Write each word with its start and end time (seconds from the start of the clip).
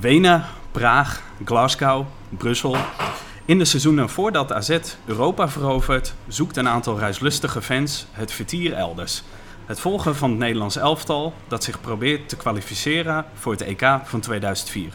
Wenen, 0.00 0.44
Praag, 0.70 1.22
Glasgow, 1.44 2.06
Brussel. 2.28 2.76
In 3.44 3.58
de 3.58 3.64
seizoenen 3.64 4.08
voordat 4.08 4.52
AZ 4.52 4.78
Europa 5.04 5.48
verovert, 5.48 6.14
zoekt 6.28 6.56
een 6.56 6.68
aantal 6.68 6.98
reislustige 6.98 7.62
fans 7.62 8.06
het 8.12 8.32
vertier 8.32 8.72
elders. 8.72 9.22
Het 9.66 9.80
volgen 9.80 10.16
van 10.16 10.30
het 10.30 10.38
Nederlands 10.38 10.76
elftal 10.76 11.34
dat 11.48 11.64
zich 11.64 11.80
probeert 11.80 12.28
te 12.28 12.36
kwalificeren 12.36 13.24
voor 13.34 13.52
het 13.52 13.60
EK 13.60 14.00
van 14.04 14.20
2004. 14.20 14.92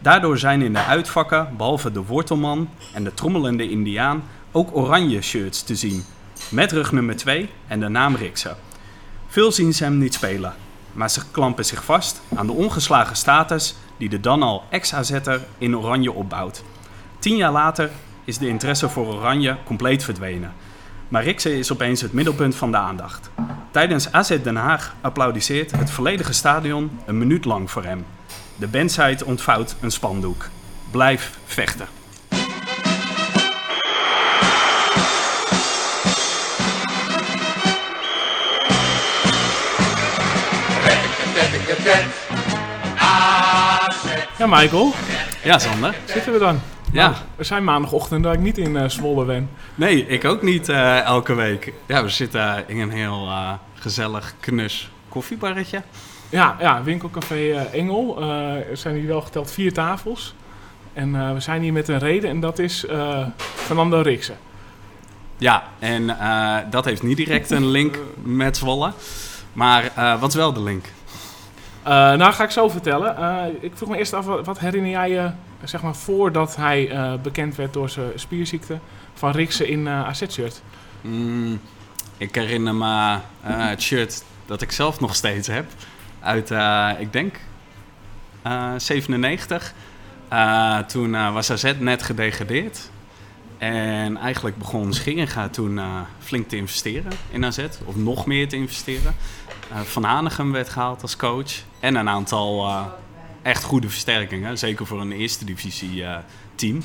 Daardoor 0.00 0.38
zijn 0.38 0.62
in 0.62 0.72
de 0.72 0.84
uitvakken, 0.84 1.54
behalve 1.56 1.92
de 1.92 2.02
wortelman 2.02 2.70
en 2.94 3.04
de 3.04 3.14
trommelende 3.14 3.70
indiaan, 3.70 4.24
ook 4.52 4.76
oranje 4.76 5.22
shirts 5.22 5.62
te 5.62 5.76
zien. 5.76 6.04
Met 6.50 6.72
rug 6.72 6.92
nummer 6.92 7.16
2 7.16 7.50
en 7.66 7.80
de 7.80 7.88
naam 7.88 8.16
Rikse. 8.16 8.56
Veel 9.26 9.52
zien 9.52 9.74
ze 9.74 9.84
hem 9.84 9.98
niet 9.98 10.14
spelen, 10.14 10.54
maar 10.92 11.10
ze 11.10 11.22
klampen 11.30 11.64
zich 11.64 11.84
vast 11.84 12.20
aan 12.34 12.46
de 12.46 12.52
ongeslagen 12.52 13.16
status 13.16 13.74
die 13.98 14.08
de 14.08 14.20
dan 14.20 14.42
al 14.42 14.64
ex-AZ'er 14.70 15.40
in 15.58 15.76
oranje 15.76 16.12
opbouwt. 16.12 16.64
Tien 17.18 17.36
jaar 17.36 17.52
later 17.52 17.90
is 18.24 18.38
de 18.38 18.48
interesse 18.48 18.88
voor 18.88 19.06
oranje 19.06 19.56
compleet 19.64 20.04
verdwenen. 20.04 20.52
Maar 21.08 21.22
Rikse 21.22 21.58
is 21.58 21.72
opeens 21.72 22.00
het 22.00 22.12
middelpunt 22.12 22.56
van 22.56 22.70
de 22.70 22.76
aandacht. 22.76 23.30
Tijdens 23.70 24.12
AZ 24.12 24.36
Den 24.42 24.56
Haag 24.56 24.94
applaudisseert 25.00 25.70
het 25.70 25.90
volledige 25.90 26.32
stadion 26.32 26.90
een 27.06 27.18
minuut 27.18 27.44
lang 27.44 27.70
voor 27.70 27.84
hem. 27.84 28.04
De 28.56 28.66
bandsite 28.66 29.24
ontvouwt 29.24 29.76
een 29.80 29.90
spandoek. 29.90 30.48
Blijf 30.90 31.38
vechten. 31.44 31.97
Ja, 44.38 44.46
Michael, 44.46 44.92
Ja, 45.44 45.58
Sander. 45.58 45.96
zitten 46.04 46.32
we 46.32 46.38
dan? 46.38 46.60
Ja. 46.92 47.08
Nou, 47.08 47.22
we 47.36 47.44
zijn 47.44 47.64
maandagochtend 47.64 48.22
dat 48.24 48.34
ik 48.34 48.40
niet 48.40 48.58
in 48.58 48.76
eh, 48.76 48.88
Zwolle 48.88 49.24
ben. 49.24 49.50
Nee, 49.74 50.06
ik 50.06 50.24
ook 50.24 50.42
niet 50.42 50.68
eh, 50.68 51.00
elke 51.00 51.34
week. 51.34 51.72
Ja, 51.86 52.02
we 52.02 52.08
zitten 52.08 52.64
in 52.68 52.78
een 52.80 52.90
heel 52.90 53.26
eh, 53.26 53.52
gezellig, 53.74 54.34
knus 54.40 54.90
koffiebarretje. 55.08 55.82
Ja, 56.28 56.56
ja 56.60 56.82
winkelcafé 56.82 57.52
Engel. 57.72 58.22
Er 58.22 58.76
zijn 58.76 58.94
hier 58.94 59.06
wel 59.06 59.20
geteld 59.20 59.50
vier 59.50 59.72
tafels. 59.72 60.34
En 60.92 61.34
we 61.34 61.40
zijn 61.40 61.62
hier 61.62 61.72
met 61.72 61.88
een 61.88 61.98
reden 61.98 62.30
en 62.30 62.40
dat 62.40 62.58
is 62.58 62.84
Fernando 63.54 64.00
Riksen. 64.00 64.36
Ja, 65.36 65.62
en 65.78 66.16
dat 66.70 66.84
heeft 66.84 67.02
niet 67.02 67.16
direct 67.16 67.50
een 67.50 67.66
link 67.66 67.98
met 68.22 68.56
Zwolle. 68.56 68.92
Maar 69.52 69.92
wat 70.20 70.28
is 70.28 70.34
wel 70.34 70.52
de 70.52 70.62
link? 70.62 70.84
Eh, 71.82 71.92
nou, 71.92 72.32
ga 72.32 72.44
ik 72.44 72.50
zo 72.50 72.68
vertellen. 72.68 73.16
Eh, 73.16 73.44
ik 73.60 73.72
vroeg 73.74 73.88
me 73.88 73.96
eerst 73.98 74.12
af, 74.12 74.24
wat 74.24 74.58
herinner 74.58 74.90
jij 74.90 75.10
je, 75.10 75.30
zeg 75.64 75.82
maar, 75.82 75.94
voordat 75.94 76.56
hij 76.56 76.90
eh, 76.90 77.12
bekend 77.22 77.56
werd 77.56 77.72
door 77.72 77.88
zijn 77.88 78.10
spierziekte, 78.14 78.78
van 79.14 79.30
Riksen 79.30 79.68
in 79.68 79.88
AZ-shirt? 79.88 80.62
Mm, 81.00 81.60
ik 82.16 82.34
herinner 82.34 82.74
me 82.74 83.18
het 83.40 83.82
shirt 83.82 84.24
dat 84.46 84.62
ik 84.62 84.72
zelf 84.72 85.00
nog 85.00 85.14
steeds 85.14 85.48
heb. 85.48 85.66
Uit, 86.20 86.50
ik 87.00 87.12
denk, 87.12 87.40
eh 88.42 88.72
97. 88.76 89.74
Eh, 90.28 90.78
toen 90.78 91.32
was 91.32 91.50
AZ 91.50 91.72
net 91.78 92.02
gedegradeerd. 92.02 92.90
En 93.58 94.16
eigenlijk 94.16 94.58
begon 94.58 94.92
Scheringa 94.92 95.48
toen 95.48 95.80
flink 96.18 96.48
te 96.48 96.56
investeren 96.56 97.12
in 97.30 97.44
AZ. 97.44 97.58
Of 97.84 97.96
nog 97.96 98.26
meer 98.26 98.48
te 98.48 98.56
investeren. 98.56 99.14
Eh, 99.70 99.80
Van 99.80 100.04
Hanegem 100.04 100.52
werd 100.52 100.68
gehaald 100.68 101.02
als 101.02 101.16
coach. 101.16 101.52
En 101.80 101.94
een 101.94 102.08
aantal 102.08 102.66
eh, 102.66 102.84
echt 103.42 103.64
goede 103.64 103.88
versterkingen. 103.88 104.58
Zeker 104.58 104.86
voor 104.86 105.00
een 105.00 105.12
eerste 105.12 105.44
divisie 105.44 106.04
eh, 106.04 106.16
team. 106.54 106.82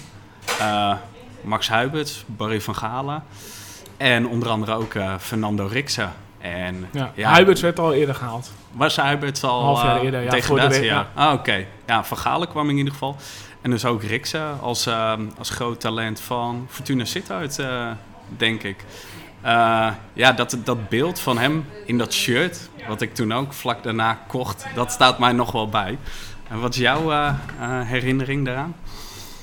Max 1.41 1.67
Huiberts, 1.69 2.23
Barry 2.27 2.61
van 2.61 2.75
Galen. 2.75 3.23
En 3.97 4.27
onder 4.27 4.49
andere 4.49 4.73
ook 4.73 4.93
Fernando 5.19 5.65
Rikse. 5.65 6.07
En 6.39 6.87
Ja, 6.91 7.11
ja, 7.15 7.29
Huiberts 7.29 7.61
werd 7.61 7.79
al 7.79 7.93
eerder 7.93 8.15
gehaald. 8.15 8.51
was 8.71 8.95
Huiberts 8.95 9.43
al 9.43 9.59
Een 9.59 9.65
half 9.65 9.83
jaar 9.83 10.01
eerder, 10.01 10.21
ja, 10.21 10.29
tegen 10.29 10.69
de 10.69 10.81
ja. 10.81 11.07
Ah, 11.13 11.33
oké. 11.33 11.65
Ja, 11.87 12.03
Van 12.03 12.17
Galen 12.17 12.47
kwam 12.47 12.69
in 12.69 12.77
ieder 12.77 12.93
geval. 12.93 13.15
En 13.61 13.69
dus 13.69 13.85
ook 13.85 14.03
Rikse 14.03 14.43
als, 14.61 14.89
als 15.37 15.49
groot 15.49 15.79
talent 15.79 16.19
van 16.19 16.67
Fortuna 16.69 17.05
Sittard, 17.05 17.59
denk 18.37 18.63
ik. 18.63 18.85
Eh, 19.43 19.87
ja, 20.13 20.31
dat, 20.31 20.57
dat 20.63 20.89
beeld 20.89 21.19
van 21.19 21.37
hem 21.37 21.65
in 21.85 21.97
dat 21.97 22.13
shirt, 22.13 22.69
wat 22.87 23.01
ik 23.01 23.13
toen 23.13 23.33
ook 23.33 23.53
vlak 23.53 23.83
daarna 23.83 24.17
kocht, 24.27 24.65
dat 24.75 24.91
staat 24.91 25.19
mij 25.19 25.31
nog 25.31 25.51
wel 25.51 25.69
bij. 25.69 25.97
En 26.49 26.59
wat 26.59 26.73
is 26.73 26.79
jouw 26.79 27.11
eh, 27.11 27.27
eh, 27.27 27.35
herinnering 27.87 28.45
daaraan? 28.45 28.75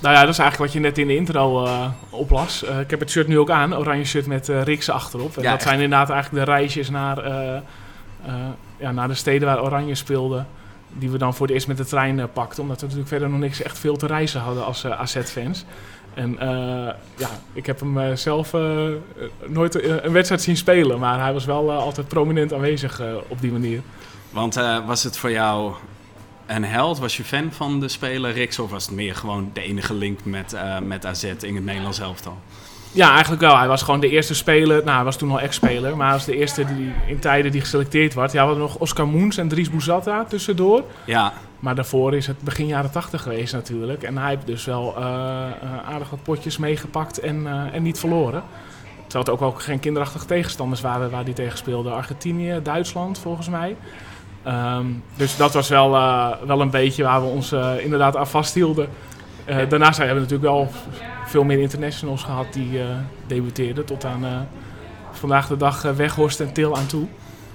Nou 0.00 0.14
ja, 0.14 0.20
dat 0.20 0.30
is 0.30 0.38
eigenlijk 0.38 0.72
wat 0.72 0.82
je 0.82 0.88
net 0.88 0.98
in 0.98 1.06
de 1.06 1.16
intro 1.16 1.68
oplas. 2.10 2.62
Ik 2.62 2.90
heb 2.90 3.00
het 3.00 3.10
shirt 3.10 3.28
nu 3.28 3.38
ook 3.38 3.50
aan, 3.50 3.76
oranje 3.76 4.04
shirt 4.04 4.26
met 4.26 4.48
Riksen 4.48 4.94
achterop. 4.94 5.36
En 5.36 5.42
Ja, 5.42 5.50
dat 5.50 5.58
echt. 5.58 5.68
zijn 5.68 5.80
inderdaad 5.80 6.10
eigenlijk 6.10 6.44
de 6.44 6.52
reisjes 6.52 6.90
naar, 6.90 7.24
ja, 8.76 8.92
naar 8.92 9.08
de 9.08 9.14
steden 9.14 9.48
waar 9.48 9.62
Oranje 9.62 9.94
speelde. 9.94 10.44
Die 10.92 11.10
we 11.10 11.18
dan 11.18 11.34
voor 11.34 11.46
het 11.46 11.54
eerst 11.54 11.66
met 11.66 11.76
de 11.76 11.84
trein 11.84 12.32
pakten. 12.32 12.62
Omdat 12.62 12.76
we 12.76 12.82
natuurlijk 12.82 13.08
verder 13.08 13.28
nog 13.28 13.38
niks 13.38 13.62
echt 13.62 13.78
veel 13.78 13.96
te 13.96 14.06
reizen 14.06 14.40
hadden 14.40 14.64
als 14.64 14.86
AZ-fans. 14.86 15.64
En 16.14 16.38
eh, 16.38 16.94
ja, 17.16 17.30
ik 17.52 17.66
heb 17.66 17.80
hem 17.80 17.98
eh, 17.98 18.16
zelf 18.16 18.54
eh, 18.54 18.88
nooit 19.46 19.84
een 19.84 20.12
wedstrijd 20.12 20.42
zien 20.42 20.56
spelen. 20.56 20.98
Maar 20.98 21.20
hij 21.20 21.32
was 21.32 21.44
wel 21.44 21.72
altijd 21.72 22.08
prominent 22.08 22.52
aanwezig 22.52 23.02
op 23.28 23.40
die 23.40 23.52
manier. 23.52 23.80
Want 24.30 24.54
was 24.86 25.02
het 25.02 25.16
voor 25.16 25.30
jou 25.30 25.74
een 26.46 26.64
held? 26.64 26.98
Was 26.98 27.16
je 27.16 27.24
fan 27.24 27.52
van 27.52 27.80
de 27.80 27.88
speler 27.88 28.32
Riks? 28.32 28.58
Of 28.58 28.70
was 28.70 28.86
het 28.86 28.94
meer 28.94 29.14
gewoon 29.14 29.50
de 29.52 29.62
enige 29.62 29.94
link 29.94 30.24
met, 30.24 30.56
met 30.82 31.06
AZ 31.06 31.22
in 31.22 31.54
het 31.54 31.64
Nederlands 31.64 31.98
elftal? 31.98 32.38
Ja, 32.92 33.10
eigenlijk 33.10 33.40
wel. 33.40 33.58
Hij 33.58 33.68
was 33.68 33.82
gewoon 33.82 34.00
de 34.00 34.08
eerste 34.08 34.34
speler. 34.34 34.84
Nou, 34.84 34.94
hij 34.96 35.04
was 35.04 35.16
toen 35.16 35.30
al 35.30 35.40
ex-speler. 35.40 35.96
Maar 35.96 36.06
hij 36.06 36.16
was 36.16 36.24
de 36.24 36.36
eerste 36.36 36.64
die 36.64 36.92
in 37.06 37.18
tijden 37.18 37.52
die 37.52 37.60
geselecteerd 37.60 38.14
werd. 38.14 38.32
Ja, 38.32 38.40
we 38.40 38.46
hadden 38.46 38.64
nog 38.64 38.76
Oscar 38.76 39.08
Moens 39.08 39.36
en 39.36 39.48
Dries 39.48 39.70
Bouzatta 39.70 40.24
tussendoor. 40.24 40.84
Ja, 41.04 41.32
Maar 41.60 41.74
daarvoor 41.74 42.14
is 42.14 42.26
het 42.26 42.40
begin 42.40 42.66
jaren 42.66 42.90
80 42.90 43.22
geweest 43.22 43.52
natuurlijk. 43.52 44.02
En 44.02 44.18
hij 44.18 44.28
heeft 44.28 44.46
dus 44.46 44.64
wel 44.64 44.94
eh, 44.96 45.02
eh, 45.02 45.92
aardig 45.92 46.10
wat 46.10 46.22
potjes 46.22 46.58
meegepakt 46.58 47.18
en, 47.18 47.46
eh, 47.46 47.74
en 47.74 47.82
niet 47.82 47.98
verloren. 47.98 48.42
Terwijl 49.06 49.24
het 49.24 49.28
ook 49.28 49.40
wel 49.40 49.52
geen 49.52 49.80
kinderachtige 49.80 50.26
tegenstanders 50.26 50.80
waren 50.80 51.10
waar 51.10 51.24
hij 51.24 51.32
tegen 51.32 51.58
speelde. 51.58 51.90
Argentinië, 51.90 52.60
Duitsland 52.62 53.18
volgens 53.18 53.48
mij. 53.48 53.76
Ehm, 54.42 54.86
dus 55.16 55.36
dat 55.36 55.54
was 55.54 55.68
wel, 55.68 55.90
wel 56.46 56.60
een 56.60 56.70
beetje 56.70 57.02
waar 57.02 57.20
we 57.20 57.26
ons 57.26 57.52
inderdaad 57.78 58.16
aan 58.16 58.26
vasthielden. 58.26 58.88
Daarnaast 59.68 59.98
hebben 59.98 60.14
we 60.16 60.20
natuurlijk 60.20 60.50
wel 60.50 60.70
veel 61.30 61.44
meer 61.44 61.58
internationals 61.58 62.22
gehad 62.22 62.52
die 62.52 62.80
eh, 62.80 62.86
debuteerden. 63.26 63.84
Tot 63.84 64.04
aan 64.04 64.24
eh, 64.24 64.40
vandaag 65.12 65.46
de 65.46 65.56
dag 65.56 65.84
eh, 65.84 65.92
Weghorst 65.92 66.40
en 66.40 66.52
Til 66.52 66.76
aan 66.76 66.86
toe. 66.86 67.06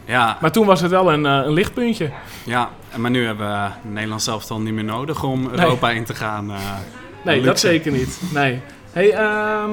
ja, 0.06 0.38
Maar 0.42 0.52
toen 0.52 0.66
was 0.66 0.82
het 0.82 0.92
wel 0.92 1.14
een, 1.14 1.24
een 1.24 1.52
lichtpuntje. 1.52 2.12
ja. 2.44 2.70
En 2.92 3.02
Maar 3.02 3.12
nu 3.12 3.26
hebben 3.26 3.48
we 3.48 3.90
Nederland 3.90 4.22
zelf 4.22 4.46
dan 4.46 4.64
niet 4.64 4.74
meer 4.74 4.84
nodig 4.84 5.24
om 5.24 5.50
Europa 5.50 5.90
in 5.92 6.04
te 6.04 6.14
gaan. 6.14 6.52
Nee, 7.24 7.42
dat 7.42 7.60
zeker 7.60 7.92
niet. 7.92 8.22
Nee. 8.34 8.62
Hey, 8.96 9.12
ehm, 9.12 9.72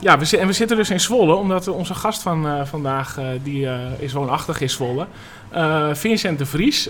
ja, 0.00 0.18
we, 0.18 0.38
en 0.38 0.46
we 0.46 0.52
zitten 0.52 0.76
dus 0.76 0.90
in 0.90 1.00
Zwolle, 1.00 1.34
omdat 1.34 1.68
onze 1.68 1.94
gast 1.94 2.22
van 2.22 2.66
vandaag, 2.66 3.18
eh, 3.18 3.26
die 3.42 3.66
eh, 3.66 3.76
is 3.98 4.12
woonachtig 4.12 4.60
in 4.60 4.70
Zwolle, 4.70 5.06
Vincent 5.92 6.38
de 6.38 6.46
Vries. 6.46 6.88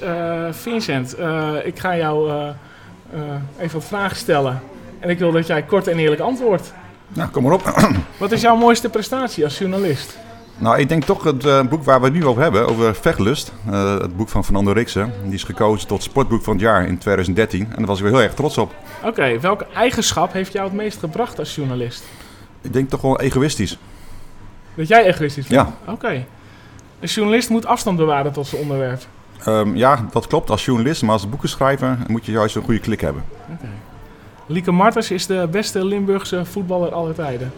Vincent, 0.51 1.17
ik 1.65 1.79
ga 1.79 1.97
jou 1.97 2.31
even 3.59 3.79
wat 3.79 3.89
vragen 3.89 4.17
stellen. 4.17 4.63
En 5.05 5.11
ik 5.11 5.19
wil 5.19 5.33
dat 5.33 5.47
jij 5.47 5.63
kort 5.63 5.89
en 5.89 5.99
eerlijk 5.99 6.21
antwoordt. 6.21 6.73
Nou, 7.09 7.31
kom 7.31 7.43
maar 7.43 7.53
op. 7.53 7.75
Wat 8.19 8.33
is 8.33 8.41
jouw 8.41 8.57
mooiste 8.57 8.89
prestatie 8.89 9.45
als 9.45 9.59
journalist? 9.59 10.19
nou, 10.59 10.79
ik 10.79 10.89
denk 10.89 11.05
toch 11.05 11.25
het 11.25 11.45
eh, 11.45 11.63
boek 11.63 11.85
waar 11.85 11.99
we 12.01 12.05
het 12.05 12.15
nu 12.15 12.27
over 12.27 12.43
hebben, 12.43 12.69
over 12.69 12.95
Vechtlust. 12.95 13.53
eh, 13.71 13.99
het 13.99 14.17
boek 14.17 14.29
van 14.29 14.45
Fernando 14.45 14.73
Riksen. 14.73 15.13
Die 15.25 15.35
is 15.35 15.45
gekozen 15.45 15.89
tot 15.89 16.03
sportboek 16.03 16.43
van 16.43 16.53
het 16.53 16.63
jaar 16.63 16.87
in 16.87 16.99
2013. 16.99 17.61
En 17.71 17.77
daar 17.77 17.87
was 17.87 17.99
ik 17.99 18.05
wel 18.05 18.13
heel 18.13 18.23
erg 18.23 18.35
trots 18.35 18.59
op. 18.59 18.75
Oké, 19.03 19.41
welke 19.41 19.67
eigenschap 19.75 20.33
heeft 20.33 20.53
jou 20.53 20.65
het 20.65 20.75
meest 20.77 20.99
gebracht 20.99 21.39
als 21.39 21.55
journalist? 21.55 22.05
Ik 22.61 22.73
denk 22.73 22.91
toch 22.91 23.01
wel 23.01 23.21
egoïstisch. 23.21 23.79
Dat 24.75 24.89
jij 24.89 25.05
egoïstisch 25.05 25.47
bent? 25.47 25.69
Ja. 25.85 25.93
Oké. 25.93 26.25
Een 27.01 27.09
journalist 27.09 27.49
moet 27.49 27.67
afstand 27.67 27.97
bewaren 27.97 28.33
tot 28.33 28.47
zijn 28.47 28.63
onderwerp. 28.63 29.03
Ehm, 29.45 29.77
ja, 29.77 30.07
dat 30.13 30.27
klopt 30.27 30.51
als 30.51 30.65
journalist. 30.65 31.03
Maar 31.03 31.13
als 31.13 31.29
boekenschrijver 31.29 31.99
moet 32.07 32.27
je 32.27 32.33
juist 32.33 32.57
een 32.57 32.63
goede 32.63 32.81
klik 32.81 33.01
hebben. 33.01 33.25
Oké. 33.53 33.69
Lieke 34.47 34.73
Martens 34.73 35.11
is 35.11 35.27
de 35.27 35.49
beste 35.51 35.85
Limburgse 35.85 36.45
voetballer 36.45 36.93
aller 36.93 37.15
tijden. 37.15 37.53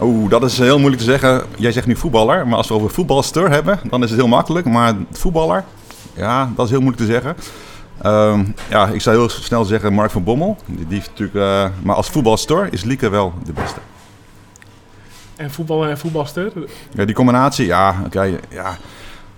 Oeh, 0.00 0.30
dat 0.30 0.42
is 0.42 0.58
heel 0.58 0.78
moeilijk 0.78 1.02
te 1.02 1.08
zeggen. 1.08 1.42
Jij 1.56 1.72
zegt 1.72 1.86
nu 1.86 1.96
voetballer. 1.96 2.46
Maar 2.46 2.56
als 2.56 2.68
we 2.68 2.74
over 2.74 2.90
voetbalster 2.90 3.50
hebben, 3.50 3.80
dan 3.90 4.02
is 4.02 4.10
het 4.10 4.18
heel 4.18 4.28
makkelijk. 4.28 4.66
Maar 4.66 4.94
voetballer, 5.12 5.64
ja, 6.14 6.50
dat 6.56 6.64
is 6.64 6.70
heel 6.70 6.80
moeilijk 6.80 7.06
te 7.06 7.12
zeggen. 7.12 7.36
Ehm, 8.02 8.44
ja, 8.70 8.86
ik 8.86 9.00
zou 9.00 9.16
heel 9.16 9.28
snel 9.28 9.64
zeggen 9.64 9.92
Mark 9.92 10.10
van 10.10 10.24
Bommel. 10.24 10.56
Die, 10.66 11.02
natuurlijk, 11.06 11.34
eh, 11.34 11.66
maar 11.82 11.96
als 11.96 12.08
voetbalster 12.08 12.68
is 12.72 12.84
Lieke 12.84 13.08
wel 13.08 13.32
de 13.44 13.52
beste. 13.52 13.80
En 15.36 15.50
voetballer 15.50 15.88
en 15.88 15.98
voetbalster. 15.98 16.52
Ja, 16.92 17.04
die 17.04 17.14
combinatie, 17.14 17.66
ja, 17.66 18.02
oké, 18.06 18.38
ja. 18.48 18.76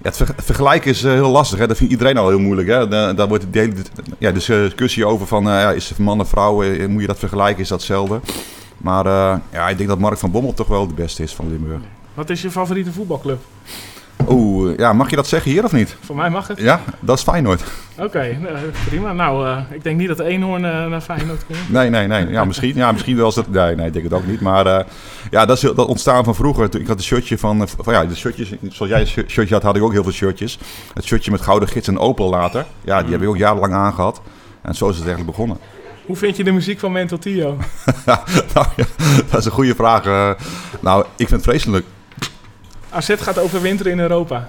Het 0.04 0.16
ver- 0.16 0.34
vergelijken 0.36 0.90
is 0.90 1.02
eh, 1.04 1.12
heel 1.12 1.30
lastig. 1.30 1.58
Hè? 1.58 1.66
Dat 1.66 1.76
vindt 1.76 1.92
iedereen 1.92 2.16
al 2.16 2.28
heel 2.28 2.38
moeilijk. 2.38 2.68
Hè? 2.68 2.88
Da- 2.88 3.12
Daar 3.12 3.28
wordt 3.28 3.46
de 3.52 3.72
ja, 4.18 4.30
discussie 4.30 5.06
over 5.06 5.26
van, 5.26 5.48
eh, 5.48 5.74
is 5.74 5.96
man 5.96 6.18
en 6.18 6.26
vrouw, 6.26 6.62
eh, 6.62 6.88
moet 6.88 7.00
je 7.00 7.06
dat 7.06 7.18
vergelijken, 7.18 7.62
is 7.62 7.68
dat 7.68 7.78
hetzelfde? 7.78 8.20
Maar 8.76 9.04
ja, 9.52 9.68
ik 9.68 9.76
denk 9.76 9.88
dat 9.88 9.98
Mark 9.98 10.18
van 10.18 10.30
Bommel 10.30 10.52
toch 10.54 10.66
wel 10.66 10.86
de 10.86 10.94
beste 10.94 11.22
is 11.22 11.34
van 11.34 11.48
Limburg. 11.48 11.80
Wat 12.14 12.30
is 12.30 12.42
je 12.42 12.50
favoriete 12.50 12.92
voetbalclub? 12.92 13.40
Oeh, 14.28 14.76
ja, 14.78 14.92
mag 14.92 15.10
je 15.10 15.16
dat 15.16 15.26
zeggen 15.26 15.50
hier 15.50 15.64
of 15.64 15.72
niet? 15.72 15.96
Voor 16.00 16.16
mij 16.16 16.30
mag 16.30 16.46
het. 16.48 16.58
Ja, 16.58 16.80
dat 17.00 17.16
is 17.18 17.22
Feyenoord. 17.24 17.62
Oké, 17.98 18.36
nou, 18.40 18.56
prima. 18.88 19.12
Nou, 19.12 19.46
eh, 19.46 19.58
ik 19.70 19.82
denk 19.82 19.98
niet 19.98 20.08
dat 20.08 20.18
Eenhoorn 20.18 20.64
eh, 20.64 20.86
naar 20.86 21.00
Feyenoord 21.00 21.46
komt. 21.46 21.70
Nee, 21.70 21.90
nee, 21.90 22.06
nee. 22.06 22.28
Ja, 22.28 22.44
misschien, 22.44 22.74
ja, 22.76 22.92
misschien 22.92 23.16
wel. 23.16 23.34
dat- 23.34 23.48
Nee, 23.48 23.74
nee, 23.76 23.86
ik 23.86 23.92
denk 23.92 24.04
het 24.04 24.14
ook 24.14 24.26
niet. 24.26 24.40
Maar 24.40 24.66
eh, 24.66 24.84
ja, 25.30 25.46
dat 25.46 25.56
is 25.56 25.62
dat 25.62 25.86
ontstaan 25.86 26.24
van 26.24 26.34
vroeger. 26.34 26.64
Ik 26.80 26.86
had 26.86 26.96
een 26.96 27.02
shirtje 27.04 27.38
van, 27.38 27.60
eh, 27.62 27.66
van 27.78 27.92
ja, 27.94 28.04
de 28.04 28.16
shirtjes, 28.16 28.52
zoals 28.68 28.92
jij 28.92 29.00
een 29.00 29.06
shirt- 29.06 29.30
shirtje 29.30 29.54
had, 29.54 29.62
had 29.62 29.76
ik 29.76 29.82
ook 29.82 29.92
heel 29.92 30.02
veel 30.02 30.12
shirtjes. 30.12 30.58
Het 30.94 31.04
shirtje 31.04 31.30
met 31.30 31.40
gouden 31.40 31.68
gids 31.68 31.88
en 31.88 31.98
Opel 31.98 32.30
later. 32.30 32.64
Ja, 32.84 33.02
die 33.02 33.12
heb 33.12 33.22
ik 33.22 33.28
ook 33.28 33.36
jarenlang 33.36 33.72
aangehad. 33.72 34.20
En 34.62 34.74
zo 34.74 34.88
is 34.88 34.96
het 34.96 35.04
eigenlijk 35.06 35.36
begonnen. 35.36 35.58
Hoe 36.06 36.16
vind 36.16 36.36
je 36.36 36.44
de 36.44 36.52
muziek 36.52 36.78
van 36.78 36.92
Mental 36.92 37.18
Tio? 37.18 37.56
nou, 38.06 38.18
ja, 38.76 38.84
dat 39.30 39.38
is 39.40 39.44
een 39.44 39.50
goede 39.52 39.74
vraag. 39.74 40.04
eh. 40.06 40.30
nou, 40.80 41.00
ik 41.16 41.28
vind 41.28 41.30
het 41.30 41.42
vreselijk. 41.42 41.86
AZ 42.94 43.14
gaat 43.18 43.38
overwinteren 43.38 43.92
in 43.92 44.00
Europa. 44.00 44.48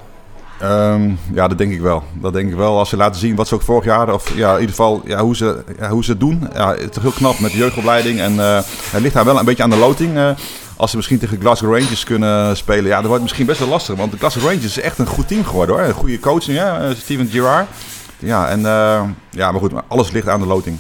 Ehm, 0.60 1.10
ja, 1.34 1.48
dat 1.48 1.58
denk 1.58 1.72
ik 1.72 1.82
wel. 1.82 2.04
Dat 2.14 2.34
denk 2.34 2.50
ik 2.50 2.56
wel. 2.56 2.78
Als 2.78 2.90
ze 2.90 2.98
laten 2.98 3.20
zien 3.20 3.36
wat 3.36 3.48
ze 3.48 3.56
ook 3.56 3.62
vorig 3.62 3.86
jaar, 3.86 4.14
of 4.14 4.36
ja, 4.36 4.50
in 4.54 4.60
ieder 4.60 4.70
geval 4.76 5.02
ja, 5.06 5.20
hoe, 5.20 5.36
ze, 5.36 5.64
hoe 5.90 6.04
ze 6.04 6.18
doen. 6.18 6.48
Ja, 6.54 6.70
het 6.76 6.96
is 6.96 7.02
heel 7.02 7.12
knap 7.12 7.40
met 7.40 7.52
de 7.52 7.58
jeugdopleiding. 7.58 8.20
En 8.20 8.40
eh, 8.40 8.60
het 8.92 9.02
ligt 9.02 9.14
daar 9.14 9.26
wel 9.26 9.40
een 9.40 9.46
beetje 9.46 9.64
aan 9.64 9.70
de 9.70 9.76
loting. 9.78 10.18
eh. 10.18 10.30
als 10.78 10.90
ze 10.90 10.96
misschien 10.96 11.20
tegen 11.20 11.40
Glasgow 11.40 11.78
Rangers 11.78 12.04
kunnen 12.04 12.58
spelen, 12.58 12.86
ja, 12.86 12.98
dan 12.98 13.08
wordt 13.08 13.22
misschien 13.24 13.46
best 13.46 13.60
wel 13.60 13.68
lastig. 13.68 13.96
Want 13.96 14.12
de 14.12 14.18
Glasgow 14.18 14.44
Rangers 14.44 14.66
is 14.66 14.80
echt 14.80 14.98
een 14.98 15.08
goed 15.08 15.28
team 15.28 15.46
geworden 15.46 15.76
hoor. 15.76 15.86
Een 15.86 15.94
goede 15.94 16.20
coach, 16.20 16.50
eh, 16.50 16.90
Steven 16.98 17.28
Gerrard. 17.28 17.68
Ja, 18.20 18.48
en, 18.48 18.62
ja, 19.30 19.52
maar 19.52 19.60
goed, 19.60 19.72
alles 19.88 20.12
ligt 20.12 20.28
aan 20.28 20.40
de 20.40 20.48
loting. 20.48 20.78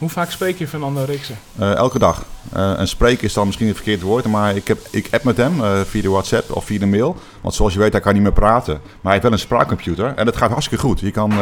Hoe 0.00 0.08
vaak 0.08 0.30
spreek 0.30 0.58
je 0.58 0.68
Fernando 0.68 1.04
Riksen? 1.04 1.36
Eh, 1.58 1.74
elke 1.74 1.98
dag. 1.98 2.24
Eh, 2.52 2.78
en 2.78 2.88
spreken 2.88 3.24
is 3.24 3.32
dan 3.32 3.46
misschien 3.46 3.66
het 3.66 3.76
verkeerde 3.76 4.04
woord, 4.04 4.26
maar 4.26 4.56
ik, 4.56 4.68
heb, 4.68 4.78
ik 4.90 5.08
app 5.10 5.24
met 5.24 5.36
hem 5.36 5.64
eh, 5.64 5.80
via 5.80 6.02
de 6.02 6.08
WhatsApp 6.08 6.56
of 6.56 6.64
via 6.64 6.78
de 6.78 6.86
mail. 6.86 7.16
Want 7.40 7.54
zoals 7.54 7.72
je 7.72 7.78
weet, 7.78 7.92
hij 7.92 8.00
kan 8.00 8.12
niet 8.12 8.22
meer 8.22 8.32
praten. 8.32 8.74
Maar 8.74 8.98
hij 9.02 9.12
heeft 9.12 9.22
wel 9.22 9.32
een 9.32 9.38
spraakcomputer 9.38 10.14
en 10.14 10.24
dat 10.24 10.36
gaat 10.36 10.50
hartstikke 10.50 10.84
goed. 10.84 11.00
Je 11.00 11.10
kan, 11.10 11.32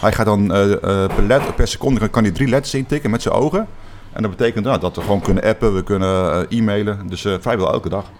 hij 0.00 0.12
gaat 0.12 0.26
dan 0.26 0.46
per, 0.46 1.22
let, 1.26 1.56
per 1.56 1.68
seconde 1.68 2.08
kan 2.08 2.22
hij 2.22 2.32
drie 2.32 2.48
letters 2.48 2.74
intikken 2.74 3.10
met 3.10 3.22
zijn 3.22 3.34
ogen. 3.34 3.66
En 4.12 4.22
dat 4.22 4.30
betekent 4.30 4.64
nou, 4.64 4.80
dat 4.80 4.96
we 4.96 5.02
gewoon 5.02 5.20
kunnen 5.20 5.44
appen, 5.44 5.74
we 5.74 5.82
kunnen 5.82 6.48
e-mailen. 6.48 7.08
Dus 7.08 7.20
vrijwel 7.20 7.72
elke 7.72 7.88
dag. 7.88 8.10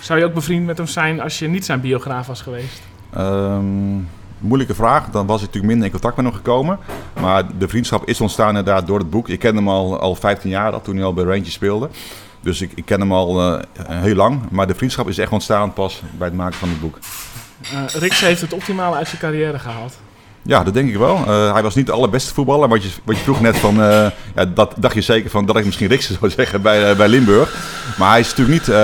Zou 0.00 0.18
je 0.18 0.24
ook 0.24 0.34
bevriend 0.34 0.66
met 0.66 0.76
hem 0.76 0.86
zijn 0.86 1.20
als 1.20 1.38
je 1.38 1.48
niet 1.48 1.64
zijn 1.64 1.80
biograaf 1.80 2.26
was 2.26 2.42
geweest? 2.42 2.82
Ehm, 3.12 3.98
moeilijke 4.46 4.74
vraag. 4.74 5.10
Dan 5.10 5.26
was 5.26 5.36
ik 5.36 5.46
natuurlijk 5.46 5.66
minder 5.66 5.86
in 5.86 5.92
contact 5.92 6.16
met 6.16 6.24
hem 6.24 6.34
gekomen. 6.34 6.78
Maar 7.20 7.58
de 7.58 7.68
vriendschap 7.68 8.08
is 8.08 8.20
ontstaan 8.20 8.48
inderdaad 8.48 8.86
door 8.86 8.98
het 8.98 9.10
boek. 9.10 9.28
Ik 9.28 9.38
ken 9.38 9.56
hem 9.56 9.68
al, 9.68 10.00
al 10.00 10.14
15 10.14 10.50
jaar, 10.50 10.72
al 10.72 10.82
toen 10.82 10.96
hij 10.96 11.04
al 11.04 11.14
bij 11.14 11.24
Rangers 11.24 11.52
speelde. 11.52 11.88
Dus 12.40 12.60
ik, 12.60 12.72
ik 12.74 12.84
ken 12.84 13.00
hem 13.00 13.12
al 13.12 13.42
eh, 13.42 13.62
heel 13.86 14.14
lang. 14.14 14.40
Maar 14.50 14.66
de 14.66 14.74
vriendschap 14.74 15.08
is 15.08 15.18
echt 15.18 15.32
ontstaan 15.32 15.72
pas 15.72 16.02
bij 16.18 16.26
het 16.26 16.36
maken 16.36 16.58
van 16.58 16.68
het 16.68 16.80
boek. 16.80 16.98
Riksen 17.92 18.26
heeft 18.26 18.40
het 18.40 18.52
optimale 18.52 18.96
uit 18.96 19.08
zijn 19.08 19.20
carrière 19.20 19.58
gehaald. 19.58 19.98
Ja, 20.46 20.62
dat 20.62 20.74
denk 20.74 20.88
ik 20.88 20.96
wel. 20.96 21.16
Eh, 21.16 21.52
hij 21.52 21.62
was 21.62 21.74
niet 21.74 21.86
de 21.86 21.92
allerbeste 21.92 22.34
voetballer. 22.34 22.68
Wat 22.68 22.82
je, 22.82 22.88
wat 23.04 23.16
je 23.16 23.22
vroeg 23.22 23.40
net 23.40 23.56
van, 23.56 23.82
eh, 23.82 24.06
ja, 24.34 24.44
dat 24.44 24.74
dacht 24.76 24.94
je 24.94 25.00
zeker 25.00 25.30
van 25.30 25.46
dat 25.46 25.56
ik 25.56 25.64
misschien 25.64 25.88
Riksen 25.88 26.16
zou 26.20 26.30
zeggen 26.30 26.62
bij, 26.62 26.90
eh, 26.90 26.96
bij 26.96 27.08
Limburg. 27.08 27.54
Maar 27.98 28.10
hij 28.10 28.20
is 28.20 28.28
natuurlijk 28.34 28.58
niet, 28.58 28.76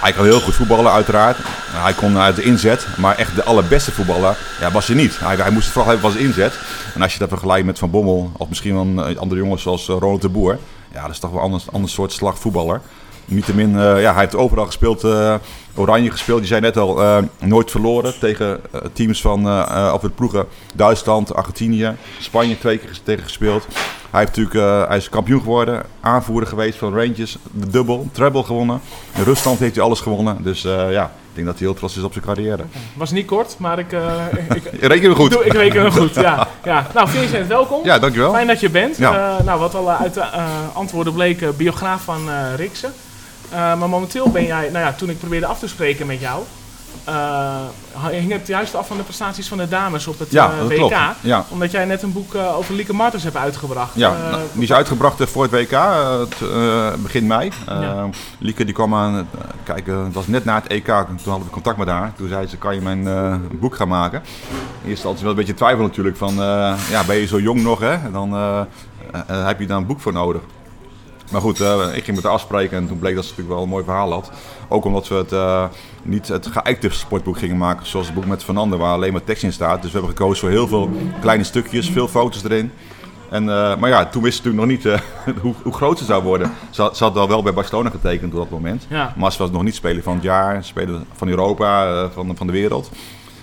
hij 0.00 0.12
kan 0.12 0.24
heel 0.24 0.40
goed 0.40 0.54
voetballen 0.54 0.92
uiteraard. 0.92 1.36
Hij 1.70 1.92
kon 1.92 2.18
uit 2.18 2.36
de 2.36 2.42
inzet, 2.42 2.86
maar 2.96 3.16
echt 3.16 3.34
de 3.34 3.44
allerbeste 3.44 3.92
voetballer 3.92 4.36
ja, 4.60 4.70
was 4.70 4.86
hij 4.86 4.96
niet. 4.96 5.18
Hij, 5.18 5.36
hij 5.36 5.50
moest 5.50 5.64
het 5.64 5.72
vooral 5.72 5.90
hebben 5.90 6.10
van 6.10 6.20
zijn 6.20 6.30
inzet. 6.30 6.58
En 6.94 7.02
als 7.02 7.12
je 7.12 7.18
dat 7.18 7.28
vergelijkt 7.28 7.66
met 7.66 7.78
Van 7.78 7.90
Bommel 7.90 8.32
of 8.36 8.48
misschien 8.48 8.74
wel 8.74 9.06
een, 9.06 9.18
andere 9.18 9.40
jongens 9.40 9.62
zoals 9.62 9.86
Ronald 9.86 10.22
de 10.22 10.28
Boer. 10.28 10.58
Ja, 10.92 11.02
dat 11.02 11.10
is 11.10 11.18
toch 11.18 11.30
wel 11.30 11.44
een 11.44 11.60
ander, 11.72 11.90
soort 11.90 12.12
slag 12.12 12.38
voetballer. 12.38 12.80
Niettemin, 13.30 13.78
eh 13.78 14.00
ja, 14.00 14.12
hij 14.12 14.20
heeft 14.20 14.36
overal 14.36 14.66
gespeeld. 14.66 15.04
eh, 15.04 15.34
Oranje 15.74 16.10
gespeeld. 16.10 16.40
Je 16.40 16.46
zei 16.46 16.60
net 16.60 16.76
al, 16.76 17.02
eh, 17.02 17.18
nooit 17.38 17.70
verloren 17.70 18.18
tegen 18.18 18.60
teams 18.92 19.20
van, 19.20 19.48
eh, 19.48 19.90
of 19.94 20.02
het 20.02 20.14
ploegen 20.14 20.46
Duitsland, 20.74 21.34
Argentinië, 21.34 21.96
Spanje 22.20 22.58
twee 22.58 22.78
keer 22.78 22.98
tegen 23.02 23.22
gespeeld. 23.22 23.66
Hij, 24.10 24.20
heeft 24.20 24.36
natuurlijk, 24.36 24.88
hij 24.88 24.96
is 24.96 25.08
kampioen 25.08 25.40
geworden, 25.40 25.82
aanvoerder 26.00 26.48
geweest 26.48 26.78
van 26.78 26.94
Rangers, 26.94 27.36
de 27.52 27.68
dubbel, 27.70 28.08
treble 28.12 28.42
gewonnen. 28.44 28.80
In 29.16 29.22
Rusland 29.22 29.58
heeft 29.58 29.74
hij 29.74 29.84
alles 29.84 30.00
gewonnen. 30.00 30.42
Dus 30.42 30.62
ja, 30.90 31.04
ik 31.04 31.34
denk 31.34 31.46
dat 31.46 31.58
hij 31.58 31.66
heel 31.66 31.76
trots 31.76 31.96
is 31.96 32.02
op 32.02 32.12
zijn 32.12 32.24
carrière. 32.24 32.62
Was 32.94 33.10
niet 33.10 33.26
kort, 33.26 33.54
maar 33.58 33.78
ik, 33.78 33.92
ik, 34.56 34.62
Reken 34.80 35.08
me 35.08 35.14
goed. 35.14 35.30
doe, 35.30 35.44
ik 35.44 35.52
reken 35.52 35.82
hem 35.82 35.90
goed. 35.90 36.14
Ja, 36.14 36.48
ja. 36.64 36.86
Nou, 36.94 37.08
Vincent, 37.08 37.46
welkom. 37.46 37.84
Ja, 37.84 37.98
dankjewel. 37.98 38.32
Fijn 38.32 38.46
dat 38.46 38.60
je 38.60 38.70
bent. 38.70 38.96
Ja. 38.96 39.42
Nou, 39.44 39.60
wat 39.60 39.74
al 39.74 39.90
uit 39.90 40.14
de 40.14 40.24
antwoorden 40.72 41.12
bleek, 41.12 41.56
biograaf 41.56 42.02
van 42.02 42.20
Riksen. 42.56 42.92
Eh, 43.50 43.78
maar 43.78 43.88
momenteel 43.88 44.30
ben 44.30 44.44
jij, 44.44 44.70
nou 44.70 44.84
ja, 44.84 44.92
toen 44.92 45.10
ik 45.10 45.18
probeerde 45.18 45.46
af 45.46 45.58
te 45.58 45.68
spreken 45.68 46.06
met 46.06 46.20
jou, 46.20 46.42
eh, 47.04 48.06
hing 48.10 48.32
het 48.32 48.46
juist 48.46 48.74
af 48.74 48.86
van 48.86 48.96
de 48.96 49.02
prestaties 49.02 49.48
van 49.48 49.58
de 49.58 49.68
dames 49.68 50.06
op 50.06 50.18
het 50.18 50.30
Ja, 50.30 50.50
eh, 50.50 50.66
WK. 50.66 50.74
klopt. 50.74 50.94
Ja. 51.20 51.44
Omdat 51.48 51.70
jij 51.70 51.84
net 51.84 52.02
een 52.02 52.12
boek 52.12 52.34
over 52.34 52.74
Lieke 52.74 52.92
Martens 52.92 53.22
hebt 53.22 53.36
uitgebracht. 53.36 53.94
Ja, 53.94 54.16
nou, 54.30 54.42
die 54.52 54.62
is 54.62 54.72
uitgebracht 54.72 55.30
voor 55.30 55.42
het 55.42 55.52
WK, 55.52 55.70
het, 56.20 57.02
begin 57.02 57.26
mei. 57.26 57.50
Ja. 57.66 58.08
Lieke 58.38 58.64
die 58.64 58.74
kwam 58.74 58.94
aan, 58.94 59.28
kijken, 59.62 59.94
dat 60.04 60.12
was 60.12 60.26
net 60.26 60.44
na 60.44 60.54
het 60.54 60.66
EK, 60.66 60.86
toen 60.86 61.18
hadden 61.24 61.44
we 61.44 61.50
contact 61.50 61.76
met 61.76 61.88
haar. 61.88 62.12
Toen 62.16 62.28
zei 62.28 62.46
ze, 62.46 62.56
kan 62.56 62.74
je 62.74 62.80
mijn 62.80 63.08
boek 63.60 63.74
gaan 63.74 63.88
maken? 63.88 64.22
Eerste 64.22 64.88
instantie 64.88 65.22
wel 65.22 65.30
een 65.30 65.38
beetje 65.38 65.54
twijfel 65.54 65.82
natuurlijk, 65.82 66.16
van 66.16 66.34
ja, 66.90 67.04
ben 67.06 67.16
je 67.16 67.26
zo 67.26 67.40
jong 67.40 67.62
nog 67.62 67.80
hè? 67.80 67.92
En 67.92 68.12
dan 68.12 68.32
heb 69.26 69.60
je 69.60 69.66
daar 69.66 69.76
een 69.76 69.86
boek 69.86 70.00
voor 70.00 70.12
nodig. 70.12 70.42
Maar 71.30 71.40
goed, 71.40 71.60
eh, 71.60 71.86
ik 71.94 72.04
ging 72.04 72.16
met 72.16 72.24
haar 72.24 72.34
afspreken 72.34 72.76
en 72.76 72.88
toen 72.88 72.98
bleek 72.98 73.14
dat 73.14 73.24
ze 73.24 73.30
natuurlijk 73.30 73.54
wel 73.56 73.64
een 73.64 73.72
mooi 73.72 73.84
verhaal 73.84 74.12
had. 74.12 74.30
Ook 74.68 74.84
omdat 74.84 75.08
we 75.08 75.14
het, 75.14 75.32
eh, 75.32 75.64
niet 76.02 76.28
het 76.28 76.46
geëikte 76.46 76.90
sportboek 76.90 77.38
gingen 77.38 77.56
maken, 77.56 77.86
zoals 77.86 78.06
het 78.06 78.14
boek 78.14 78.26
met 78.26 78.44
Fernando, 78.44 78.76
waar 78.76 78.92
alleen 78.92 79.12
maar 79.12 79.24
tekst 79.24 79.42
in 79.42 79.52
staat. 79.52 79.82
Dus 79.82 79.92
we 79.92 79.98
hebben 79.98 80.16
gekozen 80.16 80.40
voor 80.40 80.50
heel 80.50 80.68
veel 80.68 80.90
kleine 81.20 81.44
stukjes, 81.44 81.90
veel 81.90 82.08
foto's 82.08 82.44
erin. 82.44 82.72
En, 83.30 83.48
eh, 83.48 83.76
maar 83.76 83.88
ja, 83.90 84.06
toen 84.06 84.22
wist 84.22 84.42
ze 84.42 84.48
natuurlijk 84.48 84.84
nog 84.84 84.94
niet 84.94 85.00
hoe, 85.42 85.54
hoe 85.62 85.72
groot 85.72 85.98
ze 85.98 86.04
zou 86.04 86.22
worden. 86.22 86.52
Ze 86.70 86.82
had, 86.82 86.96
ze 86.96 87.04
had 87.04 87.16
al 87.16 87.28
wel 87.28 87.42
bij 87.42 87.52
Barcelona 87.52 87.90
getekend 87.90 88.32
op 88.32 88.38
dat 88.38 88.50
moment. 88.50 88.86
Ja. 88.88 89.12
Maar 89.16 89.32
ze 89.32 89.38
was 89.38 89.50
nog 89.50 89.62
niet 89.62 89.74
speler 89.74 90.02
van 90.02 90.14
het 90.14 90.22
jaar, 90.22 90.64
speler 90.64 91.00
van 91.12 91.28
Europa, 91.28 92.08
van, 92.08 92.36
van 92.36 92.46
de 92.46 92.52
wereld. 92.52 92.90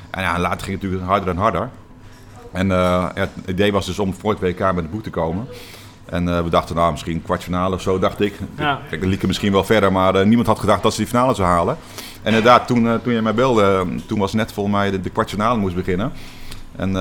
En 0.09 0.21
ja, 0.21 0.39
later 0.39 0.61
ging 0.61 0.81
het 0.81 0.81
natuurlijk 0.81 1.09
harder 1.11 1.29
en 1.29 1.37
harder. 1.37 1.69
En 2.51 2.69
het 3.13 3.29
idee 3.45 3.71
was 3.71 3.85
dus 3.85 3.99
om 3.99 4.13
voor 4.13 4.31
het 4.31 4.39
WK 4.39 4.59
met 4.59 4.75
het 4.75 4.91
boek 4.91 5.03
te 5.03 5.09
komen. 5.09 5.47
En 6.09 6.29
eh, 6.29 6.43
we 6.43 6.49
dachten, 6.49 6.75
nou, 6.75 6.91
misschien 6.91 7.21
kwartfinale 7.21 7.75
of 7.75 7.81
zo, 7.81 7.99
dacht 7.99 8.21
ik. 8.21 8.33
Ja. 8.57 8.79
Kijk, 8.89 9.01
de 9.01 9.07
lieken 9.07 9.27
misschien 9.27 9.51
wel 9.51 9.63
verder, 9.63 9.91
maar 9.91 10.15
eh, 10.15 10.25
niemand 10.25 10.47
had 10.47 10.59
gedacht 10.59 10.83
dat 10.83 10.93
ze 10.93 10.97
die 10.97 11.07
finale 11.07 11.35
zou 11.35 11.47
halen. 11.47 11.77
En 12.21 12.33
inderdaad, 12.33 12.67
toen, 12.67 12.87
eh, 12.87 12.93
toen 13.03 13.13
jij 13.13 13.21
mij 13.21 13.33
belde, 13.33 13.85
toen 14.05 14.19
was 14.19 14.33
net 14.33 14.51
volgens 14.51 14.75
mij 14.75 14.91
de, 14.91 15.01
de 15.01 15.09
kwartfinale 15.09 15.59
moest 15.59 15.75
beginnen. 15.75 16.11
En, 16.75 16.93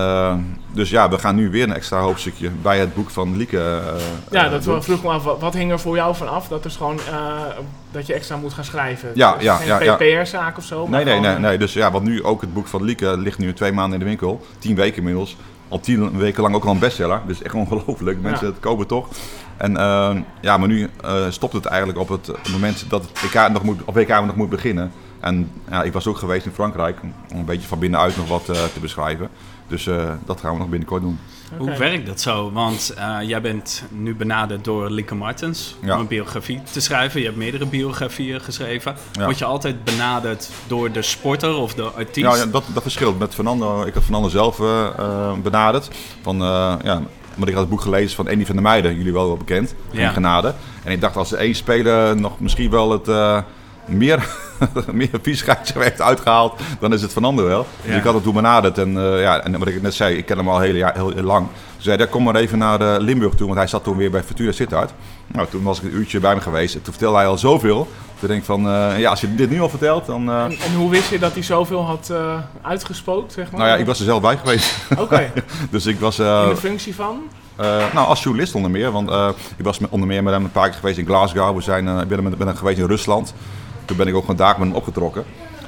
dus 0.73 0.91
ja, 0.91 1.09
we 1.09 1.19
gaan 1.19 1.35
nu 1.35 1.51
weer 1.51 1.63
een 1.63 1.75
extra 1.75 2.01
hoofdstukje 2.01 2.51
bij 2.63 2.79
het 2.79 2.95
boek 2.95 3.11
van 3.11 3.37
Lieke. 3.37 3.81
Ja, 4.31 4.49
dat 4.49 4.63
doen. 4.63 4.83
vroeg 4.83 5.03
me 5.03 5.09
af. 5.09 5.25
Wat, 5.25 5.41
wat 5.41 5.55
hing 5.55 5.71
er 5.71 5.81
voor 5.81 5.97
jou 5.97 6.15
van 6.15 6.29
af? 6.29 6.49
Dat 6.49 6.65
is 6.65 6.77
gewoon 6.77 6.99
dat 7.91 8.07
je 8.07 8.15
extra 8.15 8.37
moet 8.37 8.53
gaan 8.53 8.65
schrijven. 8.65 9.11
Ja, 9.15 9.37
is 9.37 9.43
ja, 9.43 9.57
geen 9.57 9.67
ja, 9.67 9.81
ja. 9.81 9.95
PPR-zaak 9.95 10.59
of 10.59 10.65
zo. 10.65 10.87
Nee, 10.89 11.05
nee, 11.05 11.15
gewoon, 11.15 11.31
nee, 11.31 11.39
nee. 11.39 11.59
Dus 11.59 11.73
ja, 11.73 11.91
want 11.91 12.05
nu 12.05 12.25
ook 12.25 12.41
het 12.41 12.55
boek 12.55 12.67
van 12.67 12.83
Lieke 12.83 13.19
ligt 13.19 13.39
nu 13.39 13.53
twee 13.53 13.73
maanden 13.73 13.93
in 13.93 14.05
de 14.05 14.11
winkel. 14.11 14.47
Tien 14.59 14.75
weken 14.75 14.97
inmiddels. 14.97 15.37
Al 15.69 15.81
tien 15.81 16.19
weken 16.19 16.43
lang 16.43 16.55
ook 16.55 16.65
al 16.65 16.71
een 16.73 16.79
bestseller. 16.79 17.21
Dus 17.27 17.43
echt 17.43 17.55
ongelooflijk. 17.55 18.21
Mensen 18.21 18.47
Ja. 18.47 18.53
het 18.53 18.63
kopen 18.63 18.87
toch. 18.87 19.09
En 19.57 19.77
eh, 19.77 20.17
ja, 20.41 20.57
maar 20.59 20.69
nu 20.69 20.89
eh, 21.03 21.25
stopt 21.29 21.53
het 21.53 21.65
eigenlijk 21.65 21.99
op 21.99 22.09
het 22.09 22.31
moment 22.53 22.85
dat 22.89 23.03
het 23.09 23.23
WK 23.33 23.49
nog 23.53 23.63
moet, 23.63 23.85
of 23.85 23.95
WK 23.95 24.09
nog 24.09 24.37
moet 24.37 24.49
beginnen. 24.51 24.93
En 25.21 25.51
ja, 25.71 25.83
ik 25.83 25.93
was 25.93 26.07
ook 26.07 26.17
geweest 26.19 26.47
in 26.47 26.53
Frankrijk 26.53 26.99
om 27.33 27.39
een 27.39 27.45
beetje 27.45 27.69
van 27.69 27.79
binnenuit 27.79 28.17
nog 28.17 28.29
wat 28.29 28.49
eh, 28.49 28.65
te 28.75 28.81
beschrijven. 28.81 29.29
Dus 29.69 29.87
eh, 29.87 30.13
dat 30.25 30.41
gaan 30.41 30.53
we 30.53 30.59
nog 30.59 30.69
binnenkort 30.69 31.03
doen. 31.03 31.19
Hoe 31.57 31.77
werkt 31.77 32.07
dat 32.07 32.21
zo? 32.21 32.53
Want 32.53 32.95
eh, 32.97 33.17
jij 33.23 33.41
bent 33.41 33.83
nu 33.91 34.15
benaderd 34.15 34.65
door 34.65 34.91
Lieke 34.91 35.15
Martens 35.15 35.77
Ja. 35.83 35.95
om 35.95 36.01
een 36.01 36.07
biografie 36.07 36.63
te 36.73 36.81
schrijven. 36.81 37.21
Je 37.21 37.27
hebt 37.27 37.39
meerdere 37.39 37.67
biografieën 37.67 38.41
geschreven. 38.41 38.95
Ja. 39.13 39.25
Word 39.25 39.39
je 39.39 39.45
altijd 39.45 39.85
benaderd 39.85 40.49
door 40.67 40.93
de 40.93 41.03
sporter 41.03 41.55
of 41.55 41.75
de 41.75 41.83
artiest? 41.83 42.27
Ja, 42.27 42.37
ja 42.37 42.47
dat, 42.47 42.65
dat 42.75 42.83
verschilt. 42.83 43.19
Met 43.19 43.35
Fernando, 43.35 43.83
ik 43.85 43.95
had 43.95 44.03
Fernando 44.03 44.29
zelf 44.29 44.61
eh, 44.61 44.87
eh, 44.99 45.33
benaderd. 45.43 45.91
Van, 46.23 46.41
eh, 46.43 46.75
ja, 46.83 47.03
want 47.35 47.49
ik 47.49 47.53
had 47.55 47.61
het 47.63 47.69
boek 47.71 47.81
gelezen 47.81 48.17
van 48.17 48.29
Andy 48.29 48.45
van 48.45 48.55
der 48.55 48.65
Meijden, 48.65 48.97
jullie 48.97 49.13
wel 49.13 49.27
wel 49.27 49.37
bekend, 49.37 49.75
Ja. 49.91 50.09
in 50.09 50.13
Genade. 50.13 50.55
En 50.85 50.93
ik 50.93 51.01
dacht 51.01 51.17
als 51.17 51.33
er 51.33 51.39
één 51.39 51.55
speler 51.55 52.17
nog 52.21 52.41
misschien 52.41 52.71
wel 52.71 52.91
het 52.91 53.09
eh, 53.09 53.39
meer, 53.87 54.29
meer 54.93 55.09
viesheid 55.23 55.75
heeft 55.79 56.01
uitgehaald, 56.01 56.61
dan 56.81 56.93
is 56.93 57.03
het 57.03 57.13
Fernando 57.13 57.45
wel. 57.45 57.67
Dus 57.83 57.91
Ja. 57.93 57.97
ik 57.99 58.05
had 58.05 58.15
het 58.15 58.23
toen 58.23 58.35
benaderd 58.35 58.79
en, 58.79 58.99
eh, 58.99 59.21
ja, 59.21 59.41
en 59.41 59.59
wat 59.59 59.69
ik 59.69 59.83
net 59.83 59.95
zei, 59.95 60.17
ik 60.17 60.27
ken 60.27 60.37
hem 60.37 60.49
al 60.49 60.61
heel, 60.61 60.75
jaar, 60.75 60.95
heel, 60.95 61.11
heel 61.11 61.23
lang. 61.23 61.47
Toen 61.47 61.83
zei 61.83 61.97
hij, 61.97 62.07
kom 62.07 62.23
maar 62.23 62.35
even 62.35 62.59
naar 62.59 62.81
eh, 62.81 63.01
Limburg 63.01 63.35
toe, 63.35 63.47
want 63.47 63.59
hij 63.59 63.67
zat 63.67 63.85
toen 63.85 63.97
weer 63.97 64.11
bij 64.11 64.23
Fortuna 64.23 64.53
Sittard. 64.53 64.93
Nou, 65.27 65.47
toen 65.51 65.63
was 65.63 65.79
ik 65.79 65.85
een 65.85 65.97
uurtje 65.97 66.21
bij 66.21 66.31
hem 66.31 66.41
geweest 66.41 66.75
en 66.75 66.83
toen 66.83 66.93
vertelde 66.93 67.17
hij 67.19 67.27
al 67.27 67.39
zoveel 67.39 67.89
Toen 68.19 68.29
denk 68.29 68.41
ik 68.41 68.47
van, 68.47 68.69
eh, 68.69 68.99
ja, 68.99 69.11
als 69.11 69.21
je 69.21 69.35
dit 69.35 69.51
nu 69.51 69.61
al 69.61 69.69
vertelt, 69.69 70.07
dan... 70.07 70.31
En, 70.31 70.51
en 70.51 70.75
hoe 70.77 70.91
wist 70.91 71.11
je 71.11 71.19
dat 71.19 71.33
hij 71.33 71.43
zoveel 71.43 71.85
had 71.85 72.13
uitgespookt, 72.63 73.33
zeg 73.33 73.51
maar? 73.51 73.61
nou 73.61 73.73
ja, 73.73 73.77
ik 73.77 73.87
was 73.87 73.99
er 73.99 74.05
zelf 74.05 74.21
bij 74.21 74.37
geweest. 74.37 74.75
Oké, 74.99 75.33
dus 75.71 75.87
ik 75.87 76.01
was... 76.01 76.19
in 76.19 76.25
de 76.25 76.57
functie 76.59 76.95
van? 76.95 77.21
nou, 77.93 78.07
als 78.07 78.23
journalist 78.23 78.55
onder 78.55 78.71
meer. 78.71 78.91
Want 78.91 79.11
ik 79.57 79.65
was 79.65 79.79
met, 79.79 79.91
onder 79.91 80.09
meer 80.09 80.23
met 80.23 80.33
hem 80.33 80.45
een 80.45 80.53
paar 80.53 80.69
keer 80.69 80.79
geweest 80.79 80.99
in 80.99 81.07
Glasgow. 81.07 81.57
We 81.57 81.63
zijn, 81.63 81.89
ik 81.89 82.09
ben 82.09 82.23
met 82.23 82.39
hem 82.39 82.57
geweest 82.57 82.79
in 82.79 82.87
Rusland. 82.87 83.35
Toen 83.87 83.97
ben 83.97 84.07
ik 84.07 84.15
ook 84.15 84.21
gewoon 84.21 84.37
daar 84.37 84.55
met 84.59 84.69
hem 84.69 84.77
opgetrokken. 84.77 85.25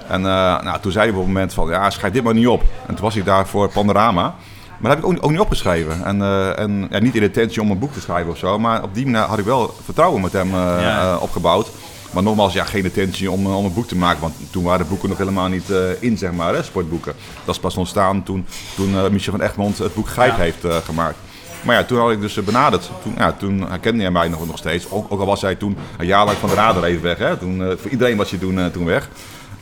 En 0.09 0.21
eh, 0.27 0.63
nou, 0.63 0.81
toen 0.81 0.93
zei 0.93 1.05
hij 1.05 1.15
op 1.15 1.19
het 1.21 1.27
moment 1.33 1.55
van, 1.55 1.69
ja, 1.69 1.91
schrijf 1.91 2.13
dit 2.13 2.23
maar 2.23 2.35
niet 2.35 2.47
op. 2.47 2.63
En 2.87 2.95
toen 2.95 3.05
was 3.05 3.17
ik 3.17 3.25
daar 3.25 3.47
voor 3.47 3.69
Panorama. 3.69 4.23
Maar 4.23 4.35
dat 4.81 4.91
heb 4.91 4.99
ik 4.99 5.05
ook, 5.05 5.13
niet- 5.13 5.21
ook 5.23 5.31
niet 5.31 5.41
opgeschreven. 5.41 6.05
En, 6.05 6.23
eh, 6.23 6.59
en 6.59 6.89
ja, 6.91 6.99
niet 6.99 7.15
in 7.15 7.21
de 7.21 7.27
intentie 7.27 7.61
om 7.63 7.71
een 7.71 7.79
boek 7.79 7.93
te 7.93 8.01
schrijven 8.01 8.31
of 8.31 8.39
zo. 8.39 8.59
Maar 8.59 8.83
op 8.83 8.95
die 8.95 9.05
manier 9.05 9.21
had 9.29 9.39
ik 9.39 9.45
wel 9.45 9.75
vertrouwen 9.85 10.21
met 10.23 10.33
hem 10.33 10.55
eh, 10.55 10.77
Ja. 10.81 11.17
opgebouwd. 11.17 11.69
Maar 12.11 12.23
nogmaals, 12.23 12.53
ja, 12.53 12.65
geen 12.65 12.85
intentie 12.85 13.31
om, 13.31 13.47
om 13.47 13.65
een 13.65 13.73
boek 13.75 13.87
te 13.89 13.97
maken. 13.97 14.21
Want 14.21 14.35
toen 14.51 14.65
waren 14.65 14.79
de 14.83 14.89
boeken 14.89 15.09
nog 15.09 15.19
helemaal 15.19 15.49
niet 15.49 15.73
in, 16.01 16.19
zeg 16.19 16.33
maar, 16.33 16.55
hè, 16.55 16.63
sportboeken. 16.63 17.13
Dat 17.45 17.55
is 17.55 17.61
pas 17.61 17.77
ontstaan 17.77 18.23
toen, 18.23 18.47
toen 18.77 19.13
Michel 19.13 19.33
van 19.33 19.41
Egmond 19.41 19.79
het 19.79 19.95
boek 19.95 20.09
Grijp 20.09 20.37
Ja. 20.37 20.43
heeft 20.43 20.65
gemaakt. 20.85 21.17
Maar 21.63 21.77
ja, 21.77 21.85
toen 21.85 21.99
had 21.99 22.11
ik 22.11 22.21
dus 22.21 22.37
eh, 22.37 22.45
benaderd. 22.45 22.91
Toen, 23.03 23.15
ja, 23.19 23.33
toen 23.33 23.69
herkende 23.69 24.03
hij 24.03 24.11
mij 24.11 24.29
nog, 24.29 24.47
nog 24.47 24.59
steeds. 24.59 24.91
Ook, 24.91 25.13
ook 25.13 25.21
al 25.21 25.27
was 25.27 25.41
hij 25.41 25.55
toen 25.55 25.77
een 25.99 26.07
jaar 26.07 26.25
lang 26.25 26.37
van 26.37 26.49
de 26.49 26.55
radar 26.55 26.85
even 26.85 27.03
weg. 27.03 27.19
Hè. 27.19 27.37
Toen, 27.37 27.63
eh, 27.63 27.73
voor 27.81 27.91
iedereen 27.91 28.17
was 28.17 28.31
hij 28.31 28.39
toen, 28.39 28.59
eh, 28.59 28.67
toen 28.67 28.85
weg. 28.85 29.09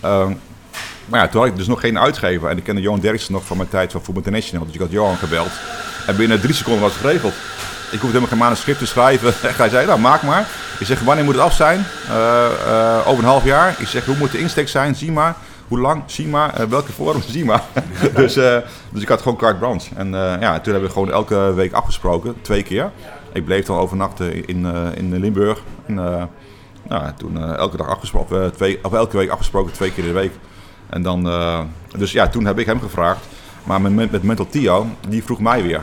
Ehm, 0.00 0.32
maar 1.06 1.20
ja, 1.20 1.28
toen 1.28 1.40
had 1.40 1.50
ik 1.50 1.56
dus 1.56 1.66
nog 1.66 1.80
geen 1.80 1.98
uitgever. 1.98 2.48
En 2.48 2.56
ik 2.56 2.64
kende 2.64 2.80
Johan 2.80 3.00
Derksen 3.00 3.32
nog 3.32 3.44
van 3.44 3.56
mijn 3.56 3.68
tijd 3.68 3.92
van 3.92 4.02
Voetbal 4.02 4.24
International. 4.24 4.66
Dus 4.66 4.74
ik 4.74 4.80
had 4.80 4.90
Johan 4.90 5.16
gebeld. 5.16 5.50
En 6.06 6.16
binnen 6.16 6.40
drie 6.40 6.54
seconden 6.54 6.82
was 6.82 6.92
het 6.92 7.00
geregeld. 7.00 7.34
Ik 7.90 8.00
hoefde 8.00 8.06
helemaal 8.06 8.28
geen 8.28 8.38
manuscript 8.38 8.78
te 8.78 8.86
schrijven. 8.86 9.34
Hij 9.56 9.68
zei, 9.68 9.86
nou 9.86 10.00
maak 10.00 10.22
maar. 10.22 10.46
Ik 10.78 10.86
zeg, 10.86 11.00
wanneer 11.00 11.24
moet 11.24 11.34
het 11.34 11.42
af 11.42 11.54
zijn? 11.54 11.84
Over 13.06 13.22
een 13.22 13.30
half 13.30 13.44
jaar. 13.44 13.74
Ik 13.78 13.88
zeg, 13.88 14.04
hoe 14.04 14.16
moet 14.16 14.30
de 14.30 14.38
insteek 14.38 14.68
zijn? 14.68 14.94
Zie 14.94 15.12
maar. 15.12 15.36
Hoe 15.68 15.78
lang? 15.78 16.02
Zie. 16.06 16.36
Eh, 16.36 16.64
welke 16.68 16.92
vorm? 16.92 17.22
Zie 17.34 17.44
maar. 17.44 17.62
dus, 18.14 18.36
eh, 18.36 18.56
dus 18.90 19.02
ik 19.02 19.08
had 19.08 19.22
gewoon 19.22 19.38
carte 19.38 19.58
blanche. 19.58 19.94
En 19.94 20.14
eh, 20.14 20.40
ja, 20.40 20.60
toen 20.60 20.72
hebben 20.72 20.90
we 20.90 20.94
gewoon 20.94 21.12
elke 21.12 21.52
week 21.54 21.72
afgesproken. 21.72 22.34
Twee 22.40 22.62
keer. 22.62 22.90
Ik 23.32 23.44
bleef 23.44 23.66
dan 23.66 23.78
overnachten 23.78 24.46
in, 24.46 24.66
in 24.94 25.16
Limburg. 25.18 25.62
En, 25.86 25.94
nou, 26.88 27.12
toen 27.16 27.54
elke 27.56 27.76
dag 27.76 27.88
afgesproken, 27.88 28.52
twee, 28.54 28.78
of 28.82 28.92
elke 28.92 29.16
week 29.16 29.30
afgesproken, 29.30 29.72
twee 29.72 29.92
keer 29.92 30.04
in 30.04 30.12
de 30.12 30.18
week. 30.18 30.32
En 30.90 31.02
dan, 31.02 31.30
dus 31.96 32.12
ja, 32.12 32.28
toen 32.28 32.44
heb 32.44 32.58
ik 32.58 32.66
hem 32.66 32.80
gevraagd. 32.80 33.26
Maar 33.64 33.80
met, 33.80 34.10
met 34.10 34.22
Mental 34.22 34.46
Tio, 34.48 34.86
die 35.08 35.24
vroeg 35.24 35.40
mij 35.40 35.62
weer. 35.62 35.80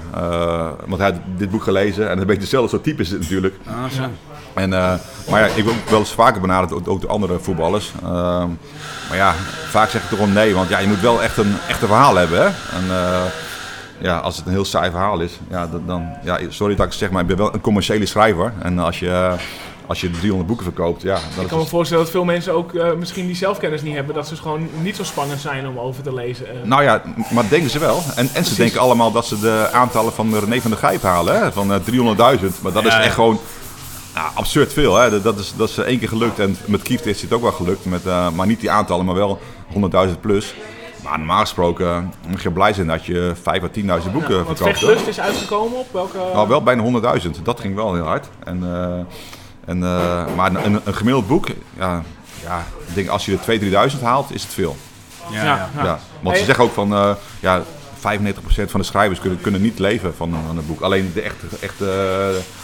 Want 0.85 0.97
hij 0.97 1.11
had 1.11 1.19
dit 1.37 1.49
boek 1.49 1.63
gelezen 1.63 2.09
en 2.09 2.19
een 2.19 2.25
beetje 2.25 2.41
dezelfde 2.41 2.69
soort 2.69 2.83
type 2.83 3.01
is 3.01 3.11
natuurlijk. 3.11 3.55
Ah, 3.65 3.85
zo. 3.85 4.03
En, 4.53 4.73
eh, 4.73 4.93
maar 5.29 5.39
ja, 5.41 5.45
ik 5.55 5.65
ben 5.65 5.73
ook 5.73 5.89
wel 5.89 5.99
eens 5.99 6.13
vaker 6.13 6.41
benaderd, 6.41 6.87
ook, 6.87 7.01
door 7.01 7.09
andere 7.09 7.39
voetballers. 7.39 7.91
Ehm, 8.03 8.47
maar 9.09 9.17
ja, 9.17 9.33
vaak 9.69 9.89
zeg 9.89 10.03
ik 10.03 10.09
toch 10.09 10.19
gewoon 10.19 10.33
nee, 10.33 10.55
want 10.55 10.69
ja, 10.69 10.79
je 10.79 10.87
moet 10.87 10.99
wel 11.01 11.23
echt 11.23 11.37
een, 11.37 11.55
echt 11.67 11.81
een 11.81 11.87
verhaal 11.87 12.15
hebben. 12.15 12.39
Hè? 12.39 12.45
En, 12.77 12.83
eh, 12.89 13.21
ja, 13.97 14.17
als 14.17 14.37
het 14.37 14.45
een 14.45 14.51
heel 14.51 14.65
saai 14.65 14.91
verhaal 14.91 15.19
is, 15.19 15.39
ja, 15.49 15.67
dan, 15.67 15.83
dan, 15.85 16.09
ja, 16.23 16.39
sorry 16.49 16.75
dat 16.75 16.85
ik 16.85 16.91
het 16.91 16.99
zeg, 16.99 17.09
maar 17.11 17.21
ik 17.21 17.27
ben 17.27 17.37
wel 17.37 17.53
een 17.53 17.61
commerciële 17.61 18.05
schrijver. 18.05 18.53
En 18.61 18.79
als 18.79 18.99
je, 18.99 19.09
eh, 19.09 19.33
als 19.87 20.01
je 20.01 20.11
300 20.11 20.47
boeken 20.47 20.65
verkoopt, 20.65 21.01
ja, 21.01 21.13
dan 21.13 21.43
Ik 21.43 21.47
kan 21.47 21.57
me 21.57 21.63
het- 21.63 21.69
voorstellen 21.71 22.03
dat 22.03 22.11
veel 22.11 22.23
mensen 22.23 22.53
ook 22.53 22.73
misschien 22.97 23.25
die 23.25 23.35
zelfkennis 23.35 23.81
niet 23.81 23.95
hebben. 23.95 24.15
Dat 24.15 24.27
ze 24.27 24.35
gewoon 24.35 24.67
niet 24.81 24.95
zo 24.95 25.03
spannend 25.03 25.39
zijn 25.41 25.67
om 25.67 25.77
over 25.79 26.03
te 26.03 26.13
lezen. 26.13 26.45
Nou 26.63 26.83
ja, 26.83 27.01
maar 27.31 27.49
denken 27.49 27.69
ze 27.69 27.79
wel. 27.79 28.03
En, 28.15 28.29
en 28.33 28.45
ze 28.45 28.55
denken 28.55 28.79
allemaal 28.79 29.11
dat 29.11 29.25
ze 29.25 29.39
de 29.39 29.69
aantallen 29.73 30.13
van 30.13 30.39
René 30.39 30.61
van 30.61 30.71
der 30.71 30.79
Gijp 30.79 31.01
halen, 31.01 31.39
hè? 31.41 31.51
van 31.51 31.73
eh, 31.73 31.79
300.000. 31.79 32.61
Maar 32.61 32.71
dat 32.71 32.85
is 32.85 32.93
ja. 32.93 33.01
echt 33.01 33.13
gewoon 33.13 33.39
nou, 34.15 34.27
absurd 34.33 34.73
veel. 34.73 34.95
Hè? 34.95 35.21
Dat, 35.21 35.39
is, 35.39 35.53
dat 35.57 35.69
is 35.69 35.77
één 35.77 35.99
keer 35.99 36.07
gelukt. 36.07 36.39
En 36.39 36.57
met 36.65 36.81
Kieft 36.81 37.05
is 37.05 37.21
het 37.21 37.33
ook 37.33 37.41
wel 37.41 37.51
gelukt. 37.51 37.85
Met, 37.85 38.05
eh, 38.05 38.29
maar 38.29 38.47
niet 38.47 38.59
die 38.59 38.71
aantallen, 38.71 39.05
maar 39.05 39.15
wel 39.15 39.39
100.000 39.73 40.19
plus. 40.21 40.53
Maar 41.03 41.17
normaal 41.17 41.39
gesproken 41.39 41.87
eh, 41.87 42.29
moet 42.29 42.41
je 42.41 42.51
blij 42.51 42.73
zijn 42.73 42.87
dat 42.87 43.05
je 43.05 43.33
5 43.41 43.63
à 43.63 43.67
10.000 43.67 44.11
boeken 44.11 44.35
Ja, 44.35 44.43
want 44.43 44.57
verkoopt. 44.57 44.59
hè? 44.59 44.65
Vechtlust 44.87 45.07
is 45.07 45.19
uitgekomen 45.19 45.77
op 45.79 45.87
welke... 45.91 46.17
Nou, 46.33 46.47
wel 46.47 46.63
bijna 46.63 46.83
100.000. 47.23 47.29
Dat 47.43 47.59
ging 47.59 47.75
wel 47.75 47.93
heel 47.93 48.05
hard. 48.05 48.27
En, 48.43 48.63
eh, 48.63 48.99
en, 49.65 49.83
eh, 49.83 50.35
maar 50.35 50.55
een, 50.65 50.81
een 50.83 50.93
gemiddeld 50.93 51.27
boek, 51.27 51.47
ja, 51.77 52.03
ja, 52.43 52.63
ik 52.87 52.95
denk 52.95 53.07
als 53.07 53.25
je 53.25 53.31
er 53.31 53.39
2.000, 53.39 53.93
3.000 53.95 54.01
haalt, 54.01 54.33
is 54.33 54.43
het 54.43 54.53
veel. 54.53 54.75
Ja, 55.31 55.43
Ja, 55.43 55.43
ja. 55.55 55.69
ja. 55.77 55.83
Ja, 55.83 55.99
want 56.21 56.37
ze 56.37 56.43
zeggen 56.43 56.63
ook 56.63 56.73
van, 56.73 56.93
eh 56.93 57.11
ja, 57.39 57.61
95% 58.03 58.69
van 58.69 58.79
de 58.79 58.85
schrijvers 58.85 59.19
kunnen, 59.19 59.41
kunnen 59.41 59.61
niet 59.61 59.79
leven 59.79 60.15
van, 60.15 60.35
van 60.47 60.57
een 60.57 60.65
boek. 60.65 60.81
Alleen 60.81 61.11
de 61.13 61.21
echte, 61.21 61.45
echte 61.59 61.85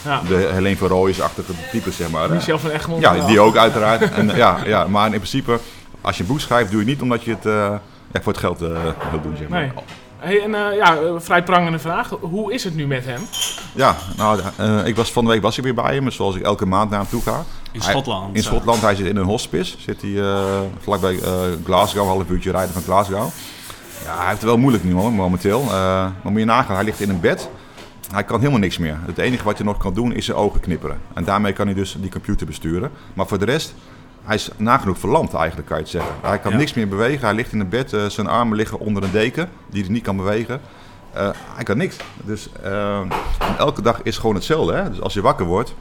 Ja. 0.05 0.21
de 0.27 0.49
Helene 0.53 0.77
van 0.77 0.87
Rooijens-achtige 0.87 1.51
types, 1.71 1.95
zeg 1.95 2.09
maar. 2.09 2.29
Michel 2.29 2.59
van 2.59 2.69
Egmond. 2.69 3.01
Ja, 3.01 3.25
die 3.25 3.39
ook 3.39 3.57
uiteraard. 3.57 4.11
En, 4.11 4.35
ja, 4.35 4.57
ja, 4.65 4.87
maar 4.87 5.05
in 5.05 5.11
principe, 5.11 5.59
als 6.01 6.17
je 6.17 6.21
een 6.23 6.29
boek 6.29 6.39
schrijft, 6.39 6.71
doe 6.71 6.79
je 6.79 6.85
het 6.85 6.93
niet 6.93 7.01
omdat 7.01 7.23
je 7.23 7.31
het 7.31 7.45
eh, 7.45 7.53
ja, 8.13 8.21
voor 8.21 8.31
het 8.31 8.41
geld 8.41 8.61
eh 8.61 8.69
wilt 9.09 9.23
doen, 9.23 9.35
zeg 9.37 9.47
maar. 9.47 9.59
Nee. 9.61 9.71
Hey, 10.19 10.41
en 10.43 10.55
eh, 10.55 10.75
ja, 10.77 10.97
vrij 11.17 11.43
prangende 11.43 11.79
vraag. 11.79 12.09
Hoe 12.21 12.53
is 12.53 12.63
het 12.63 12.75
nu 12.75 12.87
met 12.87 13.05
hem? 13.05 13.21
Ja, 13.75 13.95
nou, 14.17 14.39
eh, 14.57 14.85
ik 14.85 14.95
was, 14.95 15.11
van 15.11 15.25
de 15.25 15.31
week 15.31 15.41
was 15.41 15.57
ik 15.57 15.63
weer 15.63 15.73
bij 15.73 15.93
hem, 15.95 16.11
zoals 16.11 16.35
ik 16.35 16.41
elke 16.43 16.65
maand 16.65 16.89
naar 16.89 16.99
hem 16.99 17.09
toe 17.09 17.21
ga. 17.21 17.43
In 17.71 17.79
Hij- 17.81 17.89
Schotland. 17.89 18.35
In 18.35 18.43
Schotland, 18.43 18.81
hij 18.81 18.95
zit 18.95 19.05
in 19.05 19.15
een 19.17 19.25
hospice. 19.25 19.75
Zit 19.79 20.01
hij 20.01 20.19
eh, 20.21 20.59
vlakbij 20.81 21.19
eh, 21.19 21.31
Glasgow, 21.65 22.01
een 22.01 22.07
half 22.07 22.29
uurtje 22.29 22.51
rijden 22.51 22.73
van 22.73 22.81
Glasgow. 22.81 23.27
Ja, 24.05 24.15
hij 24.17 24.25
heeft 24.27 24.41
het 24.41 24.49
wel 24.49 24.57
moeilijk 24.57 24.83
nu 24.83 24.93
hoor, 24.93 25.11
momenteel. 25.13 25.61
Eh, 25.61 25.69
maar 25.71 26.31
moet 26.31 26.39
je 26.39 26.45
nagaan, 26.45 26.75
hij 26.75 26.83
ligt 26.83 26.99
in 26.99 27.09
een 27.09 27.19
bed. 27.19 27.49
Hij 28.11 28.23
kan 28.23 28.39
helemaal 28.39 28.59
niks 28.59 28.77
meer. 28.77 28.97
Het 29.05 29.17
enige 29.17 29.43
wat 29.43 29.57
hij 29.57 29.65
nog 29.65 29.77
kan 29.77 29.93
doen 29.93 30.13
is 30.13 30.25
zijn 30.25 30.37
ogen 30.37 30.59
knipperen. 30.59 30.97
En 31.13 31.23
daarmee 31.23 31.53
kan 31.53 31.65
hij 31.65 31.75
dus 31.75 31.97
die 31.99 32.11
computer 32.11 32.45
besturen. 32.47 32.91
Maar 33.13 33.27
voor 33.27 33.39
de 33.39 33.45
rest, 33.45 33.73
hij 34.23 34.35
is 34.35 34.49
nagenoeg 34.57 34.99
verlamd 34.99 35.33
eigenlijk, 35.33 35.67
kan 35.67 35.77
je 35.77 35.83
het 35.83 35.91
zeggen. 35.91 36.11
Hij 36.21 36.39
kan 36.39 36.51
Ja. 36.51 36.57
niks 36.57 36.73
meer 36.73 36.87
bewegen. 36.87 37.25
Hij 37.25 37.35
ligt 37.35 37.51
in 37.51 37.59
een 37.59 37.69
bed, 37.69 37.93
eh, 37.93 38.05
zijn 38.05 38.27
armen 38.27 38.57
liggen 38.57 38.79
onder 38.79 39.03
een 39.03 39.11
deken, 39.11 39.49
die 39.69 39.83
hij 39.83 39.91
niet 39.91 40.03
kan 40.03 40.17
bewegen. 40.17 40.61
Eh, 41.13 41.29
hij 41.55 41.63
kan 41.63 41.77
niks. 41.77 41.95
Dus 42.23 42.49
elke 43.57 43.81
dag 43.81 43.99
is 44.03 44.17
gewoon 44.17 44.35
hetzelfde. 44.35 44.73
Hè? 44.73 44.89
Dus 44.89 45.01
als 45.01 45.13
je 45.13 45.21
wakker 45.21 45.45
wordt, 45.45 45.75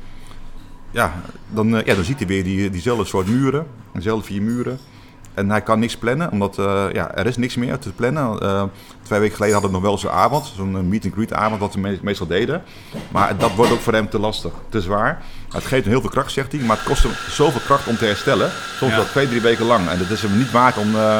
ja, 0.91 1.13
dan, 1.49 1.69
ja, 1.69 1.95
dan 1.95 2.05
ziet 2.05 2.19
hij 2.19 2.27
weer 2.27 2.45
die, 2.45 2.71
diezelfde 2.71 3.05
soort 3.05 3.27
muren, 3.29 3.67
dezelfde 3.93 4.25
vier 4.27 4.43
muren. 4.43 4.79
En 5.39 5.51
hij 5.51 5.61
kan 5.63 5.79
niks 5.79 5.97
plannen, 5.97 6.31
omdat 6.33 6.59
eh, 6.59 6.85
ja, 6.93 7.15
er 7.15 7.27
is 7.27 7.37
niks 7.37 7.57
meer 7.57 7.79
te 7.79 7.93
plannen. 7.93 8.41
Eh, 8.41 8.63
twee 9.03 9.19
weken 9.21 9.35
geleden 9.37 9.55
hadden 9.55 9.73
we 9.73 9.79
nog 9.79 9.87
wel 9.87 9.99
zo'n 9.99 10.11
avond, 10.11 10.53
zo'n 10.57 10.89
meet-and-greet 10.89 11.33
avond, 11.33 11.61
wat 11.61 11.75
we 11.75 11.81
me- 11.81 11.99
meestal 12.03 12.27
deden. 12.27 12.63
Maar 13.11 13.37
dat 13.37 13.55
wordt 13.55 13.73
ook 13.73 13.81
voor 13.81 13.93
hem 13.93 14.09
te 14.09 14.19
lastig, 14.19 14.53
te 14.69 14.81
zwaar. 14.81 15.23
Het 15.53 15.65
geeft 15.65 15.83
hem 15.83 15.93
heel 15.93 16.01
veel 16.01 16.11
kracht, 16.11 16.33
zegt 16.33 16.53
hij, 16.53 16.61
maar 16.61 16.77
het 16.77 16.87
kost 16.87 17.03
hem 17.03 17.13
zoveel 17.31 17.61
kracht 17.61 17.87
om 17.87 17.97
te 17.97 18.05
herstellen. 18.05 18.51
Soms 18.77 18.91
Ja. 18.93 18.97
wel 18.97 19.07
twee, 19.07 19.29
drie 19.29 19.41
weken 19.41 19.65
lang. 19.67 19.89
En 19.89 19.99
dat 19.99 20.11
is 20.11 20.23
hem 20.23 20.39
niet 20.39 20.51
waard 20.51 20.77
om, 20.77 20.95
eh, 20.97 21.19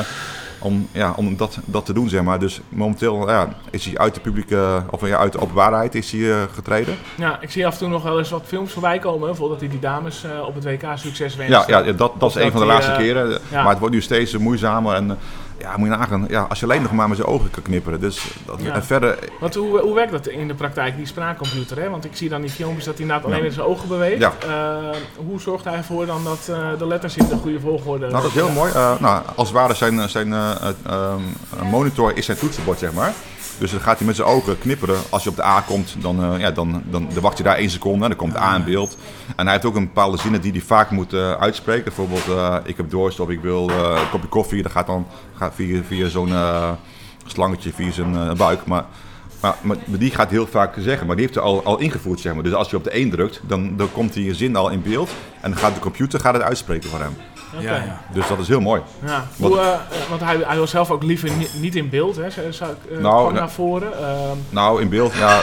om, 0.59 0.89
ja, 0.93 1.13
om 1.17 1.37
dat, 1.37 1.59
dat 1.65 1.87
te 1.87 1.93
doen, 1.93 2.09
zeg 2.09 2.23
maar. 2.23 2.39
Dus 2.39 2.61
momenteel 2.69 3.29
ja, 3.29 3.49
is 3.71 3.85
hij 3.85 3.99
uit 3.99 4.15
de 4.15 4.21
publieke, 4.21 4.83
of 4.91 5.07
ja, 5.07 5.17
uit 5.17 5.33
de 5.33 5.41
openbaarheid 5.41 5.95
is 5.95 6.13
hij, 6.13 6.31
eh, 6.31 6.43
getreden. 6.55 6.97
Ja, 7.17 7.39
ik 7.41 7.51
zie 7.51 7.67
af 7.67 7.73
en 7.73 7.79
toe 7.79 7.89
nog 7.89 8.03
wel 8.03 8.19
eens 8.19 8.31
wat 8.31 8.43
films 8.47 8.73
voorbij 8.73 8.99
komen. 8.99 9.37
Voordat 9.37 9.61
hij 9.61 9.69
die 9.69 9.79
dames 9.79 10.25
eh, 10.25 10.47
op 10.47 10.55
het 10.55 10.65
WK 10.65 10.85
succes 10.95 11.37
wenst. 11.37 11.53
Ja, 11.53 11.65
ja, 11.67 11.93
dat, 11.93 11.97
dat 11.97 12.29
is 12.29 12.35
dat 12.35 12.37
een 12.37 12.51
van 12.51 12.61
de 12.61 12.67
laatste 12.67 12.93
eh, 12.93 12.99
keren. 12.99 13.41
Maar 13.53 13.69
het 13.69 13.79
wordt 13.79 13.95
nu 13.95 14.01
steeds 14.01 14.37
moeizamer. 14.37 14.95
En 14.95 15.19
ja, 15.59 15.77
moet 15.77 15.89
je 15.89 15.97
nagaan. 15.97 16.25
Ja, 16.29 16.43
als 16.49 16.59
je 16.61 16.65
alleen 16.65 16.83
nog 16.83 16.93
maar 16.93 17.09
met 17.09 17.17
zijn 17.17 17.29
ogen 17.29 17.51
kan 17.51 17.63
knipperen. 17.63 18.01
Dus 18.01 18.35
dat, 18.47 18.59
Ja. 18.63 18.75
en 18.75 18.85
verder, 18.85 19.19
Want 19.41 19.55
hoe, 19.55 19.79
hoe 19.81 19.95
werkt 19.95 20.13
dat 20.13 20.27
in 20.27 20.49
de 20.49 20.55
praktijk, 20.55 20.97
die 20.97 21.07
spraakcomputer? 21.07 21.79
Hè? 21.81 21.91
Want 21.91 22.05
ik 22.05 22.17
zie 22.17 22.29
dan 22.29 22.41
die 22.41 22.51
filmpjes 22.51 22.85
dat 22.85 22.95
hij 22.95 23.03
inderdaad 23.03 23.27
alleen 23.31 23.43
met 23.43 23.53
zijn 23.55 23.67
ogen 23.67 23.89
beweegt. 23.89 24.21
Ja. 24.21 24.33
Eh, 24.41 24.97
hoe 25.27 25.41
zorgt 25.41 25.65
hij 25.65 25.75
ervoor 25.75 26.07
dan 26.07 26.25
dat 26.25 26.49
eh, 26.51 26.69
de 26.79 26.87
letters 26.87 27.17
in 27.17 27.29
de 27.29 27.37
goede 27.37 27.61
volgorde... 27.61 28.07
nou, 28.09 28.23
dat 28.23 28.31
is 28.31 28.35
heel 28.37 28.51
mooi. 28.51 28.73
Eh, 28.73 29.01
nou, 29.01 29.23
als 29.35 29.49
het 29.49 29.57
ware 29.57 29.75
zijn, 29.75 30.09
zijn 30.09 30.33
eh, 30.33 30.51
eh, 30.51 30.69
ehm, 30.87 31.67
monitor 31.71 32.17
is 32.17 32.25
zijn 32.25 32.39
toetsenbord, 32.39 32.79
zeg 32.79 32.93
maar. 32.93 33.13
Dus 33.59 33.71
dan 33.71 33.81
gaat 33.81 33.99
hij 33.99 34.07
met 34.07 34.17
zijn 34.17 34.29
ogen 34.29 34.59
knipperen. 34.59 34.97
Als 35.11 35.23
je 35.25 35.31
op 35.31 35.37
de 35.37 35.45
A 35.45 35.61
komt, 35.61 35.97
dan, 35.99 36.35
ja, 36.39 36.51
dan, 36.51 36.83
dan, 36.85 37.09
dan 37.13 37.23
wacht 37.23 37.39
je 37.39 37.45
daar 37.45 37.57
één 37.57 37.71
seconde. 37.71 38.03
En 38.03 38.09
dan 38.09 38.19
komt 38.19 38.37
A 38.37 38.55
in 38.55 38.65
beeld. 38.65 38.97
En 39.37 39.45
hij 39.45 39.53
heeft 39.53 39.65
ook 39.67 39.75
een 39.75 39.87
bepaalde 39.87 40.17
zinnen 40.19 40.41
die 40.41 40.53
hij 40.53 40.61
vaak 40.61 40.91
moet 40.91 41.15
uitspreken. 41.15 41.85
Bijvoorbeeld, 41.85 42.23
ik 42.65 42.77
heb 42.77 42.91
dorst 42.91 43.21
of 43.21 43.29
ik 43.29 43.41
wil 43.41 43.71
een 43.71 44.11
kopje 44.11 44.29
koffie. 44.29 44.63
Dat 44.63 44.73
gaat 44.73 44.87
dan 44.87 45.07
gaat 45.49 45.57
via, 45.57 45.83
via 45.83 46.09
zo'n 46.09 46.33
eh, 46.33 46.71
slangetje, 47.27 47.73
via 47.73 47.91
zijn 47.91 48.15
eh, 48.17 48.33
buik. 48.33 48.67
Maar, 48.67 48.85
maar, 49.41 49.57
maar 49.63 49.99
die 49.99 50.11
gaat 50.11 50.31
heel 50.31 50.47
vaak 50.47 50.75
zeggen. 50.79 51.07
Maar 51.07 51.17
die 51.17 51.25
heeft 51.25 51.37
hij 51.39 51.45
al, 51.49 51.65
al 51.65 51.79
ingevoerd, 51.79 52.21
zeg 52.21 52.35
maar. 52.35 52.43
Dus 52.43 52.53
als 52.53 52.71
je 52.71 52.77
op 52.77 52.85
de 52.85 52.91
1 52.91 53.11
drukt, 53.11 53.41
dan, 53.47 53.77
dan 53.77 53.93
komt 53.93 54.13
die 54.13 54.35
zin 54.35 54.57
al 54.57 54.69
in 54.71 54.83
beeld. 54.83 55.11
En 55.41 55.51
dan 55.51 55.59
gaat 55.61 55.75
de 55.75 55.81
computer 55.81 56.21
gaat 56.21 56.35
het 56.35 56.43
uitspreken 56.43 56.91
voor 56.91 57.01
hem. 57.01 57.17
Oké. 57.55 57.63
Ja, 57.63 57.75
ja. 57.77 58.01
Dus 58.13 58.29
dat 58.29 58.39
is 58.39 58.49
heel 58.49 58.61
mooi. 58.61 58.83
Ja, 59.07 59.27
hoe, 59.39 59.59
eh, 59.61 59.79
want 60.09 60.21
hij, 60.21 60.37
hij 60.47 60.57
wil 60.57 60.67
zelf 60.67 60.91
ook 60.91 61.03
liever 61.03 61.31
ni- 61.37 61.49
niet 61.61 61.77
in 61.77 61.89
beeld, 61.89 62.17
hè? 62.17 62.31
Zou, 62.51 62.71
ik, 62.71 62.91
eh, 62.91 62.99
Nou, 62.99 63.03
nou- 63.03 63.33
naar 63.33 63.51
voren. 63.51 63.99
ehm, 63.99 64.37
Nou, 64.51 64.81
in 64.83 64.89
beeld, 64.89 65.15
ja, 65.15 65.41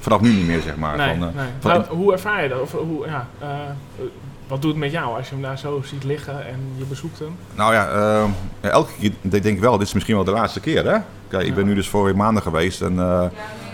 vanaf 0.00 0.20
nu 0.20 0.32
niet 0.32 0.46
meer, 0.46 0.60
zeg 0.60 0.76
maar. 0.76 0.96
nee, 0.96 1.18
Van, 1.18 1.28
eh, 1.28 1.34
nee. 1.34 1.44
van- 1.60 1.70
Nou, 1.70 1.84
hoe 1.88 2.12
ervaar 2.12 2.42
je 2.42 2.48
dat? 2.48 2.60
Of, 2.60 2.72
hoe, 2.72 3.06
ja, 3.06 3.28
wat 4.50 4.62
doet 4.62 4.70
het 4.70 4.80
met 4.80 4.90
jou 4.90 5.16
als 5.16 5.28
je 5.28 5.34
hem 5.34 5.42
daar 5.42 5.58
zo 5.58 5.82
ziet 5.84 6.04
liggen 6.04 6.46
en 6.46 6.72
je 6.76 6.84
bezoekt 6.84 7.18
hem? 7.18 7.36
Nou 7.54 7.72
ja, 7.72 7.88
eh, 7.88 8.24
ja, 8.60 8.68
elke 8.68 8.92
keer 8.98 9.12
denk 9.22 9.44
ik 9.44 9.60
wel, 9.60 9.78
dit 9.78 9.86
is 9.86 9.92
misschien 9.92 10.14
wel 10.14 10.24
de 10.24 10.30
laatste 10.30 10.60
keer. 10.60 10.84
Hè? 10.84 10.98
Kijk, 11.28 11.46
ik 11.46 11.54
ben 11.54 11.66
nu 11.66 11.74
dus 11.74 11.88
vorige 11.88 12.16
maanden 12.16 12.42
geweest 12.42 12.80
en, 12.80 12.98
eh, 12.98 13.24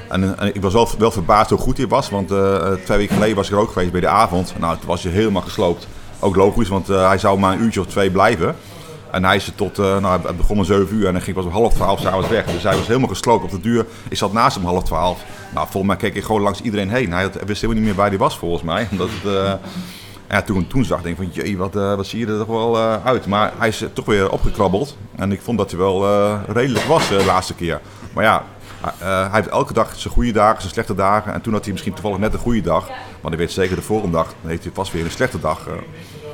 en, 0.09 0.38
en 0.38 0.54
ik 0.54 0.62
was 0.62 0.73
wel, 0.73 0.88
wel 0.99 1.11
verbaasd 1.11 1.50
hoe 1.50 1.59
goed 1.59 1.76
hij 1.76 1.87
was. 1.87 2.11
Want 2.11 2.30
eh, 2.30 2.73
twee 2.85 2.99
weken 2.99 3.14
geleden 3.14 3.37
was 3.37 3.47
ik 3.47 3.52
er 3.52 3.61
ook 3.61 3.73
geweest 3.73 3.92
bij 3.92 4.00
de 4.00 4.09
avond. 4.09 4.54
Nou, 4.59 4.78
toen 4.78 4.88
was 4.88 5.02
hij 5.02 5.12
helemaal 5.12 5.42
gesloopt. 5.42 5.87
Ook 6.21 6.37
logisch, 6.37 6.68
want 6.68 6.87
hij 6.87 7.18
zou 7.18 7.38
maar 7.38 7.52
een 7.52 7.62
uurtje 7.62 7.80
of 7.80 7.87
twee 7.87 8.11
blijven. 8.11 8.56
En 9.11 9.25
hij 9.25 9.37
is 9.37 9.52
tot, 9.54 9.76
nou, 9.76 10.26
het 10.26 10.37
begon 10.37 10.59
om 10.59 10.64
7 10.64 10.97
uur 10.97 11.06
en 11.06 11.14
hij 11.14 11.23
ging 11.23 11.37
pas 11.37 11.45
om 11.45 11.50
half 11.50 11.75
12 11.75 12.00
s'avonds 12.00 12.28
weg. 12.28 12.45
Dus 12.45 12.62
hij 12.62 12.76
was 12.76 12.87
helemaal 12.87 13.09
gesloopt 13.09 13.45
op 13.45 13.50
de 13.50 13.61
duur. 13.61 13.87
Ik 14.09 14.16
zat 14.16 14.33
naast 14.33 14.56
hem 14.56 14.64
half 14.64 14.83
12. 14.83 15.23
Nou, 15.54 15.66
volgens 15.71 15.87
mij 15.87 15.97
keek 15.97 16.14
ik 16.14 16.25
gewoon 16.25 16.42
langs 16.42 16.61
iedereen 16.61 16.90
heen. 16.90 17.12
Hij 17.12 17.30
wist 17.30 17.61
helemaal 17.61 17.75
niet 17.75 17.85
meer 17.85 17.95
waar 17.95 18.09
hij 18.09 18.18
was, 18.18 18.38
volgens 18.38 18.62
mij. 18.62 18.88
Omdat 18.92 19.09
het, 19.23 19.59
uh, 20.28 20.37
ja, 20.37 20.42
toen, 20.42 20.66
toen 20.66 20.85
zag 20.85 21.04
ik 21.04 21.16
van, 21.16 21.28
jee, 21.33 21.56
wat, 21.56 21.76
uh, 21.76 21.95
wat 21.95 22.06
zie 22.06 22.18
je 22.18 22.26
er 22.26 22.38
toch 22.38 22.47
wel 22.47 22.78
uit. 23.04 23.26
Maar 23.26 23.52
hij 23.59 23.68
is 23.68 23.85
toch 23.92 24.04
weer 24.04 24.30
opgekrabbeld. 24.30 24.97
En 25.16 25.33
ik 25.33 25.40
vond 25.40 25.59
dat 25.59 25.71
hij 25.71 25.80
wel 25.80 26.06
redelijk 26.47 26.85
was 26.85 27.09
de 27.09 27.25
laatste 27.25 27.54
keer. 27.54 27.80
Maar 28.12 28.25
ja, 28.25 28.45
hij 28.99 29.28
heeft 29.33 29.49
elke 29.49 29.73
dag 29.73 29.95
zijn 29.97 30.14
goede 30.14 30.33
dagen, 30.33 30.61
zijn 30.61 30.73
slechte 30.73 30.95
dagen. 30.95 31.33
En 31.33 31.40
toen 31.40 31.52
had 31.52 31.62
hij 31.62 31.73
misschien 31.73 31.92
toevallig 31.92 32.18
net 32.18 32.33
een 32.33 32.38
goede 32.38 32.61
dag. 32.61 32.88
Maar 32.88 33.30
hij 33.30 33.37
weet 33.37 33.52
zeker 33.52 33.76
de 33.76 33.83
volgende 33.83 34.16
dag, 34.16 34.35
dan 34.40 34.50
heeft 34.50 34.64
hij 34.64 34.73
vast 34.75 34.92
weer 34.92 35.04
een 35.04 35.11
slechte 35.11 35.40
dag. 35.40 35.68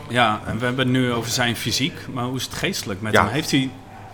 Ja, 0.08 0.40
en 0.46 0.58
we 0.58 0.64
hebben 0.64 0.84
het 0.84 0.94
nu 0.96 1.12
over 1.12 1.30
zijn 1.30 1.56
fysiek, 1.56 1.94
maar 2.12 2.24
hoe 2.24 2.36
is 2.36 2.44
het 2.44 2.54
geestelijk 2.54 3.00
met 3.00 3.16
hem? 3.16 3.26
Heeft 3.26 3.50
hij 3.50 3.70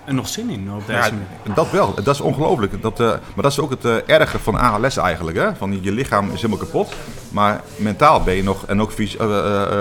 er 0.08 0.14
nog 0.14 0.28
zin 0.28 0.50
in 0.50 0.72
op 0.72 0.86
deze 0.86 1.10
ja, 1.44 1.54
Dat 1.54 1.70
wel, 1.70 1.94
dat 1.94 2.14
is 2.14 2.20
ongelooflijk. 2.20 2.82
Dat, 2.82 3.00
uh, 3.00 3.06
maar 3.08 3.42
dat 3.42 3.52
is 3.52 3.60
ook 3.60 3.70
het 3.70 3.84
uh, 3.84 3.96
erge 4.06 4.38
van 4.38 4.58
ALS 4.58 4.96
eigenlijk. 4.96 5.36
Hè? 5.36 5.54
Van 5.56 5.78
je 5.82 5.92
lichaam 5.92 6.30
is 6.30 6.42
helemaal 6.42 6.64
kapot, 6.64 6.92
maar 7.30 7.60
mentaal 7.76 8.22
ben 8.22 8.34
je 8.34 8.42
nog, 8.42 8.66
en 8.66 8.80
ook 8.80 8.98
uh, 8.98 9.06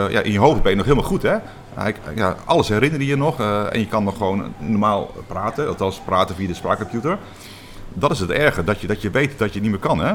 ja, 0.09 0.21
in 0.21 0.31
je 0.31 0.39
hoofd 0.39 0.61
ben 0.61 0.71
je 0.71 0.77
nog 0.77 0.85
helemaal 0.85 1.09
goed. 1.09 1.21
Hè? 1.21 1.35
Ja, 2.15 2.35
alles 2.45 2.67
herinner 2.67 3.01
je 3.01 3.17
nog 3.17 3.39
en 3.71 3.79
je 3.79 3.87
kan 3.87 4.03
nog 4.03 4.17
gewoon 4.17 4.53
normaal 4.57 5.11
praten, 5.27 5.67
althans 5.67 6.01
praten 6.05 6.35
via 6.35 6.47
de 6.47 6.53
spraakcomputer. 6.53 7.17
Dat 7.93 8.11
is 8.11 8.19
het 8.19 8.29
erge, 8.29 8.63
dat 8.63 8.81
je, 8.81 8.87
dat 8.87 9.01
je 9.01 9.09
weet 9.09 9.37
dat 9.37 9.53
je 9.53 9.61
niet 9.61 9.69
meer 9.69 9.79
kan. 9.79 9.99
Hè? 9.99 10.13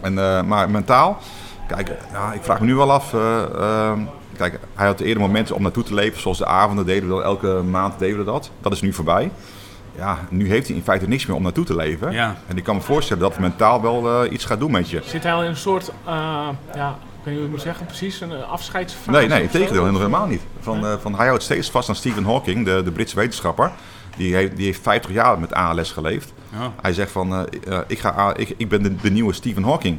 En, 0.00 0.14
maar 0.46 0.70
mentaal, 0.70 1.18
kijk, 1.66 1.88
ik 2.34 2.42
vraag 2.42 2.60
me 2.60 2.66
nu 2.66 2.74
wel 2.74 2.92
af 2.92 3.14
ehm, 3.14 4.00
Kijk, 4.36 4.58
hij 4.74 4.86
had 4.86 5.00
eerder 5.00 5.22
momenten 5.22 5.54
om 5.54 5.62
naartoe 5.62 5.82
te 5.82 5.94
leven, 5.94 6.20
zoals 6.20 6.38
de 6.38 6.46
avonden 6.46 6.86
deden 6.86 7.08
we 7.08 7.14
dat, 7.14 7.22
elke 7.22 7.62
maand 7.70 7.98
deden 7.98 8.18
we 8.18 8.24
dat. 8.24 8.50
Dat 8.60 8.72
is 8.72 8.80
nu 8.80 8.92
voorbij. 8.92 9.30
Ja, 9.96 10.18
nu 10.30 10.48
heeft 10.48 10.66
hij 10.66 10.76
in 10.76 10.82
feite 10.82 11.08
niks 11.08 11.26
meer 11.26 11.36
om 11.36 11.42
naartoe 11.42 11.64
te 11.64 11.76
leven. 11.76 12.12
Ja. 12.12 12.36
En 12.46 12.56
ik 12.56 12.64
kan 12.64 12.76
me 12.76 12.82
voorstellen 12.82 13.22
dat 13.22 13.32
het 13.32 13.40
mentaal 13.40 13.82
wel 13.82 14.24
uh, 14.24 14.32
iets 14.32 14.44
gaat 14.44 14.58
doen 14.58 14.70
met 14.70 14.90
je. 14.90 15.00
Zit 15.04 15.22
hij 15.22 15.32
al 15.32 15.42
in 15.42 15.48
een 15.48 15.56
soort, 15.56 15.88
uh, 15.88 16.48
ja, 16.74 16.88
ik 16.90 17.24
weet 17.24 17.26
niet 17.26 17.34
hoe 17.36 17.44
ik 17.44 17.50
moet 17.50 17.60
zeggen 17.60 17.86
precies, 17.86 18.20
een 18.20 18.30
uh, 18.30 18.50
afscheidsfase? 18.50 19.10
Nee, 19.10 19.28
nee, 19.28 19.48
tegendeel, 19.48 19.84
helemaal 19.84 20.26
niet. 20.26 20.42
Van, 20.60 20.98
van, 21.00 21.14
hij 21.14 21.26
houdt 21.26 21.42
steeds 21.42 21.70
vast 21.70 21.88
aan 21.88 21.94
Stephen 21.94 22.24
Hawking, 22.24 22.64
de, 22.64 22.82
de 22.84 22.92
Britse 22.92 23.16
wetenschapper. 23.16 23.70
Die 24.16 24.34
heeft, 24.34 24.56
die 24.56 24.66
heeft 24.66 24.82
50 24.82 25.10
jaar 25.10 25.38
met 25.38 25.52
ALS 25.52 25.92
geleefd. 25.92 26.32
Ja. 26.52 26.72
Hij 26.82 26.92
zegt 26.92 27.10
van, 27.10 27.48
ik, 27.86 27.98
ga, 27.98 28.36
ik, 28.36 28.54
ik 28.56 28.68
ben 28.68 28.82
de, 28.82 28.96
de 28.96 29.10
nieuwe 29.10 29.32
Stephen 29.32 29.62
Hawking. 29.62 29.98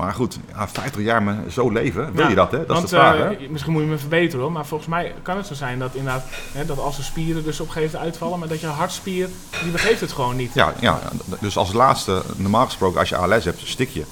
Maar 0.00 0.14
goed, 0.14 0.38
ja, 0.54 0.68
50 0.68 1.02
jaar 1.02 1.22
me 1.22 1.34
zo 1.50 1.70
leven, 1.70 2.12
wil 2.12 2.28
je 2.28 2.34
dat? 2.34 2.50
Hè? 2.50 2.58
Dat 2.58 2.66
want, 2.66 2.84
is 2.84 2.90
de 2.90 2.96
vraag. 2.96 3.40
Uh, 3.40 3.48
misschien 3.48 3.72
moet 3.72 3.82
je 3.82 3.88
me 3.88 3.98
verbeteren 3.98 4.40
hoor, 4.40 4.52
maar 4.52 4.66
volgens 4.66 4.90
mij 4.90 5.14
kan 5.22 5.36
het 5.36 5.46
zo 5.46 5.54
zijn 5.54 5.78
dat 5.78 5.94
inderdaad 5.94 6.24
hè, 6.52 6.64
dat 6.64 6.78
als 6.78 6.96
de 6.96 7.02
spieren 7.02 7.44
dus 7.44 7.60
op 7.60 7.66
een 7.66 7.72
gegeven 7.72 7.92
moment 7.92 8.12
uitvallen, 8.12 8.38
maar 8.38 8.48
dat 8.48 8.60
je 8.60 8.66
hartspier, 8.66 9.28
die 9.62 9.72
begeeft 9.72 10.00
het 10.00 10.12
gewoon 10.12 10.36
niet. 10.36 10.54
Ja, 10.54 10.72
ja, 10.80 10.98
dus 11.40 11.56
als 11.56 11.72
laatste, 11.72 12.22
normaal 12.36 12.64
gesproken, 12.64 12.98
als 12.98 13.08
je 13.08 13.16
ALS 13.16 13.44
hebt, 13.44 13.60
stik 13.64 13.88
je. 13.88 14.04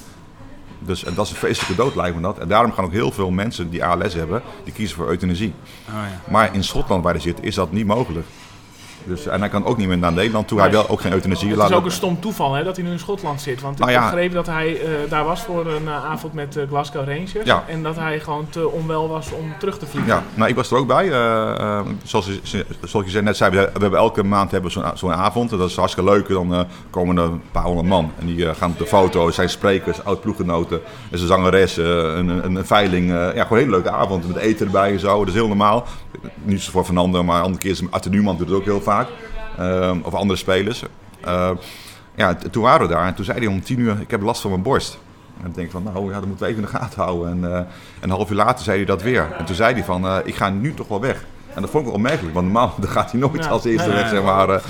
Dus 0.79 1.05
en 1.05 1.15
dat 1.15 1.27
is 1.27 1.31
een 1.31 1.39
feestelijke 1.39 1.83
dood, 1.83 1.95
lijkt 1.95 2.17
me 2.17 2.23
dat. 2.23 2.39
En 2.39 2.49
daarom 2.49 2.73
gaan 2.73 2.85
ook 2.85 2.93
heel 2.93 3.13
veel 3.13 3.31
mensen 3.31 3.71
die 3.71 3.85
ALS 3.85 4.15
hebben, 4.15 4.43
die 4.65 4.73
kiezen 4.73 4.97
voor 4.97 5.09
euthanasie. 5.09 5.55
Oh, 5.89 5.95
ja. 5.95 6.31
Maar 6.31 6.55
in 6.55 6.65
Schotland, 6.65 7.03
waar 7.03 7.13
hij 7.13 7.23
zit, 7.23 7.39
is 7.41 7.55
dat 7.55 7.73
niet 7.73 7.87
mogelijk. 7.87 8.27
Dus, 9.09 9.27
en 9.27 9.41
hij 9.41 9.49
kan 9.49 9.65
ook 9.65 9.77
niet 9.77 9.89
meer 9.89 9.99
naar 9.99 10.13
Nederland 10.13 10.49
toe. 10.49 10.61
Hij 10.61 10.71
wil 10.71 10.89
ook 10.89 11.01
geen 11.01 11.13
euthanasie 11.13 11.51
Het 11.51 11.71
is 11.71 11.77
ook 11.77 11.85
een 11.85 11.91
stom 11.91 12.21
toeval 12.21 12.55
hè, 12.55 12.65
dat 12.65 12.77
hij 12.77 12.85
nu 12.85 12.91
in 12.91 12.99
Schotland 12.99 13.41
zit. 13.41 13.61
Want 13.61 13.79
nou 13.79 13.91
ik 13.91 13.97
heb 13.97 14.07
begrepen 14.07 14.35
dat 14.35 14.47
hij 14.47 14.83
uh, 14.83 14.89
daar 15.09 15.25
was 15.25 15.43
voor 15.43 15.67
een 15.67 15.83
uh, 15.83 16.05
avond 16.05 16.33
met 16.33 16.57
uh, 16.57 16.63
Glasgow 16.69 17.09
Rangers. 17.09 17.33
Ja. 17.45 17.65
En 17.67 17.83
dat 17.83 17.97
hij 17.97 18.21
gewoon 18.21 18.47
te 18.51 18.69
onwel 18.69 19.09
was 19.09 19.33
om 19.33 19.53
terug 19.59 19.79
te 19.79 19.87
vliegen. 19.87 20.13
Ja, 20.13 20.23
nou 20.35 20.51
ik 20.51 20.57
was 20.57 20.71
er 20.71 20.77
ook 20.77 20.87
bij. 20.87 21.09
zoals, 22.05 22.41
zoals 22.85 23.13
je 23.13 23.23
net 23.23 23.37
zei, 23.37 23.51
we 23.51 23.71
hebben 23.81 23.99
elke 23.99 24.25
maand 24.25 24.51
hebben 24.51 24.71
zo'n 24.71 24.85
zo 24.95 25.11
avond. 25.11 25.51
Dat 25.51 25.69
is 25.71 25.77
hartstikke 25.77 26.11
leuk. 26.11 26.29
Dan 26.29 26.67
komen 26.91 27.17
er 27.17 27.25
een 27.25 27.43
paar 27.53 27.65
honderd 27.65 27.89
man. 27.89 28.13
En 28.19 28.27
die 28.27 28.55
gaan 28.55 28.71
op 28.71 28.79
de 28.79 28.87
foto. 28.87 29.31
zijn 29.31 29.51
sprekers, 29.51 30.05
oud-ploeggenoten. 30.05 30.77
Er 30.77 31.15
is 31.15 31.21
een 31.21 31.27
zangeres, 31.27 31.77
een, 31.77 32.29
een, 32.29 32.55
een, 32.55 32.67
veiling. 32.67 33.09
ja, 33.09 33.31
gewoon 33.31 33.49
een 33.51 33.57
hele 33.57 33.71
leuke 33.71 33.91
avond. 33.91 34.29
Met 34.29 34.37
eten 34.37 34.67
erbij 34.67 34.93
en 34.93 35.01
zo. 35.01 35.19
Dat 35.19 35.29
is 35.29 35.35
heel 35.35 35.49
normaal. 35.49 35.87
Nu 36.43 36.55
is 36.55 36.63
het 36.63 36.73
voor 36.73 36.85
Fernando, 36.85 37.25
maar 37.25 37.43
andere 37.43 37.63
keer 37.63 37.71
is 37.71 37.83
Arthur 37.91 38.11
Newman 38.11 38.37
doet 38.37 38.49
het 38.49 38.57
ook 38.57 38.65
heel 38.65 38.81
vaak. 38.81 38.98
Ehm, 39.59 39.99
of 40.03 40.15
andere 40.15 40.39
spelers. 40.39 40.83
Ehm, 41.21 41.55
ja, 42.15 42.35
toen 42.35 42.63
waren 42.63 42.87
we 42.87 42.93
daar 42.93 43.07
en 43.07 43.15
toen 43.15 43.25
zei 43.25 43.39
hij 43.39 43.47
om 43.47 43.63
tien 43.63 43.79
uur, 43.79 44.01
ik 44.01 44.11
heb 44.11 44.23
last 44.23 44.41
van 44.41 44.51
mijn 44.51 44.63
borst. 44.63 44.99
En 45.37 45.43
dan 45.43 45.53
denk 45.53 45.67
ik 45.67 45.73
van, 45.73 45.83
nou 45.83 46.07
ja, 46.07 46.19
dat 46.19 46.27
moeten 46.27 46.47
we 46.47 46.53
even 46.53 46.65
in 46.65 46.71
de 46.71 46.79
gaten 46.79 47.03
houden. 47.03 47.31
En, 47.31 47.51
uh, 47.51 47.61
een 48.01 48.11
half 48.11 48.31
uur 48.31 48.37
later 48.37 48.65
zei 48.65 48.77
hij 48.77 48.87
dat 48.87 49.03
weer. 49.03 49.33
En 49.39 49.45
toen 49.45 49.55
zei 49.55 49.75
hij 49.75 49.85
van, 49.85 50.05
uh, 50.05 50.17
ik 50.25 50.35
ga 50.35 50.49
nu 50.49 50.75
toch 50.75 50.89
wel 50.89 51.01
weg. 51.01 51.25
En 51.55 51.61
dat 51.61 51.71
vond 51.71 51.83
ik 51.83 51.91
wel 51.91 51.99
opmerkelijk, 51.99 52.35
want 52.35 52.47
normaal 52.47 52.75
dan 52.81 52.91
gaat 52.91 53.11
hij 53.11 53.21
nooit 53.21 53.49
als 53.49 53.65
eerste 53.65 53.91
weg, 53.91 54.09
zeg 54.09 54.23
maar. 54.23 54.49
Eh. 54.49 54.61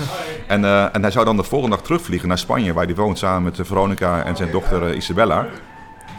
en, 0.47 0.93
en 0.93 1.01
hij 1.01 1.11
zou 1.11 1.25
dan 1.25 1.37
de 1.37 1.43
volgende 1.43 1.75
dag 1.75 1.85
terugvliegen 1.85 2.27
naar 2.27 2.37
Spanje, 2.37 2.73
waar 2.73 2.85
hij 2.85 2.95
woont 2.95 3.17
samen 3.17 3.43
met 3.43 3.67
Veronica 3.67 4.23
en 4.23 4.35
zijn 4.35 4.51
dochter 4.51 4.95
Isabella. 4.95 5.45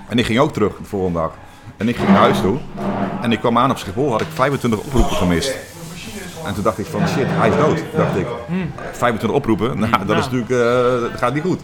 En 0.08 0.18
ik 0.18 0.26
ging 0.26 0.38
ook 0.38 0.52
terug 0.52 0.76
de 0.76 0.84
volgende 0.84 1.18
dag. 1.18 1.32
En 1.76 1.88
ik 1.88 1.96
ging 1.96 2.08
naar 2.08 2.18
huis 2.18 2.40
toe. 2.40 2.58
En 3.22 3.32
ik 3.32 3.38
kwam 3.38 3.58
aan 3.58 3.70
op 3.70 3.78
Schiphol, 3.78 4.10
had 4.10 4.20
ik 4.20 4.26
25 4.34 4.78
oproepen 4.80 5.16
gemist. 5.16 5.79
En 6.44 6.54
toen 6.54 6.62
dacht 6.62 6.78
ik 6.78 6.86
van 6.86 7.08
shit, 7.08 7.26
hij 7.28 7.48
is 7.48 7.56
dood. 7.56 7.82
Dacht 7.96 8.16
ik. 8.16 8.26
25 8.92 9.30
oproepen, 9.30 9.78
nou, 9.90 10.06
dat 10.06 10.18
is 10.18 10.24
natuurlijk, 10.24 10.50
uh, 10.50 11.10
dat 11.10 11.18
gaat 11.18 11.34
niet 11.34 11.42
goed. 11.42 11.60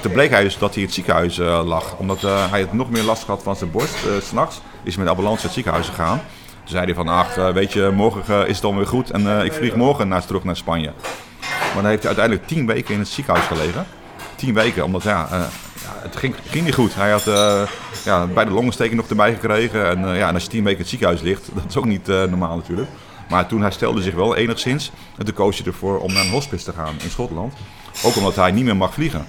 Toen 0.00 0.12
bleek 0.12 0.30
hij 0.30 0.42
dus 0.42 0.58
dat 0.58 0.70
hij 0.70 0.78
in 0.78 0.84
het 0.84 0.94
ziekenhuis 0.94 1.38
uh, 1.38 1.60
lag. 1.64 1.96
Omdat 1.96 2.22
uh, 2.22 2.50
hij 2.50 2.60
het 2.60 2.72
nog 2.72 2.90
meer 2.90 3.02
last 3.02 3.26
had 3.26 3.42
van 3.42 3.56
zijn 3.56 3.70
borst. 3.70 3.96
S'nachts 4.22 4.60
is 4.82 4.94
hij 4.94 5.04
met 5.04 5.04
de 5.04 5.10
ambulance 5.10 5.36
naar 5.36 5.44
het 5.44 5.52
ziekenhuis 5.52 5.88
gegaan. 5.88 6.20
Toen 6.46 6.74
zei 6.74 6.84
hij 6.84 6.94
van, 6.94 7.08
ach, 7.08 7.34
weet 7.52 7.72
je, 7.72 7.90
morgen 7.94 8.46
is 8.46 8.52
het 8.52 8.62
dan 8.62 8.76
weer 8.76 8.86
goed. 8.86 9.10
En 9.10 9.44
ik 9.44 9.52
vlieg 9.52 9.74
morgen 9.74 10.08
naar, 10.08 10.26
terug 10.26 10.44
naar 10.44 10.56
Spanje. 10.56 10.92
Maar 11.40 11.82
dan 11.82 11.86
heeft 11.86 12.02
hij 12.02 12.06
uiteindelijk 12.06 12.46
tien 12.46 12.66
weken 12.66 12.94
in 12.94 13.00
het 13.00 13.08
ziekenhuis 13.08 13.46
gelegen. 13.46 13.86
Tien 14.34 14.54
weken, 14.54 14.84
omdat 14.84 15.02
ja, 15.02 15.28
ja 15.30 15.48
het 15.82 16.16
ging, 16.16 16.34
ging, 16.48 16.64
niet 16.64 16.74
goed. 16.74 16.94
Hij 16.94 17.10
had 17.10 17.24
ja, 18.04 18.26
bij 18.26 18.44
de 18.44 18.50
longensteking 18.50 18.96
nog 18.96 19.08
erbij 19.08 19.32
gekregen. 19.32 19.88
En, 19.88 20.16
ja, 20.16 20.28
en 20.28 20.34
als 20.34 20.42
je 20.42 20.48
tien 20.48 20.64
weken 20.64 20.76
in 20.76 20.82
het 20.82 20.90
ziekenhuis 20.90 21.20
ligt, 21.20 21.48
dat 21.54 21.64
is 21.68 21.76
ook 21.76 21.84
niet 21.84 22.06
normaal 22.06 22.56
natuurlijk. 22.56 22.88
Maar 23.28 23.46
toen 23.46 23.62
herstelde 23.62 24.02
zich 24.02 24.14
wel 24.14 24.36
enigszins. 24.36 24.92
En 25.18 25.24
toen 25.24 25.34
koos 25.34 25.56
hij 25.58 25.66
ervoor 25.66 25.98
om 25.98 26.12
naar 26.12 26.24
een 26.24 26.30
hospice 26.30 26.64
te 26.64 26.72
gaan 26.72 26.94
in 27.02 27.10
Schotland. 27.10 27.54
Ook 28.04 28.16
omdat 28.16 28.36
hij 28.36 28.50
niet 28.50 28.64
meer 28.64 28.76
mag 28.76 28.94
vliegen. 28.94 29.26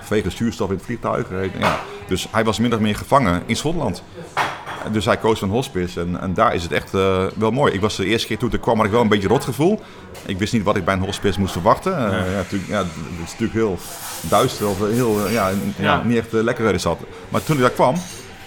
Vanwege 0.00 0.30
zuurstof 0.30 0.68
in 0.68 0.74
het 0.74 0.84
vliegtuig. 0.84 1.26
Ja. 1.58 1.80
Dus 2.08 2.26
hij 2.30 2.44
was 2.44 2.58
min 2.58 2.74
of 2.74 2.80
meer 2.80 2.96
gevangen 2.96 3.42
in 3.46 3.56
Schotland. 3.56 4.02
Dus 4.92 5.04
hij 5.04 5.16
koos 5.16 5.42
een 5.42 5.48
hospice 5.48 6.00
en, 6.00 6.20
en 6.20 6.34
daar 6.34 6.54
is 6.54 6.62
het 6.62 6.72
echt 6.72 6.94
uh, 6.94 7.24
wel 7.36 7.50
mooi. 7.50 7.72
Ik 7.72 7.80
was 7.80 7.96
de 7.96 8.04
eerste 8.04 8.26
keer 8.26 8.38
toen 8.38 8.52
ik 8.52 8.60
kwam, 8.60 8.76
had 8.76 8.86
ik 8.86 8.92
wel 8.92 9.00
een 9.00 9.08
beetje 9.08 9.28
rotgevoel. 9.28 9.80
Ik 10.26 10.38
wist 10.38 10.52
niet 10.52 10.62
wat 10.62 10.76
ik 10.76 10.84
bij 10.84 10.94
een 10.94 11.00
hospice 11.00 11.40
moest 11.40 11.52
verwachten. 11.52 11.92
Uh, 11.92 11.98
ja. 11.98 12.24
ja, 12.24 12.36
natuurlijk, 12.36 12.70
ja, 12.70 12.78
het 12.78 12.88
is 13.24 13.30
natuurlijk 13.30 13.52
heel 13.52 13.78
duister 14.20 14.68
of 14.68 14.78
heel, 14.78 15.26
uh, 15.26 15.32
ja, 15.32 15.50
ja, 15.76 16.02
niet 16.02 16.18
echt 16.18 16.32
lekker 16.32 16.74
is 16.74 16.82
dat. 16.82 16.98
Maar 17.28 17.42
toen 17.42 17.56
ik 17.56 17.62
daar 17.62 17.70
kwam, 17.70 17.94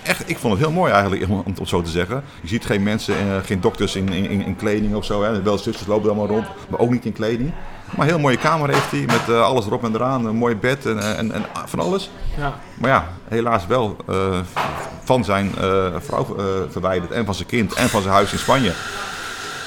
echt, 0.03 0.29
ik 0.29 0.37
vond 0.37 0.53
het 0.53 0.61
heel 0.61 0.71
mooi 0.71 0.91
eigenlijk, 0.91 1.29
om 1.29 1.43
het 1.59 1.67
zo 1.67 1.81
te 1.81 1.89
zeggen. 1.89 2.23
Je 2.41 2.47
ziet 2.47 2.65
geen 2.65 2.83
mensen, 2.83 3.27
uh, 3.27 3.35
geen 3.45 3.61
dokters 3.61 3.95
in, 3.95 4.09
in, 4.09 4.45
in, 4.45 4.55
kleding 4.55 4.95
of 4.95 5.05
zo. 5.05 5.23
Hè. 5.23 5.41
Wel 5.41 5.57
zusters 5.57 5.87
lopen 5.87 6.09
allemaal 6.09 6.27
rond, 6.27 6.45
maar 6.69 6.79
ook 6.79 6.91
niet 6.91 7.05
in 7.05 7.13
kleding. 7.13 7.51
Maar 7.85 8.05
een 8.05 8.13
heel 8.13 8.19
mooie 8.19 8.37
kamer 8.37 8.69
heeft 8.69 8.91
hij, 8.91 8.99
met 8.99 9.21
uh, 9.29 9.41
alles 9.41 9.65
erop 9.65 9.83
en 9.83 9.95
eraan. 9.95 10.25
Een 10.25 10.35
mooi 10.35 10.55
bed 10.55 10.85
en, 10.85 11.17
en, 11.17 11.31
en 11.31 11.45
van 11.65 11.79
alles. 11.79 12.09
Ja. 12.37 12.53
Maar 12.77 12.89
ja, 12.89 13.07
helaas 13.27 13.67
wel 13.67 13.97
uh, 14.09 14.39
van 15.03 15.23
zijn 15.23 15.51
vrouw 15.97 16.35
verwijderd. 16.69 17.11
En 17.11 17.25
van 17.25 17.35
zijn 17.35 17.47
kind 17.47 17.73
en 17.73 17.89
van 17.89 18.01
zijn 18.01 18.13
huis 18.13 18.31
in 18.31 18.39
Spanje. 18.39 18.71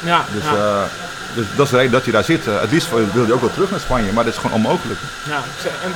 Ja, 0.04 0.24
dus, 0.32 0.44
ja. 0.44 0.86
dus 1.34 1.46
dat 1.56 1.64
is 1.64 1.70
de 1.70 1.76
reden 1.76 1.92
dat 1.92 2.02
hij 2.02 2.12
daar 2.12 2.24
zit. 2.24 2.44
het 2.44 2.70
liefst 2.70 2.90
wil 2.90 3.24
hij 3.24 3.32
ook 3.32 3.40
wel 3.40 3.52
terug 3.52 3.70
naar 3.70 3.80
Spanje, 3.80 4.12
maar 4.12 4.24
dat 4.24 4.32
is 4.32 4.38
gewoon 4.38 4.56
onmogelijk. 4.56 5.00
Ja, 5.26 5.42
en 5.84 5.92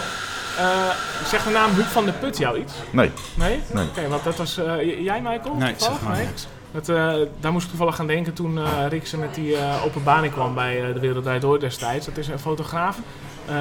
uh, 0.59 0.91
zegt 1.27 1.45
de 1.45 1.51
naam 1.51 1.71
Huub 1.71 1.87
van 1.87 2.05
der 2.05 2.15
Put 2.15 2.39
jou 2.39 2.59
iets? 2.59 2.73
Nee. 2.91 3.11
Nee? 3.35 3.61
nee. 3.73 3.87
Oké, 3.87 4.09
want 4.09 4.25
dat 4.25 4.37
was... 4.37 4.59
Uh, 4.59 5.05
jij, 5.05 5.21
Michael? 5.21 5.55
Nee, 5.55 5.75
zeg 5.77 6.01
maar 6.01 6.17
nee? 6.17 6.29
Dat, 6.73 6.89
uh, 6.89 7.15
daar 7.41 7.53
moest 7.53 7.65
ik 7.65 7.71
toevallig 7.71 7.97
gaan 7.97 8.07
denken 8.07 8.33
toen 8.33 8.59
uh, 8.59 8.87
Riksen 8.89 9.19
met 9.19 9.35
die 9.35 9.57
openbaring 9.85 10.33
kwam 10.33 10.55
bij 10.55 10.93
De 10.93 11.01
Wereld 11.01 11.41
Door 11.41 11.61
destijds. 11.61 12.07
Dat 12.07 12.17
is 12.17 12.29
een 12.29 12.39
fotograaf. 12.39 12.99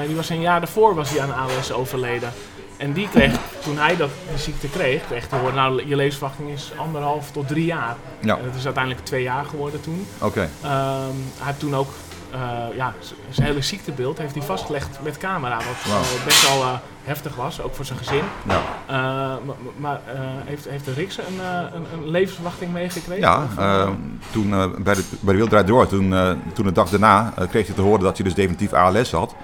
die 0.07 0.15
was 0.15 0.29
een 0.29 0.41
jaar 0.41 0.59
daarvoor 0.59 0.95
was 0.95 1.09
hij 1.09 1.21
aan 1.21 1.33
ALS 1.33 1.71
overleden. 1.71 2.31
En 2.79 2.93
die 2.93 3.09
kreeg, 3.09 3.39
toen 3.65 3.77
hij 3.77 3.95
dat, 3.95 4.09
die 4.29 4.37
ziekte 4.37 4.69
kreeg, 4.69 5.07
kreeg 5.07 5.27
te 5.27 5.35
horen, 5.35 5.55
nou, 5.55 5.87
je 5.87 5.95
levensverwachting 5.95 6.49
is 6.49 6.71
anderhalf 6.77 7.31
tot 7.31 7.47
drie 7.47 7.65
jaar. 7.65 7.95
Ja. 8.19 8.37
En 8.37 8.43
dat 8.45 8.55
is 8.55 8.65
uiteindelijk 8.65 9.05
twee 9.05 9.23
jaar 9.23 9.45
geworden 9.45 9.81
toen. 9.81 10.07
Oké. 10.17 10.25
Okay. 10.25 10.43
Um, 10.43 11.23
hij 11.37 11.45
heeft 11.45 11.59
toen 11.59 11.75
ook 11.75 11.89
ja, 12.75 12.93
zijn 13.29 13.47
hele 13.47 13.61
ziektebeeld 13.61 14.17
heeft 14.17 14.35
hij 14.35 14.43
vastgelegd 14.43 14.99
met 15.03 15.17
camera. 15.17 15.55
Wat 15.55 15.93
wow. 15.93 16.25
best 16.25 16.49
wel 16.49 16.61
uh, 16.61 16.73
heftig 17.03 17.35
was, 17.35 17.61
ook 17.61 17.75
voor 17.75 17.85
zijn 17.85 17.97
gezin. 17.97 18.23
Ja. 18.47 18.61
Uh, 18.89 19.35
maar 19.77 20.01
heeft, 20.45 20.69
heeft 20.69 20.85
de 20.85 20.91
een, 21.01 21.39
een, 21.73 21.85
een, 21.93 22.09
levensverwachting 22.09 22.73
meegekregen? 22.73 23.23
Ja, 23.23 23.47
toen 24.31 24.49
bij 24.83 24.93
de, 24.93 25.03
bij 25.19 25.35
de 25.35 25.63
Door, 25.63 25.87
toen, 25.87 26.13
toen 26.53 26.65
de 26.65 26.71
dag 26.71 26.89
daarna 26.89 27.33
kreeg 27.49 27.65
hij 27.65 27.75
te 27.75 27.81
horen 27.81 27.99
dat 27.99 28.17
hij 28.17 28.25
dus 28.25 28.35
definitief 28.35 28.73
ALS 28.73 29.11
had. 29.11 29.35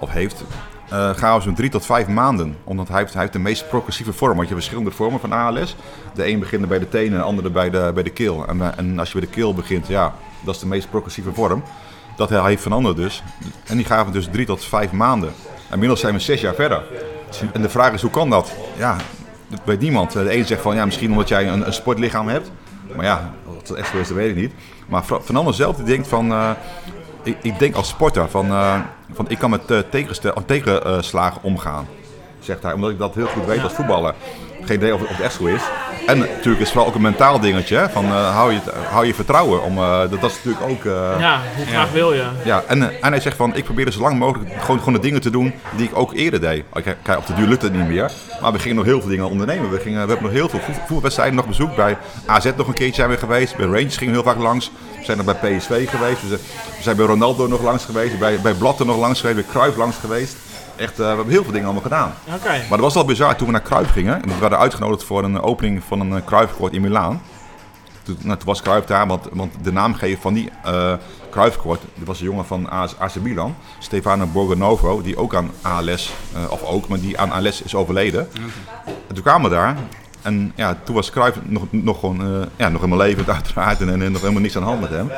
Of 0.00 0.10
heeft. 0.10 0.44
eh, 0.88 1.10
gaven 1.16 1.42
ze 1.42 1.48
hem 1.48 1.56
drie 1.56 1.70
tot 1.70 1.86
vijf 1.86 2.06
maanden. 2.06 2.56
Omdat 2.64 2.88
hij 2.88 2.98
heeft, 2.98 3.12
hij 3.12 3.22
heeft 3.22 3.32
de 3.32 3.38
meest 3.38 3.68
progressieve 3.68 4.12
vorm. 4.12 4.36
Want 4.36 4.48
je 4.48 4.54
hebt 4.54 4.66
verschillende 4.66 4.96
vormen 4.96 5.20
van 5.20 5.32
ALS. 5.32 5.76
De 6.14 6.26
een 6.26 6.38
begint 6.38 6.68
bij 6.68 6.78
de 6.78 6.88
tenen, 6.88 7.18
de 7.18 7.24
andere 7.24 7.50
bij 7.50 7.70
de, 7.70 7.90
bij 7.94 8.02
de 8.02 8.10
keel. 8.10 8.46
En, 8.46 8.76
en 8.76 8.98
als 8.98 9.12
je 9.12 9.18
bij 9.18 9.28
de 9.28 9.34
keel 9.34 9.54
begint, 9.54 9.86
ja, 9.86 10.14
dat 10.44 10.54
is 10.54 10.60
de 10.60 10.66
meest 10.66 10.90
progressieve 10.90 11.32
vorm. 11.32 11.62
Dat 12.16 12.28
hij 12.28 12.42
heeft 12.42 12.62
veranderd 12.62 12.96
dus. 12.96 13.22
En 13.66 13.76
die 13.76 13.86
gaven 13.86 14.12
dus 14.12 14.28
drie 14.32 14.46
tot 14.46 14.64
vijf 14.64 14.92
maanden. 14.92 15.28
En 15.46 15.72
inmiddels 15.72 16.00
zijn 16.00 16.14
we 16.14 16.20
zes 16.20 16.40
jaar 16.40 16.54
verder. 16.54 16.82
En 17.52 17.62
de 17.62 17.68
vraag 17.68 17.92
is, 17.92 18.02
hoe 18.02 18.10
kan 18.10 18.30
dat? 18.30 18.52
Ja, 18.76 18.96
dat 19.48 19.60
weet 19.64 19.80
niemand. 19.80 20.12
De 20.12 20.36
een 20.36 20.46
zegt 20.46 20.62
van, 20.62 20.74
ja, 20.74 20.84
misschien 20.84 21.10
omdat 21.10 21.28
jij 21.28 21.48
een, 21.48 21.66
een 21.66 21.72
sportlichaam 21.72 22.28
hebt. 22.28 22.50
Maar 22.96 23.04
ja, 23.04 23.30
wat 23.44 23.68
het 23.68 23.76
echt 23.76 23.90
zo 23.90 23.96
is, 23.98 24.08
dat 24.08 24.16
weet 24.16 24.30
ik 24.30 24.36
niet. 24.36 24.52
Maar 24.88 25.02
Ander 25.34 25.54
zelf 25.54 25.76
die 25.76 25.84
denkt 25.84 26.08
van... 26.08 26.32
eh, 26.32 26.50
ik, 27.22 27.36
ik 27.42 27.58
denk 27.58 27.74
als 27.74 27.88
sporter 27.88 28.28
van, 28.28 28.46
eh, 28.50 28.80
van 29.12 29.28
ik 29.28 29.38
kan 29.38 29.50
met 29.50 29.70
eh, 29.70 29.78
tegenstel- 29.90 30.32
of 30.32 30.42
tegenslagen 30.46 31.42
omgaan. 31.42 31.86
Zegt 32.40 32.62
hij, 32.62 32.72
omdat 32.72 32.90
ik 32.90 32.98
dat 32.98 33.14
heel 33.14 33.26
goed 33.26 33.44
weet 33.46 33.62
als 33.62 33.72
voetballer. 33.72 34.14
Geen 34.64 34.76
idee 34.76 34.94
of, 34.94 35.00
het- 35.00 35.08
of 35.10 35.16
het 35.16 35.24
echt 35.24 35.34
zo 35.34 35.44
is. 35.46 35.62
En 36.06 36.18
natuurlijk 36.18 36.44
is 36.44 36.58
het 36.58 36.68
vooral 36.68 36.86
ook 36.88 36.94
een 36.94 37.00
mentaal 37.00 37.40
dingetje. 37.40 37.76
hè, 37.76 37.88
Van, 37.88 38.04
eh, 38.04 38.34
hou, 38.34 38.52
je, 38.52 38.58
hou 38.90 39.06
je 39.06 39.14
vertrouwen. 39.14 39.62
Om, 39.62 39.78
eh, 39.78 39.98
dat, 40.00 40.20
dat 40.20 40.30
is 40.30 40.36
natuurlijk 40.44 40.70
ook... 40.70 40.84
eh, 40.84 41.20
Ja, 41.20 41.40
hoe 41.56 41.66
graag 41.66 41.90
wil 41.92 42.12
je? 42.12 42.24
ja, 42.44 42.62
en, 42.66 42.82
en 43.02 43.12
hij 43.12 43.20
zegt 43.20 43.36
van, 43.36 43.56
ik 43.56 43.64
probeer 43.64 43.86
er 43.86 43.92
zo 43.92 44.00
lang 44.00 44.18
mogelijk 44.18 44.50
gewoon, 44.60 44.78
gewoon 44.78 44.94
de 44.94 45.00
dingen 45.00 45.20
te 45.20 45.30
doen 45.30 45.54
die 45.76 45.86
ik 45.88 45.96
ook 45.98 46.12
eerder 46.14 46.40
deed. 46.40 46.64
Kijk, 46.72 46.96
kijk, 47.02 47.18
op 47.18 47.26
de 47.26 47.34
duur 47.34 47.46
lukt 47.46 47.62
het 47.62 47.72
niet 47.72 47.88
meer, 47.88 48.10
maar 48.40 48.52
we 48.52 48.58
gingen 48.58 48.76
nog 48.76 48.84
heel 48.84 49.00
veel 49.00 49.08
dingen 49.10 49.28
ondernemen. 49.30 49.70
We, 49.70 49.78
gingen, 49.80 50.02
we 50.02 50.08
hebben 50.12 50.22
nog 50.26 50.32
heel 50.32 50.48
veel 50.48 50.60
voet- 50.60 50.74
voetbalwedstrijden 50.76 51.34
nog 51.36 51.46
bezoekt. 51.46 51.76
Bij 51.76 51.96
AZ 52.26 52.50
nog 52.56 52.66
een 52.66 52.74
keertje 52.74 52.94
zijn 52.94 53.08
we 53.10 53.16
geweest, 53.16 53.56
bij 53.56 53.66
Rangers 53.66 53.96
gingen 53.96 54.14
we 54.14 54.20
heel 54.22 54.32
vaak 54.32 54.42
langs. 54.42 54.70
We 54.98 55.04
zijn 55.04 55.16
nog 55.24 55.26
bij 55.40 55.56
PSV 55.56 55.88
geweest, 55.90 56.20
we 56.22 56.28
zijn, 56.28 56.40
we 56.76 56.82
zijn 56.82 56.96
bij 56.96 57.06
Ronaldo 57.06 57.46
nog 57.46 57.62
langs 57.62 57.84
geweest, 57.84 58.18
bij, 58.18 58.40
bij 58.40 58.52
Blatter 58.52 58.86
nog 58.86 58.96
langs 58.98 59.20
geweest, 59.20 59.36
bij 59.38 59.46
Cruijff 59.50 59.76
langs 59.76 59.96
geweest. 59.96 60.36
Echt, 60.80 60.92
eh, 60.92 60.96
we 60.98 61.04
hebben 61.04 61.28
heel 61.28 61.42
veel 61.42 61.52
dingen 61.52 61.66
allemaal 61.66 61.82
gedaan. 61.82 62.12
Oké. 62.34 62.48
Maar 62.48 62.68
dat 62.68 62.80
was 62.80 62.96
al 62.96 63.04
bizar 63.04 63.36
toen 63.36 63.46
we 63.46 63.52
naar 63.52 63.62
Cruijff 63.62 63.92
gingen. 63.92 64.22
En 64.22 64.28
we 64.28 64.38
werden 64.38 64.58
uitgenodigd 64.58 65.04
voor 65.04 65.24
een 65.24 65.40
opening 65.40 65.82
van 65.86 66.00
een 66.00 66.24
Cruijffkoord 66.24 66.72
in 66.72 66.80
Milaan. 66.80 67.22
Toen, 68.02 68.16
nou, 68.22 68.36
toen 68.36 68.46
was 68.46 68.62
Cruijff 68.62 68.86
daar, 68.86 69.06
want, 69.06 69.28
want 69.32 69.52
de 69.62 69.72
naamgever 69.72 70.20
van 70.20 70.34
die 70.34 70.50
eh 70.64 70.92
Cruijffkoord, 71.30 71.80
dat 71.94 72.06
was 72.06 72.18
een 72.18 72.24
jongen 72.24 72.44
van 72.44 72.70
AC 72.70 72.90
AC 72.98 73.14
Milan, 73.14 73.54
Stefano 73.78 74.26
Borgonovo, 74.26 75.02
die 75.02 75.16
ook 75.16 75.34
aan 75.34 75.50
ALS, 75.62 76.12
eh, 76.34 76.50
of 76.50 76.62
ook, 76.62 76.88
maar 76.88 77.00
die 77.00 77.18
aan 77.18 77.30
ALS 77.30 77.62
is 77.62 77.74
overleden. 77.74 78.28
En 79.08 79.14
toen 79.14 79.22
kwamen 79.22 79.50
we 79.50 79.56
daar. 79.56 79.76
En 80.22 80.52
ja, 80.54 80.76
toen 80.84 80.94
was 80.94 81.10
Cruijff 81.10 81.38
nog, 81.42 81.62
nog 81.70 82.00
gewoon, 82.00 82.20
eh, 82.20 82.46
ja, 82.56 82.68
nog 82.68 82.80
helemaal 82.80 83.06
levend 83.06 83.28
uiteraard 83.38 83.80
en, 83.80 84.02
en 84.02 84.12
nog 84.12 84.20
helemaal 84.20 84.42
niks 84.42 84.56
aan 84.56 84.62
de 84.62 84.68
hand 84.68 84.80
met 84.80 84.90
hem. 84.90 85.10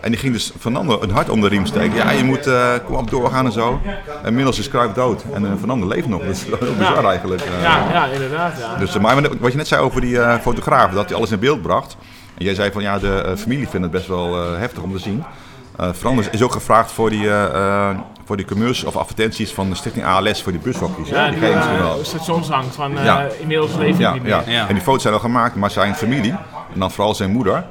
En 0.00 0.10
die 0.10 0.20
ging 0.20 0.32
dus 0.32 0.52
Fernando 0.58 1.02
een 1.02 1.10
hart 1.10 1.28
om 1.28 1.40
de 1.40 1.48
riem 1.48 1.66
steken. 1.66 1.94
Ja, 1.96 2.10
je 2.10 2.24
moet 2.24 2.46
eh, 2.46 2.72
kom 2.86 2.94
op 2.96 3.10
doorgaan 3.10 3.46
en 3.46 3.52
zo. 3.52 3.80
En 4.22 4.28
inmiddels 4.28 4.58
is 4.58 4.68
Cruijff 4.68 4.94
dood. 4.94 5.24
En 5.32 5.44
eh, 5.46 5.50
Fernando 5.58 5.86
leeft 5.88 6.06
nog. 6.08 6.20
Dat 6.26 6.30
is 6.30 6.46
wel 6.48 6.58
heel 6.60 6.74
bizar 6.74 7.04
eigenlijk. 7.04 7.40
eh. 7.40 7.62
Ja, 7.62 7.86
ja, 7.92 8.06
inderdaad. 8.06 8.52
Ja. 8.58 8.76
Dus, 8.76 8.98
maar 8.98 9.22
wat 9.40 9.50
je 9.50 9.56
net 9.56 9.68
zei 9.68 9.82
over 9.82 10.00
die 10.00 10.20
eh, 10.20 10.38
fotograaf, 10.40 10.90
dat 10.92 11.08
hij 11.08 11.16
alles 11.18 11.30
in 11.30 11.38
beeld 11.38 11.62
bracht. 11.62 11.96
En 12.38 12.44
jij 12.44 12.54
zei 12.54 12.72
van 12.72 12.82
ja, 12.82 12.98
de 12.98 13.22
eh, 13.22 13.36
familie 13.36 13.68
vindt 13.68 13.82
het 13.86 13.90
best 13.94 14.06
wel 14.06 14.42
eh, 14.42 14.58
heftig 14.58 14.82
om 14.82 14.92
te 14.92 14.98
zien. 14.98 15.24
Eh 15.76 15.88
Fernando 15.96 16.22
is 16.30 16.42
ook 16.42 16.52
gevraagd 16.52 16.92
voor 16.92 17.10
die, 17.10 17.28
eh, 17.30 17.44
eh, 17.90 17.98
voor 18.26 18.36
die 18.36 18.46
commercials 18.46 18.94
of 18.94 19.00
advertenties 19.00 19.52
van 19.52 19.68
de 19.68 19.74
stichting 19.74 20.04
ALS 20.06 20.42
voor 20.42 20.52
die 20.52 20.60
bushokjes. 20.60 21.08
Ja, 21.08 21.30
die 21.30 21.40
die 21.40 21.48
uh, 21.48 21.78
wel. 21.78 22.42
van 22.70 22.98
eh, 22.98 23.04
Ja. 23.04 23.26
inmiddels 23.40 23.72
hij 23.76 23.94
Ja, 23.98 24.12
niet 24.12 24.22
meer. 24.22 24.30
ja. 24.32 24.42
Ja. 24.46 24.68
en 24.68 24.74
die 24.74 24.82
foto's 24.82 25.02
zijn 25.02 25.14
al 25.14 25.20
gemaakt, 25.20 25.54
maar 25.54 25.70
zijn 25.70 25.94
familie, 25.94 26.30
en 26.74 26.78
dan 26.80 26.90
vooral 26.90 27.14
zijn 27.14 27.30
moeder, 27.30 27.64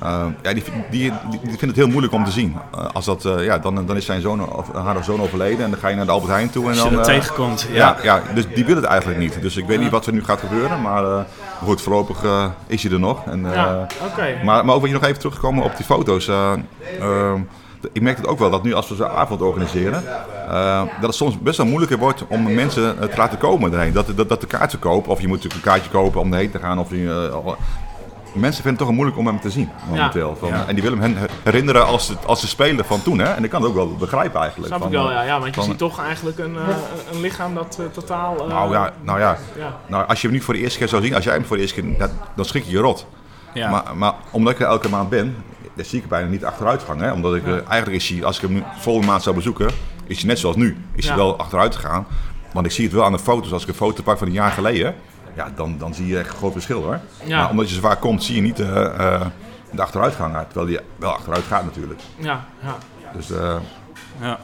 eh, 0.00 0.26
ja, 0.42 0.52
die, 0.52 0.62
die, 0.90 1.12
vindt 1.42 1.60
het 1.60 1.76
heel 1.76 1.88
moeilijk 1.88 2.12
om 2.12 2.24
te 2.24 2.30
zien. 2.30 2.56
Eh, 2.74 2.86
als 2.92 3.04
dat, 3.04 3.24
eh, 3.24 3.44
ja, 3.44 3.58
dan, 3.58 3.86
dan 3.86 3.96
is 3.96 4.04
zijn 4.04 4.20
zoon, 4.20 4.52
of, 4.56 4.72
haar 4.72 5.04
zoon 5.04 5.20
overleden 5.20 5.64
en 5.64 5.70
dan 5.70 5.80
ga 5.80 5.88
je 5.88 5.96
naar 5.96 6.04
de 6.04 6.10
Albert 6.10 6.32
Heijn 6.32 6.50
toe. 6.50 6.62
En 6.62 6.68
Als 6.68 6.78
je 6.78 6.84
dan, 6.84 6.94
dat 6.94 7.04
tegenkomt, 7.04 7.66
ja. 7.72 7.76
ja, 7.76 7.96
ja, 8.02 8.22
dus 8.34 8.46
die 8.54 8.64
wil 8.64 8.76
het 8.76 8.84
eigenlijk 8.84 9.20
niet. 9.20 9.42
Dus 9.42 9.56
ik 9.56 9.66
weet 9.66 9.80
niet 9.80 9.90
wat 9.90 10.06
er 10.06 10.12
nu 10.12 10.24
gaat 10.24 10.40
gebeuren, 10.40 10.82
maar 10.82 11.26
goed, 11.62 11.82
voorlopig 11.82 12.24
is 12.66 12.82
hij 12.82 12.92
er 12.92 13.00
nog. 13.00 13.24
En, 13.26 13.40
Ja, 13.40 13.86
maar, 14.44 14.64
maar 14.64 14.74
ook 14.74 14.80
wil 14.80 14.90
je 14.90 14.96
nog 14.96 15.04
even 15.04 15.18
terugkomen 15.18 15.64
op 15.64 15.76
die 15.76 15.84
foto's. 15.84 16.28
eh, 16.28 16.52
ehm, 17.00 17.40
ik 17.92 18.02
merk 18.02 18.16
het 18.16 18.26
ook 18.26 18.38
wel 18.38 18.50
dat 18.50 18.62
nu 18.62 18.74
als 18.74 18.88
we 18.88 18.94
zo'n 18.94 19.08
avond 19.08 19.42
organiseren, 19.42 20.02
dat 21.00 21.06
het 21.06 21.14
soms 21.14 21.38
best 21.38 21.56
wel 21.56 21.66
moeilijker 21.66 21.98
wordt 21.98 22.24
om 22.28 22.54
mensen 22.54 22.98
te 22.98 23.16
laten 23.16 23.38
komen 23.38 23.72
erheen. 23.72 23.92
Dat, 23.92 24.06
dat, 24.16 24.28
dat 24.28 24.40
de 24.40 24.46
kaartverkoop, 24.46 25.08
of 25.08 25.20
je 25.20 25.28
moet 25.28 25.36
natuurlijk 25.36 25.64
een 25.64 25.72
kaartje 25.72 25.90
kopen 25.90 26.20
om 26.20 26.32
erheen 26.32 26.50
te 26.50 26.58
gaan. 26.58 26.78
Of 26.78 26.90
je, 26.90 27.30
mensen 28.38 28.62
vinden 28.62 28.78
het 28.78 28.86
toch 28.86 28.90
moeilijk 28.96 29.18
om 29.18 29.26
hem 29.26 29.40
te 29.40 29.50
zien 29.50 29.68
momenteel. 29.88 30.36
Van, 30.40 30.48
Ja. 30.48 30.64
En 30.66 30.74
die 30.74 30.82
willen 30.82 30.98
hem 31.00 31.14
hen- 31.16 31.28
herinneren 31.42 31.86
als, 31.86 32.08
het, 32.08 32.26
als 32.26 32.40
ze 32.40 32.48
spelen 32.48 32.84
van 32.84 33.02
toen. 33.02 33.18
Hè? 33.18 33.32
En 33.32 33.44
ik 33.44 33.50
kan 33.50 33.60
het 33.60 33.70
ook 33.70 33.76
wel 33.76 33.94
begrijpen 33.96 34.40
eigenlijk. 34.40 34.68
Snap 34.68 34.82
van, 34.82 34.92
ik 34.92 34.96
wel, 34.98 35.08
eh, 35.08 35.14
ja. 35.14 35.22
ja 35.22 35.32
want 35.40 35.54
je 35.54 35.60
van- 35.60 35.64
ziet 35.70 35.78
toch 35.78 36.00
eigenlijk 36.00 36.38
een, 36.38 36.56
eh, 36.56 36.62
een 37.12 37.20
lichaam 37.20 37.54
dat 37.54 37.76
eh, 37.80 37.86
totaal... 37.92 38.36
eh, 38.40 38.48
Nou 38.48 38.72
ja, 38.72 38.92
nou 39.02 39.18
ja. 39.20 39.38
ja. 39.58 39.76
Nou, 39.86 40.06
als 40.08 40.20
je 40.20 40.26
hem 40.26 40.36
niet 40.36 40.44
voor 40.44 40.54
de 40.54 40.60
eerste 40.60 40.78
keer 40.78 40.88
zou 40.88 41.02
zien, 41.02 41.14
als 41.14 41.24
jij 41.24 41.34
hem 41.34 41.44
voor 41.44 41.56
de 41.56 41.62
eerste 41.62 41.80
keer, 41.80 42.10
dan 42.36 42.44
schrik 42.44 42.64
je 42.64 42.70
je 42.70 42.78
rot. 42.78 43.06
Ja. 43.54 43.70
Maar, 43.70 43.82
maar 43.96 44.14
omdat 44.30 44.52
ik 44.52 44.60
er 44.60 44.66
elke 44.66 44.88
maand 44.88 45.08
ben, 45.08 45.36
dan 45.74 45.84
zie 45.84 45.96
ik 45.96 46.02
er 46.04 46.08
bijna 46.10 46.28
niet 46.28 46.44
achteruit 46.44 46.82
gaan. 46.82 46.98
Hè? 47.00 47.12
Omdat 47.12 47.34
ik, 47.34 47.44
eigenlijk 47.46 48.02
is 48.02 48.08
hij, 48.08 48.24
als 48.24 48.36
ik 48.42 48.48
hem 48.48 48.64
volgende 48.78 49.08
maand 49.08 49.22
zou 49.22 49.36
bezoeken, 49.36 49.70
is 50.06 50.18
hij 50.18 50.26
net 50.26 50.38
zoals 50.38 50.56
nu. 50.56 50.76
Is 50.94 51.04
hij 51.06 51.16
Ja. 51.16 51.22
wel 51.22 51.36
achteruit 51.38 51.76
gegaan. 51.76 52.06
Want 52.52 52.66
ik 52.66 52.72
zie 52.72 52.84
het 52.84 52.92
wel 52.92 53.04
aan 53.04 53.12
de 53.12 53.18
foto's. 53.18 53.52
Als 53.52 53.62
ik 53.62 53.68
een 53.68 53.74
foto 53.74 54.02
pak 54.02 54.18
van 54.18 54.26
een 54.26 54.32
jaar 54.32 54.50
geleden, 54.50 54.94
ja, 55.36 55.50
dan, 55.54 55.78
dan 55.78 55.94
zie 55.94 56.06
je 56.06 56.18
echt 56.18 56.28
een 56.30 56.36
groot 56.36 56.52
verschil 56.52 56.82
hoor. 56.82 57.00
Ja. 57.24 57.40
Maar 57.40 57.50
omdat 57.50 57.68
je 57.68 57.74
zo 57.74 57.80
vaak 57.80 58.00
komt, 58.00 58.24
zie 58.24 58.34
je 58.34 58.42
niet 58.42 58.60
eh, 58.60 59.14
eh, 59.14 59.26
de 59.70 59.82
achteruitgang. 59.82 60.36
Terwijl 60.48 60.74
hij 60.74 60.84
wel 60.96 61.12
achteruit 61.12 61.44
gaat 61.44 61.64
natuurlijk. 61.64 62.00
Ja, 62.18 62.44
ja. 62.62 62.76
Dus 63.12 63.30
eh, 63.30 63.56
Ja. 64.20 64.38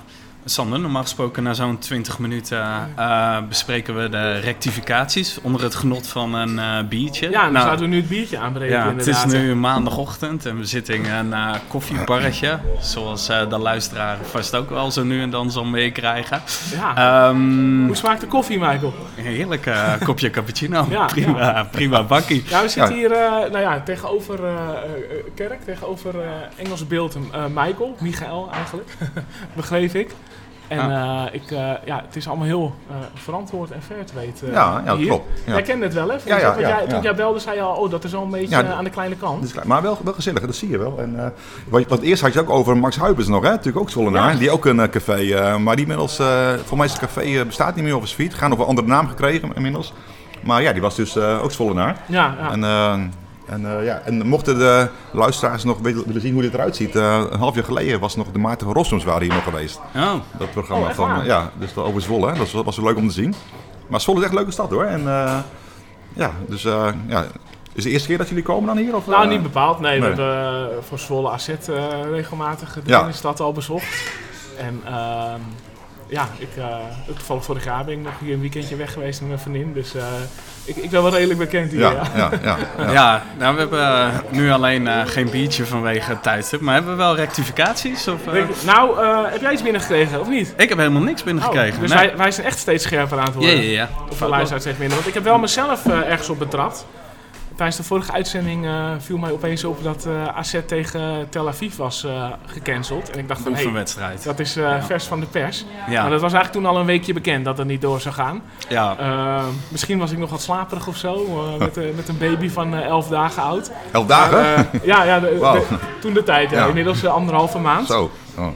Sander, 0.45 0.81
normaal 0.81 1.03
gesproken 1.03 1.43
na 1.43 1.55
zo'n 1.55 1.79
20 1.79 2.19
minuten 2.19 2.65
eh, 2.97 3.37
bespreken 3.49 4.03
we 4.03 4.09
de 4.09 4.39
rectificaties 4.39 5.39
onder 5.43 5.63
het 5.63 5.75
genot 5.75 6.07
van 6.07 6.35
een 6.35 6.59
eh, 6.59 6.89
biertje. 6.89 7.31
ja, 7.31 7.43
dan 7.43 7.53
Nou, 7.53 7.65
zouden 7.65 7.85
we 7.89 7.95
nu 7.95 8.01
het 8.01 8.09
biertje 8.09 8.39
aanbreken 8.39 8.77
ja, 8.77 8.95
het 8.95 9.07
is 9.07 9.25
nu 9.25 9.55
maandagochtend 9.55 10.47
en 10.47 10.59
we 10.59 10.65
zitten 10.65 10.95
in 10.95 11.05
een 11.11 11.33
eh, 11.33 11.55
koffiebarretje. 11.69 12.59
Zoals 12.81 13.29
eh, 13.29 13.49
de 13.49 13.59
luisteraar 13.59 14.17
vast 14.23 14.55
ook 14.57 14.71
wel 14.71 14.91
zo 14.91 15.03
nu 15.05 15.23
en 15.23 15.31
dan 15.31 15.51
zal 15.51 15.65
meekrijgen. 15.65 16.43
Ja. 16.75 16.97
Ehm 17.29 17.87
Hoe 17.87 17.97
smaakt 17.97 18.21
de 18.21 18.27
koffie, 18.27 18.59
Michael? 18.59 18.95
heerlijk 19.15 19.67
eh, 19.67 19.93
kopje 20.05 20.31
cappuccino. 20.31 20.87
Ja, 20.91 21.05
prima, 21.07 21.65
prima 21.71 22.03
bakkie. 22.03 22.43
Ja, 22.49 22.63
we 22.63 22.69
zitten 22.69 22.95
hier 22.95 23.13
eh, 23.13 23.31
nou 23.31 23.59
ja, 23.61 23.81
tegenover 23.81 24.45
eh, 24.45 24.53
eh, 24.55 25.25
Kerk, 25.35 25.65
tegenover 25.65 26.21
eh 26.21 26.31
Engelse 26.57 26.85
beeld 26.87 27.15
eh, 27.15 27.45
Michael, 27.47 27.97
Michael 28.01 28.49
eigenlijk, 28.53 28.97
begreep 29.57 29.95
ik. 29.95 30.11
En 30.73 30.91
eh, 30.91 31.23
ik, 31.33 31.51
eh, 31.51 31.71
ja, 31.85 32.03
het 32.07 32.17
is 32.17 32.29
allemaal 32.29 32.47
heel 32.47 32.75
eh, 32.91 32.97
verantwoord 33.15 33.71
en 33.71 33.83
fair 33.83 34.05
to 34.05 34.15
weten. 34.15 34.51
Ja, 34.51 34.83
ja, 34.85 34.97
klopt. 34.97 35.27
Ja. 35.47 35.53
Jij 35.53 35.63
kent 35.63 35.83
het 35.83 35.95
wel, 35.95 36.09
hè? 36.09 36.17
Ja, 36.25 36.39
ja, 36.39 36.49
Want 36.49 36.61
ja, 36.61 36.69
jij. 36.69 36.87
Toen 36.87 37.03
jij 37.03 37.15
belde, 37.15 37.39
zei 37.39 37.57
je 37.57 37.63
al, 37.63 37.75
oh, 37.75 37.91
dat 37.91 38.05
is 38.05 38.13
wel 38.13 38.23
een 38.23 38.31
beetje 38.31 38.65
aan 38.65 38.85
de 38.85 38.91
kleine 38.91 39.17
kant. 39.17 39.65
Maar 39.65 39.83
wel, 39.83 39.99
wel 40.05 40.13
gezellig, 40.13 40.41
dat 40.41 40.55
zie 40.55 40.71
je 40.71 40.79
wel. 40.79 40.99
En, 40.99 41.35
wat, 41.69 41.87
wat 41.89 42.01
eerst 42.01 42.23
had 42.23 42.33
je 42.33 42.41
ook 42.41 42.51
over 42.51 42.77
Max 42.77 42.97
Huibers 42.97 43.29
nog, 43.29 43.43
hè? 43.43 43.51
natuurlijk 43.51 43.79
ook 43.79 43.91
Zwollenaar. 43.91 44.33
Ja. 44.33 44.39
Die 44.39 44.51
ook 44.51 44.65
een 44.65 44.91
café, 44.91 45.59
maar 45.59 45.77
die 45.77 45.85
inmiddels, 45.85 46.17
voor 46.65 46.77
mij 46.77 46.87
is 46.87 46.93
het 46.93 47.01
café 47.01 47.45
bestaat 47.45 47.75
niet 47.75 47.85
meer 47.85 47.97
of 47.97 48.03
is 48.03 48.13
failliet. 48.13 48.35
Gaan 48.35 48.51
nog 48.51 48.59
een 48.59 48.67
andere 48.67 48.87
naam 48.87 49.09
gekregen 49.09 49.55
inmiddels. 49.55 49.93
Maar 50.43 50.63
ja, 50.63 50.73
die 50.73 50.83
was 50.83 50.97
dus 50.97 51.17
ook 51.17 51.53
Zwollenaar. 51.53 51.97
Ja, 52.07 52.35
ja. 52.39 52.51
En, 52.51 53.13
en, 53.47 53.79
eh, 53.79 53.85
ja, 53.85 53.99
en 54.05 54.27
mochten 54.27 54.59
de 54.59 54.89
luisteraars 55.13 55.65
nog 55.65 55.79
willen, 55.79 56.05
willen 56.07 56.21
zien 56.21 56.33
hoe 56.33 56.43
dit 56.43 56.55
eruit 56.55 56.77
ziet, 56.77 56.97
eh, 56.97 57.23
een 57.31 57.39
half 57.39 57.55
jaar 57.55 57.65
geleden 57.65 58.01
was 58.01 58.17
nog 58.17 58.33
de 58.33 58.39
Maarten 58.39 58.67
van 58.67 58.77
Rossums 58.77 59.05
waren 59.05 59.23
hier 59.23 59.33
nog 59.35 59.45
geweest. 59.45 59.81
Oh, 59.97 60.15
Dat 60.39 60.51
programma 60.53 60.87
Oh, 60.89 60.95
van, 60.95 61.25
ja, 61.25 61.51
dus 61.59 61.77
over 61.77 62.01
Zwolle. 62.01 62.27
hè. 62.31 62.39
Dat 62.39 62.51
was, 62.53 62.65
was 62.65 62.77
wel 62.77 62.87
leuk 62.87 62.97
om 62.97 63.09
te 63.09 63.15
zien. 63.15 63.35
Maar 63.89 64.01
Zwolle 64.01 64.19
is 64.19 64.25
echt 64.25 64.33
een 64.33 64.39
leuke 64.39 64.53
stad 64.53 64.71
hoor. 64.71 64.85
En 64.85 65.01
eh, 65.09 65.39
ja, 66.13 66.31
dus 66.49 66.65
eh, 66.65 66.89
ja, 67.07 67.23
is 67.23 67.29
het 67.75 67.83
de 67.85 67.91
eerste 67.91 68.09
keer 68.09 68.19
dat 68.19 68.29
jullie 68.29 68.43
komen 68.45 68.67
dan 68.67 68.77
hier? 68.85 68.97
Of, 68.97 69.07
nou, 69.07 69.29
niet 69.29 69.43
bepaald. 69.43 69.81
Nee, 69.81 70.01
we 70.01 70.07
hebben 70.07 70.85
voor 70.85 70.99
Zwolle 70.99 71.31
AZ 71.31 71.49
eh, 71.49 71.57
regelmatig 72.11 72.73
de 72.75 72.81
Ja. 72.85 72.97
binnenstad 72.97 73.41
al 73.41 73.53
bezocht. 73.53 74.11
En 74.59 74.81
ehm, 74.87 75.41
ja, 76.13 76.29
ik, 76.39 76.49
eh 76.57 76.65
toevallig 77.07 77.45
vorig 77.45 77.65
jaar 77.65 77.85
ben 77.85 77.95
ik 77.95 78.03
nog 78.03 78.13
hier 78.21 78.35
een 78.35 78.41
weekendje 78.41 78.77
weg 78.77 78.93
geweest 78.93 79.21
met 79.21 79.29
mijn 79.29 79.41
vriendin. 79.41 79.73
Dus 79.73 79.95
eh, 79.95 80.03
ik, 80.65 80.77
ik 80.77 80.91
ben 80.91 81.03
wel 81.03 81.13
redelijk 81.13 81.39
bekend 81.39 81.71
hier. 81.71 81.81
Ja, 81.81 81.91
Ja. 81.91 82.03
ja, 82.17 82.31
ja. 82.43 82.57
ja. 82.79 82.93
ja. 82.93 83.23
nou 83.39 83.55
we 83.55 83.61
hebben 83.61 83.81
eh, 83.89 84.09
nu 84.31 84.51
alleen 84.51 84.89
eh, 84.89 85.01
geen 85.07 85.31
biertje 85.31 85.67
vanwege 85.67 86.11
het 86.11 86.23
tijdstip. 86.23 86.61
Maar 86.61 86.75
hebben 86.75 86.93
we 86.93 86.99
wel 86.99 87.17
rectificaties? 87.17 88.09
Of, 88.09 88.27
eh? 88.27 88.43
Nou, 88.65 89.01
eh, 89.03 89.19
heb 89.33 89.41
jij 89.41 89.53
iets 89.53 89.63
binnengekregen 89.63 90.21
of 90.21 90.29
niet? 90.29 90.55
Ik 90.57 90.69
heb 90.69 90.79
helemaal 90.79 91.03
niks 91.03 91.23
binnengekregen. 91.23 91.75
Oh, 91.75 91.81
dus 91.81 91.91
Nee. 91.91 92.07
wij, 92.09 92.17
wij 92.17 92.31
zijn 92.31 92.47
echt 92.47 92.59
steeds 92.59 92.85
scherper 92.85 93.19
aan 93.19 93.25
het 93.25 93.35
Ja, 93.35 93.41
worden. 93.41 93.63
ja, 93.65 93.71
ja. 93.73 93.89
Of 94.11 94.19
de 94.19 94.29
luisteraars 94.29 94.63
steeds 94.63 94.79
minder. 94.79 94.97
Want 94.97 95.09
ik 95.09 95.15
heb 95.15 95.25
wel 95.25 95.39
mezelf 95.39 95.87
eh, 95.87 96.11
ergens 96.11 96.29
op 96.29 96.39
betrapt. 96.39 96.87
Tijdens 97.57 97.77
de 97.77 97.83
vorige 97.83 98.13
uitzending 98.13 98.67
eh, 98.67 98.91
viel 98.99 99.19
mij 99.19 99.31
opeens 99.31 99.65
op 99.65 99.83
dat 99.83 100.07
eh 100.07 100.37
AZ 100.37 100.57
tegen 100.67 101.27
Tel 101.31 101.49
Aviv 101.49 101.77
was 101.77 102.05
eh, 102.05 102.27
gecanceld. 102.47 103.11
En 103.11 103.19
ik 103.19 103.29
dacht 103.29 103.41
van, 103.41 103.53
hey, 103.53 103.61
Oefenwedstrijd. 103.63 104.25
dat 104.25 104.39
is 104.39 104.59
vers 104.81 105.05
van 105.05 105.21
de 105.21 105.27
pers. 105.27 105.65
Ja, 105.89 106.01
Maar 106.03 106.11
dat 106.11 106.21
was 106.21 106.33
eigenlijk 106.33 106.65
toen 106.65 106.75
al 106.75 106.81
een 106.81 106.87
weekje 106.87 107.13
bekend 107.13 107.45
dat 107.45 107.59
het 107.59 107.67
niet 107.67 107.81
door 107.81 108.01
zou 108.01 108.15
gaan. 108.15 108.43
ja. 108.69 108.97
Misschien 109.69 109.99
was 109.99 110.11
ik 110.11 110.19
nog 110.19 110.31
wat 110.31 110.43
slaperig 110.43 110.87
of 110.89 110.97
zo, 110.97 111.27
met, 111.59 111.97
met 111.97 112.09
een 112.09 112.19
baby 112.19 112.49
van 112.49 112.75
eh 112.75 112.85
11 112.87 113.09
dagen 113.09 113.43
oud. 113.43 113.71
Elf 113.93 114.07
dagen? 114.07 114.69
Ja, 114.83 115.05
ja 115.05 115.21
de- 115.21 115.39
Wauw. 115.39 115.55
de- 115.55 115.79
toen 116.01 116.13
de 116.15 116.23
tijd, 116.23 116.51
ja. 116.51 116.67
Inmiddels 116.67 117.07
anderhalve 117.07 117.59
maand. 117.59 117.87
Zo. 117.87 118.11
Oh. 118.39 118.47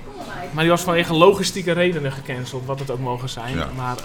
Maar 0.51 0.63
die 0.65 0.73
was 0.73 0.83
vanwege 0.83 1.15
logistieke 1.15 1.73
redenen 1.73 2.13
gecanceld, 2.13 2.67
wat 2.67 2.79
het 2.79 2.91
ook 2.91 2.99
mogen 3.01 3.29
zijn. 3.29 3.57
Maar 3.77 3.97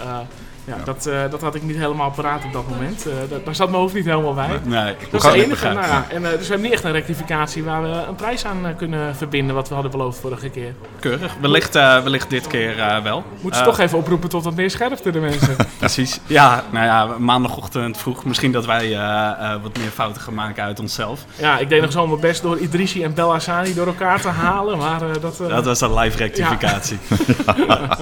ja, 0.64 0.74
Ja. 0.76 0.84
Dat, 0.84 1.06
eh, 1.06 1.20
dat 1.30 1.40
had 1.40 1.54
ik 1.54 1.62
niet 1.62 1.76
helemaal 1.76 2.10
paraat 2.10 2.44
op 2.44 2.52
dat 2.52 2.68
moment. 2.68 3.06
Eh, 3.06 3.12
da- 3.30 3.36
daar 3.44 3.54
zat 3.54 3.68
mijn 3.68 3.80
hoofd 3.80 3.94
niet 3.94 4.04
helemaal 4.04 4.34
bij. 4.34 4.48
Nee, 4.64 4.94
Dat 5.10 5.12
is 5.12 5.20
de 5.20 5.28
het? 5.28 5.36
enige. 5.46 5.64
Nou 5.72 5.86
ja, 5.86 6.04
en, 6.08 6.24
eh, 6.24 6.30
dus 6.30 6.40
we 6.40 6.46
hebben 6.46 6.62
niet 6.62 6.72
echt 6.72 6.84
een 6.84 6.92
rectificatie 6.92 7.64
waar 7.64 7.82
we 7.82 7.88
een 8.08 8.14
prijs 8.14 8.44
aan 8.44 8.74
kunnen 8.76 9.16
verbinden, 9.16 9.54
wat 9.54 9.68
we 9.68 9.74
hadden 9.74 9.92
beloofd 9.92 10.20
vorige 10.20 10.48
keer. 10.48 10.74
Keurig. 11.00 11.32
Wellicht, 11.40 11.74
wellicht 11.74 12.30
dit 12.30 12.46
keer 12.46 13.00
wel. 13.02 13.24
Moeten 13.40 13.60
ze 13.60 13.66
toch 13.66 13.78
even 13.78 13.98
oproepen 13.98 14.28
tot 14.28 14.44
wat 14.44 14.54
meer 14.54 14.70
scherpte, 14.70 15.10
de 15.10 15.20
mensen. 15.20 15.56
Precies. 15.78 16.20
Ja, 16.26 16.62
nou 16.70 16.84
ja, 16.86 17.06
maandagochtend 17.18 17.96
vroeg. 17.98 18.24
Misschien 18.24 18.52
dat 18.52 18.66
wij 18.66 18.90
wat 19.62 19.76
meer 19.78 19.90
fouten 19.94 20.22
gaan 20.22 20.34
maken 20.34 20.64
uit 20.64 20.80
onszelf. 20.80 21.24
ja, 21.36 21.58
ik 21.58 21.68
deed 21.68 21.80
nog 21.82 21.92
zo 21.92 22.06
mijn 22.06 22.20
best 22.20 22.42
door 22.42 22.58
Idrissi 22.58 23.02
en 23.04 23.14
Belhassani 23.14 23.74
door 23.74 23.86
elkaar 23.86 24.20
te 24.20 24.28
halen, 24.28 24.78
maar 24.78 25.00
dat... 25.20 25.36
Dat 25.48 25.64
was 25.64 25.80
een 25.80 25.94
live 25.94 26.16
rectificatie. 26.16 26.98
Maar 27.66 27.98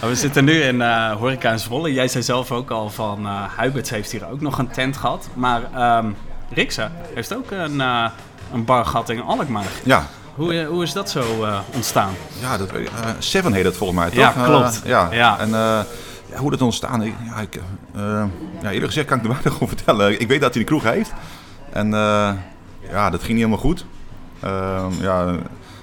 We 0.00 0.14
zitten 0.14 0.44
nu 0.44 0.52
in 0.62 0.80
Horeca 1.18 1.50
in 1.52 1.58
Zwolle. 1.58 1.89
Jij 1.92 2.08
zei 2.08 2.24
zelf 2.24 2.52
ook 2.52 2.70
al 2.70 2.90
van 2.90 3.24
Huiberts 3.56 3.90
heeft 3.90 4.12
hier 4.12 4.30
ook 4.30 4.40
nog 4.40 4.58
een 4.58 4.68
tent 4.68 4.96
gehad. 4.96 5.28
Maar 5.34 5.62
ehm 5.74 6.06
Riksa 6.52 6.92
heeft 7.14 7.34
ook 7.36 7.50
een, 7.50 7.80
eh, 7.80 8.10
een 8.52 8.64
bar 8.64 8.86
gehad 8.86 9.08
in 9.08 9.22
Alkmaar. 9.22 9.70
Ja, 9.84 10.06
Hoe, 10.34 10.54
eh, 10.54 10.68
hoe 10.68 10.82
is 10.82 10.92
dat 10.92 11.10
zo 11.10 11.46
ontstaan? 11.74 12.12
ja 12.40 12.58
dat, 12.58 12.70
Seven 13.18 13.52
heet 13.52 13.64
het 13.64 13.76
volgens 13.76 13.98
mij, 13.98 14.08
toch? 14.08 14.18
Ja, 14.18 14.44
klopt. 14.44 14.82
ja. 14.84 15.08
Ja. 15.12 15.38
En 15.38 15.50
ja, 16.30 16.36
hoe 16.36 16.50
dat 16.50 16.62
ontstaan, 16.62 17.02
ik, 17.02 17.14
ja, 17.24 17.40
ik, 17.40 17.60
ja, 17.94 18.28
eerlijk 18.62 18.84
gezegd 18.86 19.06
kan 19.06 19.18
ik 19.18 19.24
er 19.24 19.30
weinig 19.42 19.54
over 19.54 19.68
vertellen. 19.68 20.20
Ik 20.20 20.28
weet 20.28 20.40
dat 20.40 20.50
hij 20.52 20.60
een 20.60 20.68
kroeg 20.68 20.82
heeft. 20.82 21.12
En 21.72 21.90
ja, 22.90 23.10
dat 23.10 23.20
ging 23.20 23.28
niet 23.28 23.44
helemaal 23.44 23.58
goed. 23.58 23.84
Eh, 24.40 24.86
ja, 25.00 25.34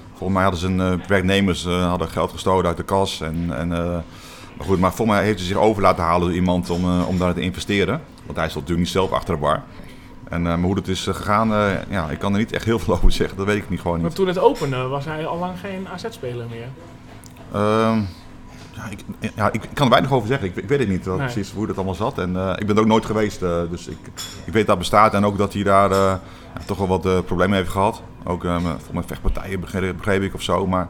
volgens 0.10 0.34
mij 0.34 0.42
hadden 0.44 0.60
zijn 0.60 0.82
eh, 0.82 1.08
werknemers 1.08 1.66
hadden 1.66 2.10
geld 2.10 2.32
gestolen 2.32 2.66
uit 2.66 2.78
de 2.78 2.84
kas. 2.84 3.22
En, 3.22 3.58
en, 3.58 4.04
maar 4.58 4.66
goed, 4.66 4.80
maar 4.80 4.94
volgens 4.94 5.18
mij 5.18 5.26
heeft 5.26 5.38
hij 5.40 5.48
zich 5.48 5.58
over 5.58 5.82
laten 5.82 6.04
halen 6.04 6.28
door 6.28 6.36
iemand 6.36 6.70
om, 6.70 6.84
eh, 6.84 7.08
om 7.08 7.18
daar 7.18 7.34
te 7.34 7.42
investeren. 7.42 8.02
Want 8.26 8.38
hij 8.38 8.50
stond 8.50 8.68
natuurlijk 8.68 8.80
niet 8.80 8.90
zelf 8.90 9.12
achter 9.12 9.34
de 9.34 9.40
bar. 9.42 9.64
En, 10.30 10.38
eh, 10.38 10.44
maar 10.44 10.60
hoe 10.66 10.76
dat 10.76 10.88
is 10.88 11.08
eh, 11.08 11.14
gegaan, 11.16 11.48
ja, 11.90 12.10
ik 12.10 12.20
kan 12.20 12.34
er 12.34 12.40
niet 12.40 12.52
echt 12.52 12.66
heel 12.66 12.80
veel 12.80 12.94
over 12.98 13.12
zeggen. 13.12 13.38
Dat 13.38 13.46
weet 13.46 13.58
ik 13.58 13.70
niet 13.70 13.82
gewoon 13.82 13.98
Maar 13.98 14.06
niet. 14.06 14.16
toen 14.16 14.28
het 14.28 14.40
opende 14.40 14.78
was 14.88 15.06
hij 15.06 15.26
al 15.26 15.38
lang 15.38 15.60
geen 15.60 15.88
AZ-speler 15.88 16.46
meer. 16.50 16.68
Ehm, 17.54 18.00
ja, 18.72 18.90
ik, 18.90 19.00
ja, 19.36 19.52
ik 19.52 19.62
kan 19.74 19.86
er 19.86 19.92
weinig 19.92 20.12
over 20.12 20.28
zeggen. 20.28 20.48
Ik, 20.48 20.56
ik 20.56 20.68
weet 20.68 20.80
het 20.80 20.88
niet 20.88 21.06
Nee. 21.06 21.18
precies 21.18 21.52
hoe 21.52 21.68
dat 21.68 21.76
allemaal 21.76 21.96
zat. 21.96 22.18
En, 22.18 22.30
ik 22.60 22.68
ben 22.68 22.76
er 22.76 22.82
ook 22.82 22.88
nooit 22.88 23.06
geweest, 23.06 23.40
dus 23.40 23.88
ik, 23.88 23.98
ik 24.46 24.54
weet 24.54 24.66
dat 24.66 24.68
het 24.68 24.78
bestaat. 24.78 25.14
En 25.14 25.26
ook 25.26 25.38
dat 25.38 25.54
hij 25.54 25.64
daar 25.64 25.92
ja, 25.92 26.20
toch 26.66 26.78
wel 26.78 26.88
wat 26.88 27.26
problemen 27.26 27.58
heeft 27.58 27.70
gehad. 27.70 28.02
Ook 28.24 28.42
voor 28.42 28.94
mijn 28.94 29.08
vechtpartijen 29.08 29.60
begreep, 29.60 29.98
begreep 29.98 30.22
ik 30.22 30.34
of 30.34 30.42
zo. 30.42 30.68
Maar, 30.68 30.88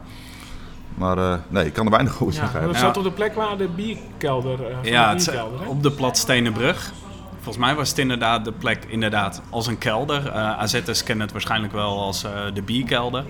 maar 0.98 1.18
eh, 1.18 1.34
nee, 1.48 1.64
ik 1.66 1.72
kan 1.72 1.84
er 1.84 1.90
weinig 1.90 2.12
over 2.22 2.26
Ja, 2.34 2.40
zeggen. 2.40 2.58
maar 2.58 2.68
dat 2.68 2.76
Ja. 2.76 2.82
zat 2.86 2.96
op 2.96 3.02
de 3.04 3.10
plek 3.10 3.34
waar 3.34 3.56
de 3.56 3.68
bierkelder... 3.68 4.52
eh 4.64 4.74
van 4.82 4.90
Ja, 4.90 5.08
de 5.10 5.14
het, 5.16 5.24
bierkelder, 5.30 5.60
hè? 5.60 5.66
op 5.66 5.82
de 5.82 5.90
Platstenen 5.92 6.52
brug. 6.52 6.92
Volgens 7.40 7.66
mij 7.66 7.74
was 7.74 7.88
het 7.88 7.98
inderdaad 7.98 8.44
de 8.44 8.52
plek 8.52 8.84
inderdaad 8.88 9.42
als 9.50 9.66
een 9.66 9.78
kelder. 9.78 10.26
Eh 10.28 10.58
AZ'ers 10.58 11.02
kennen 11.02 11.24
het 11.24 11.32
waarschijnlijk 11.32 11.72
wel 11.72 12.00
als 12.02 12.24
eh, 12.24 12.30
de 12.54 12.62
bierkelder. 12.62 13.24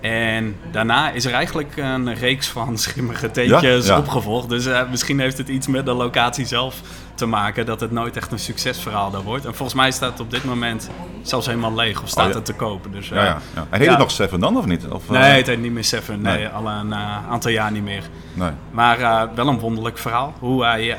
En 0.00 0.56
daarna 0.72 1.10
is 1.10 1.24
er 1.24 1.32
eigenlijk 1.32 1.76
een 1.76 2.14
reeks 2.14 2.48
van 2.48 2.78
schimmige 2.78 3.30
tentjes 3.30 3.86
Ja? 3.86 3.92
Ja. 3.94 3.98
opgevolgd. 3.98 4.48
Dus 4.48 4.66
eh, 4.66 4.80
misschien 4.90 5.20
heeft 5.20 5.38
het 5.38 5.48
iets 5.48 5.66
met 5.66 5.84
de 5.84 5.92
locatie 5.92 6.46
zelf 6.46 6.80
te 7.14 7.26
maken. 7.26 7.66
Dat 7.66 7.80
het 7.80 7.90
nooit 7.90 8.16
echt 8.16 8.32
een 8.32 8.38
succesverhaal 8.38 9.10
daar 9.10 9.22
wordt. 9.22 9.44
En 9.44 9.54
volgens 9.54 9.78
mij 9.78 9.90
staat 9.90 10.10
het 10.10 10.20
op 10.20 10.30
dit 10.30 10.44
moment 10.44 10.90
zelfs 11.22 11.46
helemaal 11.46 11.74
leeg. 11.74 12.02
Of 12.02 12.08
staat 12.08 12.24
Oh, 12.24 12.30
ja. 12.30 12.36
het 12.36 12.44
te 12.44 12.52
kopen. 12.54 12.92
Dus, 12.92 13.10
eh, 13.10 13.16
Ja, 13.16 13.24
ja, 13.24 13.38
ja. 13.54 13.66
En 13.70 13.78
heet 13.80 13.88
het 13.88 13.98
nog 13.98 14.10
Seven 14.10 14.40
dan 14.40 14.56
of 14.56 14.66
niet? 14.66 14.86
Of, 14.88 15.02
eh, 15.10 15.10
Nee, 15.20 15.36
het 15.36 15.46
heet 15.46 15.60
niet 15.60 15.72
meer 15.72 15.84
Seven. 15.84 16.20
Nee, 16.22 16.36
Nee. 16.36 16.48
al 16.48 16.68
een 16.68 16.92
eh, 16.92 17.30
aantal 17.30 17.50
jaar 17.50 17.72
niet 17.72 17.82
meer. 17.84 18.02
nee. 18.34 18.50
Maar 18.70 18.98
eh, 19.00 19.22
wel 19.34 19.48
een 19.48 19.58
wonderlijk 19.58 19.98
verhaal. 19.98 20.32
Hoe 20.38 20.64
hij, 20.64 20.90
eh, 20.90 20.98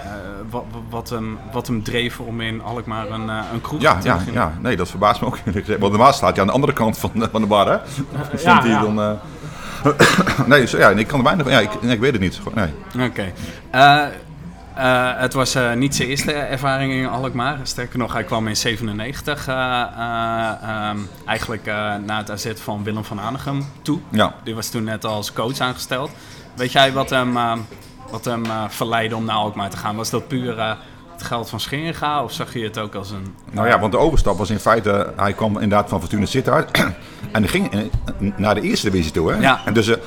wat, 0.49 0.63
wat, 0.89 1.09
hem, 1.09 1.37
wat 1.51 1.67
hem 1.67 1.83
dreef 1.83 2.19
om 2.19 2.41
in 2.41 2.61
Alkmaar 2.61 3.09
een, 3.09 3.29
eh, 3.29 3.37
een 3.53 3.61
kroeg 3.61 3.81
Ja, 3.81 3.97
te 3.97 4.07
ja, 4.07 4.13
beginnen. 4.15 4.41
ja, 4.41 4.53
nee, 4.61 4.75
dat 4.75 4.89
verbaast 4.89 5.21
me 5.21 5.27
ook. 5.27 5.37
Want 5.79 5.91
normaal 5.91 6.13
staat 6.13 6.31
hij 6.31 6.39
aan 6.41 6.47
de 6.47 6.53
andere 6.53 6.73
kant 6.73 6.97
van, 6.97 7.11
de- 7.13 7.29
van 7.31 7.41
de 7.41 7.47
bar, 7.47 7.67
hè? 7.67 7.77
Stond 8.37 8.63
hij 8.63 8.79
dan... 8.81 9.01
eh, 9.01 9.11
nee, 10.47 10.67
zo, 10.67 10.77
ja, 10.77 10.89
ik 10.89 11.07
kan 11.07 11.17
er 11.19 11.23
weinig... 11.25 11.49
Ja, 11.49 11.59
ik, 11.59 11.81
nee, 11.81 11.93
ik 11.93 11.99
weet 11.99 12.11
het 12.11 12.21
niet. 12.21 12.39
Nee. 12.53 13.07
Oké. 13.07 13.31
Eh, 13.69 14.03
eh, 14.75 15.19
het 15.19 15.33
was 15.33 15.55
eh, 15.55 15.73
niet 15.73 15.95
zijn 15.95 16.07
eerste 16.09 16.31
ervaring 16.31 16.93
in 16.93 17.07
Alkmaar. 17.07 17.59
Sterker 17.63 17.99
nog, 17.99 18.13
hij 18.13 18.23
kwam 18.23 18.47
in 18.47 18.55
97 18.55 19.47
eh, 19.47 19.81
eh, 19.81 20.51
ehm, 20.61 20.97
eigenlijk 21.25 21.65
na 22.05 22.17
het 22.17 22.31
AZ 22.31 22.51
van 22.55 22.83
Willem 22.83 23.03
van 23.03 23.19
Aanegem 23.19 23.65
toe. 23.81 23.99
Ja. 24.11 24.33
Die 24.43 24.55
was 24.55 24.69
toen 24.69 24.83
net 24.83 25.05
als 25.05 25.33
coach 25.33 25.59
aangesteld. 25.59 26.11
Weet 26.55 26.71
jij 26.71 26.91
wat 26.93 27.09
hem, 27.09 27.37
eh, 27.37 27.57
wat 28.11 28.25
hem 28.25 28.43
verleidde 28.69 29.15
om 29.15 29.25
naar 29.25 29.35
Alkmaar 29.35 29.69
te 29.69 29.77
gaan? 29.77 29.95
Was 29.95 30.09
dat 30.09 30.27
puur 30.27 30.77
het 31.15 31.23
geld 31.23 31.49
van 31.49 31.59
Scheringa 31.59 32.23
of 32.23 32.31
zag 32.31 32.53
je 32.53 32.63
het 32.63 32.79
ook 32.79 32.95
als 32.95 33.11
een... 33.11 33.35
Nou 33.51 33.67
ja, 33.67 33.79
want 33.79 33.91
de 33.91 33.97
overstap 33.97 34.37
was 34.37 34.49
in 34.49 34.59
feite, 34.59 35.13
hij 35.15 35.33
kwam 35.33 35.53
inderdaad 35.53 35.89
van 35.89 35.99
Fortuna 35.99 36.25
Sittard 36.25 36.71
en 37.31 37.41
hij 37.41 37.47
ging 37.47 37.89
naar 38.35 38.55
de 38.55 38.61
eerste 38.61 38.89
divisie 38.89 39.11
toe. 39.11 39.31
Hè? 39.31 39.39
Ja. 39.39 39.61
En 39.65 39.73
dus, 39.73 39.87
eh, 39.87 39.97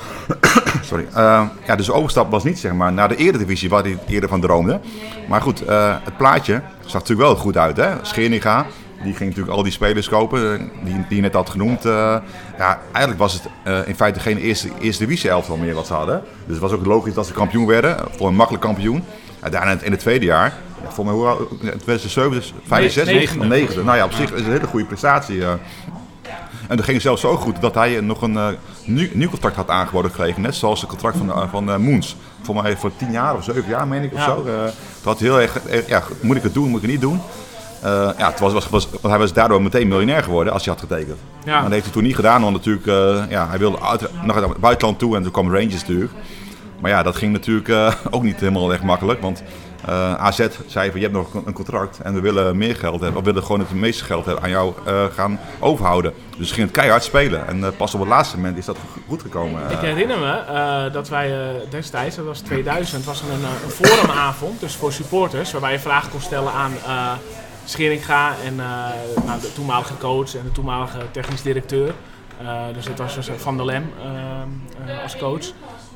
sorry, 0.89 1.05
Eh, 1.13 1.43
ja, 1.67 1.75
dus 1.75 1.85
de 1.85 1.93
overstap 1.93 2.31
was 2.31 2.43
niet 2.43 2.59
zeg 2.59 2.73
maar 2.73 2.93
naar 2.93 3.07
de 3.07 3.15
eredivisie 3.15 3.69
waar 3.69 3.83
hij 3.83 3.97
eerder 4.07 4.29
van 4.29 4.41
droomde. 4.41 4.79
Maar 5.27 5.41
goed, 5.41 5.65
eh, 5.65 5.95
het 6.03 6.17
plaatje 6.17 6.61
zag 6.79 6.93
natuurlijk 6.93 7.27
wel 7.27 7.35
goed 7.35 7.57
uit. 7.57 7.77
Hè? 7.77 7.89
Scheringa, 8.01 8.65
die 9.03 9.13
ging 9.13 9.29
natuurlijk 9.29 9.57
al 9.57 9.63
die 9.63 9.71
spelers 9.71 10.09
kopen 10.09 10.71
die, 10.83 11.05
die 11.07 11.15
je 11.15 11.21
net 11.21 11.33
had 11.33 11.49
genoemd. 11.49 11.83
ja, 11.83 12.79
eigenlijk 12.91 13.17
was 13.17 13.33
het 13.33 13.87
in 13.87 13.95
feite 13.95 14.19
geen 14.19 14.37
eerste, 14.37 14.69
eerste 14.79 15.05
divisie 15.05 15.29
elftal 15.29 15.57
meer 15.57 15.73
wat 15.73 15.87
ze 15.87 15.93
hadden. 15.93 16.21
Dus 16.45 16.53
het 16.53 16.59
was 16.59 16.71
ook 16.71 16.85
logisch 16.85 17.13
dat 17.13 17.27
ze 17.27 17.33
kampioen 17.33 17.65
werden, 17.65 17.97
voor 18.17 18.27
een 18.27 18.35
makkelijk 18.35 18.63
kampioen. 18.63 19.03
En 19.41 19.51
daarna 19.51 19.77
in 19.81 19.91
het- 19.91 19.99
tweede 19.99 20.25
jaar, 20.25 20.53
ja, 20.83 20.91
voor 20.91 21.05
mij, 21.05 21.13
hoe 21.13 21.27
oud- 21.27 21.49
2007, 21.59 22.41
5, 22.67 22.91
6, 22.91 23.05
negende. 23.05 23.45
9. 23.45 23.85
Nou 23.85 23.97
ja, 23.97 24.05
op 24.05 24.11
zich 24.11 24.31
is 24.31 24.37
het 24.37 24.45
een 24.45 24.51
hele 24.51 24.67
goede 24.67 24.85
prestatie. 24.85 25.41
eh. 25.43 25.51
En 26.67 26.75
dat 26.77 26.85
ging 26.85 27.01
zelfs 27.01 27.21
zo 27.21 27.35
goed 27.35 27.61
dat 27.61 27.73
hij 27.75 28.01
nog 28.01 28.21
een 28.21 28.37
eh, 28.37 28.47
nieuw, 28.85 29.07
nieuw 29.13 29.29
contract 29.29 29.55
had 29.55 29.69
aangeboden 29.69 30.11
gekregen. 30.11 30.41
Net 30.41 30.55
zoals 30.55 30.79
het 30.81 30.89
contract 30.89 31.17
van, 31.17 31.29
eh, 31.31 31.41
van 31.51 31.69
eh, 31.71 31.75
Moens. 31.77 32.15
Voor 32.41 32.55
mij 32.61 32.77
voor 32.77 32.91
10 32.97 33.11
jaar 33.11 33.35
of 33.35 33.43
7 33.43 33.63
jaar, 33.69 33.87
meen 33.87 34.03
ik 34.03 34.13
of 34.13 34.19
Ja. 34.19 34.25
zo. 34.25 34.45
Het 34.45 35.03
had 35.03 35.19
heel 35.19 35.39
erg, 35.41 35.57
ja, 35.87 36.03
moet 36.21 36.35
ik 36.35 36.43
het 36.43 36.53
doen, 36.53 36.67
moet 36.69 36.75
ik 36.75 36.81
het 36.81 36.91
niet 36.91 37.01
doen? 37.01 37.21
Ja, 38.17 38.29
het 38.29 38.39
was, 38.39 38.53
was, 38.53 38.69
was, 38.69 38.89
want 38.89 39.03
hij 39.03 39.17
was 39.17 39.33
daardoor 39.33 39.61
meteen 39.61 39.87
miljonair 39.87 40.23
geworden 40.23 40.53
als 40.53 40.65
hij 40.65 40.73
had 40.73 40.83
getekend. 40.89 41.17
Ja. 41.45 41.51
Maar 41.53 41.61
dat 41.63 41.71
heeft 41.71 41.83
hij 41.83 41.93
toen 41.93 42.03
niet 42.03 42.15
gedaan, 42.15 42.41
want 42.41 42.55
natuurlijk, 42.55 42.85
ja, 43.29 43.47
hij 43.49 43.57
wilde 43.59 43.81
uit, 43.81 44.01
naar 44.23 44.35
het 44.35 44.57
buitenland 44.57 44.99
toe 44.99 45.15
en 45.15 45.23
toen 45.23 45.31
kwam 45.31 45.53
Rangers 45.53 45.81
natuurlijk. 45.81 46.11
Maar 46.81 46.91
ja, 46.91 47.03
dat 47.03 47.15
ging 47.15 47.31
natuurlijk 47.31 47.67
eh, 47.67 47.93
ook 48.15 48.23
niet 48.23 48.39
helemaal 48.39 48.73
echt 48.73 48.83
makkelijk, 48.83 49.21
want 49.21 49.43
eh, 49.85 50.13
AZ 50.13 50.47
zei 50.67 50.91
van 50.91 50.99
je 50.99 51.05
hebt 51.05 51.17
nog 51.17 51.45
een 51.45 51.53
contract 51.53 51.99
en 51.99 52.13
we 52.13 52.19
willen 52.19 52.57
meer 52.57 52.75
geld 52.75 53.01
hebben. 53.01 53.19
We 53.19 53.25
willen 53.25 53.43
gewoon 53.43 53.59
het 53.59 53.73
meeste 53.73 54.03
geld 54.03 54.25
hebben 54.25 54.43
aan 54.43 54.49
jou 54.49 54.73
eh, 54.85 55.05
gaan 55.05 55.39
overhouden. 55.59 56.13
Dus 56.37 56.51
ging 56.51 56.67
het 56.67 56.75
keihard 56.75 57.03
spelen 57.03 57.47
en 57.47 57.75
pas 57.77 57.93
op 57.93 57.99
het 57.99 58.09
laatste 58.09 58.35
moment 58.35 58.57
is 58.57 58.65
dat 58.65 58.77
goed 59.07 59.21
gekomen. 59.21 59.71
Ik 59.71 59.79
herinner 59.79 60.19
me 60.19 60.89
dat 60.91 61.09
wij 61.09 61.33
destijds, 61.69 62.15
dat 62.15 62.25
was 62.25 62.39
2000, 62.39 63.05
was 63.05 63.21
een, 63.21 63.29
een 63.29 63.69
forumavond, 63.69 64.59
dus 64.59 64.75
voor 64.75 64.91
supporters, 64.91 65.51
waarbij 65.51 65.71
je 65.71 65.79
vragen 65.79 66.11
kon 66.11 66.21
stellen 66.21 66.51
aan 66.51 66.71
Scheringa 67.65 68.33
en 68.45 68.55
nou, 69.25 69.41
de 69.41 69.53
toenmalige 69.53 69.97
coach 69.97 70.35
en 70.35 70.43
de 70.43 70.51
toenmalige 70.51 70.99
technisch 71.11 71.41
directeur. 71.41 71.93
Dus 72.73 72.85
dat 72.85 72.97
was 72.97 73.15
dus 73.15 73.29
Van 73.37 73.57
der 73.57 73.65
Lem 73.65 73.91
eh, 74.01 74.93
eh, 74.93 75.03
als 75.03 75.17
coach. 75.17 75.45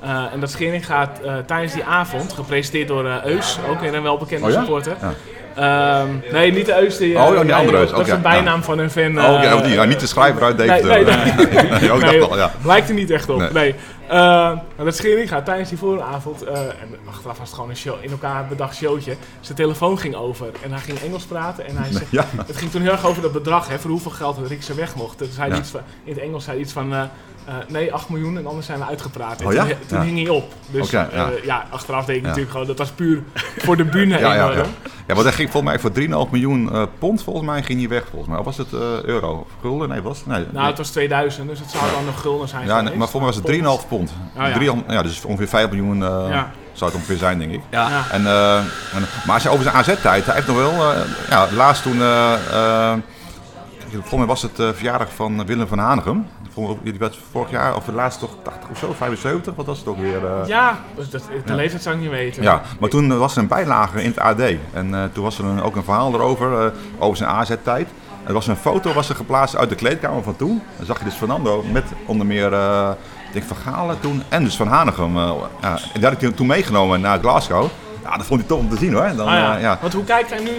Eh, 0.03 0.33
en 0.33 0.39
dat 0.39 0.51
Scheringa 0.51 1.11
eh, 1.25 1.33
tijdens 1.45 1.73
die 1.73 1.83
avond, 1.83 2.33
gepresenteerd 2.33 2.87
door 2.87 3.05
eh, 3.05 3.25
Eus, 3.25 3.57
ook 3.69 3.79
weer 3.79 3.93
een 3.93 4.03
welbekende 4.03 4.45
Oh 4.45 4.51
ja? 4.51 4.59
supporter. 4.59 4.95
Ja. 5.01 5.13
Ehm, 5.55 6.07
nee, 6.31 6.51
niet 6.51 6.65
de 6.65 6.77
Eus. 6.81 6.97
Die, 6.97 7.17
Oh, 7.19 7.33
ja, 7.35 7.43
die 7.43 7.53
andere 7.53 7.77
Eus, 7.77 7.89
Dat 7.89 7.99
is 7.99 8.05
oké, 8.05 8.15
een 8.15 8.21
bijnaam 8.21 8.63
van 8.63 8.79
een 8.79 8.89
fan. 8.89 9.19
Oh, 9.19 9.43
eh, 9.43 9.55
oh, 9.55 9.63
die, 9.63 9.73
ja, 9.73 9.83
niet 9.83 9.99
de 9.99 10.07
schrijver 10.07 10.43
uit 10.43 10.57
Deventer. 10.57 10.87
nee, 10.89 11.03
nee. 11.03 11.15
Nee, 11.79 11.91
oh, 11.93 11.97
ik 11.99 12.05
Nee, 12.05 12.19
dacht 12.19 12.31
al, 12.31 12.37
ja. 12.37 12.51
Lijkt 12.63 12.89
er 12.89 12.95
niet 12.95 13.11
echt 13.11 13.29
op. 13.29 13.51
Nee. 13.53 13.75
Nee. 14.13 14.21
Eh, 14.21 14.85
dat 14.85 14.95
Schering 14.95 15.29
gaat 15.29 15.45
tijdens 15.45 15.69
die 15.69 15.77
vooravond, 15.77 16.43
eh 16.43 16.59
en 16.61 16.97
achteraf 17.09 17.37
was 17.37 17.47
het 17.47 17.55
gewoon 17.55 17.69
een 17.69 17.75
show, 17.77 17.95
in 18.01 18.11
elkaar 18.11 18.47
bedacht 18.47 18.75
showtje. 18.75 19.15
Zijn 19.41 19.57
telefoon 19.57 19.97
ging 19.99 20.15
over 20.15 20.47
en 20.63 20.71
hij 20.71 20.79
ging 20.79 20.99
Engels 20.99 21.23
praten 21.23 21.67
en 21.67 21.77
hij 21.77 21.91
zei, 21.91 22.05
Ja. 22.09 22.25
het 22.45 22.57
ging 22.57 22.71
toen 22.71 22.81
heel 22.81 22.91
erg 22.91 23.05
over 23.05 23.21
dat 23.21 23.31
bedrag, 23.31 23.67
hè, 23.69 23.79
voor 23.79 23.91
hoeveel 23.91 24.11
geld 24.11 24.37
Rikse 24.47 24.73
weg 24.73 24.95
mocht. 24.95 25.19
Dus 25.19 25.37
hij 25.37 25.47
Ja. 25.49 25.57
iets 25.57 25.69
van, 25.69 25.79
in 26.03 26.13
het 26.13 26.21
Engels 26.21 26.43
zei 26.43 26.55
hij 26.55 26.65
iets 26.65 26.73
van, 26.73 26.93
eh, 26.93 27.01
nee, 27.67 27.93
8 27.93 28.09
miljoen 28.09 28.37
en 28.37 28.47
anders 28.47 28.65
zijn 28.65 28.79
we 28.79 28.85
uitgepraat. 28.85 29.41
En 29.41 29.47
Oh 29.47 29.53
ja? 29.53 29.65
Toen, 29.65 29.75
toen 29.87 30.01
hing 30.01 30.17
hij 30.21 30.29
op. 30.29 30.53
Dus 30.71 30.89
ja. 30.89 31.65
achteraf 31.69 32.05
denk 32.05 32.17
ik 32.17 32.23
natuurlijk 32.23 32.51
gewoon, 32.51 32.67
dat 32.67 32.77
was 32.77 32.91
puur 32.91 33.23
voor 33.57 33.77
de 33.77 33.85
bühne 33.85 34.19
Ja, 34.19 34.33
ja, 34.35 34.51
ja. 34.51 34.63
ja, 35.07 35.13
want 35.13 35.23
hij 35.23 35.31
ging 35.31 35.51
volgens 35.51 35.71
mij 35.71 35.79
voor 35.81 35.91
3,5 36.27 36.31
miljoen 36.31 36.87
pond, 36.99 37.23
volgens 37.23 37.45
mij 37.45 37.63
ging 37.63 37.79
hij 37.79 37.89
weg. 37.89 38.03
Volgens 38.09 38.29
mij. 38.29 38.39
Of 38.39 38.45
was 38.45 38.57
het 38.57 38.73
euro? 39.05 39.31
Of 39.39 39.47
gulden? 39.61 39.89
Nee, 39.89 40.01
was 40.01 40.17
het? 40.17 40.27
Nee. 40.27 40.45
Nou, 40.51 40.67
het 40.67 40.77
was 40.77 40.89
2000, 40.89 41.47
dus 41.49 41.59
het 41.59 41.69
zou 41.69 41.91
dan 41.91 42.05
nog 42.05 42.21
gulden 42.21 42.47
zijn 42.47 42.65
ja, 42.67 42.81
nee, 42.81 42.95
maar 42.95 43.07
volgens 43.09 43.35
mij 43.35 43.41
was 43.55 43.75
het 43.75 43.81
3,5 43.83 43.87
pond. 43.87 44.02
Oh, 44.37 44.47
ja. 44.47 44.53
3,5 44.53 44.85
ja, 44.87 45.01
dus 45.01 45.25
ongeveer 45.25 45.47
5 45.47 45.69
miljoen 45.69 46.03
eh, 46.03 46.25
Ja. 46.29 46.51
zou 46.73 46.89
het 46.91 46.99
ongeveer 46.99 47.17
zijn, 47.17 47.39
denk 47.39 47.51
ik. 47.51 47.61
Ja, 47.69 47.89
Ja. 47.89 48.01
En, 48.11 48.25
eh, 48.25 48.57
en- 48.57 49.05
maar 49.25 49.33
als 49.33 49.43
je 49.43 49.49
over 49.49 49.63
zijn 49.63 49.75
AZ-tijd, 49.75 50.25
hij 50.25 50.35
heeft 50.35 50.47
nog 50.47 50.55
wel, 50.57 50.71
eh, 50.93 50.99
ja, 51.29 51.47
laatst 51.55 51.83
toen, 51.83 52.01
eh, 52.01 52.33
eh, 52.33 52.93
volgens 53.91 54.11
mij 54.15 54.25
was 54.25 54.41
het 54.41 54.59
uh, 54.59 54.69
verjaardag 54.73 55.13
van 55.15 55.45
Willem 55.45 55.67
van 55.67 55.77
Hanegem. 55.77 56.27
Die 56.83 56.93
werd 56.99 57.17
vorig 57.31 57.49
jaar, 57.51 57.75
of 57.75 57.87
laatst 57.87 58.19
toch 58.19 58.35
80 58.43 58.69
of 58.69 58.77
zo, 58.77 58.93
75, 58.97 59.55
wat 59.55 59.65
was 59.65 59.77
het 59.79 59.87
ook 59.87 59.97
weer? 59.99 60.21
Uh... 60.23 60.47
Ja, 60.47 60.77
dat, 60.95 61.11
de 61.11 61.19
ja. 61.45 61.55
leeftijd 61.55 61.83
zou 61.83 61.95
ik 61.95 62.01
niet 62.01 62.09
weten. 62.09 62.43
Ja, 62.43 62.61
maar 62.79 62.89
toen 62.89 63.17
was 63.17 63.35
er 63.35 63.41
een 63.41 63.47
bijlage 63.47 64.03
in 64.03 64.09
het 64.09 64.19
AD. 64.19 64.39
En 64.73 65.09
toen 65.13 65.23
was 65.23 65.37
er 65.39 65.45
een, 65.45 65.61
ook 65.61 65.75
een 65.75 65.83
verhaal 65.83 66.13
erover, 66.13 66.73
over 66.99 67.17
zijn 67.17 67.29
AZ-tijd. 67.29 67.87
Er 68.23 68.33
was 68.33 68.47
een 68.47 68.55
foto 68.55 68.93
was 68.93 69.09
er 69.09 69.15
geplaatst 69.15 69.55
uit 69.57 69.69
de 69.69 69.75
kleedkamer 69.75 70.23
van 70.23 70.35
toen. 70.35 70.61
Dan 70.77 70.85
zag 70.85 70.97
je 70.99 71.03
dus 71.05 71.13
Fernando 71.13 71.63
met 71.71 71.83
onder 72.05 72.25
meer 72.25 72.49
denk 73.33 73.45
Van 73.45 73.57
Galen 73.57 73.99
toen 73.99 74.23
en 74.29 74.43
dus 74.43 74.55
Van 74.55 74.67
Hanegem. 74.67 75.17
Uh, 75.17 75.31
ja, 75.61 75.77
en 75.93 76.01
dat 76.01 76.13
had 76.13 76.21
ik 76.21 76.35
toen 76.35 76.47
meegenomen 76.47 77.01
naar 77.01 77.19
Glasgow. 77.19 77.67
Ja, 78.03 78.17
dat 78.17 78.25
vond 78.25 78.39
hij 78.39 78.49
toch 78.49 78.59
om 78.59 78.69
te 78.69 78.77
zien 78.77 78.93
hoor. 78.93 79.11
Dan, 79.15 79.27
ah, 79.27 79.33
ja. 79.33 79.55
Uh, 79.55 79.61
ja. 79.61 79.77
Want 79.81 79.93
hoe 79.93 80.03
kijkt 80.03 80.29
hij 80.29 80.39
nu 80.39 80.51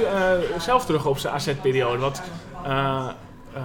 zelf 0.58 0.84
terug 0.84 1.06
op 1.06 1.18
zijn 1.18 1.34
AZ-periode? 1.34 1.98
Want 1.98 2.22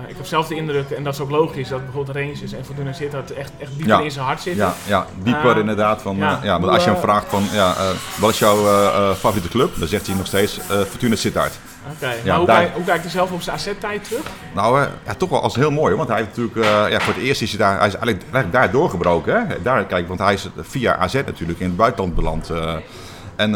ik 0.07 0.15
heb 0.15 0.25
zelf 0.25 0.47
de 0.47 0.55
indruk, 0.55 0.89
en 0.89 1.03
dat 1.03 1.13
is 1.13 1.19
ook 1.19 1.29
logisch, 1.29 1.69
dat 1.69 1.83
bijvoorbeeld 1.83 2.17
Rangers 2.17 2.53
en 2.53 2.65
Fortuna 2.65 2.93
zit 2.93 3.11
dat 3.11 3.29
echt, 3.29 3.51
echt 3.59 3.71
dieper 3.75 3.97
ja. 3.97 4.03
in 4.03 4.11
zijn 4.11 4.25
hart 4.25 4.41
zitten. 4.41 4.65
Ja, 4.65 4.73
ja 4.85 5.05
dieper 5.23 5.57
inderdaad. 5.57 6.01
Van, 6.01 6.17
ja. 6.17 6.39
ja 6.43 6.57
maar 6.57 6.69
als 6.69 6.83
je 6.83 6.89
hem 6.89 6.99
vraagt 6.99 7.25
van, 7.29 7.43
ja, 7.51 7.75
wat 8.19 8.29
is 8.29 8.39
jouw 8.39 8.57
favoriete 9.15 9.49
club? 9.49 9.79
Dan 9.79 9.87
zegt 9.87 10.07
hij 10.07 10.15
nog 10.15 10.27
steeds 10.27 10.59
Fortuna 10.89 11.15
Sittard. 11.15 11.59
Oké, 11.95 12.13
ja, 12.23 12.37
hoe, 12.37 12.45
daar... 12.45 12.71
hoe 12.73 12.83
kijkt 12.83 13.01
hij 13.01 13.11
zelf 13.11 13.31
op 13.31 13.41
zijn 13.41 13.55
AZ-tijd 13.55 14.03
terug? 14.03 14.25
Nou, 14.53 14.81
uh, 14.81 14.87
ja, 15.05 15.13
toch 15.13 15.29
wel 15.29 15.41
als 15.41 15.55
heel 15.55 15.71
mooi, 15.71 15.95
want 15.95 16.09
hij 16.09 16.17
heeft 16.17 16.37
natuurlijk, 16.37 16.57
uh, 16.57 16.91
ja, 16.91 16.99
voor 16.99 17.13
het 17.13 17.23
eerst 17.23 17.41
is 17.41 17.49
hij 17.49 17.59
daar, 17.59 17.77
hij 17.77 17.87
is 17.87 17.95
eigenlijk, 17.95 18.21
eigenlijk 18.21 18.51
daar 18.51 18.71
doorgebroken. 18.71 19.47
Hè? 19.47 19.61
Daar, 19.61 19.85
kijk, 19.85 20.07
want 20.07 20.19
hij 20.19 20.33
is 20.33 20.47
via 20.57 20.95
AZ 20.95 21.13
natuurlijk 21.13 21.59
in 21.59 21.67
het 21.67 21.77
buitenland 21.77 22.15
beland. 22.15 22.51
Uh, 22.51 22.75
en, 23.35 23.51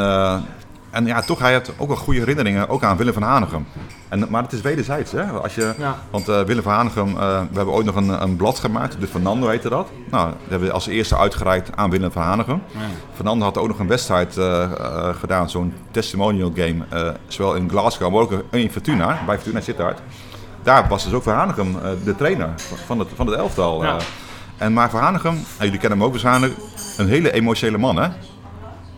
en 0.94 1.06
ja, 1.06 1.22
toch, 1.22 1.40
hij 1.40 1.52
heeft 1.52 1.72
ook 1.78 1.88
wel 1.88 1.98
goede 1.98 2.20
herinneringen, 2.20 2.70
ook 2.70 2.84
aan 2.84 2.98
Willem 2.98 3.14
van 3.14 3.24
Hanegem. 3.24 3.66
En, 4.10 4.26
maar 4.30 4.44
het 4.44 4.52
is 4.52 4.62
wederzijds, 4.62 5.12
hè? 5.12 5.24
Als 5.24 5.56
je, 5.56 5.74
ja. 5.78 5.96
Want 6.10 6.30
uh, 6.30 6.42
Willem 6.42 6.64
van 6.64 6.74
Hanegem, 6.74 7.08
uh, 7.08 7.16
we 7.16 7.56
hebben 7.56 7.74
ooit 7.74 7.86
nog 7.86 7.96
een, 7.96 8.22
een 8.22 8.36
blad 8.36 8.60
gemaakt, 8.60 9.00
de 9.00 9.08
Fernando 9.08 9.48
heette 9.48 9.70
dat. 9.70 9.90
Nou, 10.10 10.30
dat 10.30 10.38
hebben 10.50 10.68
we 10.68 10.74
als 10.74 10.88
eerste 10.88 11.18
uitgereikt 11.18 11.76
aan 11.76 11.90
Willem 11.90 12.12
van 12.12 12.22
Hanegem. 12.22 12.62
Ja. 12.72 12.80
Fernando 13.14 13.46
had 13.46 13.58
ook 13.58 13.68
nog 13.68 13.80
een 13.80 13.88
wedstrijd 13.88 14.38
uh, 14.38 14.70
gedaan, 15.20 15.50
zo'n 15.50 15.74
testimonial 15.92 16.52
game, 16.56 17.16
zowel 17.28 17.56
in 17.56 17.70
Glasgow, 17.70 18.12
maar 18.12 18.22
ook 18.22 18.44
in 18.52 18.72
Fortuna, 18.72 19.20
bij 19.26 19.36
Fortuna 19.36 19.62
Sittard. 19.62 20.00
Daar 20.64 20.88
was 20.88 21.04
dus 21.04 21.14
ook 21.14 21.24
Van 21.24 21.34
Hanegem 21.34 21.78
de 22.04 22.16
trainer 22.16 22.50
van 22.86 23.00
het, 23.00 23.08
van 23.16 23.28
het 23.28 23.36
elftal. 23.36 23.84
Ja. 23.84 23.98
en 24.58 24.74
maar 24.74 24.90
Van 24.90 25.00
Hanegem, 25.00 25.38
jullie 25.60 25.80
kennen 25.80 25.98
hem 25.98 26.04
ook 26.04 26.12
waarschijnlijk, 26.12 26.54
een 26.98 27.08
hele 27.08 27.32
emotionele 27.32 27.78
man, 27.78 27.96
hè? 27.96 28.08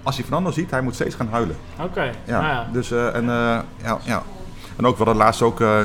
Als 0.06 0.16
hij 0.16 0.26
Fernando 0.26 0.52
ziet, 0.52 0.72
hij 0.72 0.82
moet 0.82 0.94
steeds 0.94 1.16
gaan 1.16 1.28
huilen. 1.32 1.56
Oké. 1.82 2.12
Ja, 2.26 2.42
nou 2.42 2.54
ja, 2.54 2.68
Dus, 2.72 2.92
uh, 2.92 3.16
en, 3.16 3.24
uh, 3.24 3.60
ja, 3.84 3.98
ja. 4.04 4.24
en 4.76 4.86
ook, 4.86 4.98
we 4.98 5.04
hadden 5.04 5.24
laatst 5.24 5.42
ook, 5.42 5.60
uh, 5.60 5.78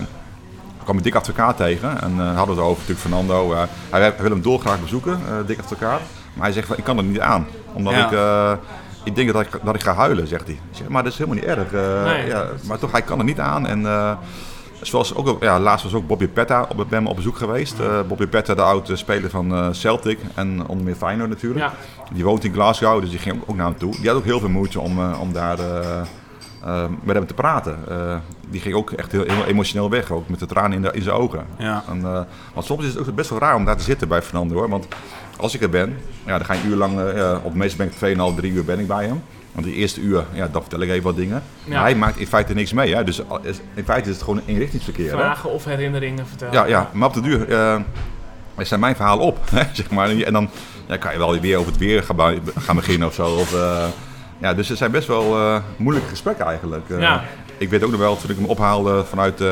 kwam 0.85 0.97
ik 0.97 1.03
Dick 1.03 1.15
Advocaat 1.15 1.57
tegen. 1.57 2.03
En 2.03 2.19
hadden 2.19 2.55
we 2.57 2.61
het 2.61 2.71
over 2.71 2.79
natuurlijk 2.79 3.01
Fernando. 3.01 3.55
hij, 3.55 3.69
hij, 3.91 4.15
wil 4.19 4.31
hem 4.31 4.43
dolgraag 4.43 4.81
bezoeken, 4.81 5.21
Dick 5.47 5.59
Advocaat. 5.59 6.01
Maar 6.35 6.45
hij 6.45 6.53
zegt, 6.53 6.67
van, 6.67 6.77
ik 6.77 6.85
kan 6.85 6.99
er 6.99 7.05
niet 7.05 7.21
aan. 7.21 7.47
Omdat 7.73 7.93
ik, 7.93 8.19
ik 9.05 9.15
denk 9.15 9.33
dat 9.33 9.41
ik, 9.41 9.61
dat 9.63 9.75
ik 9.75 9.83
ga 9.83 9.95
huilen, 9.95 10.27
zegt 10.27 10.47
hij. 10.47 10.59
Zeg, 10.71 10.89
maar 10.89 11.03
dat 11.03 11.13
is 11.13 11.19
helemaal 11.19 11.41
niet 11.41 11.51
erg. 11.57 11.73
Nee. 12.05 12.27
ja, 12.27 12.47
maar 12.67 12.79
toch, 12.79 12.93
hij 12.93 13.03
kan 13.03 13.19
er 13.19 13.25
niet 13.25 13.41
aan. 13.41 13.67
En 13.67 13.87
Zoals 14.83 15.15
ook, 15.15 15.43
ja, 15.43 15.61
laatst 15.61 15.85
was 15.85 15.95
ook 15.95 16.07
Bobby 16.07 16.29
Petta 16.29 16.67
op, 16.69 16.87
bij 16.89 17.05
op 17.05 17.17
bezoek 17.17 17.37
geweest. 17.37 17.81
Uh, 17.81 18.01
Bobby 18.09 18.27
Petta, 18.27 18.55
de 18.55 18.63
oude 18.63 18.97
speler 18.97 19.31
van 19.31 19.53
uh, 19.53 19.67
Celtic 19.71 20.19
en 20.35 20.67
onder 20.67 20.85
meer 20.85 20.95
Feyenoord 20.95 21.29
natuurlijk. 21.29 21.61
Ja. 21.61 21.73
Die 22.13 22.25
woont 22.25 22.45
in 22.45 22.53
Glasgow, 22.53 23.01
dus 23.01 23.11
die 23.11 23.19
ging 23.19 23.43
ook 23.47 23.57
naar 23.57 23.67
hem 23.67 23.79
toe. 23.79 23.97
Die 23.97 24.09
had 24.09 24.17
ook 24.17 24.25
heel 24.25 24.41
veel 24.41 24.49
moeite 24.49 24.81
om, 24.81 24.99
uh, 24.99 25.21
om 25.21 25.33
daar 25.33 25.59
met 27.03 27.17
hem 27.17 27.27
te 27.27 27.35
praten. 27.35 27.79
die 28.51 28.61
ging 28.61 28.75
ook 28.75 28.91
echt 28.91 29.13
heel, 29.13 29.25
heel, 29.27 29.45
emotioneel 29.45 29.91
weg, 29.91 30.11
ook 30.11 30.29
met 30.29 30.39
de 30.39 30.47
tranen 30.47 30.73
in, 30.73 30.83
de, 30.83 30.91
in 30.93 31.03
zijn 31.03 31.17
ogen. 31.17 31.47
Ja. 31.59 31.85
En, 31.89 32.27
want 32.55 32.67
soms 32.67 32.85
is 32.85 32.95
het 32.95 33.09
ook 33.09 33.15
best 33.15 33.31
wel 33.31 33.39
raar 33.39 33.55
om 33.55 33.65
daar 33.65 33.77
te 33.77 33.83
zitten 33.83 34.09
bij 34.09 34.23
Fernando 34.23 34.55
hoor. 34.55 34.69
Want 34.69 34.87
als 35.37 35.55
ik 35.55 35.63
er 35.63 35.71
ben, 35.71 35.97
ja, 36.27 36.37
dan 36.37 36.47
ga 36.47 36.53
je 36.53 36.61
een 36.63 36.69
uur 36.69 36.77
lang, 36.77 36.93
op 37.43 37.53
de 37.53 37.59
meeste 37.59 37.77
ben 37.77 37.87
ik 37.87 38.17
2,5, 38.33 38.37
3 38.37 38.53
uur 38.53 38.65
ben 38.65 38.79
ik 38.79 38.87
bij 38.87 39.05
hem. 39.05 39.23
Want 39.53 39.67
die 39.67 39.75
eerste 39.75 40.01
uur, 40.01 40.25
ja, 40.33 40.49
dan 40.53 40.61
vertel 40.61 40.81
ik 40.81 40.91
even 40.91 41.03
wat 41.03 41.17
dingen. 41.17 41.43
Hij 41.69 41.95
maakt 41.95 42.19
in 42.19 42.27
feite 42.27 42.55
niks 42.55 42.73
mee. 42.73 42.95
Hè? 42.95 43.05
Dus 43.05 43.23
in 43.75 43.85
feite 43.85 44.09
is 44.09 44.15
het 44.15 44.25
gewoon 44.25 44.39
een 44.39 44.55
inrichtingsverkeer. 44.55 45.11
Vragen 45.11 45.49
hè? 45.49 45.55
of 45.55 45.65
herinneringen 45.65 46.27
vertellen. 46.27 46.55
Ja, 46.55 46.65
ja, 46.65 46.91
maar 46.93 47.09
op 47.09 47.15
de 47.15 47.21
duur 47.21 47.49
uh, 47.49 47.81
zijn 48.57 48.81
mijn 48.81 48.97
verhaal 48.97 49.19
op. 49.19 49.39
Hè, 49.51 49.63
zeg 49.73 49.91
maar. 49.91 50.11
En 50.11 50.33
dan 50.33 50.49
ja, 50.91 50.97
kan 50.97 51.13
je 51.13 51.19
wel 51.19 51.41
weer 51.41 51.59
over 51.59 51.73
het 51.73 51.81
weer 51.81 52.03
gaan, 52.03 52.41
gaan 52.59 52.77
beginnen 52.77 53.09
of 53.09 53.15
zo. 53.15 53.27
Of, 53.27 53.55
uh, 53.55 53.85
ja, 54.39 54.55
dus 54.55 54.69
het 54.69 54.79
zijn 54.79 54.91
best 54.91 55.07
wel 55.07 55.37
uh, 55.37 55.57
moeilijke 55.77 56.09
gesprekken 56.09 56.47
eigenlijk. 56.47 56.85
Ja 56.99 57.23
ik 57.59 57.71
weet 57.71 57.83
ook 57.83 57.91
nog 57.91 58.01
wel, 58.01 58.17
toen 58.17 58.31
ik 58.31 58.37
hem 58.37 58.45
ophaalde 58.45 59.05
vanuit 59.05 59.43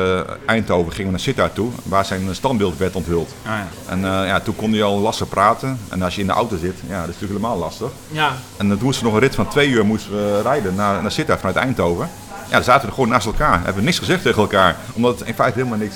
Eindhoven, 0.45 0.91
gingen 0.91 1.05
we 1.05 1.11
naar 1.11 1.19
Sittard 1.19 1.55
toe, 1.55 1.71
waar 1.83 2.05
zijn 2.05 2.35
standbeeld 2.35 2.77
werd 2.77 2.95
onthuld. 2.95 3.33
Ah, 3.45 3.51
ja. 3.51 3.67
En 3.87 3.99
ja, 4.01 4.39
toen 4.39 4.55
kon 4.55 4.71
hij 4.71 4.83
al 4.83 4.99
lastig 4.99 5.29
praten. 5.29 5.79
En 5.89 6.01
als 6.01 6.15
je 6.15 6.21
in 6.21 6.27
de 6.27 6.33
auto 6.33 6.57
zit, 6.57 6.75
ja, 6.87 6.99
dat 6.99 7.09
is 7.09 7.19
natuurlijk 7.19 7.41
helemaal 7.41 7.57
lastig. 7.57 7.89
Ja. 8.07 8.33
En 8.57 8.69
dan 8.69 8.77
moesten 8.81 9.03
we 9.03 9.11
nog 9.11 9.19
een 9.19 9.27
rit 9.27 9.35
van 9.35 9.47
twee 9.47 9.69
uur 9.69 9.85
moesten 9.85 10.11
we 10.11 10.41
rijden 10.41 10.75
naar, 10.75 11.01
naar 11.01 11.11
Sittard 11.11 11.39
vanuit 11.39 11.57
Eindhoven. 11.57 12.09
Ja, 12.45 12.55
dan 12.55 12.63
zaten 12.63 12.87
we 12.87 12.93
gewoon 12.93 13.09
naast 13.09 13.25
elkaar. 13.25 13.63
Hebben 13.63 13.83
niks 13.83 13.99
gezegd 13.99 14.21
tegen 14.21 14.41
elkaar, 14.41 14.75
omdat 14.93 15.19
het 15.19 15.27
in 15.27 15.33
feite 15.33 15.57
helemaal 15.57 15.79
niks 15.79 15.95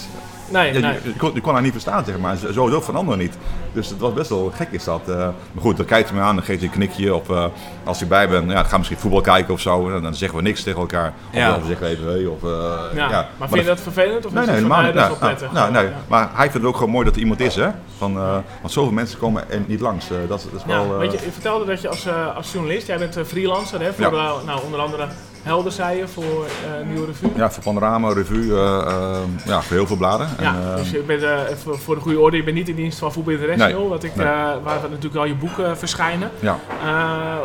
Nee, 0.53 0.71
nee. 0.71 0.99
Je, 1.03 1.13
kon, 1.17 1.33
je, 1.33 1.41
kon, 1.41 1.53
haar 1.53 1.61
niet 1.61 1.71
verstaan, 1.71 2.05
zeg 2.05 2.17
maar. 2.17 2.37
Sowieso 2.37 2.81
van 2.81 2.95
anderen 2.95 3.19
niet. 3.19 3.37
Dus 3.73 3.89
het 3.89 3.99
was 3.99 4.13
best 4.13 4.29
wel 4.29 4.51
gek 4.55 4.67
is 4.71 4.83
dat. 4.83 5.01
Uh, 5.07 5.15
maar 5.15 5.61
goed, 5.61 5.77
dan 5.77 5.85
kijkt 5.85 6.09
hij 6.09 6.17
me 6.17 6.23
aan, 6.23 6.35
dan 6.35 6.45
geeft 6.45 6.59
hij 6.59 6.67
een 6.67 6.73
knikje. 6.73 7.15
Of 7.15 7.29
uh, 7.29 7.45
als 7.83 7.99
hij 7.99 8.07
bij 8.07 8.29
ben, 8.29 8.47
ja, 8.47 8.53
dan 8.53 8.57
gaan 8.57 8.69
we 8.69 8.77
misschien 8.77 8.97
voetbal 8.97 9.21
kijken 9.21 9.53
of 9.53 9.59
zo. 9.59 9.89
En 9.89 10.01
dan 10.01 10.15
zeggen 10.15 10.37
we 10.37 10.43
niks 10.43 10.63
tegen 10.63 10.79
elkaar. 10.79 11.13
Ja. 11.31 11.55
Of 11.55 11.61
we 11.61 11.67
zeggen 11.67 11.87
even 11.87 12.07
hey. 12.07 12.25
Of, 12.25 12.43
uh, 12.43 12.49
ja. 12.95 13.09
ja. 13.09 13.29
Maar, 13.37 13.47
vind 13.47 13.61
je 13.61 13.67
dat 13.67 13.79
vervelend? 13.79 14.25
Of 14.25 14.33
nee, 14.33 14.45
nee, 14.45 14.55
helemaal 14.55 14.81
niet. 14.81 14.93
Nou, 14.93 15.17
nou, 15.19 15.53
nou, 15.53 15.71
nee. 15.71 15.87
Maar 16.07 16.29
hij 16.33 16.41
vindt 16.41 16.53
het 16.53 16.65
ook 16.65 16.75
gewoon 16.75 16.91
mooi 16.91 17.05
dat 17.05 17.15
er 17.15 17.21
iemand 17.21 17.39
is, 17.39 17.55
hè. 17.55 17.69
Van, 17.97 18.13
want 18.61 18.71
zoveel 18.71 18.93
mensen 18.93 19.19
komen 19.19 19.51
er 19.51 19.61
niet 19.65 19.79
langs. 19.79 20.07
dat, 20.07 20.27
dat 20.27 20.49
is 20.55 20.65
wel, 20.65 20.97
weet 20.97 21.11
je, 21.11 21.17
je 21.25 21.31
vertelde 21.31 21.65
dat 21.65 21.81
je 21.81 21.87
als, 21.87 22.07
als 22.35 22.51
journalist, 22.51 22.87
jij 22.87 22.97
bent 22.97 23.17
freelancer 23.25 23.81
hè, 23.81 23.93
voor 23.93 24.11
nou, 24.45 24.63
onder 24.65 24.79
andere 24.79 25.07
Helder 25.43 25.71
zei 25.71 25.97
je 25.97 26.07
voor 26.07 26.23
uh, 26.23 26.87
Nieuwe 26.87 27.05
Revue? 27.05 27.29
Ja, 27.35 27.51
voor 27.51 27.63
Panorama, 27.63 28.13
Revue, 28.13 28.43
uh, 28.43 28.53
uh, 28.53 29.17
ja, 29.45 29.61
voor 29.61 29.75
heel 29.75 29.87
veel 29.87 29.97
bladen. 29.97 30.27
Ja, 30.39 30.55
en, 30.55 30.75
dus 30.77 30.91
je 30.91 30.99
bent, 30.99 31.23
voor, 31.63 31.79
voor 31.79 31.95
de 31.95 32.01
goede 32.01 32.19
orde, 32.19 32.37
je 32.37 32.43
bent 32.43 32.55
niet 32.55 32.69
in 32.69 32.75
dienst 32.75 32.99
van 32.99 33.11
Voetbal 33.13 33.37
Nee, 33.67 33.87
wat 33.87 34.03
ik, 34.03 34.15
nee. 34.15 34.25
waar 34.63 34.79
natuurlijk 34.89 35.15
al 35.15 35.25
je 35.25 35.35
boeken 35.35 35.77
verschijnen. 35.77 36.29
Ja. 36.39 36.59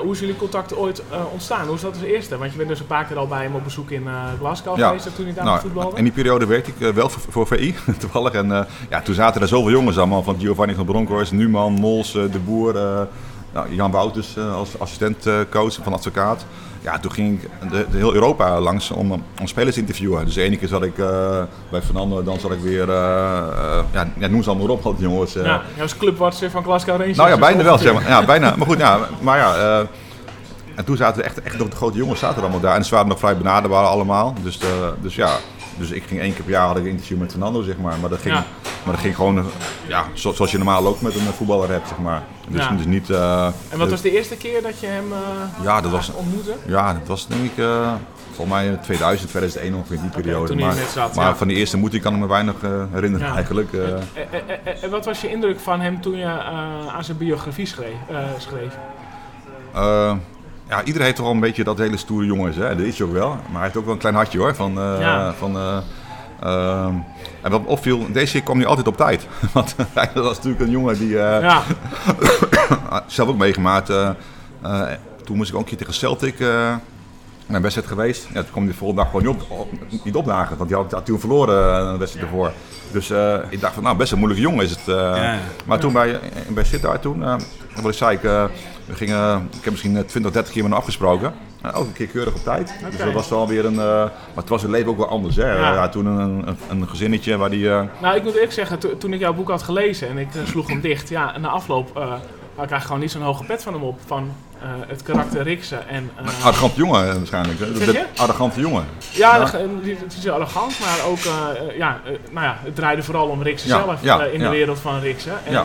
hoe 0.03 0.13
is 0.13 0.21
jullie 0.21 0.37
contact 0.37 0.77
ooit 0.77 1.03
ontstaan? 1.33 1.67
Hoe 1.67 1.75
is 1.75 1.81
dat 1.81 1.93
als 1.93 2.03
eerste? 2.03 2.39
Want 2.39 2.51
je 2.51 2.57
bent 2.57 2.69
dus 2.69 2.81
een 2.81 2.87
paar 2.87 3.05
keer 3.05 3.19
al 3.19 3.27
bij 3.27 3.43
hem 3.43 3.55
op 3.55 3.65
bezoek 3.65 3.91
in 3.91 4.07
Glasgow 4.39 4.79
ja. 4.79 4.87
geweest 4.87 5.15
toen 5.15 5.25
hij 5.25 5.35
daar 5.35 5.45
nou, 5.45 5.61
voetbalde. 5.61 5.97
In 5.97 6.05
die 6.05 6.13
periode 6.13 6.47
werkte 6.47 6.71
ik 6.77 6.95
wel 6.95 7.09
voor, 7.09 7.33
voor 7.33 7.47
VI, 7.47 7.75
toevallig. 7.99 8.33
En 8.33 8.67
ja, 8.91 9.01
toen 9.03 9.15
zaten 9.15 9.43
er 9.43 9.49
zoveel 9.49 9.71
jongens 9.71 9.99
allemaal, 9.99 10.23
van 10.23 10.37
Giovanni 10.39 10.75
van 10.75 10.85
Bronckhorst, 10.85 11.33
Numan, 11.33 11.73
Mols, 11.73 12.13
De 12.13 12.41
Boer... 12.45 13.09
Nou, 13.53 13.75
Jan 13.75 13.91
Wouters 13.91 14.39
als 14.39 14.79
assistentcoach 14.79 15.79
van 15.83 15.93
advocaat 15.93 16.45
ja, 16.89 16.99
toen 16.99 17.13
ging 17.13 17.43
ik 17.43 17.49
de, 17.71 17.87
de 17.91 17.97
heel 17.97 18.15
Europa 18.15 18.61
langs 18.61 18.91
om, 18.91 19.13
om 19.13 19.47
spelers 19.47 19.75
te 19.75 19.81
interviewen. 19.81 20.25
Dus 20.25 20.35
de 20.35 20.43
ene 20.43 20.57
keer 20.57 20.69
zat 20.69 20.83
ik 20.83 20.99
uh, 20.99 21.43
bij 21.71 21.83
Fernando, 21.83 22.23
dan 22.23 22.41
zat 22.41 22.51
ik 22.51 22.61
weer, 22.61 22.89
uh, 22.89 22.95
uh, 22.95 23.81
ja, 23.93 24.09
ja, 24.19 24.27
noem 24.27 24.43
ze 24.43 24.51
allemaal 24.51 24.69
op, 24.69 24.99
die 24.99 25.09
jongens. 25.09 25.33
ja, 25.33 25.63
jij 25.77 26.13
was 26.17 26.43
van 26.51 26.63
Glasgow 26.63 26.97
Rangers. 26.97 27.17
Nou 27.17 27.29
ja, 27.29 27.39
bijna 27.39 27.63
wel, 27.63 27.79
zeg 27.79 27.93
maar. 27.93 28.09
Ja, 28.09 28.25
bijna. 28.25 28.55
Maar 28.57 28.67
goed, 28.67 28.79
ja, 28.79 28.99
maar 29.21 29.39
ja. 29.39 29.87
en 30.75 30.85
toen 30.85 30.97
zaten 30.97 31.23
we 31.23 31.29
echt, 31.29 31.43
echt 31.43 31.59
nog 31.59 31.69
de 31.69 31.77
grote 31.77 31.99
jongens 31.99 32.21
zaten 32.21 32.43
allemaal 32.43 32.61
daar. 32.61 32.77
En 32.77 32.85
ze 32.85 32.95
waren 32.95 33.09
nog 33.09 33.19
vrij 33.19 33.37
benaderbaar 33.37 33.85
allemaal. 33.85 34.35
Dus, 34.43 34.59
dus 35.01 35.15
ja, 35.15 35.37
dus 35.77 35.91
ik 35.91 36.03
ging 36.07 36.21
één 36.21 36.35
keer 36.35 36.45
per 36.45 36.53
jaar 36.53 36.67
had 36.67 36.77
ik 36.77 36.83
een 36.83 36.91
interview 36.91 37.19
met 37.19 37.31
Fernando, 37.31 37.63
zeg 37.63 37.79
maar. 37.79 37.99
Maar 38.01 38.11
dat 38.11 38.21
ging, 38.21 38.35
maar 38.35 38.95
dat 38.95 39.01
ging 39.01 39.17
gewoon 39.17 39.45
ja, 39.87 40.05
zoals 40.13 40.51
je 40.51 40.57
normaal 40.57 40.87
ook 40.87 41.01
met 41.01 41.15
een 41.15 41.33
voetballer 41.37 41.71
hebt, 41.71 41.89
zeg 41.89 41.99
maar. 41.99 42.23
Dus, 42.49 42.69
dus 42.77 42.87
niet... 42.87 43.09
Uh, 43.09 43.47
en 43.69 43.79
wat 43.79 43.91
was 43.91 44.01
de 44.01 44.11
eerste 44.11 44.37
keer 44.37 44.63
dat 44.63 44.81
je 44.81 44.87
hem 44.87 45.13
uh, 45.13 45.65
ja, 45.65 45.81
dat 45.81 45.91
was, 45.91 46.13
ontmoette? 46.13 46.53
Ja, 46.67 46.93
dat 46.93 47.07
was 47.07 47.27
denk 47.27 47.45
ik... 47.45 47.57
Uh, 47.57 47.93
volgens 48.33 48.59
mij 48.59 48.79
2000, 48.83 49.29
2001 49.31 49.75
ongeveer 49.75 49.97
in 49.97 50.03
die 50.03 50.11
periode. 50.11 50.53
Okay, 50.53 50.65
maar, 50.65 50.75
zat, 50.93 51.15
maar 51.15 51.27
ja. 51.27 51.37
van 51.37 51.49
die 51.49 51.57
eerste 51.57 51.75
ontmoeting 51.75 52.03
kan 52.03 52.15
ik 52.15 52.21
me 52.21 52.27
weinig 52.27 52.55
herinneren 52.93 53.27
ja. 53.27 53.35
eigenlijk. 53.35 53.73
En 54.83 54.91
wat 54.91 55.05
was 55.05 55.21
je 55.21 55.31
indruk 55.31 55.61
van 55.61 55.81
hem 55.81 56.01
toen 56.01 56.17
je 56.17 56.27
aan 56.97 57.05
zijn 57.05 57.17
biografie 57.17 57.67
schreef? 57.67 57.97
schreef? 58.39 58.77
ja, 60.69 60.85
iedereen 60.85 61.03
heeft 61.07 61.17
toch 61.17 61.25
wel 61.25 61.35
een 61.35 61.41
beetje 61.41 61.65
dat 61.65 61.79
hele 61.79 61.97
stoere 61.97 62.27
jongens. 62.27 62.57
Hè? 62.57 62.77
Dat 62.77 62.87
is 62.87 62.99
hij 62.99 63.07
ook 63.07 63.13
wel. 63.13 63.29
Maar 63.29 63.53
hij 63.53 63.63
heeft 63.63 63.77
ook 63.77 63.85
wel 63.85 63.93
een 63.93 64.01
klein 64.01 64.15
hartje 64.15 64.39
hoor. 64.39 64.55
Van, 64.55 64.73
ja. 64.75 65.33
van, 65.33 65.57
uh, 66.43 66.87
en 67.43 67.51
wat 67.51 67.65
opviel, 67.65 68.13
deze 68.13 68.33
keer 68.33 68.43
kwam 68.43 68.59
hij 68.59 68.67
altijd 68.67 68.87
op 68.87 68.97
tijd. 68.97 69.27
Want 69.53 69.75
hij 69.95 70.11
was 70.15 70.37
natuurlijk 70.37 70.61
een 70.61 70.71
jongen 70.71 70.99
die... 70.99 71.17
ja. 72.69 73.05
zelf 73.07 73.29
ook 73.29 73.37
meegemaakt. 73.39 73.87
toen 75.25 75.37
moest 75.37 75.51
ik 75.51 75.55
ook 75.55 75.61
een 75.63 75.69
keer 75.69 75.79
tegen 75.79 75.95
Celtic 75.95 76.39
mijn 77.47 77.63
wedstrijd 77.63 77.89
geweest. 77.89 78.27
Ja, 78.33 78.41
toen 78.43 78.51
kwam 78.51 78.67
de 78.67 78.75
volgende 78.75 79.03
dag 79.03 79.11
gewoon 79.11 79.27
niet, 79.27 79.43
op, 79.49 79.69
niet 80.05 80.15
opdagen. 80.15 80.57
Want 80.57 80.71
hij 80.71 80.79
had, 80.79 80.93
had 80.93 81.07
toen 81.07 81.21
verloren 81.21 81.87
een 81.87 81.99
wedstrijd 81.99 82.27
ervoor. 82.27 82.53
Dus 82.93 83.11
ik 83.51 83.61
dacht 83.61 83.75
van, 83.75 83.83
nou, 83.83 83.97
best 83.97 84.13
een 84.13 84.19
moeilijke 84.19 84.45
jongen 84.45 84.65
is 84.65 84.71
het. 84.71 84.81
Ja, 84.87 85.39
maar 85.67 85.79
toen 85.79 85.93
bij, 85.93 86.21
bij 86.49 86.65
Sittard 86.65 87.03
toen 87.03 87.25
wat 87.83 87.93
ik 87.93 87.99
zei, 87.99 88.17
ik, 88.17 88.25
eh, 88.25 88.45
we 88.87 88.95
gingen, 88.95 89.37
ik 89.57 89.65
heb 89.65 89.71
misschien 89.71 89.97
eh, 89.97 90.03
20, 90.05 90.33
30 90.33 90.53
keer 90.53 90.63
met 90.63 90.71
hem 90.71 90.81
afgesproken. 90.81 91.33
En 91.63 91.73
elke 91.73 91.93
keer 91.93 92.07
keurig 92.07 92.35
op 92.35 92.43
tijd. 92.43 92.75
Dus 92.91 92.97
dat 92.99 93.13
was 93.13 93.29
wel 93.29 93.49
weer 93.49 93.65
een. 93.65 93.73
eh, 93.79 93.79
maar 93.79 94.11
het 94.35 94.49
was 94.49 94.63
het 94.63 94.71
leven 94.71 94.91
ook 94.91 94.97
wel 94.97 95.09
anders. 95.09 95.37
Hè? 95.37 95.53
Ja. 95.53 95.73
Ja. 95.75 95.89
toen 95.89 96.07
een, 96.07 96.49
een, 96.49 96.57
een 96.69 96.89
gezinnetje 96.89 97.37
waar 97.37 97.51
die. 97.51 97.71
eh, 97.71 97.83
Nou, 98.03 98.17
ik 98.17 98.23
moet 98.23 98.35
eerlijk 98.35 98.53
zeggen, 98.53 98.79
to- 98.79 98.97
toen 98.99 99.13
ik 99.13 99.21
jouw 99.21 99.35
boek 99.35 99.49
had 99.49 99.63
gelezen 99.63 100.09
en 100.09 100.19
ik 100.19 100.35
eh, 100.35 100.41
sloeg 100.47 100.69
hem 100.69 100.81
dicht, 100.81 101.09
ja, 101.09 101.35
en 101.35 101.41
na 101.41 101.49
afloop 101.49 101.97
had 102.59 102.67
ik 102.67 102.73
eigenlijk 102.73 102.85
gewoon 102.85 103.01
niet 103.01 103.11
zo'n 103.11 103.23
hoge 103.23 103.45
pet 103.45 103.63
van 103.63 103.73
hem 103.73 103.83
op. 103.83 103.99
Van 104.07 104.33
eh, 104.63 104.69
het 104.87 105.03
karakter 105.03 105.43
Riksen 105.43 105.89
en... 105.89 106.11
eh, 106.17 106.45
arrogante 106.45 106.77
jongen 106.79 107.09
eh, 107.09 107.15
waarschijnlijk. 107.17 107.59
Je? 107.59 108.05
arrogante 108.17 108.61
jongen. 108.61 108.85
ja, 109.13 109.41
het 109.41 110.17
is 110.19 110.29
arrogant, 110.29 110.79
maar 110.81 110.99
ook, 111.09 111.19
ja, 111.77 112.01
nou 112.31 112.47
ja, 112.47 112.59
het 112.65 112.75
draaide 112.75 113.03
vooral 113.03 113.29
om 113.29 113.43
Riksen 113.43 113.69
Ja, 113.69 113.77
zelf 113.85 114.03
ja, 114.03 114.23
in 114.25 114.39
de 114.39 114.49
wereld 114.49 114.79
van 114.79 115.01
Riksen. 115.01 115.33
En 115.45 115.65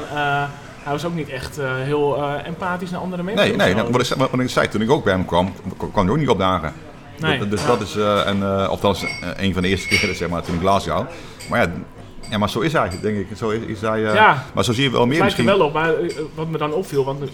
hij 0.84 0.92
was 0.92 1.06
ook 1.06 1.14
niet 1.16 1.30
echt 1.30 1.58
heel 1.62 2.24
empathisch 2.46 2.90
naar 2.92 3.00
andere 3.02 3.24
mensen. 3.24 3.58
Nee, 3.58 3.74
nee 3.74 3.84
wat, 3.84 4.00
ik, 4.00 4.06
zei- 4.06 4.20
wat 4.20 4.40
ik 4.40 4.50
zei, 4.50 4.68
toen 4.68 4.82
ik 4.82 4.92
ook 4.92 5.04
bij 5.04 5.14
hem 5.14 5.26
kwam, 5.26 5.54
kwam 5.78 6.04
hij 6.06 6.10
ook 6.14 6.18
niet 6.20 6.30
opdagen. 6.30 6.74
Nee, 7.20 7.40
Dat- 7.40 7.50
dus 7.52 7.66
dat 7.66 7.82
is, 7.82 7.96
en, 8.26 8.68
althans, 8.68 9.06
een 9.38 9.54
van 9.54 9.62
de 9.62 9.68
eerste 9.68 9.88
keren 9.98 10.16
zeg 10.16 10.30
maar, 10.30 10.42
toen 10.42 10.56
ik 10.56 10.60
Glasgow. 10.62 11.06
Maar 11.50 11.62
ja, 11.62 11.68
ja, 12.30 12.38
maar 12.38 12.50
zo 12.50 12.60
is 12.60 12.74
hij, 12.74 12.90
denk 13.02 13.18
ik. 13.18 13.38
Zo 13.38 13.50
is, 13.50 13.62
is 13.66 13.82
hij, 13.82 14.06
eh, 14.06 14.14
Ja. 14.14 14.44
Maar 14.54 14.64
zo 14.64 14.74
zie 14.74 14.84
je 14.84 14.90
wel 14.90 15.00
Het 15.00 15.10
meer 15.10 15.20
lijkt 15.20 15.38
er 15.38 15.44
misschien. 15.44 15.60
wel 15.60 15.68
op, 15.68 15.74
maar 15.74 15.94
eh, 15.96 16.16
wat 16.36 16.48
me 16.50 16.58
dan 16.58 16.74
opviel, 16.74 17.04
want 17.06 17.20
nu, 17.20 17.28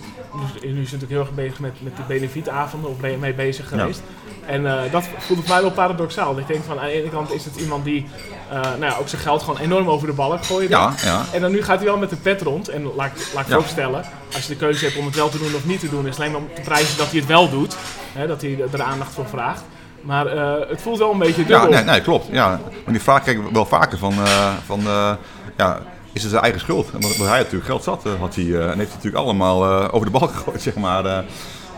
nu, 0.61 0.81
is 0.81 0.91
natuurlijk 0.91 1.11
heel 1.11 1.19
erg 1.19 1.31
bezig 1.33 1.59
met, 1.59 1.73
met 1.81 1.95
die 1.95 2.05
benefietavonden, 2.05 2.89
of 2.89 2.97
ben 2.97 3.11
je 3.11 3.17
mee 3.17 3.33
bezig 3.33 3.71
Ja. 3.71 3.77
geweest. 3.77 4.01
En 4.45 4.65
eh, 4.65 4.91
dat 4.91 5.03
voelt 5.17 5.47
mij 5.47 5.61
wel 5.61 5.71
paradoxaal. 5.71 6.37
Ik 6.37 6.47
denk 6.47 6.63
van 6.63 6.79
aan 6.79 6.85
de 6.85 6.91
ene 6.91 7.09
kant 7.09 7.33
is 7.33 7.45
het 7.45 7.55
iemand 7.55 7.83
die 7.83 8.05
nou 8.51 8.79
ja, 8.85 8.95
ook 8.99 9.07
zijn 9.07 9.21
geld 9.21 9.43
gewoon 9.43 9.59
enorm 9.59 9.89
over 9.89 10.07
de 10.07 10.13
balk 10.13 10.45
gooit. 10.45 10.69
Ja, 10.69 10.93
ja. 11.03 11.25
En 11.33 11.41
dan 11.41 11.51
nu 11.51 11.63
gaat 11.63 11.77
hij 11.77 11.85
wel 11.85 11.97
met 11.97 12.09
de 12.09 12.15
pet 12.15 12.41
rond. 12.41 12.67
En 12.67 12.83
laat, 12.95 13.07
ik- 13.07 13.29
laat 13.33 13.41
ik 13.43 13.47
Ja. 13.47 13.53
vooropstellen, 13.53 14.03
als 14.33 14.43
je 14.43 14.49
de 14.49 14.55
keuze 14.59 14.85
hebt 14.85 14.97
om 14.97 15.05
het 15.05 15.15
wel 15.15 15.29
te 15.29 15.37
doen 15.37 15.55
of 15.55 15.65
niet 15.65 15.79
te 15.79 15.89
doen, 15.89 16.07
is 16.07 16.17
alleen 16.19 16.31
maar 16.31 16.41
om 16.41 16.47
te 16.55 16.61
prijzen 16.61 16.97
dat 16.97 17.07
hij 17.09 17.19
het 17.19 17.27
wel 17.27 17.49
doet. 17.49 17.75
Hè, 18.13 18.27
dat 18.27 18.41
hij 18.41 18.57
er 18.71 18.81
aandacht 18.81 19.13
voor 19.13 19.25
vraagt. 19.27 19.63
Maar 20.01 20.27
eh, 20.27 20.69
het 20.69 20.81
voelt 20.81 20.97
wel 20.97 21.11
een 21.11 21.17
beetje 21.17 21.41
Ja, 21.41 21.47
dubbel. 21.47 21.69
nee, 21.69 21.83
nee, 21.83 22.01
klopt. 22.01 22.27
Ja. 22.31 22.47
Maar 22.83 22.93
die 22.93 23.01
vraag 23.01 23.21
krijg 23.21 23.37
ik 23.37 23.43
wel 23.51 23.65
vaker 23.65 23.97
van, 23.97 24.13
eh, 24.13 24.53
van 24.65 24.79
eh, 24.79 25.11
ja, 25.57 25.79
is 26.13 26.21
het 26.21 26.31
zijn 26.31 26.43
eigen 26.43 26.61
schuld? 26.61 26.91
Want 26.91 27.17
hij 27.17 27.37
natuurlijk 27.37 27.65
geld 27.65 27.83
zat, 27.83 28.03
had 28.19 28.35
hij, 28.35 28.45
en 28.45 28.77
heeft 28.77 28.77
hij 28.77 28.95
natuurlijk 28.95 29.23
allemaal 29.23 29.89
over 29.91 30.11
de 30.11 30.19
balk 30.19 30.31
gegooid, 30.35 30.61
zeg 30.61 30.75
maar. 30.75 31.23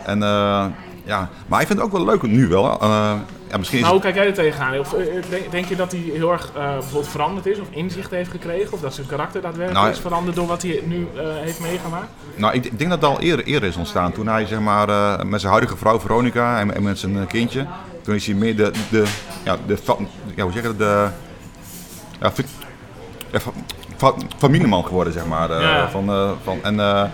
en, 0.04 0.18
ja. 1.04 1.28
Maar 1.46 1.58
hij 1.58 1.66
vindt 1.66 1.82
het 1.82 1.92
ook 1.92 1.96
wel 1.96 2.04
leuk 2.06 2.22
nu 2.22 2.48
wel. 2.48 2.78
ja, 3.50 3.58
misschien 3.58 3.78
is 3.78 3.84
Maar 3.84 3.92
hoe 3.92 4.02
kijk 4.02 4.14
jij 4.14 4.26
er 4.26 4.34
tegenaan? 4.34 4.78
Of, 4.78 4.94
denk, 5.50 5.66
je 5.66 5.76
dat 5.76 5.92
hij 5.92 6.00
heel 6.00 6.32
erg 6.32 6.52
bijvoorbeeld 6.52 7.08
veranderd 7.08 7.46
is 7.46 7.58
of 7.60 7.66
inzicht 7.70 8.10
heeft 8.10 8.30
gekregen? 8.30 8.72
Of 8.72 8.80
dat 8.80 8.94
zijn 8.94 9.06
karakter 9.06 9.40
daadwerkelijk 9.42 9.84
Nou, 9.84 9.92
is 9.92 10.00
veranderd 10.00 10.36
door 10.36 10.46
wat 10.46 10.62
hij 10.62 10.82
nu 10.84 11.08
heeft 11.16 11.60
meegemaakt? 11.60 12.08
nou, 12.34 12.54
ik, 12.54 12.64
ik 12.64 12.78
denk 12.78 12.90
dat 12.90 13.00
het 13.00 13.10
al 13.10 13.20
eerder, 13.20 13.44
eerder 13.44 13.68
is 13.68 13.76
ontstaan. 13.76 14.12
Toen 14.12 14.26
hij 14.26 14.46
zeg 14.46 14.60
maar, 14.60 14.86
met 15.26 15.40
zijn 15.40 15.52
huidige 15.52 15.76
vrouw 15.76 16.00
Veronica 16.00 16.60
en, 16.60 16.74
en 16.74 16.82
met 16.82 16.98
zijn 16.98 17.26
kindje, 17.26 17.66
toen 18.02 18.14
is 18.14 18.26
hij 18.26 18.34
meer 18.34 18.56
de, 18.56 18.70
de, 18.90 19.04
ja, 19.44 19.56
de, 19.66 19.76
ja, 20.34 20.42
hoe 20.42 20.52
zeg 20.52 20.62
je 20.62 20.68
dat, 20.68 20.78
de, 20.78 21.06
ja, 22.20 22.32
ja, 23.32 23.40
fa- 23.40 23.52
fa- 23.96 24.14
familieman 24.38 24.84
geworden, 24.84 25.12
zeg 25.12 25.26
maar. 25.26 25.50
eh, 25.50 25.60
Ja. 25.60 25.90
van, 25.90 26.08
eh, 26.08 26.30
van, 26.42 26.58
en 26.62 26.80
eh, 26.80 27.04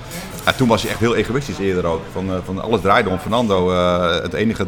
ja, 0.45 0.53
toen 0.57 0.68
was 0.68 0.82
hij 0.82 0.91
echt 0.91 1.01
heel 1.01 1.14
egoïstisch 1.16 1.59
eerder 1.59 1.86
ook. 1.86 2.01
Van, 2.12 2.30
van 2.45 2.62
alles 2.62 2.80
draaide 2.80 3.09
om 3.09 3.18
Fernando. 3.18 3.70
het 4.22 4.32
enige 4.32 4.66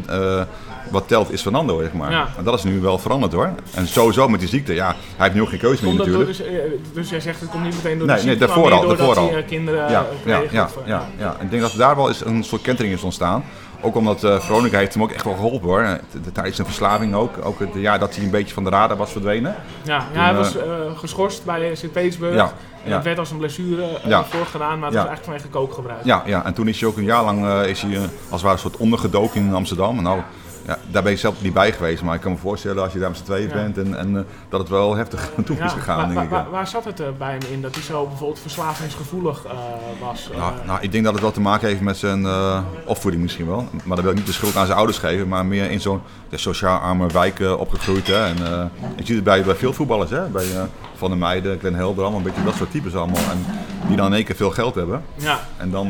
wat 0.90 1.08
telt 1.08 1.32
is 1.32 1.42
Fernando, 1.42 1.80
zeg 1.80 1.92
maar. 1.92 2.10
Ja. 2.10 2.28
En 2.36 2.44
dat 2.44 2.54
is 2.54 2.62
nu 2.64 2.80
wel 2.80 2.98
veranderd 2.98 3.32
hoor. 3.32 3.50
En 3.74 3.86
sowieso 3.88 4.28
met 4.28 4.40
die 4.40 4.48
ziekte, 4.48 4.74
ja, 4.74 4.86
hij 4.86 4.94
heeft 5.16 5.34
nu 5.34 5.40
ook 5.42 5.48
geen 5.48 5.58
keuze 5.58 5.84
meer 5.84 5.94
natuurlijk. 5.94 6.26
dus, 6.26 6.42
dus 6.92 7.10
jij 7.10 7.20
zegt 7.20 7.40
het 7.40 7.50
komt 7.50 7.64
niet 7.64 7.74
meteen 7.74 7.98
door 7.98 8.06
Nee, 8.06 8.16
de 8.16 8.22
nee, 8.22 8.30
ziekte, 8.32 8.46
daarvoor 8.46 8.68
maar 8.70 8.78
al, 8.78 8.88
daarvoor 8.96 9.16
al. 9.18 9.42
kinderen 9.48 9.90
Ja, 9.90 10.06
ja, 10.24 10.40
ja, 10.50 10.68
ja, 10.86 11.06
ja. 11.18 11.36
Ik 11.40 11.50
denk 11.50 11.62
dat 11.62 11.72
daar 11.76 11.96
wel 11.96 12.08
eens 12.08 12.24
een 12.24 12.44
soort 12.44 12.62
kentering 12.62 12.94
is 12.94 13.02
ontstaan. 13.02 13.44
Ook 13.82 13.94
omdat 13.96 14.24
eh 14.24 14.40
Veronica 14.40 14.78
heeft 14.78 14.94
hem 14.94 15.02
ook 15.02 15.10
echt 15.10 15.24
wel 15.24 15.34
geholpen 15.34 15.68
hoor. 15.68 16.00
Tijdens 16.32 16.56
zijn 16.56 16.66
verslaving 16.66 17.14
ook. 17.14 17.30
Ook 17.42 17.58
het 17.60 17.68
jaar 17.74 17.98
dat 17.98 18.14
hij 18.14 18.24
een 18.24 18.30
beetje 18.30 18.54
van 18.54 18.64
de 18.64 18.70
radar 18.70 18.96
was 18.96 19.10
verdwenen. 19.12 19.54
Ja, 19.82 20.04
ja, 20.12 20.20
hij 20.20 20.30
eh, 20.30 20.36
was 20.36 20.56
eh, 20.56 20.64
geschorst 20.94 21.44
bij 21.44 21.74
Sint-Petersburg. 21.74 22.34
Ja, 22.34 22.52
En 22.84 22.88
ja. 22.90 22.94
dat 22.94 23.04
werd 23.04 23.18
als 23.18 23.30
een 23.30 23.38
blessure 23.38 23.82
eh 23.84 24.08
Ja. 24.08 24.24
voorgedaan, 24.24 24.78
maar 24.78 24.88
het 24.88 24.98
Ja. 24.98 25.04
was 25.04 25.08
eigenlijk 25.08 25.24
vanwege 25.24 25.48
kookgebruik. 25.48 26.04
Ja, 26.04 26.22
ja, 26.26 26.44
en 26.44 26.54
toen 26.54 26.68
is 26.68 26.80
hij 26.80 26.88
ook 26.88 26.96
een 26.96 27.04
jaar 27.04 27.24
lang 27.24 27.46
eh, 27.46 27.66
is 27.66 27.82
hij, 27.82 27.92
eh, 27.94 28.00
als 28.00 28.10
het 28.30 28.40
ware 28.40 28.52
een 28.54 28.58
soort 28.58 28.76
ondergedoken 28.76 29.40
in 29.40 29.54
Amsterdam. 29.54 30.02
Nou, 30.02 30.20
ja, 30.70 30.78
daar 30.90 31.02
ben 31.02 31.12
ik 31.12 31.18
zelf 31.18 31.42
niet 31.42 31.52
bij 31.52 31.72
geweest. 31.72 32.02
Maar 32.02 32.14
ik 32.14 32.20
kan 32.20 32.32
me 32.32 32.38
voorstellen 32.38 32.82
als 32.82 32.92
je 32.92 32.98
daar 32.98 33.08
met 33.08 33.18
z'n 33.18 33.24
tweeën 33.24 33.48
Ja. 33.48 33.54
bent 33.54 33.78
en, 33.78 33.98
en 33.98 34.16
eh, 34.16 34.22
dat 34.48 34.60
het 34.60 34.68
wel 34.68 34.96
heftig 34.96 35.30
toe 35.44 35.56
is 35.58 35.72
gegaan. 35.72 35.96
waar, 35.96 36.08
denk 36.08 36.20
ik. 36.20 36.30
waar, 36.30 36.50
waar 36.50 36.66
zat 36.66 36.84
het 36.84 37.00
eh, 37.00 37.06
bij 37.18 37.30
hem 37.30 37.52
in 37.52 37.60
dat 37.62 37.74
hij 37.74 37.82
zo 37.82 38.06
bijvoorbeeld 38.06 38.40
verslavingsgevoelig 38.40 39.44
eh, 39.44 39.52
was? 40.00 40.30
Nou, 40.36 40.52
nou, 40.66 40.80
ik 40.80 40.92
denk 40.92 41.04
dat 41.04 41.12
het 41.12 41.22
wel 41.22 41.32
te 41.32 41.40
maken 41.40 41.68
heeft 41.68 41.80
met 41.80 41.96
zijn 41.96 42.26
opvoeding 42.84 43.22
misschien 43.22 43.46
wel. 43.46 43.68
Maar 43.84 43.96
dan 43.96 44.04
wil 44.04 44.10
ik 44.10 44.18
niet 44.18 44.26
de 44.26 44.32
schuld 44.32 44.56
aan 44.56 44.66
zijn 44.66 44.78
ouders 44.78 44.98
geven, 44.98 45.28
maar 45.28 45.46
meer 45.46 45.70
in 45.70 45.80
zo'n 45.80 46.00
sociaal 46.30 46.78
arme 46.78 47.06
wijk 47.06 47.40
opgegroeid. 47.58 48.06
Hè. 48.06 48.24
En, 48.24 48.36
ik 48.96 49.06
zie 49.06 49.14
het 49.14 49.24
bij, 49.24 49.42
bij 49.42 49.54
veel 49.54 49.72
voetballers, 49.72 50.10
hè. 50.10 50.28
bij 50.28 50.46
Van 50.94 51.08
der 51.10 51.18
Meijden, 51.18 51.58
Glenn 51.58 51.76
Helder, 51.76 52.02
allemaal 52.02 52.20
een 52.20 52.26
beetje 52.26 52.44
dat 52.44 52.54
soort 52.54 52.70
types 52.70 52.94
allemaal. 52.94 53.30
En 53.30 53.44
die 53.86 53.96
dan 53.96 54.06
in 54.06 54.12
één 54.12 54.24
keer 54.24 54.36
veel 54.36 54.50
geld 54.50 54.74
hebben 54.74 55.02
ja. 55.14 55.40
en 55.56 55.70
dan 55.70 55.88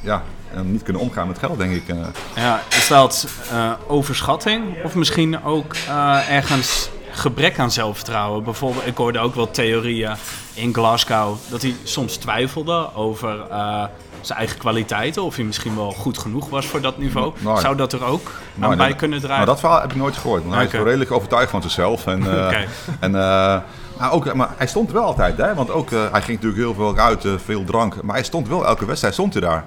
ja, 0.00 0.22
en 0.54 0.72
niet 0.72 0.82
kunnen 0.82 1.02
omgaan 1.02 1.26
met 1.28 1.38
geld, 1.38 1.58
denk 1.58 1.72
ik. 1.74 1.88
eh. 1.88 1.96
Ja, 2.34 2.60
is 2.68 2.88
dat 2.88 3.26
eh, 3.52 3.70
overschatting 3.86 4.62
of 4.84 4.94
misschien 4.94 5.44
ook 5.44 5.74
eh, 5.88 6.30
ergens 6.30 6.90
gebrek 7.10 7.58
aan 7.58 7.70
zelfvertrouwen? 7.70 8.44
Bijvoorbeeld, 8.44 8.86
ik 8.86 8.96
hoorde 8.96 9.18
ook 9.18 9.34
wel 9.34 9.50
theorieën 9.50 10.12
in 10.54 10.74
Glasgow 10.74 11.36
dat 11.48 11.62
hij 11.62 11.74
soms 11.82 12.16
twijfelde 12.16 12.88
over 12.94 13.40
eh, 13.50 13.84
zijn 14.20 14.38
eigen 14.38 14.58
kwaliteiten. 14.58 15.22
Of 15.22 15.36
hij 15.36 15.44
misschien 15.44 15.76
wel 15.76 15.90
goed 15.92 16.18
genoeg 16.18 16.48
was 16.48 16.66
voor 16.66 16.80
dat 16.80 16.98
niveau. 16.98 17.32
Nou, 17.38 17.60
Zou 17.60 17.76
dat 17.76 17.92
er 17.92 18.04
ook 18.04 18.30
Nou, 18.54 18.70
aan 18.72 18.78
bij 18.78 18.86
nee, 18.86 18.96
kunnen 18.96 19.18
Maar 19.18 19.26
dragen? 19.28 19.46
dat 19.46 19.60
verhaal 19.60 19.80
heb 19.80 19.90
ik 19.90 19.96
nooit 19.96 20.16
gehoord. 20.16 20.42
Want 20.42 20.54
hij 20.54 20.64
is 20.64 20.72
wel 20.72 20.84
redelijk 20.84 21.12
overtuigd 21.12 21.50
van 21.50 21.62
zichzelf. 21.62 22.06
En, 22.06 22.22
eh, 22.50 22.56
en, 23.00 23.14
eh, 23.14 23.56
maar, 23.98 24.12
ook, 24.12 24.34
maar 24.34 24.48
hij 24.56 24.66
stond 24.66 24.92
wel 24.92 25.04
altijd. 25.04 25.36
Hè? 25.36 25.54
Want 25.54 25.70
ook, 25.70 25.90
eh, 25.90 25.98
hij 26.10 26.22
ging 26.22 26.42
natuurlijk 26.42 26.62
heel 26.62 26.74
veel 26.74 26.96
uit, 26.98 27.24
eh, 27.24 27.32
veel 27.44 27.64
drank. 27.64 28.02
Maar 28.02 28.14
hij 28.14 28.24
stond 28.24 28.48
wel, 28.48 28.66
elke 28.66 28.84
wedstrijd 28.86 29.14
stond 29.14 29.32
hij 29.32 29.42
daar. 29.42 29.64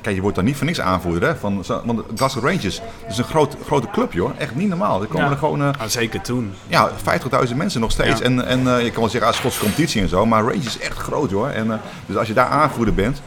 Kijk, 0.00 0.14
je 0.14 0.20
wordt 0.22 0.36
dan 0.36 0.44
niet 0.44 0.56
voor 0.56 0.66
niks 0.66 0.80
aanvoerder. 0.80 1.28
Hè? 1.28 1.36
Van, 1.36 1.64
want 1.84 2.02
Glasgow 2.16 2.44
Rangers 2.44 2.76
dat 3.02 3.10
is 3.10 3.18
een 3.18 3.24
groot, 3.24 3.56
grote 3.66 3.88
club, 3.92 4.12
joh. 4.12 4.30
Echt 4.38 4.54
niet 4.54 4.68
normaal. 4.68 5.00
Er 5.02 5.06
komen 5.06 5.26
Ja. 5.26 5.32
er 5.32 5.38
gewoon 5.38 5.62
eh, 5.62 5.68
Ah, 5.78 5.86
zeker 5.86 6.20
toen. 6.20 6.52
ja, 6.66 6.90
50.000 7.48 7.56
mensen 7.56 7.80
nog 7.80 7.90
steeds. 7.90 8.18
Ja. 8.18 8.24
En, 8.24 8.46
en 8.46 8.58
eh, 8.76 8.82
je 8.84 8.90
kan 8.90 9.00
wel 9.00 9.08
zeggen, 9.10 9.30
ah, 9.30 9.36
Schotse 9.36 9.60
competitie 9.60 10.02
en 10.02 10.08
zo. 10.08 10.26
Maar 10.26 10.42
Rangers 10.42 10.66
is 10.66 10.78
echt 10.78 10.96
groot, 10.98 11.30
hoor. 11.30 11.48
En, 11.48 11.72
eh, 11.72 11.78
dus 12.06 12.16
als 12.16 12.26
je 12.28 12.34
daar 12.34 12.46
aanvoerder 12.48 12.94
bent, 12.94 13.22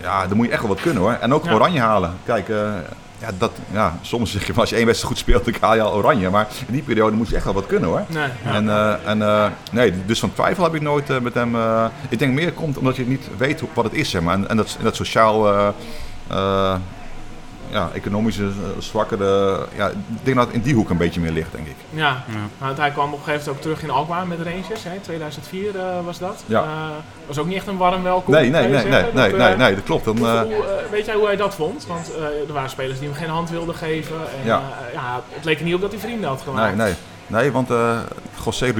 ja, 0.00 0.26
dan 0.26 0.36
moet 0.36 0.46
je 0.46 0.52
echt 0.52 0.60
wel 0.62 0.70
wat 0.70 0.80
kunnen, 0.80 1.02
hoor. 1.02 1.16
En 1.20 1.34
ook 1.34 1.44
Ja. 1.44 1.52
oranje 1.52 1.80
halen. 1.80 2.14
Kijk, 2.24 2.48
ja, 3.18 3.30
dat, 3.38 3.52
ja, 3.72 3.98
soms 4.02 4.30
zeg 4.30 4.46
je, 4.46 4.52
als 4.52 4.70
je 4.70 4.76
één 4.76 4.86
wedstrijd 4.86 5.14
goed 5.14 5.22
speelt, 5.22 5.44
dan 5.44 5.54
haal 5.60 5.74
je 5.74 5.82
al 5.82 5.94
oranje. 5.94 6.30
Maar 6.30 6.46
in 6.66 6.72
die 6.72 6.82
periode 6.82 7.16
moet 7.16 7.28
je 7.28 7.34
echt 7.34 7.44
wel 7.44 7.54
wat 7.54 7.66
kunnen, 7.66 7.88
hoor. 7.88 8.04
Nee, 8.08 8.28
ja. 8.44 8.54
En, 8.54 8.68
eh, 8.68 8.94
en 9.04 9.22
eh, 9.22 9.46
nee, 9.72 9.92
dus 10.06 10.20
van 10.20 10.32
twijfel 10.32 10.64
heb 10.64 10.74
ik 10.74 10.80
nooit 10.80 11.10
eh, 11.10 11.18
met 11.18 11.34
hem. 11.34 11.56
ik 12.08 12.18
denk 12.18 12.32
meer 12.32 12.52
komt 12.52 12.78
omdat 12.78 12.96
je 12.96 13.06
niet 13.06 13.28
weet 13.36 13.62
wat 13.74 13.84
het 13.84 13.94
is, 13.94 14.10
zeg 14.10 14.22
maar. 14.22 14.34
En, 14.34 14.48
en 14.48 14.56
dat, 14.56 14.76
en 14.78 14.84
dat 14.84 14.96
sociaal, 14.96 15.74
ja, 17.70 17.90
economische 17.94 18.42
uh, 18.42 18.50
zwakkere, 18.78 19.58
ja, 19.76 19.88
ik 19.88 19.94
denk 20.22 20.36
dat 20.36 20.46
het 20.46 20.54
in 20.54 20.60
die 20.62 20.74
hoek 20.74 20.90
een 20.90 20.96
beetje 20.96 21.20
meer 21.20 21.30
ligt, 21.30 21.52
denk 21.52 21.66
ik. 21.66 21.74
Ja, 21.90 22.06
Ja. 22.06 22.14
Nou, 22.34 22.40
want 22.58 22.76
hij 22.78 22.90
kwam 22.90 23.12
op 23.12 23.18
een 23.18 23.24
gegeven 23.24 23.38
moment 23.38 23.56
ook 23.56 23.62
terug 23.62 23.82
in 23.82 23.90
Alkmaar 23.90 24.26
met 24.26 24.38
de 24.38 24.44
Rangers. 24.44 24.84
Hè? 24.84 24.98
2004 25.00 25.76
eh, 25.78 25.82
was 26.04 26.18
dat. 26.18 26.42
Ja. 26.46 26.62
Eh, 26.62 26.68
was 27.26 27.38
ook 27.38 27.46
niet 27.46 27.56
echt 27.56 27.66
een 27.66 27.76
warm 27.76 28.02
welkom. 28.02 28.34
Nee, 28.34 28.50
nee, 28.50 28.62
nee, 28.68 28.70
nee, 28.70 28.84
nee, 28.84 29.02
Dat, 29.02 29.12
nee, 29.38 29.48
eh, 29.52 29.58
nee, 29.58 29.74
dat 29.74 29.84
klopt. 29.84 30.04
Dan, 30.04 30.18
hoe- 30.18 30.26
eh, 30.28 30.40
eh, 30.40 30.46
weet 30.90 31.06
jij 31.06 31.14
hoe 31.14 31.26
hij 31.26 31.36
dat 31.36 31.54
vond? 31.54 31.86
Want 31.86 32.10
eh, 32.16 32.22
er 32.48 32.52
waren 32.52 32.70
spelers 32.70 32.98
die 32.98 33.08
hem 33.08 33.16
geen 33.16 33.28
hand 33.28 33.50
wilden 33.50 33.74
geven. 33.74 34.16
En, 34.16 34.46
Ja. 34.46 34.62
ja. 34.92 34.92
ja, 34.92 35.20
het 35.28 35.44
leek 35.44 35.58
er 35.58 35.64
niet 35.64 35.74
op 35.74 35.80
dat 35.80 35.90
hij 35.90 36.00
vrienden 36.00 36.28
had 36.28 36.44
nee, 36.44 36.54
gemaakt. 36.54 36.76
nee, 36.76 36.92
nee, 37.26 37.52
want 37.52 37.70
eh 37.70 37.98
José 38.44 38.72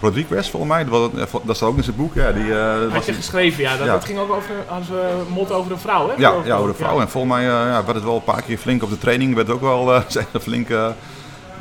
Rodriguez, 0.00 0.48
volgens 0.50 0.72
mij, 0.72 0.84
dat, 0.84 1.10
was- 1.30 1.42
dat 1.42 1.56
staat 1.56 1.68
ook 1.68 1.76
in 1.76 1.84
zijn 1.84 1.96
boek. 1.96 2.14
Ja, 2.14 2.32
die, 2.32 2.54
eh, 2.58 2.78
Had 2.80 2.92
was 2.92 3.06
je 3.06 3.12
geschreven, 3.12 3.62
ja. 3.62 3.76
Dat, 3.76 3.86
Ja. 3.86 3.92
dat 3.92 4.04
ging 4.04 4.18
ook 4.18 4.30
over, 4.32 4.54
als 4.68 4.88
we 4.88 5.22
mot 5.28 5.52
over 5.52 5.72
een 5.72 5.78
vrouw, 5.78 6.08
hè? 6.08 6.14
Ja, 6.16 6.32
ik 6.32 6.44
ja, 6.46 6.56
over 6.56 6.68
de 6.70 6.76
vrouw. 6.76 7.00
En 7.00 7.08
volgens 7.08 7.32
mij 7.34 7.42
eh, 7.42 7.50
ja, 7.52 7.82
werd 7.84 7.94
het 7.94 8.04
wel 8.04 8.14
een 8.16 8.24
paar 8.24 8.42
keer 8.42 8.58
flink 8.58 8.82
op 8.82 8.90
de 8.90 8.98
training. 8.98 9.34
Werd 9.34 9.50
ook 9.50 9.60
wel 9.60 9.94
eh, 9.94 10.00
zijn 10.08 10.26
flink. 10.40 10.68
eh, 10.70 10.86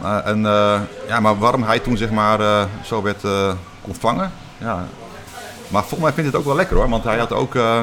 maar, 0.02 0.24
en, 0.24 0.46
eh, 0.46 0.80
ja, 1.08 1.20
maar 1.20 1.38
waarom 1.38 1.64
hij 1.64 1.80
toen 1.80 1.98
zeg 1.98 2.10
maar 2.10 2.40
eh, 2.40 2.64
zo 2.84 3.02
werd 3.02 3.24
eh, 3.24 3.52
ontvangen. 3.82 4.32
Ja. 4.58 4.86
Maar 5.68 5.82
volgens 5.82 6.02
mij 6.02 6.12
vindt 6.14 6.30
het 6.32 6.40
ook 6.40 6.46
wel 6.46 6.56
lekker 6.56 6.76
hoor. 6.78 6.90
Want 6.90 7.04
hij 7.04 7.18
had 7.18 7.32
ook. 7.32 7.56
eh, 7.56 7.80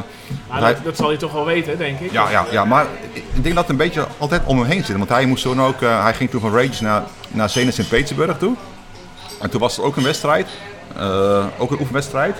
hij- 0.48 0.76
dat, 0.84 0.96
zal 0.96 1.08
hij 1.08 1.16
toch 1.16 1.32
wel 1.32 1.44
weten, 1.44 1.78
denk 1.78 2.00
ik. 2.00 2.12
ja, 2.12 2.30
ja, 2.30 2.44
ja, 2.50 2.64
maar 2.64 2.86
ik 3.12 3.42
denk 3.42 3.54
dat 3.54 3.56
het 3.64 3.68
een 3.68 3.76
beetje 3.76 4.06
altijd 4.18 4.42
om 4.44 4.58
hem 4.58 4.66
heen 4.66 4.84
zit. 4.84 4.96
Want 4.96 5.08
hij 5.08 5.26
moest 5.26 5.42
toen 5.42 5.62
ook. 5.62 5.82
eh, 5.82 6.02
hij 6.02 6.14
ging 6.14 6.30
toen 6.30 6.40
van 6.40 6.50
Rangers 6.50 6.80
naar, 6.80 7.02
naar 7.28 7.50
Zenit 7.50 7.74
Sint-Petersburg 7.74 8.38
toe. 8.38 8.56
En 9.40 9.50
toen 9.50 9.60
was 9.60 9.78
er 9.78 9.84
ook 9.84 9.96
een 9.96 10.02
wedstrijd. 10.02 10.48
eh, 10.96 11.44
ook 11.58 11.70
een 11.70 11.80
oefenwedstrijd. 11.80 12.36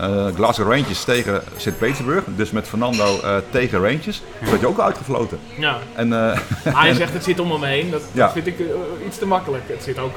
eh, 0.00 0.26
Glasgow 0.34 0.72
Rangers 0.72 1.04
tegen 1.04 1.42
Sint-Petersburg. 1.56 2.24
Dus 2.26 2.50
met 2.50 2.66
Fernando 2.68 3.20
eh, 3.20 3.36
tegen 3.50 3.78
Rangers. 3.80 4.22
Toen 4.40 4.48
werd 4.48 4.60
je 4.60 4.66
ook 4.66 4.80
uitgefloten. 4.80 5.38
Ja. 5.58 5.76
En, 5.94 6.08
Maar 6.08 6.86
je 6.86 6.94
zegt 7.02 7.12
het 7.12 7.24
zit 7.24 7.40
om 7.40 7.50
hem 7.52 7.62
heen. 7.62 7.90
Dat, 7.90 8.02
Ja. 8.12 8.24
dat 8.24 8.32
vind 8.32 8.46
ik 8.46 8.58
iets 9.06 9.18
te 9.18 9.26
makkelijk. 9.26 9.62
Het 9.66 9.82
zit 9.82 9.98
ook 9.98 10.16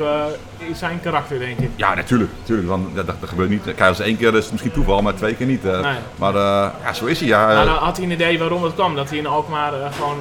in 0.57 0.75
zijn 0.75 0.99
karakter, 1.03 1.39
denk 1.39 1.57
ik. 1.59 1.69
ja, 1.75 1.95
natuurlijk. 1.95 2.31
natuurlijk 2.39 2.67
want 2.67 2.95
dat, 2.95 3.05
dat, 3.07 3.15
dat 3.19 3.29
gebeurt 3.29 3.49
niet. 3.49 3.63
Kijk, 3.63 3.81
als 3.81 3.99
één 3.99 4.17
keer 4.17 4.35
is 4.35 4.43
het 4.43 4.51
misschien 4.51 4.71
toeval, 4.71 5.01
maar 5.01 5.13
twee 5.15 5.35
keer 5.35 5.47
niet. 5.47 5.63
Nee. 5.63 5.95
Maar 6.15 6.33
ja, 6.33 6.93
zo 6.93 7.05
is 7.05 7.19
hij. 7.19 7.27
Ja, 7.27 7.45
Maar 7.45 7.65
dan 7.65 7.75
had 7.75 7.95
hij 7.97 8.05
een 8.05 8.11
idee 8.11 8.39
waarom 8.39 8.63
het 8.63 8.73
kwam. 8.73 8.95
Dat 8.95 9.09
hij 9.09 9.17
in 9.17 9.27
Alkmaar 9.27 9.73
gewoon 9.97 10.17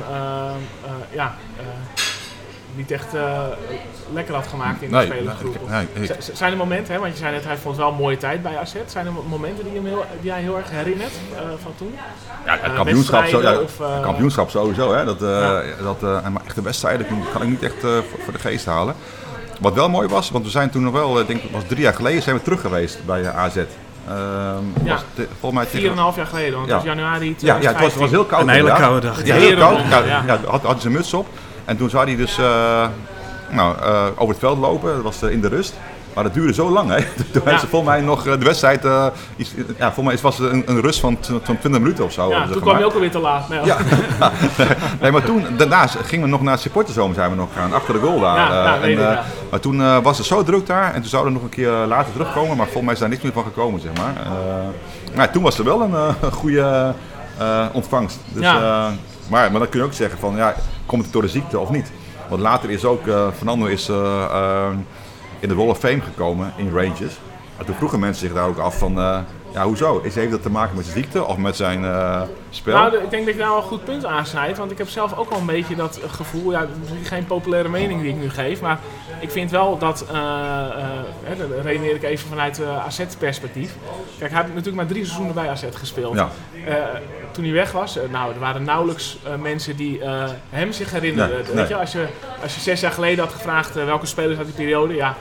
ja, 1.13 1.35
niet 2.77 2.91
echt 2.91 3.15
eh, 3.15 3.39
lekker 4.13 4.35
had 4.35 4.47
gemaakt 4.47 4.83
in 4.83 4.89
de 4.91 4.97
nee, 4.97 5.07
spelersgroep. 5.07 5.57
nee, 5.71 5.87
nee, 5.97 6.09
Zijn 6.33 6.51
er 6.53 6.57
momenten, 6.59 6.95
hè, 6.95 7.01
want 7.01 7.13
je 7.13 7.19
zei 7.19 7.33
net, 7.35 7.45
hij 7.45 7.57
vond 7.57 7.77
wel 7.77 7.89
een 7.89 7.95
mooie 7.95 8.17
tijd 8.17 8.43
bij 8.43 8.57
AZ. 8.59 8.75
Zijn 8.87 9.07
er 9.07 9.13
mo- 9.13 9.25
momenten 9.29 9.65
die, 9.65 9.75
hem 9.75 9.87
heel, 9.87 10.05
die 10.21 10.31
jij 10.31 10.41
heel 10.41 10.57
erg 10.57 10.71
herinnert 10.71 11.13
eh, 11.37 11.41
van 11.63 11.73
toen? 11.77 11.95
Ja, 12.47 12.53
het 12.53 12.63
Eh, 12.63 12.75
kampioenschap, 12.75 13.25
zo, 13.27 13.43
ja, 13.43 13.57
wedstrijden 13.59 13.95
of, 13.99 14.03
kampioenschap 14.03 14.51
sowieso. 14.51 14.93
Hè, 14.95 15.05
dat, 15.05 15.23
eh, 15.23 15.29
Ja. 15.29 15.63
dat, 15.83 16.03
eh, 16.03 16.29
maar 16.29 16.43
echte 16.47 16.63
wedstrijden 16.63 17.07
kan- 17.07 17.25
kan 17.33 17.43
ik 17.43 17.49
niet 17.49 17.63
echt 17.63 17.85
eh, 17.85 17.91
voor, 17.91 18.21
voor 18.25 18.33
de 18.33 18.39
geest 18.39 18.67
halen. 18.67 18.95
Wat 19.61 19.75
wel 19.75 19.89
mooi 19.89 20.09
was, 20.09 20.31
want 20.31 20.45
we 20.45 20.51
zijn 20.51 20.71
toen 20.71 20.83
nog 20.83 20.93
wel, 20.93 21.21
ik 21.21 21.27
denk 21.27 21.43
het 21.43 21.51
was 21.51 21.63
drie 21.67 21.81
jaar 21.83 21.95
geleden, 21.95 22.23
zijn 22.23 22.37
we 22.37 22.43
terug 22.43 22.61
geweest 22.61 23.05
bij 23.07 23.31
AZ. 23.33 23.57
Ehm, 23.57 23.67
Ja. 24.85 24.93
was 24.93 25.03
te- 25.15 25.27
volgens 25.41 25.63
mij 25.63 25.65
Vier 25.71 25.75
en 25.75 25.81
tegen... 25.81 25.91
een 25.91 25.99
half 26.03 26.17
jaar 26.17 26.27
geleden, 26.27 26.55
want 26.55 26.67
Ja. 26.69 26.75
het 26.77 26.85
was 26.85 26.95
januari 26.95 27.35
Ja, 27.39 27.47
ja, 27.47 27.55
het 27.55 27.63
was, 27.63 27.73
2015. 27.93 28.01
was 28.01 28.11
heel 28.11 28.25
koud. 28.25 28.43
Een 28.43 28.49
hele 28.49 28.73
koude 28.73 29.07
dag. 29.07 29.27
Ja, 29.27 29.35
heel 29.35 29.57
koud. 29.57 29.79
Ja, 29.91 29.99
ja. 30.05 30.23
ja. 30.27 30.39
had, 30.47 30.63
had 30.63 30.73
hij 30.73 30.81
zijn 30.81 30.93
muts 30.93 31.15
op. 31.15 31.27
En 31.71 31.77
toen 31.77 31.91
zou 31.91 32.05
hij 32.07 32.17
dus 32.17 32.39
eh, 32.39 32.87
nou, 33.51 33.77
eh, 33.83 34.05
over 34.17 34.29
het 34.29 34.39
veld 34.39 34.59
lopen. 34.59 34.95
Dat 34.95 35.03
was 35.03 35.23
eh, 35.23 35.31
in 35.31 35.41
de 35.41 35.49
rust. 35.49 35.75
Maar 36.15 36.25
dat 36.25 36.35
duurde 36.35 36.53
zo 36.53 36.71
lang. 36.71 36.89
Hè. 36.91 36.97
Toen 37.33 37.43
hebben 37.45 37.59
ze 37.61 37.67
volgens 37.67 37.91
mij 37.91 38.01
nog 38.01 38.23
de 38.23 38.39
wedstrijd... 38.39 38.85
eh, 38.85 39.07
iets, 39.37 39.55
ja, 39.79 39.93
volgens 39.93 40.07
mij 40.15 40.23
was 40.23 40.39
het 40.39 40.53
een, 40.53 40.63
een 40.67 40.81
rust 40.81 41.01
van, 41.01 41.19
van 41.21 41.59
20 41.59 41.71
minuten 41.71 42.05
of 42.05 42.13
zo. 42.13 42.29
Ja, 42.31 42.47
toen 42.47 42.61
kwam 42.61 42.79
je 42.79 42.85
ook 42.85 42.93
alweer 42.95 43.11
te 43.11 43.19
laat. 43.19 43.49
Nee, 43.49 43.61
Ja, 43.65 43.77
nee, 45.01 45.11
maar 45.11 45.23
toen, 45.23 45.45
daarna 45.57 45.87
gingen 45.87 46.25
we 46.25 46.31
nog 46.31 46.43
naar 46.43 46.53
het 46.53 46.63
supporterzoom 46.63 47.15
zijn 47.15 47.31
we 47.31 47.37
nog 47.37 47.49
gaan, 47.55 47.73
achter 47.73 47.95
de 47.95 48.01
goal 48.01 48.21
daar. 48.21 48.37
Ja, 48.37 48.65
ja, 48.65 48.81
en, 48.83 48.91
ja. 48.91 49.25
Maar 49.51 49.61
toen 49.61 50.03
was 50.03 50.19
het 50.19 50.27
zo 50.27 50.43
druk 50.43 50.67
daar 50.67 50.95
en 50.95 51.01
toen 51.01 51.11
zouden 51.11 51.33
we 51.33 51.39
nog 51.39 51.49
een 51.49 51.55
keer 51.55 51.71
later 51.71 52.13
terugkomen, 52.13 52.57
maar 52.57 52.67
volgens 52.67 52.85
mij 52.85 52.93
is 52.95 53.01
daar 53.01 53.09
niks 53.09 53.23
meer 53.23 53.33
van 53.33 53.45
gekomen, 53.45 53.81
zeg 53.81 53.93
maar. 53.97 54.13
Maar 55.15 55.33
toen 55.33 55.43
was 55.43 55.59
er 55.59 55.65
wel 55.65 55.83
een 55.83 56.33
goede 56.33 56.95
ontvangst. 57.73 58.19
Dus, 58.33 58.43
Ja. 58.43 58.91
Maar, 59.31 59.51
maar 59.51 59.61
dan 59.61 59.69
kun 59.69 59.81
je 59.81 59.87
ook 59.87 59.93
zeggen 59.93 60.19
van, 60.19 60.37
ja, 60.37 60.55
komt 60.87 61.03
het 61.03 61.13
door 61.13 61.23
de 61.23 61.29
ziekte 61.29 61.59
of 61.59 61.71
niet? 61.71 61.93
Want 62.29 62.43
later 62.43 62.71
is 62.71 62.85
ook, 62.85 63.07
eh, 63.07 63.29
Fernando 63.37 63.67
is 63.67 63.89
eh, 63.89 64.25
eh, 64.25 64.73
in 65.39 65.49
de 65.49 65.55
Wall 65.55 65.69
of 65.69 65.79
Fame 65.79 66.01
gekomen 66.01 66.53
in 66.57 66.71
Rangers. 66.73 67.19
En 67.57 67.67
toen 67.67 67.75
vroegen 67.75 68.01
mensen 68.01 68.27
zich 68.27 68.37
daar 68.37 68.49
ook 68.49 68.59
af 68.59 68.79
van, 68.79 69.25
ja, 69.53 69.65
hoezo? 69.65 70.01
Is, 70.05 70.15
heeft 70.15 70.31
dat 70.31 70.43
te 70.43 70.51
maken 70.51 70.77
met 70.77 70.85
zijn 70.85 70.97
ziekte 70.99 71.25
of 71.25 71.37
met 71.37 71.57
zijn 71.57 71.85
eh, 71.85 72.23
spel? 72.51 72.75
Nou, 72.75 72.97
ik 72.97 73.11
denk 73.11 73.25
dat 73.25 73.35
je 73.35 73.41
daar 73.41 73.49
wel 73.49 73.57
een 73.59 73.63
goed 73.63 73.85
punt 73.85 74.05
aansnijdt. 74.05 74.59
Want 74.59 74.71
ik 74.71 74.79
heb 74.79 74.89
zelf 74.89 75.17
ook 75.19 75.31
wel 75.31 75.39
een 75.39 75.47
beetje 75.47 75.77
dat 75.77 75.97
eh, 76.03 76.13
gevoel. 76.13 76.51
Ja, 76.51 76.67
misschien 76.81 77.05
geen 77.05 77.27
populaire 77.27 77.69
mening 77.69 78.01
die 78.01 78.11
ik 78.11 78.17
nu 78.21 78.31
geef. 78.31 78.61
Maar 78.61 78.79
ik 79.21 79.31
vind 79.31 79.51
wel 79.51 79.79
dat. 79.79 80.05
eh 80.13 80.19
eh, 80.21 80.87
hè, 81.25 81.37
dan 81.37 81.61
redeneer 81.63 81.95
ik 81.95 82.03
even 82.03 82.29
vanuit 82.29 82.61
eh 82.61 82.85
AZ-perspectief. 82.87 83.75
Kijk, 84.19 84.31
hij 84.31 84.41
heeft 84.41 84.49
natuurlijk 84.55 84.77
maar 84.77 84.87
drie 84.87 85.05
seizoenen 85.05 85.35
bij 85.35 85.49
AZ 85.49 85.65
gespeeld. 85.73 86.15
Ja. 86.15 86.29
Eh, 86.67 86.75
toen 87.31 87.45
hij 87.45 87.53
weg 87.53 87.73
was, 87.73 87.97
eh, 87.99 88.03
nou, 88.11 88.33
er 88.33 88.39
waren 88.41 88.63
nauwelijks 88.65 89.19
eh, 89.25 89.35
mensen 89.35 89.77
die 89.77 90.01
eh, 90.01 90.25
hem 90.51 90.73
zich 90.73 90.91
herinnerden. 90.91 91.37
Nee, 91.45 91.55
Weet. 91.55 91.69
Je, 91.69 91.77
als, 91.77 91.93
je, 91.93 92.07
als 92.43 92.55
je 92.55 92.61
zes 92.61 92.81
jaar 92.81 92.93
geleden 92.93 93.25
had 93.25 93.33
gevraagd 93.33 93.77
eh, 93.77 93.85
welke 93.85 94.07
spelers 94.07 94.39
uit 94.39 94.47
die 94.47 94.57
periode. 94.57 94.95
Ja, 94.95 95.15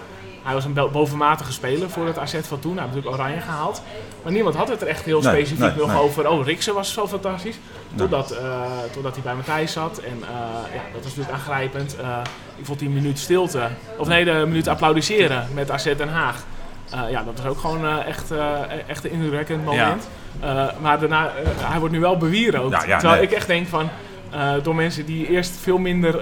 hij 0.49 0.57
was 0.57 0.65
een 0.67 0.73
bo- 0.73 0.89
bovenmatige 0.89 1.51
speler 1.51 1.89
voor 1.89 2.05
het 2.05 2.17
AZ 2.17 2.35
van 2.41 2.59
toen. 2.59 2.73
Hij 2.77 2.81
heeft 2.83 2.95
natuurlijk 2.95 3.21
Oranje 3.21 3.41
gehaald. 3.41 3.81
Maar 4.23 4.31
niemand 4.31 4.55
had 4.55 4.67
het 4.67 4.81
er 4.81 4.87
echt 4.87 5.05
heel 5.05 5.21
Nee, 5.21 5.31
specifiek 5.33 5.59
nee, 5.59 5.75
nog 5.77 5.87
nee. 5.91 6.01
over. 6.01 6.29
Oh, 6.29 6.45
Riksen 6.45 6.73
was 6.73 6.93
zo 6.93 7.07
fantastisch. 7.07 7.57
Totdat, 7.95 8.31
eh, 8.31 8.61
totdat 8.93 9.13
hij 9.13 9.23
bij 9.23 9.35
Matthijs 9.35 9.71
zat. 9.71 9.97
En 9.97 10.23
eh, 10.23 10.29
ja, 10.75 10.81
dat 10.93 11.03
was 11.03 11.15
natuurlijk 11.15 11.31
aangrijpend. 11.31 11.95
Eh, 11.99 12.17
ik 12.55 12.65
vond 12.65 12.79
die 12.79 12.89
minuut 12.89 13.19
stilte, 13.19 13.67
of 13.97 14.07
nee, 14.07 14.25
de 14.25 14.43
minuut 14.47 14.67
applaudisseren 14.67 15.47
met 15.53 15.71
AZ 15.71 15.95
Den 15.97 16.09
Haag. 16.09 16.43
Ja, 17.09 17.23
dat 17.23 17.37
was 17.37 17.45
ook 17.45 17.59
gewoon 17.59 17.87
echt, 18.05 18.31
echt 18.87 19.03
een 19.05 19.11
indrukwekkend 19.11 19.65
moment. 19.65 20.07
Maar 20.81 20.99
daarna, 20.99 21.31
hij 21.57 21.79
wordt 21.79 21.93
nu 21.93 21.99
wel 21.99 22.17
bewierookt. 22.17 22.71
Ja, 22.81 22.87
ja, 22.87 22.97
terwijl 22.99 23.21
ik 23.21 23.31
echt 23.31 23.47
denk 23.47 23.67
van, 23.67 23.89
door 24.63 24.75
mensen 24.75 25.05
die 25.05 25.27
eerst 25.29 25.51
veel 25.57 25.77
minder 25.77 26.19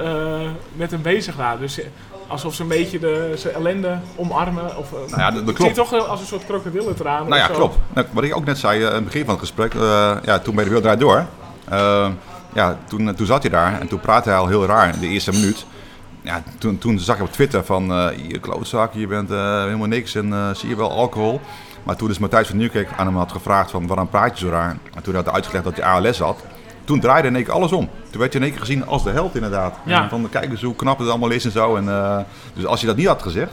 met 0.74 0.92
hem 0.92 1.02
bezig 1.02 1.36
waren. 1.36 1.60
Dus 1.60 1.80
alsof 2.28 2.54
ze 2.54 2.62
een 2.62 2.68
beetje 2.68 3.00
de, 3.00 3.34
zijn 3.36 3.54
ellende 3.54 3.98
omarmen. 4.16 4.78
Of, 4.78 4.94
eh, 4.94 5.00
Nou 5.00 5.22
ja, 5.22 5.32
dat- 5.42 5.54
klopt. 5.56 5.76
toch 5.76 5.90
wel 5.90 6.06
als 6.06 6.20
een 6.20 6.26
soort 6.26 6.46
krokodillentraan. 6.46 7.28
Nou 7.28 7.42
ja, 7.42 7.48
klopt. 7.48 7.78
Nou, 7.94 8.08
wat 8.12 8.24
ik 8.24 8.36
ook 8.36 8.46
net 8.46 8.58
zei 8.58 8.82
eh, 8.82 8.88
aan 8.88 8.94
het 8.94 9.04
begin 9.04 9.22
van 9.26 9.30
het 9.34 9.40
gesprek, 9.40 9.74
eh, 9.74 10.12
ja, 10.24 10.40
toen 10.40 10.56
bij 10.56 10.64
de 10.64 10.70
Wereld 10.70 11.00
Door, 11.00 11.26
eh, 11.70 12.08
ja, 12.54 12.78
toen, 12.88 13.16
toen 13.16 13.26
zat 13.26 13.42
hij 13.42 13.52
daar 13.52 13.80
en 13.82 13.88
toen 13.88 14.00
praatte 14.00 14.30
hij 14.30 14.38
al 14.38 14.48
heel 14.48 14.66
raar 14.66 14.94
in 14.94 15.00
de 15.00 15.08
eerste 15.08 15.32
minuut. 15.32 15.66
Ja, 16.22 16.44
toen, 16.58 16.78
toen 16.78 17.00
zag 17.00 17.16
ik 17.16 17.22
op 17.22 17.32
Twitter 17.32 17.64
van, 17.66 17.92
eh 17.92 18.08
je 18.28 18.40
klootzak, 18.40 18.94
je 18.94 19.08
bent 19.08 19.32
eh, 19.32 19.62
helemaal 19.64 19.88
niks 19.88 20.16
en 20.16 20.34
eh, 20.34 20.50
zie 20.54 20.70
je 20.70 20.76
wel 20.76 20.92
alcohol. 20.92 21.42
Maar 21.84 21.96
toen 21.96 22.08
dus 22.08 22.18
Matthijs 22.20 22.48
van 22.48 22.58
Nieuwkerk 22.58 22.90
aan 22.98 23.06
hem 23.06 23.16
had 23.16 23.32
gevraagd 23.32 23.72
van, 23.72 23.88
waarom 23.88 24.10
praat 24.10 24.40
je 24.40 24.46
zo 24.46 24.52
raar? 24.52 24.78
En 24.96 25.04
toen 25.04 25.16
had 25.16 25.26
hij 25.26 25.34
uitgelegd 25.34 25.64
dat 25.64 25.76
hij 25.76 25.86
ALS 25.86 26.20
had. 26.20 26.44
Toen 26.88 27.00
draaide 27.00 27.28
in 27.28 27.36
één 27.36 27.44
keer 27.44 27.54
alles 27.54 27.72
om. 27.72 27.90
Toen 28.10 28.20
werd 28.20 28.32
je 28.34 28.38
in 28.38 28.44
één 28.44 28.54
keer 28.54 28.62
gezien 28.62 28.86
als 28.86 29.04
de 29.04 29.10
held 29.10 29.36
inderdaad. 29.36 29.76
Ja. 29.86 30.10
Van, 30.10 30.30
kijk 30.30 30.52
eens 30.52 30.62
hoe 30.62 30.76
knap 30.76 31.00
het 31.00 31.10
allemaal 31.10 31.30
is 31.30 31.46
en 31.46 31.52
zo. 31.52 31.76
En, 31.76 31.90
eh, 31.90 32.18
dus 32.54 32.66
als 32.66 32.82
je 32.82 32.88
dat 32.88 32.96
niet 32.96 33.08
had 33.08 33.22
gezegd, 33.22 33.52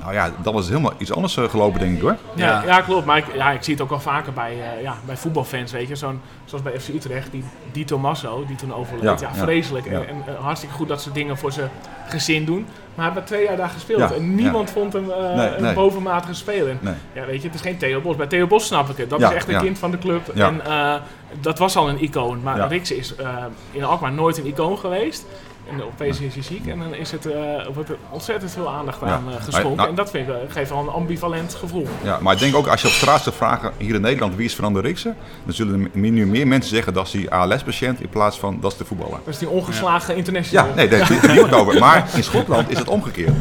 nou 0.00 0.12
ja, 0.12 0.30
dan 0.42 0.52
was 0.52 0.62
het 0.64 0.72
helemaal 0.74 0.96
iets 0.98 1.12
anders 1.12 1.36
eh, 1.36 1.44
gelopen 1.48 1.80
denk 1.80 1.94
ik 1.96 2.00
hoor. 2.02 2.16
Ja, 2.34 2.46
Ja. 2.46 2.62
ja. 2.66 2.80
klopt. 2.80 3.06
Maar 3.06 3.16
ik, 3.18 3.24
ja, 3.34 3.50
ik 3.50 3.62
zie 3.62 3.74
het 3.74 3.82
ook 3.82 3.88
wel 3.90 4.00
vaker 4.00 4.32
bij, 4.32 4.52
eh, 4.52 4.82
ja, 4.82 4.94
bij 5.06 5.16
voetbalfans, 5.16 5.72
weet 5.72 5.88
je. 5.88 5.96
Zo'n, 5.96 6.20
zoals 6.44 6.62
bij 6.64 6.80
FC 6.80 6.88
Utrecht, 6.88 7.30
die 7.32 7.44
Di 7.72 7.84
Tommaso, 7.84 8.44
die 8.46 8.56
toen 8.56 8.74
overleed. 8.74 9.02
Ja, 9.20 9.28
Ja, 9.28 9.36
ja, 9.36 9.42
vreselijk. 9.42 9.84
ja. 9.86 9.92
En, 9.92 10.08
en, 10.08 10.22
eh, 10.26 10.42
hartstikke 10.44 10.74
goed 10.74 10.88
dat 10.88 11.02
ze 11.02 11.12
dingen 11.12 11.36
voor 11.38 11.52
zijn 11.52 11.70
gezin 12.08 12.44
doen. 12.44 12.66
Maar 12.94 13.04
hij 13.04 13.04
heeft 13.04 13.14
maar 13.14 13.24
twee 13.38 13.44
jaar 13.48 13.56
daar 13.56 13.68
gespeeld. 13.68 14.00
Ja, 14.00 14.12
en 14.12 14.34
niemand 14.34 14.70
vond 14.70 14.92
hem 14.92 15.10
eh, 15.10 15.34
Nee, 15.36 15.48
een 15.56 15.62
nee. 15.62 15.74
bovenmatige 15.74 16.34
speler. 16.34 16.76
Nee. 16.80 16.94
Ja, 17.12 17.24
weet 17.26 17.40
je, 17.42 17.46
het 17.46 17.54
is 17.56 17.60
geen 17.60 17.76
Theo 17.78 18.00
Bos. 18.00 18.16
Bij 18.16 18.26
Theo 18.26 18.46
Bos 18.46 18.66
snap 18.66 18.88
ik 18.88 18.96
het. 18.96 19.10
Dat 19.10 19.20
Ja, 19.20 19.28
is 19.28 19.34
echt 19.34 19.46
een 19.48 19.54
ja. 19.54 19.60
kind 19.60 19.78
van 19.78 19.90
de 19.90 19.98
club. 19.98 20.30
Ja. 20.34 20.46
En 20.46 20.64
eh, 20.66 20.94
dat 21.40 21.58
was 21.58 21.76
al 21.76 21.88
een 21.88 22.02
icoon. 22.02 22.42
Maar 22.42 22.56
Ja. 22.56 22.66
Rix 22.66 22.90
is 22.92 23.14
eh, 23.16 23.28
in 23.72 23.84
Alkmaar 23.84 24.12
nooit 24.12 24.38
een 24.38 24.46
icoon 24.46 24.78
geweest. 24.78 25.24
En 25.70 25.82
opeens 25.84 26.20
is 26.20 26.34
hij 26.34 26.42
ziek 26.42 26.66
en 26.66 26.78
dan 26.78 26.94
is 26.94 27.10
het, 27.10 27.26
eh, 27.26 27.66
wordt 27.74 27.88
er 27.88 27.96
ontzettend 28.10 28.50
veel 28.50 28.68
aandacht 28.70 29.02
aan 29.02 29.24
Ja. 29.28 29.36
eh, 29.36 29.42
geschonken. 29.44 29.76
Nou- 29.76 29.88
en 29.88 29.94
dat 29.94 30.10
vind 30.10 30.28
ik, 30.28 30.34
wel- 30.34 30.44
geeft 30.48 30.70
wel 30.70 30.78
een 30.78 30.88
ambivalent 30.88 31.54
gevoel. 31.54 31.86
Ja, 32.02 32.18
maar 32.20 32.32
ik 32.34 32.38
denk 32.40 32.54
ook 32.54 32.66
als 32.66 32.82
je 32.82 32.86
op 32.88 32.92
straat 32.94 33.22
zou 33.22 33.34
vragen 33.36 33.72
hier 33.76 33.94
in 33.94 34.00
Nederland 34.00 34.34
wie 34.34 34.44
is 34.44 34.54
Fernando 34.54 34.80
Riksen, 34.80 35.16
dan 35.44 35.54
zullen 35.54 35.90
er 35.94 35.98
nu 36.10 36.26
meer 36.26 36.46
mensen 36.46 36.70
zeggen 36.74 36.92
dat 36.94 37.06
is 37.06 37.10
die 37.12 37.30
ALS-patiënt 37.30 38.00
in 38.00 38.08
plaats 38.08 38.38
van 38.38 38.58
dat 38.60 38.72
is 38.72 38.78
de 38.78 38.84
voetballer. 38.84 39.18
Dat 39.24 39.34
is 39.34 39.38
die 39.38 39.48
ongeslagen 39.48 40.16
international. 40.16 40.66
Ja, 40.68 40.74
nee, 40.74 40.88
daar 40.88 41.08
heeft 41.08 41.26
niemand 41.28 41.52
over. 41.52 41.78
Maar 41.78 42.08
in 42.16 42.24
Schotland 42.24 42.70
is 42.70 42.78
het 42.78 42.88
omgekeerd. 42.88 43.34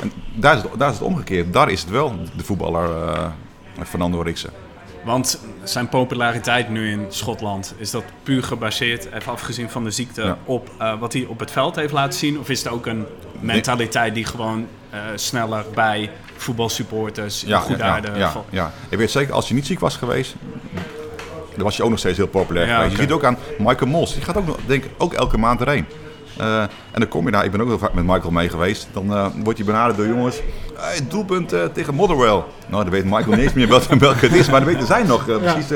En 0.00 0.12
daar 0.34 0.56
is, 0.56 0.62
het, 0.62 0.70
daar 0.78 0.88
is 0.90 0.94
het 0.98 1.04
omgekeerd. 1.06 1.52
Daar 1.52 1.70
is 1.70 1.80
het 1.80 1.90
wel 1.90 2.14
de 2.36 2.44
voetballer 2.44 3.08
eh, 3.14 3.24
Fernando 3.86 4.20
Riksen. 4.20 4.50
Want 5.08 5.38
zijn 5.64 5.88
populariteit 5.88 6.68
nu 6.68 6.90
in 6.90 7.06
Schotland, 7.08 7.74
is 7.76 7.90
dat 7.90 8.04
puur 8.22 8.42
gebaseerd, 8.42 9.12
even 9.12 9.32
afgezien 9.32 9.70
van 9.70 9.84
de 9.84 9.90
ziekte, 9.90 10.22
Ja. 10.22 10.38
op 10.44 10.70
eh, 10.78 10.98
wat 10.98 11.12
hij 11.12 11.24
op 11.28 11.38
het 11.40 11.50
veld 11.50 11.76
heeft 11.76 11.92
laten 11.92 12.18
zien? 12.18 12.38
Of 12.38 12.48
is 12.48 12.62
het 12.62 12.72
ook 12.72 12.86
een 12.86 13.06
mentaliteit 13.40 14.14
die 14.14 14.24
gewoon 14.24 14.66
eh, 14.90 15.00
sneller 15.14 15.64
bij 15.74 16.10
voetbalsupporters 16.36 17.44
in 17.44 17.54
goede 17.54 17.82
aarde 17.82 18.10
ja, 18.16 18.30
valt? 18.30 18.46
ja. 18.50 18.72
Ik 18.88 18.98
weet 18.98 19.10
zeker, 19.10 19.34
als 19.34 19.48
je 19.48 19.54
niet 19.54 19.66
ziek 19.66 19.80
was 19.80 19.96
geweest, 19.96 20.34
dan 21.54 21.64
was 21.64 21.76
je 21.76 21.82
ook 21.82 21.90
nog 21.90 21.98
steeds 21.98 22.16
heel 22.16 22.26
populair 22.26 22.66
Ja, 22.66 22.76
geweest. 22.76 22.96
Je 22.96 23.02
ziet 23.02 23.10
ook 23.12 23.24
aan 23.24 23.38
Michael 23.58 23.90
Mols, 23.90 24.14
die 24.14 24.22
gaat 24.22 24.36
ook 24.36 24.46
nog, 24.46 24.56
denk 24.66 24.84
ik, 24.84 24.90
ook 24.98 25.12
elke 25.14 25.38
maand 25.38 25.60
erheen. 25.60 25.86
Eh, 26.38 26.60
en 26.62 27.00
dan 27.00 27.08
kom 27.08 27.24
je 27.24 27.30
daar, 27.30 27.44
ik 27.44 27.50
ben 27.50 27.60
ook 27.60 27.68
heel 27.68 27.78
vaak 27.78 27.94
met 27.94 28.04
Michael 28.04 28.30
mee 28.30 28.48
geweest, 28.48 28.88
dan 28.92 29.14
eh 29.14 29.26
wordt 29.42 29.58
hij 29.58 29.66
benaderd 29.66 29.96
door 29.96 30.06
jongens. 30.06 30.40
Hey, 30.74 31.06
doelpunt 31.08 31.52
eh, 31.52 31.64
tegen 31.64 31.94
Motherwell. 31.94 32.42
Nou, 32.68 32.82
dan 32.82 32.90
weet 32.90 33.04
Michael 33.04 33.30
niet 33.30 33.38
eens 33.38 33.52
meer 33.52 33.68
welke, 33.68 33.96
welke 34.08 34.26
het 34.26 34.34
is, 34.34 34.50
maar 34.50 34.60
dat 34.60 34.68
weten 34.68 34.86
zij 34.86 35.02
nog. 35.02 35.24
precies, 35.24 35.70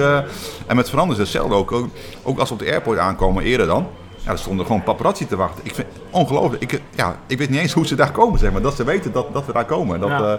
en 0.67 0.77
met 0.77 0.89
Fernandes 0.89 1.19
hetzelfde 1.19 1.55
ook. 1.55 1.73
ook. 1.73 1.89
Ook 2.23 2.39
als 2.39 2.49
we 2.49 2.55
op 2.55 2.61
de 2.61 2.71
airport 2.71 2.99
aankomen, 2.99 3.43
eerder 3.43 3.67
dan. 3.67 3.87
Ja, 4.17 4.31
er 4.31 4.39
stonden 4.39 4.67
gewoon 4.67 4.83
paparazzi 4.83 5.27
te 5.27 5.37
wachten. 5.37 5.65
Ik 5.65 5.75
vind 5.75 5.89
ongelooflijk. 6.11 6.63
Ik, 6.63 6.81
ja, 6.95 7.17
ik 7.27 7.39
weet 7.39 7.51
niet 7.51 7.61
eens 7.61 7.73
hoe 7.73 7.87
ze 7.87 7.95
daar 7.95 8.11
komen, 8.11 8.39
zeg 8.39 8.53
maar. 8.53 8.63
Dat 8.63 8.77
ze 8.77 8.85
weten 8.85 9.13
dat, 9.13 9.33
dat 9.33 9.47
we 9.47 9.53
daar 9.53 9.65
komen. 9.65 10.01
Dat, 10.01 10.11
Ja, 10.11 10.39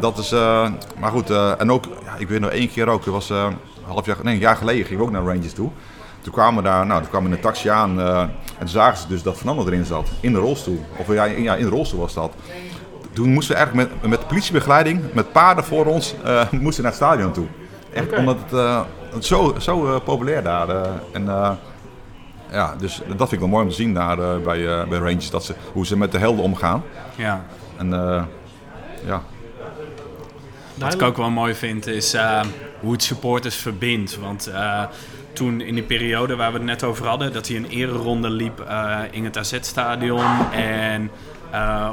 dat 0.00 0.18
is, 0.18 0.30
maar 0.98 1.10
goed, 1.10 1.30
en 1.30 1.72
ook, 1.72 1.84
ja, 2.04 2.14
ik 2.18 2.28
weet 2.28 2.40
nog 2.40 2.50
één 2.50 2.70
keer 2.70 2.88
ook, 2.88 3.04
dat 3.04 3.14
was 3.14 3.30
een 3.30 3.56
half 3.82 4.06
jaar, 4.06 4.16
nee, 4.22 4.34
een 4.34 4.40
jaar 4.40 4.56
geleden 4.56 4.84
gingen 4.84 4.98
we 4.98 5.04
ook 5.04 5.12
naar 5.12 5.34
Rangers 5.34 5.52
toe. 5.52 5.70
Toen 6.26 6.34
kwamen 6.34 6.62
we 6.62 6.68
daar, 6.68 6.86
nou, 6.86 7.00
toen 7.00 7.10
kwamen 7.10 7.30
we 7.30 7.36
in 7.36 7.42
een 7.42 7.50
taxi 7.50 7.68
aan 7.68 8.00
eh, 8.00 8.20
en 8.20 8.30
toen 8.58 8.68
zagen 8.68 8.98
ze 8.98 9.08
dus 9.08 9.22
dat 9.22 9.36
Fernando 9.36 9.66
erin 9.66 9.84
zat, 9.84 10.08
in 10.20 10.32
de 10.32 10.38
rolstoel. 10.38 10.84
Of 10.96 11.12
ja, 11.12 11.24
in, 11.24 11.42
ja, 11.42 11.54
in 11.54 11.64
de 11.64 11.70
rolstoel 11.70 12.00
was 12.00 12.14
dat. 12.14 12.32
Toen 13.12 13.28
moesten 13.32 13.54
we 13.54 13.60
eigenlijk 13.60 13.90
met, 14.00 14.10
met 14.10 14.26
politiebegeleiding, 14.26 15.02
met 15.12 15.32
paarden 15.32 15.64
voor 15.64 15.86
ons, 15.86 16.14
eh, 16.24 16.50
moesten 16.60 16.82
naar 16.82 16.92
het 16.92 17.00
stadion 17.02 17.32
toe. 17.32 17.46
Echt 17.92 18.12
omdat 18.12 18.36
het, 18.44 18.52
eh, 18.58 18.80
het 19.12 19.24
zo, 19.24 19.54
zo 19.58 19.94
eh, 19.94 20.00
populair 20.04 20.42
daar. 20.42 20.68
eh, 20.68 20.90
en, 21.12 21.28
eh, 21.28 21.50
ja, 22.50 22.74
dus 22.78 22.96
dat 23.06 23.16
vind 23.16 23.32
ik 23.32 23.38
wel 23.38 23.48
mooi 23.48 23.62
om 23.64 23.70
te 23.70 23.76
zien 23.76 23.94
daar 23.94 24.18
eh, 24.18 24.36
bij, 24.44 24.66
eh, 24.80 24.88
bij 24.88 24.98
Rangers, 24.98 25.30
dat 25.30 25.44
ze, 25.44 25.54
hoe 25.72 25.86
ze 25.86 25.96
met 25.96 26.12
de 26.12 26.18
helden 26.18 26.44
omgaan. 26.44 26.82
Ja. 27.16 27.44
En 27.76 27.92
eh, 27.92 28.22
ja, 29.04 29.22
Wat 30.74 30.94
ik 30.94 31.02
ook 31.02 31.16
wel 31.16 31.30
mooi 31.30 31.54
vind 31.54 31.86
is 31.86 32.14
uh, 32.14 32.40
hoe 32.80 32.92
het 32.92 33.02
supporters 33.02 33.56
verbindt. 33.56 34.18
Want 34.18 34.48
uh, 34.48 34.82
toen 35.36 35.60
in 35.60 35.74
die 35.74 35.82
periode 35.82 36.36
waar 36.36 36.52
we 36.52 36.58
het 36.58 36.66
net 36.66 36.84
over 36.84 37.06
hadden, 37.06 37.32
dat 37.32 37.48
hij 37.48 37.56
een 37.56 37.68
ereronde 37.68 38.30
liep 38.30 38.60
uh, 38.68 39.00
in 39.10 39.24
het 39.24 39.38
AZ-stadion. 39.38 40.52
En 40.52 41.10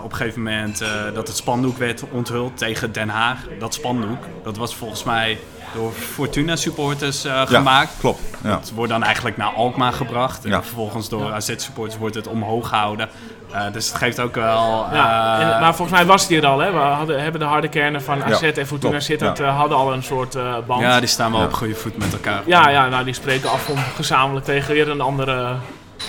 op 0.03 0.11
een 0.11 0.17
gegeven 0.17 0.43
moment 0.43 0.83
dat 1.13 1.27
het 1.27 1.37
spandoek 1.37 1.77
werd 1.77 2.03
onthuld 2.09 2.57
tegen 2.57 2.91
Den 2.91 3.09
Haag. 3.09 3.39
Dat 3.59 3.73
spandoek, 3.73 4.23
dat 4.43 4.57
was 4.57 4.75
volgens 4.75 5.03
mij 5.03 5.37
door 5.73 5.91
Fortuna 5.91 6.55
supporters 6.55 7.25
uh, 7.25 7.41
gemaakt. 7.45 7.91
Klopt. 7.99 8.19
Ja. 8.43 8.49
Dat 8.49 8.71
wordt 8.75 8.91
dan 8.91 9.03
eigenlijk 9.03 9.37
naar 9.37 9.53
Alkmaar 9.53 9.93
gebracht. 9.93 10.45
En 10.45 10.63
vervolgens 10.63 11.09
door 11.09 11.31
AZ 11.31 11.53
supporters 11.57 11.97
wordt 11.97 12.15
het 12.15 12.27
omhoog 12.27 12.67
gehouden. 12.67 13.09
Uh, 13.51 13.61
dus 13.71 13.87
het 13.87 13.97
geeft 13.97 14.19
ook 14.19 14.35
wel. 14.35 14.85
Ja, 14.91 15.39
en, 15.39 15.61
maar 15.61 15.75
volgens 15.75 15.97
mij 15.97 16.05
was 16.05 16.21
het 16.21 16.29
hier 16.29 16.45
al. 16.45 16.59
Hè? 16.59 16.71
We 16.71 16.77
hadden, 16.77 17.21
hebben 17.21 17.39
de 17.39 17.47
harde 17.47 17.67
kernen 17.67 18.01
van 18.03 18.23
AZ 18.23 18.41
en 18.41 18.67
Fortuna 18.67 18.99
Sittard 18.99 19.39
uh, 19.39 19.57
hadden 19.57 19.77
al 19.77 19.93
een 19.93 20.03
soort 20.03 20.37
band. 20.67 20.81
Ja, 20.81 20.99
die 20.99 21.09
staan 21.09 21.31
wel 21.31 21.43
op 21.43 21.53
goede 21.53 21.75
voet 21.75 21.97
met 21.97 22.13
elkaar. 22.13 22.41
Ja, 22.45 22.69
ja 22.69 22.87
nou, 22.87 23.03
die 23.03 23.13
spreken 23.13 23.49
af 23.49 23.69
om 23.69 23.77
gezamenlijk 23.95 24.45
tegen 24.45 24.73
weer 24.73 24.89
een 24.89 25.01
andere 25.01 25.55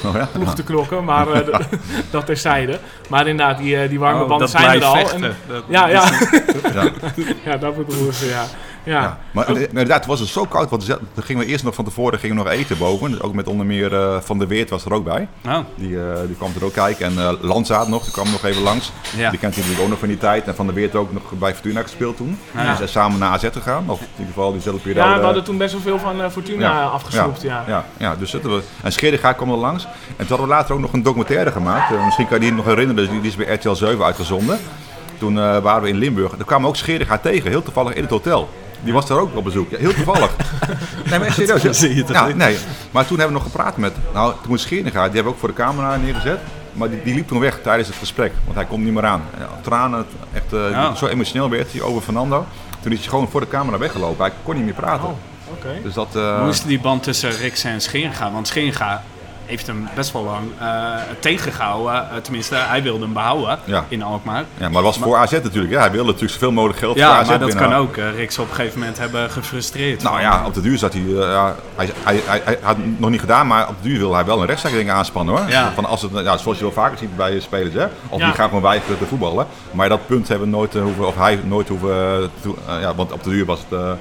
oh, 0.04 0.14
ja? 0.14 0.28
ploeg 0.32 0.54
te 0.54 0.62
knokken. 0.62 1.04
Maar 1.04 1.26
uh, 1.36 1.56
dat 2.10 2.26
terzijde. 2.26 2.78
Maar 3.08 3.26
inderdaad, 3.26 3.58
die, 3.58 3.88
die 3.88 3.98
warme 3.98 4.22
oh, 4.22 4.28
banden 4.28 4.48
zijn 4.48 4.80
er 4.80 4.84
al. 4.84 5.10
En, 5.10 5.20
dat, 5.20 5.64
ja, 5.68 5.86
ja. 5.86 6.04
ja. 6.74 6.90
ja, 7.44 7.56
dat 7.56 7.76
bedoelen 7.76 8.14
ze, 8.14 8.26
ja. 8.26 8.44
Ja. 8.84 9.00
ja. 9.02 9.18
Maar 9.30 9.48
inderdaad, 9.50 10.06
was 10.06 10.20
het 10.20 10.28
zo 10.28 10.44
koud. 10.44 10.70
Want 10.70 10.86
toen 10.86 11.24
gingen 11.24 11.44
we 11.44 11.48
eerst 11.48 11.64
nog 11.64 11.74
van 11.74 11.84
tevoren 11.84 12.18
gingen 12.18 12.36
we 12.36 12.42
nog 12.42 12.52
eten 12.52 12.78
boven. 12.78 13.10
Dus 13.10 13.20
ook 13.20 13.34
met 13.34 13.46
onder 13.46 13.66
meer 13.66 13.92
uh, 13.92 14.16
Van 14.20 14.38
der 14.38 14.48
Weert 14.48 14.70
was 14.70 14.84
er 14.84 14.92
ook 14.92 15.04
bij. 15.04 15.28
Oh. 15.46 15.58
Die, 15.74 15.90
uh, 15.90 16.02
die 16.26 16.36
kwam 16.36 16.52
er 16.56 16.64
ook 16.64 16.72
kijken. 16.72 17.06
En 17.06 17.12
uh, 17.12 17.30
Landzaat 17.40 17.88
nog, 17.88 18.02
die 18.02 18.12
kwam 18.12 18.30
nog 18.30 18.44
even 18.44 18.62
langs. 18.62 18.92
Ja. 19.16 19.30
Die 19.30 19.38
kent 19.38 19.54
hij 19.54 19.62
natuurlijk 19.62 19.82
ook 19.82 19.88
nog 19.88 19.98
van 19.98 20.08
die 20.08 20.18
tijd. 20.18 20.46
En 20.46 20.54
Van 20.54 20.66
der 20.66 20.74
Weert 20.74 20.94
ook 20.94 21.12
nog 21.12 21.22
bij 21.30 21.52
Fortuna 21.54 21.82
gespeeld 21.82 22.16
toen. 22.16 22.38
Ja. 22.54 22.66
Die 22.66 22.76
zijn 22.76 22.88
samen 22.88 23.18
naar 23.18 23.30
AZ 23.30 23.48
gegaan. 23.52 23.90
Of 23.90 24.00
in 24.00 24.06
ieder 24.10 24.26
geval 24.26 24.52
diezelfde 24.52 24.82
periode. 24.82 25.10
Ja, 25.10 25.18
we 25.18 25.24
hadden 25.24 25.44
toen 25.44 25.58
best 25.58 25.72
wel 25.72 25.80
veel 25.80 25.98
van 25.98 26.30
Fortuna 26.30 26.60
ja. 26.60 27.30
Ja. 27.42 27.64
Ja. 27.66 27.84
Ja. 27.96 28.16
dus 28.16 28.32
we. 28.32 28.62
En 28.82 28.92
Scheriga 28.92 29.32
kwam 29.32 29.50
er 29.50 29.56
langs. 29.56 29.84
En 29.84 29.90
toen 30.16 30.26
hadden 30.28 30.46
we 30.46 30.52
later 30.52 30.74
ook 30.74 30.80
nog 30.80 30.92
een 30.92 31.02
documentaire 31.02 31.50
gemaakt. 31.50 32.04
misschien 32.04 32.28
kan 32.28 32.40
je 32.40 32.44
die 32.44 32.52
nog 32.52 32.64
herinneren. 32.64 33.10
Die 33.10 33.30
is 33.30 33.36
bij 33.36 33.54
RTL 33.54 33.72
7 33.72 34.04
uitgezonden. 34.04 34.58
Toen 35.18 35.34
waren 35.34 35.82
we 35.82 35.88
in 35.88 35.96
Limburg. 35.96 36.30
Daar 36.30 36.46
kwamen 36.46 36.62
we 36.62 36.68
ook 36.68 36.76
Scheriga 36.76 37.18
tegen, 37.18 37.50
heel 37.50 37.62
toevallig 37.62 37.94
in 37.94 38.02
het 38.02 38.10
hotel. 38.10 38.48
Die 38.84 38.92
was 38.92 39.06
daar 39.06 39.18
ook 39.18 39.36
op 39.36 39.44
bezoek. 39.44 39.70
Ja, 39.70 39.78
heel 39.78 39.94
toevallig. 39.94 40.30
nee, 41.10 41.18
maar 41.18 41.28
echt 41.28 41.36
serieus. 41.38 41.62
Dat 41.62 41.76
zie 41.76 41.94
je 41.94 42.04
toch 42.04 42.16
ja, 42.16 42.26
nee. 42.26 42.56
Maar 42.90 43.06
toen 43.06 43.18
hebben 43.18 43.36
we 43.36 43.42
nog 43.42 43.52
gepraat 43.52 43.76
met... 43.76 43.92
Nou, 44.12 44.32
toen 44.32 44.50
moest 44.50 44.64
Scheringa, 44.64 44.90
die 44.90 45.14
hebben 45.14 45.22
we 45.22 45.28
ook 45.28 45.38
voor 45.38 45.48
de 45.48 45.54
camera 45.54 45.96
neergezet. 45.96 46.38
Maar 46.72 46.90
die, 46.90 47.02
die 47.02 47.14
liep 47.14 47.28
toen 47.28 47.40
weg 47.40 47.60
tijdens 47.62 47.88
het 47.88 47.96
gesprek. 47.96 48.32
Want 48.44 48.56
hij 48.56 48.64
komt 48.64 48.84
niet 48.84 48.92
meer 48.92 49.04
aan. 49.04 49.22
Ja, 49.38 49.48
tranen, 49.60 50.06
echt 50.32 50.52
uh, 50.52 50.70
ja. 50.70 50.94
zo 50.94 51.06
emotioneel 51.06 51.50
werd 51.50 51.72
hij 51.72 51.82
over 51.82 52.02
Fernando. 52.02 52.46
Toen 52.80 52.92
is 52.92 52.98
hij 52.98 53.08
gewoon 53.08 53.28
voor 53.28 53.40
de 53.40 53.48
camera 53.48 53.78
weggelopen. 53.78 54.24
Hij 54.24 54.34
kon 54.42 54.54
niet 54.54 54.64
meer 54.64 54.74
praten. 54.74 55.08
Oh, 55.08 55.14
okay. 55.56 55.82
dus 55.82 55.94
dat, 55.94 56.08
uh, 56.16 56.40
Hoe 56.40 56.48
is 56.48 56.62
die 56.62 56.80
band 56.80 57.02
tussen 57.02 57.30
Rix 57.30 57.64
en 57.64 57.80
Scheringa? 57.80 58.32
Want 58.32 58.46
Scheringa 58.46 59.02
heeft 59.46 59.66
hem 59.66 59.88
best 59.94 60.12
wel 60.12 60.24
lang 60.24 60.50
uh, 60.60 60.94
tegengehouden. 61.18 62.08
Uh, 62.12 62.16
tenminste, 62.22 62.54
hij 62.54 62.82
wilde 62.82 63.04
hem 63.04 63.12
behouden 63.12 63.58
ja. 63.64 63.84
in 63.88 64.02
Alkmaar. 64.02 64.44
Ja, 64.56 64.68
maar 64.68 64.82
was 64.82 64.98
voor 64.98 65.16
AZ 65.16 65.32
natuurlijk. 65.32 65.72
Ja, 65.72 65.80
hij 65.80 65.90
wilde 65.90 66.06
natuurlijk 66.06 66.32
zoveel 66.32 66.52
mogelijk 66.52 66.78
geld 66.78 66.96
ja, 66.96 67.08
voor 67.08 67.16
AZ 67.16 67.28
maar 67.28 67.38
dat 67.38 67.54
kan 67.54 67.74
ook 67.74 67.96
uh, 67.96 68.14
Riks 68.16 68.38
op 68.38 68.48
een 68.48 68.54
gegeven 68.54 68.78
moment 68.78 68.98
hebben 68.98 69.30
gefrustreerd. 69.30 70.02
Nou 70.02 70.20
ja, 70.20 70.46
op 70.46 70.54
de 70.54 70.60
duur 70.60 70.78
zat 70.78 70.92
hij, 70.92 71.02
ja, 71.02 71.54
hij, 71.74 71.90
hij, 72.02 72.20
hij, 72.24 72.40
hij, 72.44 72.58
had 72.62 72.76
het 72.76 73.00
nog 73.00 73.10
niet 73.10 73.20
gedaan, 73.20 73.46
maar 73.46 73.68
op 73.68 73.74
de 73.82 73.88
duur 73.88 73.98
wil 73.98 74.14
hij 74.14 74.24
wel 74.24 74.40
een 74.40 74.46
rechtszaak 74.46 74.88
aanspannen 74.88 75.36
hoor. 75.36 75.50
Ja. 75.50 75.72
Van 75.72 75.84
als 75.84 76.02
het, 76.02 76.10
ja, 76.12 76.36
zoals 76.36 76.58
je 76.58 76.64
wel 76.64 76.72
vaker 76.72 76.98
ziet 76.98 77.16
bij 77.16 77.40
spelers, 77.40 77.74
hè. 77.74 77.86
Of 78.08 78.20
die 78.20 78.32
gaan 78.32 78.48
gewoon 78.48 78.62
weigeren 78.62 78.98
te 78.98 79.06
voetballen. 79.06 79.46
Maar 79.70 79.88
dat 79.88 80.06
punt 80.06 80.28
hebben 80.28 80.50
we 80.50 80.56
nooit 80.56 80.74
hoeven, 80.74 81.06
of 81.06 81.16
hij 81.16 81.40
nooit 81.44 81.68
hoeven, 81.68 82.30
ja, 82.66 82.94
want 82.94 83.12
op 83.12 83.22
de 83.22 83.30
duur 83.30 83.44
was 83.44 83.60
het 83.68 83.98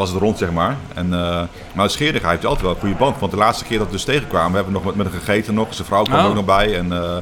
was 0.00 0.10
het 0.10 0.18
rond, 0.18 0.38
zeg 0.38 0.50
maar. 0.50 0.76
En, 0.94 1.06
uh, 1.12 1.42
maar 1.72 1.90
Scheringa 1.90 2.28
heeft 2.30 2.44
altijd 2.44 2.62
wel 2.64 2.74
een 2.74 2.80
goede 2.80 2.94
band. 2.94 3.18
Want 3.18 3.32
de 3.32 3.38
laatste 3.38 3.64
keer 3.64 3.78
dat 3.78 3.86
we 3.86 3.92
dus 3.92 4.04
tegenkwamen, 4.04 4.50
we 4.50 4.56
hebben 4.56 4.72
nog 4.74 4.84
met, 4.84 4.94
met 4.94 5.06
hem 5.06 5.18
gegeten 5.18 5.54
nog. 5.54 5.74
Zijn 5.74 5.86
vrouw 5.86 6.02
kwam 6.02 6.18
Oh. 6.18 6.26
ook 6.26 6.34
nog 6.34 6.44
bij. 6.44 6.76
En, 6.78 6.86
uh, 6.86 7.16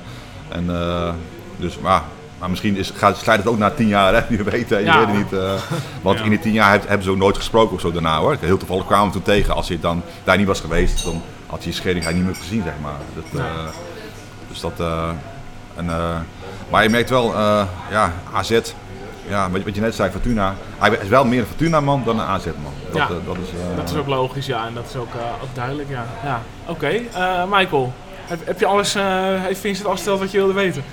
en, 0.49 0.65
uh, 0.67 1.11
dus, 1.57 1.79
maar, 1.79 2.03
maar 2.39 2.51
misschien 2.51 2.77
is, 2.77 2.93
gaat, 2.95 3.17
slijt 3.17 3.39
het 3.39 3.49
ook 3.49 3.59
na 3.59 3.71
tien 3.71 3.89
jaar, 3.89 4.15
hè? 4.15 4.21
Je 4.37 4.43
weet, 4.43 4.69
je 4.69 4.77
Ja. 4.79 4.99
weet 4.99 5.07
het 5.07 5.17
niet. 5.17 5.41
want 6.03 6.19
Ja. 6.19 6.25
in 6.25 6.31
die 6.31 6.39
tien 6.39 6.53
jaar 6.53 6.71
heb- 6.71 6.87
hebben 6.89 7.05
ze 7.05 7.11
ook 7.11 7.17
nooit 7.17 7.37
gesproken 7.37 7.75
of 7.75 7.81
zo 7.81 7.93
daarna, 7.93 8.19
hoor. 8.19 8.37
Heel 8.41 8.57
toevallig 8.57 8.87
kwamen 8.87 9.07
we 9.07 9.13
toen 9.13 9.23
tegen. 9.23 9.55
Als 9.55 9.69
hij 9.69 9.79
dan 9.81 10.03
daar 10.25 10.37
niet 10.37 10.47
was 10.47 10.61
geweest, 10.61 11.05
dan 11.05 11.23
had 11.47 11.65
hij 11.65 11.73
Scheringa 11.73 12.11
niet 12.11 12.25
meer 12.25 12.35
gezien, 12.35 12.63
zeg 12.65 12.75
maar. 12.83 12.93
Dat. 13.15 13.43
Dus 14.49 14.61
dat... 14.61 14.81
en, 15.77 15.87
maar 16.71 16.83
je 16.83 16.89
merkt 16.89 17.11
wel, 17.11 17.33
ja, 17.91 18.13
AZ... 18.33 18.61
Ja, 19.29 19.51
wat, 19.51 19.63
wat 19.65 19.75
je 19.75 19.81
net 19.81 19.95
zei, 19.95 20.11
Fortuna. 20.11 20.55
Hij 20.79 20.99
is 21.03 21.09
wel 21.09 21.25
meer 21.25 21.41
een 21.41 21.47
Fortuna-man 21.47 22.03
dan 22.05 22.19
een 22.19 22.27
AZ-man. 22.27 22.73
Dat, 22.87 22.97
Ja. 22.97 23.03
eh, 23.03 23.09
dat, 23.27 23.37
is, 23.43 23.51
eh, 23.51 23.77
Dat 23.77 23.91
is 23.91 23.97
ook 23.97 24.07
logisch, 24.07 24.47
ja. 24.47 24.67
En 24.67 24.75
dat 24.75 24.85
is 24.89 24.97
ook, 24.97 25.15
eh, 25.15 25.43
ook 25.43 25.55
duidelijk, 25.55 25.89
ja. 25.91 26.05
ja. 26.25 26.41
Oké, 26.67 26.87
eh, 27.13 27.43
Michael. 27.51 27.93
Heb, 28.27 28.47
heb 28.47 28.61
je 28.61 28.67
alles, 28.67 28.95
eh 28.95 29.05
heeft 29.37 29.61
Vincent 29.61 29.87
al 29.87 29.93
gesteld 29.93 30.19
wat 30.21 30.31
je 30.31 30.39
wilde 30.39 30.53
weten? 30.53 30.85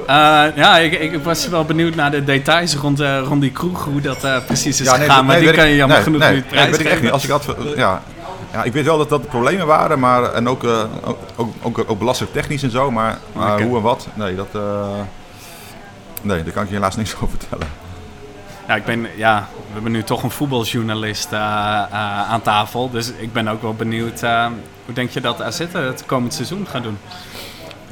Uh, 0.00 0.06
ja, 0.54 0.78
ik, 0.78 0.92
ik 0.92 1.22
was 1.24 1.48
wel 1.48 1.64
benieuwd 1.64 1.94
naar 1.94 2.10
de 2.10 2.24
details 2.24 2.74
rond, 2.76 3.00
uh, 3.00 3.20
rond 3.26 3.40
die 3.40 3.50
kroeg, 3.52 3.84
hoe 3.84 4.00
dat 4.00 4.24
uh, 4.24 4.36
precies 4.46 4.80
is 4.80 4.86
Ja, 4.86 4.96
nee, 4.96 5.06
gegaan. 5.08 5.24
maar 5.26 5.40
die 5.40 5.50
kan 5.52 5.68
je 5.68 5.76
jammer 5.76 5.96
nee, 5.96 6.04
genoeg 6.04 6.20
nee, 6.20 6.34
niet 6.34 6.50
nee, 6.50 6.60
dat 6.60 6.76
weet 6.76 6.86
ik 6.86 6.92
echt 6.92 7.02
niet. 7.02 7.10
Als 7.10 7.24
ik 7.24 7.30
had, 7.30 7.44
ja, 7.76 8.02
ja, 8.52 8.62
ik 8.62 8.72
weet 8.72 8.84
wel 8.84 8.98
dat 8.98 9.08
dat 9.08 9.28
problemen 9.28 9.66
waren, 9.66 9.98
maar 9.98 10.32
en 10.32 10.48
ook, 10.48 10.64
eh, 10.64 10.82
ook, 11.04 11.18
ook, 11.36 11.52
ook, 11.62 11.84
ook 11.86 11.98
belastingtechnisch 11.98 12.62
en 12.62 12.70
zo, 12.70 12.90
maar, 12.90 13.18
hoe 13.32 13.76
en 13.76 13.82
wat, 13.82 14.06
nee, 14.14 14.34
dat, 14.34 14.48
eh, 14.52 14.88
nee, 16.22 16.42
daar 16.42 16.52
kan 16.52 16.62
ik 16.62 16.68
je 16.68 16.74
helaas 16.74 16.96
niks 16.96 17.14
over 17.22 17.28
vertellen. 17.38 17.66
Ja, 18.68 18.74
ik 18.76 18.84
ben, 18.84 19.06
ja, 19.16 19.48
we 19.66 19.72
hebben 19.72 19.92
nu 19.92 20.02
toch 20.02 20.22
een 20.22 20.30
voetbaljournalist 20.30 21.32
uh, 21.32 21.38
uh, 21.38 22.30
aan 22.30 22.42
tafel. 22.42 22.90
Dus 22.90 23.12
ik 23.12 23.32
ben 23.32 23.48
ook 23.48 23.62
wel 23.62 23.74
benieuwd. 23.74 24.22
Uh, 24.22 24.46
hoe 24.84 24.94
denk 24.94 25.10
je 25.10 25.20
dat 25.20 25.42
AZ 25.42 25.58
het 25.72 26.02
komend 26.06 26.34
seizoen 26.34 26.66
gaat 26.70 26.82
doen? 26.82 26.98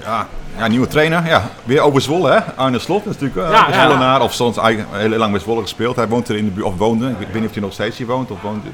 Ja, 0.02 0.26
ja 0.56 0.66
nieuwe 0.66 0.86
trainer, 0.86 1.26
ja, 1.26 1.42
weer 1.64 1.80
over 1.80 2.00
Zwolle, 2.00 2.30
hè? 2.30 2.40
Arne 2.56 2.78
Slot 2.78 3.06
is 3.06 3.18
natuurlijk 3.18 3.36
uh, 3.36 3.50
Ja, 3.52 3.68
ja. 3.68 3.80
Zwollenaar, 3.84 4.20
of 4.20 4.32
stond 4.32 4.56
eigenlijk 4.56 4.96
heel 4.96 5.18
lang 5.18 5.30
bij 5.32 5.40
Zwolle 5.40 5.62
gespeeld. 5.62 5.96
Hij 5.96 6.08
woont 6.08 6.28
er 6.28 6.36
in 6.36 6.44
de 6.44 6.50
buurt, 6.50 6.66
of 6.66 6.76
woonde, 6.76 7.08
ik 7.10 7.16
weet 7.18 7.34
niet 7.34 7.44
of 7.48 7.52
hij 7.52 7.62
nog 7.62 7.72
steeds 7.72 7.96
hier 7.98 8.06
woont, 8.06 8.30
of 8.30 8.42
woont, 8.42 8.64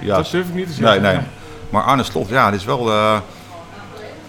ja, 0.00 0.16
Dat 0.16 0.30
durf 0.30 0.48
ik 0.48 0.54
niet 0.54 0.74
te 0.76 0.82
Nee, 0.82 0.92
zeggen. 0.92 1.02
nee. 1.02 1.26
Maar 1.70 1.82
Arne 1.82 2.02
Slot, 2.02 2.28
ja, 2.28 2.50
dit 2.50 2.60
is 2.60 2.66
wel. 2.66 2.90
eh 2.92 3.16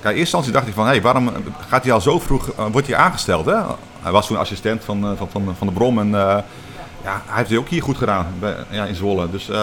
Kijk, 0.02 0.14
in 0.16 0.20
eerste 0.20 0.20
instantie 0.20 0.52
dacht 0.52 0.68
ik 0.68 0.74
van, 0.74 0.86
hé, 0.86 0.92
hey, 0.92 1.02
waarom 1.02 1.32
gaat 1.70 1.84
hij 1.84 1.94
al 1.94 2.02
zo 2.02 2.20
vroeg, 2.20 2.50
eh, 2.50 2.66
wordt 2.72 2.88
hij 2.88 2.96
aangesteld, 2.96 3.46
hè? 3.46 3.56
Hij 4.02 4.12
was 4.12 4.28
toen 4.28 4.38
assistent 4.38 4.84
van, 4.84 5.04
eh, 5.04 5.10
van, 5.18 5.28
van, 5.32 5.56
van 5.58 5.68
de 5.68 5.74
Brom 5.74 6.00
en 6.00 6.06
eh, 6.16 6.38
ja, 7.04 7.22
hij 7.26 7.38
heeft 7.38 7.50
het 7.50 7.60
ook 7.60 7.68
hier 7.70 7.82
goed 7.82 7.98
gedaan 7.98 8.26
bij, 8.40 8.56
ja, 8.70 8.86
in 8.86 8.96
Zwolle. 8.96 9.30
Dus 9.30 9.50
eh, 9.50 9.56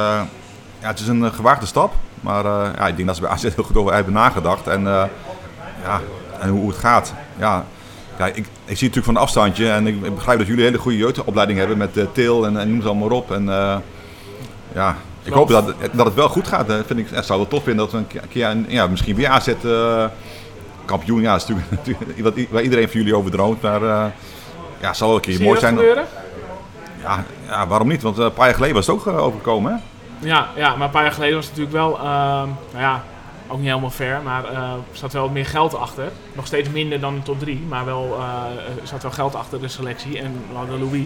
ja, 0.81 0.89
het 0.89 0.99
is 1.01 1.07
een 1.07 1.33
gewaagde 1.33 1.67
stap, 1.67 1.93
maar 2.21 2.45
ja, 2.45 2.87
ik 2.87 2.95
denk 2.97 3.07
dat 3.07 3.17
ze 3.17 3.23
bij 3.23 3.31
AZ 3.31 3.43
heel 3.43 3.65
goed 3.65 3.77
over 3.77 3.95
hebben 3.95 4.13
nagedacht 4.13 4.67
en, 4.67 4.83
ja, 5.83 6.01
en 6.41 6.49
hoe, 6.49 6.61
hoe 6.61 6.69
het 6.71 6.79
gaat. 6.79 7.15
Ja, 7.39 7.65
Kijk, 8.17 8.37
ik, 8.37 8.47
ik 8.65 8.77
zie 8.77 8.89
natuurlijk 8.89 9.05
van 9.05 9.15
een 9.15 9.21
afstandje 9.21 9.71
en 9.71 9.87
ik, 9.87 10.15
begrijp 10.15 10.39
dat 10.39 10.47
jullie 10.47 10.63
een 10.63 10.69
hele 10.71 10.83
goede 10.83 10.99
jeugdopleiding 10.99 11.59
hebben 11.59 11.77
met 11.79 12.15
Til 12.15 12.47
en, 12.47 12.57
en 12.57 12.71
noem 12.71 12.83
ze 12.83 12.89
allemaal 12.89 13.09
op. 13.11 13.31
En, 13.33 13.45
ja, 14.75 14.97
ik 15.23 15.33
hoop 15.33 15.49
dat, 15.49 15.67
het- 15.79 15.91
dat 15.93 16.07
het 16.07 16.15
wel 16.15 16.29
goed 16.29 16.49
gaat. 16.49 16.69
hè. 16.69 16.85
Vind 16.85 16.99
ik, 16.99 17.09
zou 17.23 17.41
het 17.41 17.51
tof 17.51 17.63
vinden 17.63 17.85
dat 17.85 17.93
we 17.93 17.99
een 17.99 18.27
keer- 18.29 18.57
ja, 18.69 18.87
misschien 18.87 19.15
weer 19.17 19.29
AZ 19.29 19.47
kampioen. 20.85 21.21
Ja, 21.21 21.35
is 21.35 21.47
natuurlijk, 21.47 21.71
natuurlijk 21.87 22.21
wat 22.21 22.35
waar 22.51 22.63
iedereen 22.63 22.89
van 22.89 22.99
jullie 23.01 23.17
over 23.17 23.31
droomt. 23.31 23.63
Maar 23.63 23.83
eh, 23.83 24.05
ja, 24.81 24.87
het 24.89 24.97
zal 24.97 25.07
wel 25.09 25.17
een 25.17 25.23
keer 25.23 25.39
mooi 25.41 25.51
dat 25.51 25.61
zijn. 25.61 25.77
gebeuren? 25.77 26.05
Ja, 27.03 27.25
ja, 27.49 27.67
waarom 27.67 27.89
niet? 27.89 28.03
Want 28.03 28.19
eh, 28.19 28.25
een 28.25 28.33
paar 28.33 28.45
jaar 28.47 28.55
geleden 28.55 28.75
was 28.77 28.87
het 28.87 28.97
ook 28.97 29.07
eh, 29.07 29.19
overkomen. 29.25 29.73
Hè? 29.73 29.79
Ja, 30.29 30.49
ja, 30.57 30.75
maar 30.77 30.87
een 30.87 30.93
paar 30.93 31.03
jaar 31.03 31.13
geleden 31.13 31.37
was 31.37 31.47
het 31.47 31.57
natuurlijk 31.57 31.85
wel, 31.85 31.99
ehm, 31.99 32.49
nou 32.73 32.79
ja, 32.79 33.03
ook 33.49 33.59
niet 33.59 33.67
helemaal 33.69 33.91
fair, 33.91 34.21
maar 34.25 34.45
eh, 34.45 34.59
er 34.59 34.79
zat 34.93 35.13
wel 35.13 35.23
wat 35.23 35.33
meer 35.33 35.47
geld 35.47 35.75
achter. 35.77 36.11
Nog 36.33 36.47
steeds 36.47 36.69
minder 36.71 37.01
dan 37.01 37.15
de 37.15 37.23
top 37.23 37.39
3, 37.41 37.63
maar 37.69 37.85
wel, 37.85 38.17
eh, 38.19 38.81
er 38.83 38.87
zat 38.87 39.03
wel 39.03 39.11
geld 39.11 39.35
achter 39.35 39.61
de 39.61 39.69
selectie 39.69 40.19
en 40.19 40.33
we 40.51 40.57
hadden 40.57 40.79
Louis. 40.79 41.05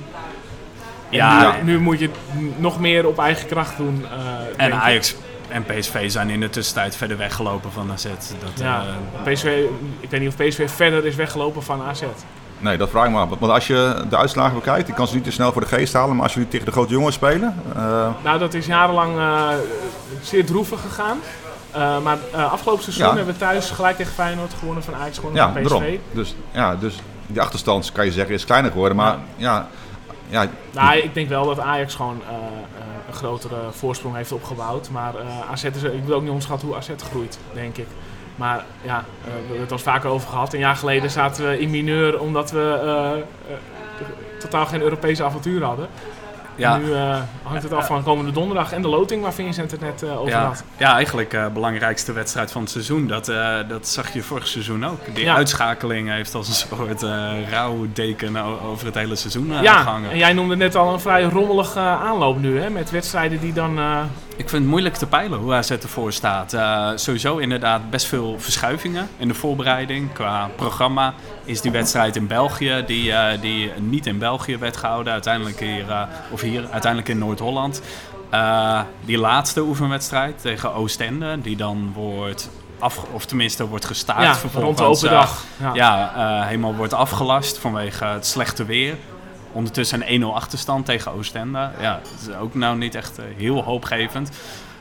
En 1.10 1.16
Ja, 1.16 1.56
nu, 1.62 1.72
nu 1.72 1.80
moet 1.80 1.98
je 1.98 2.06
het 2.06 2.16
nog 2.60 2.80
meer 2.80 3.06
op 3.06 3.18
eigen 3.18 3.46
kracht 3.48 3.76
doen. 3.76 4.04
eh, 4.56 4.64
en. 4.64 4.72
Ajax 4.72 5.14
en 5.48 5.64
PSV 5.64 6.10
zijn 6.10 6.30
in 6.30 6.40
de 6.40 6.50
tussentijd 6.50 6.96
verder 6.96 7.16
weggelopen 7.16 7.72
van 7.72 7.92
AZ. 7.92 8.02
Dat, 8.04 8.50
Ja, 8.54 8.84
eh, 9.24 9.32
PSV, 9.32 9.62
ik 10.00 10.10
weet 10.10 10.20
niet 10.20 10.28
of 10.28 10.36
PSV 10.36 10.70
verder 10.70 11.06
is 11.06 11.14
weggelopen 11.14 11.62
van 11.62 11.82
AZ. 11.82 12.02
Nee, 12.58 12.76
dat 12.76 12.88
vraag 12.90 13.04
ik 13.04 13.10
me 13.10 13.18
af. 13.18 13.28
Want 13.38 13.52
als 13.52 13.66
je 13.66 14.04
de 14.08 14.16
uitslagen 14.16 14.54
bekijkt, 14.54 14.88
ik 14.88 14.94
kan 14.94 15.06
ze 15.06 15.14
niet 15.14 15.24
te 15.24 15.30
snel 15.30 15.52
voor 15.52 15.60
de 15.60 15.68
geest 15.68 15.92
halen. 15.92 16.14
Maar 16.14 16.24
als 16.24 16.34
jullie 16.34 16.48
tegen 16.48 16.66
de 16.66 16.72
grote 16.72 16.92
jongens 16.92 17.14
spelen, 17.14 17.54
eh, 17.76 18.08
Nou, 18.24 18.38
dat 18.38 18.54
is 18.54 18.66
jarenlang 18.66 19.18
eh, 19.18 19.48
zeer 20.22 20.46
droevig 20.46 20.80
gegaan. 20.80 21.18
Eh, 21.70 21.98
maar 22.02 22.18
eh, 22.32 22.52
afgelopen 22.52 22.82
seizoen 22.82 23.06
Ja. 23.06 23.14
hebben 23.14 23.32
we 23.34 23.40
thuis 23.40 23.70
gelijk 23.70 23.96
tegen 23.96 24.12
Feyenoord 24.12 24.54
gewonnen 24.58 24.82
van 24.84 24.94
Ajax, 24.94 25.18
gewonnen 25.18 25.42
ja, 25.42 25.52
van 25.52 25.62
PSV. 25.62 25.68
daarom. 25.70 25.98
Dus, 26.12 26.34
ja, 26.52 26.76
dus 26.76 26.94
die 27.26 27.40
achterstand 27.40 27.92
kan 27.92 28.04
je 28.04 28.12
zeggen 28.12 28.34
is 28.34 28.44
kleiner 28.44 28.70
geworden. 28.70 28.96
Maar 28.96 29.16
ja, 29.36 29.68
ja, 30.28 30.46
Nou, 30.72 30.96
ik 30.98 31.14
denk 31.14 31.28
wel 31.28 31.46
dat 31.46 31.60
Ajax 31.60 31.94
gewoon 31.94 32.20
eh, 32.28 32.34
eh, 32.34 32.82
een 33.08 33.14
grotere 33.14 33.56
voorsprong 33.70 34.16
heeft 34.16 34.32
opgebouwd. 34.32 34.90
Maar 34.90 35.14
eh, 35.14 35.50
AZ 35.50 35.64
is, 35.64 35.82
ik 35.82 36.04
wil 36.04 36.14
ook 36.14 36.20
niet 36.20 36.30
onderschatten 36.30 36.68
hoe 36.68 36.76
AZ 36.76 36.90
groeit, 37.10 37.38
denk 37.52 37.76
ik. 37.76 37.86
Maar 38.36 38.64
ja, 38.82 38.98
eh, 38.98 39.24
we 39.24 39.38
hebben 39.38 39.60
het 39.60 39.72
al 39.72 39.78
vaker 39.78 40.10
over 40.10 40.28
gehad. 40.28 40.52
Een 40.52 40.58
jaar 40.58 40.76
geleden 40.76 41.10
zaten 41.10 41.48
we 41.48 41.60
in 41.60 41.70
mineur 41.70 42.20
omdat 42.20 42.50
we 42.50 42.80
eh, 42.82 43.54
totaal 44.38 44.66
geen 44.66 44.80
Europese 44.80 45.24
avontuur 45.24 45.64
hadden. 45.64 45.88
Ja. 46.58 46.76
Nu 46.76 46.92
eh, 46.94 47.16
hangt 47.42 47.62
het 47.62 47.72
af 47.72 47.86
van 47.86 48.02
komende 48.02 48.30
donderdag 48.32 48.72
en 48.72 48.82
de 48.82 48.88
loting 48.88 49.22
waar 49.22 49.32
Vincent 49.32 49.70
het 49.70 49.80
net 49.80 50.02
eh, 50.02 50.18
over 50.20 50.30
Ja, 50.32 50.44
had. 50.46 50.64
ja, 50.76 50.94
eigenlijk 50.94 51.30
de 51.30 51.50
belangrijkste 51.52 52.12
wedstrijd 52.12 52.52
van 52.52 52.62
het 52.62 52.70
seizoen. 52.70 53.06
Dat, 53.06 53.28
eh, 53.28 53.56
dat 53.68 53.88
zag 53.88 54.12
je 54.12 54.22
vorig 54.22 54.46
seizoen 54.46 54.86
ook. 54.86 54.98
Die 55.14 55.24
Ja. 55.24 55.34
uitschakeling 55.34 56.08
heeft 56.10 56.34
als 56.34 56.48
een 56.48 56.54
soort 56.78 57.02
eh 57.02 57.50
rouwdeken 57.50 58.36
over 58.64 58.86
het 58.86 58.94
hele 58.94 59.16
seizoen 59.16 59.52
eh, 59.52 59.62
Ja, 59.62 59.76
gehangen. 59.82 60.10
en 60.10 60.18
jij 60.18 60.32
noemde 60.32 60.56
net 60.56 60.74
al 60.76 60.92
een 60.92 61.00
vrij 61.00 61.22
rommelige 61.22 61.80
aanloop 61.80 62.38
nu, 62.40 62.60
hè? 62.60 62.70
Met 62.70 62.90
wedstrijden 62.90 63.40
die 63.40 63.52
dan... 63.52 63.78
Ik 64.38 64.48
vind 64.48 64.62
het 64.62 64.70
moeilijk 64.70 64.94
te 64.94 65.06
peilen 65.06 65.38
hoe 65.38 65.54
AZ 65.54 65.70
ervoor 65.70 66.12
staat. 66.12 66.52
Eh, 66.52 66.90
sowieso 66.94 67.36
inderdaad 67.36 67.90
best 67.90 68.06
veel 68.06 68.36
verschuivingen 68.38 69.08
in 69.16 69.28
de 69.28 69.34
voorbereiding. 69.34 70.12
Qua 70.12 70.50
programma 70.56 71.14
is 71.44 71.60
die 71.60 71.70
wedstrijd 71.70 72.16
in 72.16 72.26
België, 72.26 72.82
die, 72.86 73.12
eh, 73.12 73.40
die 73.40 73.72
niet 73.78 74.06
in 74.06 74.18
België 74.18 74.56
werd 74.56 74.76
gehouden, 74.76 75.12
uiteindelijk 75.12 75.60
hier, 75.60 75.90
eh, 75.90 76.02
of 76.30 76.40
hier, 76.40 76.68
uiteindelijk 76.70 77.08
in 77.10 77.18
Noord-Holland. 77.18 77.82
Die 79.04 79.18
laatste 79.18 79.60
oefenwedstrijd 79.60 80.40
tegen 80.40 80.74
Oostende, 80.74 81.40
die 81.40 81.56
dan 81.56 81.92
wordt 81.94 82.50
af, 82.78 83.04
of 83.12 83.26
tenminste 83.26 83.66
wordt 83.66 83.84
gestaakt 83.84 84.22
ja, 84.22 84.34
vervolgens. 84.34 84.80
rond 84.80 85.00
de 85.00 85.06
open 85.06 85.18
dag. 85.18 85.44
Ja. 85.56 85.74
ja, 85.74 86.42
helemaal 86.44 86.74
wordt 86.74 86.92
afgelast 86.92 87.58
vanwege 87.58 88.04
het 88.04 88.26
slechte 88.26 88.64
weer. 88.64 88.96
Ondertussen 89.52 90.12
een 90.12 90.22
1-0 90.22 90.24
achterstand 90.34 90.86
tegen 90.86 91.12
Oostende. 91.12 91.70
Ja, 91.80 92.00
dat 92.02 92.28
is 92.28 92.34
ook 92.36 92.54
nou 92.54 92.76
niet 92.76 92.94
echt 92.94 93.18
eh, 93.18 93.24
heel 93.36 93.62
hoopgevend. 93.62 94.30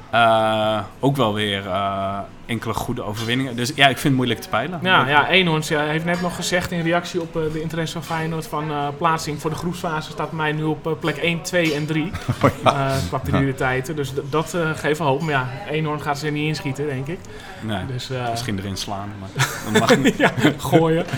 Eh, 0.09 0.80
ook 0.99 1.15
wel 1.15 1.34
weer 1.34 1.68
eh, 1.68 2.18
enkele 2.45 2.74
goede 2.74 3.03
overwinningen. 3.03 3.55
Dus 3.55 3.72
ja, 3.76 3.84
ik 3.88 3.93
vind 3.97 4.03
het 4.03 4.13
moeilijk 4.13 4.39
te 4.39 4.49
peilen. 4.49 4.80
Ja, 4.84 5.07
ja 5.07 5.28
Eenhoorns 5.30 5.68
ja, 5.68 5.82
heeft 5.82 6.05
net 6.05 6.22
nog 6.22 6.36
gezegd 6.36 6.72
in 6.72 6.82
reactie 6.82 7.22
op 7.22 7.36
eh, 7.36 7.41
de 7.53 7.61
interesse 7.61 7.93
van 7.93 8.03
Feyenoord 8.18 8.47
van 8.47 8.72
eh, 8.72 8.88
plaatsing 8.97 9.41
voor 9.41 9.49
de 9.49 9.55
groepsfase 9.55 10.11
staat 10.11 10.32
mij 10.32 10.51
nu 10.51 10.63
op 10.63 10.97
plek 10.99 11.18
1, 11.18 11.41
2 11.41 11.74
en 11.74 11.86
3 11.86 12.03
Oh, 12.43 12.49
ja. 12.63 12.88
eh 12.89 12.95
qua 13.07 13.18
prioriteiten. 13.18 13.95
Dus 13.95 14.11
dat 14.30 14.53
eh, 14.53 14.70
geeft 14.76 14.99
hoop. 14.99 15.22
Maar 15.22 15.32
ja, 15.32 15.47
Eenhoorn 15.70 16.01
gaat 16.01 16.20
ze 16.20 16.26
er 16.26 16.32
niet 16.32 16.47
inschieten, 16.47 16.86
denk 16.86 17.07
ik. 17.07 17.20
Nee, 17.61 17.86
Dus 17.86 18.09
eh, 18.09 18.30
misschien 18.30 18.57
erin 18.59 18.78
slaan, 18.78 19.09
maar 19.20 19.30
dat 19.72 19.80
mag 19.80 19.97
niet. 19.97 20.18
ja, 20.18 20.32
gooien. 20.57 21.05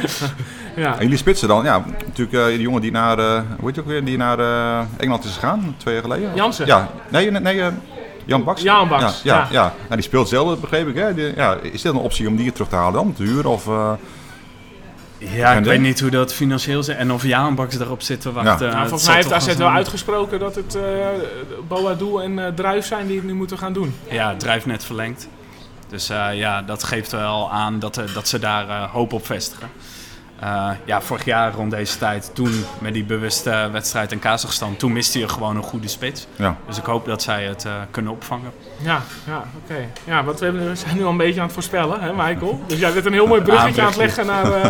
ja. 0.79 0.93
En 0.95 1.01
jullie 1.01 1.17
spitsen 1.17 1.47
dan, 1.47 1.63
ja, 1.63 1.83
natuurlijk 2.05 2.37
eh 2.37 2.45
die 2.45 2.61
jongen 2.61 2.81
die 2.81 2.91
naar, 2.91 3.19
eh 3.19 3.41
hoe 3.57 3.65
heet 3.65 3.75
je 3.75 3.81
ook 3.81 3.87
weer, 3.87 4.03
die 4.05 4.17
naar 4.17 4.39
eh, 4.39 4.79
Engeland 4.97 5.23
is 5.23 5.33
gegaan, 5.33 5.75
twee 5.77 5.93
jaar 5.93 6.03
geleden. 6.03 6.31
Jansen. 6.35 6.65
Ja, 6.65 6.89
nee, 7.09 7.31
nee, 7.31 7.41
nee 7.41 7.61
eh, 7.61 7.67
Jan 8.25 8.43
Baks. 8.43 8.61
Jan 8.61 8.87
Baks, 8.87 9.21
Ja, 9.23 9.33
ja, 9.35 9.35
ja. 9.37 9.47
ja. 9.51 9.73
Nou, 9.83 9.93
die 9.95 10.01
speelt 10.01 10.29
zelf, 10.29 10.59
begreep 10.59 10.87
ik. 10.87 10.95
Hè? 10.95 11.13
Die- 11.13 11.35
ja, 11.35 11.55
is 11.61 11.81
dit 11.81 11.91
een 11.93 11.97
optie 11.99 12.27
om 12.27 12.35
die 12.35 12.51
terug 12.51 12.67
te 12.69 12.75
halen 12.75 12.93
dan, 12.93 13.13
te 13.13 13.23
huren? 13.23 13.51
Of, 13.51 13.67
eh, 13.67 13.91
Ja, 15.17 15.51
ik 15.53 15.63
weet 15.63 15.79
niet 15.79 15.99
hoe 15.99 16.09
dat 16.09 16.33
financieel 16.33 16.83
zit 16.83 16.95
en 16.97 17.11
of 17.11 17.23
Jaanbaks 17.23 17.77
daarop 17.77 18.01
zit 18.01 18.21
te 18.21 18.31
wachten. 18.31 18.51
Ja. 18.51 18.57
Eh, 18.65 18.67
Nou, 18.69 18.79
het 18.79 18.87
volgens 18.89 19.07
mij 19.09 19.15
heeft 19.15 19.31
AZ 19.33 19.55
wel 19.55 19.69
uitgesproken 19.69 20.39
dat 20.39 20.55
het 20.55 20.75
eh 20.75 20.81
Boadu 21.67 22.21
en 22.23 22.39
eh 22.45 22.53
Druif 22.53 22.85
zijn 22.85 23.07
die 23.07 23.15
het 23.15 23.25
nu 23.25 23.33
moeten 23.33 23.57
gaan 23.57 23.73
doen. 23.73 23.95
Ja, 24.09 24.35
drijft 24.35 24.65
net 24.65 24.83
verlengd. 24.83 25.27
Dus 25.89 26.09
eh, 26.09 26.27
ja, 26.33 26.61
dat 26.61 26.83
geeft 26.83 27.11
wel 27.11 27.51
aan 27.51 27.79
dat, 27.79 27.97
eh, 27.97 28.03
dat 28.13 28.27
ze 28.27 28.39
daar 28.39 28.69
eh, 28.69 28.83
hoop 28.91 29.13
op 29.13 29.25
vestigen. 29.25 29.69
Eh, 30.39 30.69
ja, 30.85 31.01
vorig 31.01 31.25
jaar 31.25 31.53
rond 31.53 31.71
deze 31.71 31.97
tijd, 31.97 32.31
toen 32.33 32.65
met 32.79 32.93
die 32.93 33.03
bewuste 33.03 33.69
wedstrijd 33.71 34.11
in 34.11 34.19
Kazachstan, 34.19 34.75
toen 34.75 34.93
miste 34.93 35.19
je 35.19 35.27
gewoon 35.27 35.55
een 35.55 35.63
goede 35.63 35.87
spits. 35.87 36.27
ja. 36.35 36.55
Dus 36.67 36.77
ik 36.77 36.83
hoop 36.85 37.05
dat 37.05 37.21
zij 37.21 37.43
het 37.43 37.65
eh, 37.65 37.71
kunnen 37.91 38.11
opvangen. 38.11 38.51
Ja, 38.77 39.01
ja 39.27 39.43
oké. 39.63 39.87
Ja, 40.03 40.23
want 40.23 40.39
we, 40.39 40.71
zijn 40.73 40.95
nu 40.95 41.03
al 41.03 41.11
een 41.11 41.17
beetje 41.17 41.39
aan 41.39 41.45
het 41.45 41.53
voorspellen, 41.53 42.01
hè 42.01 42.13
Michael? 42.13 42.63
Dus 42.67 42.79
jij 42.79 42.93
bent 42.93 43.05
een 43.05 43.13
heel 43.13 43.27
mooi 43.27 43.41
bruggetje 43.41 43.81
aan 43.81 43.87
het 43.87 43.97
leggen 43.97 44.25
naar, 44.25 44.51
eh, 44.51 44.69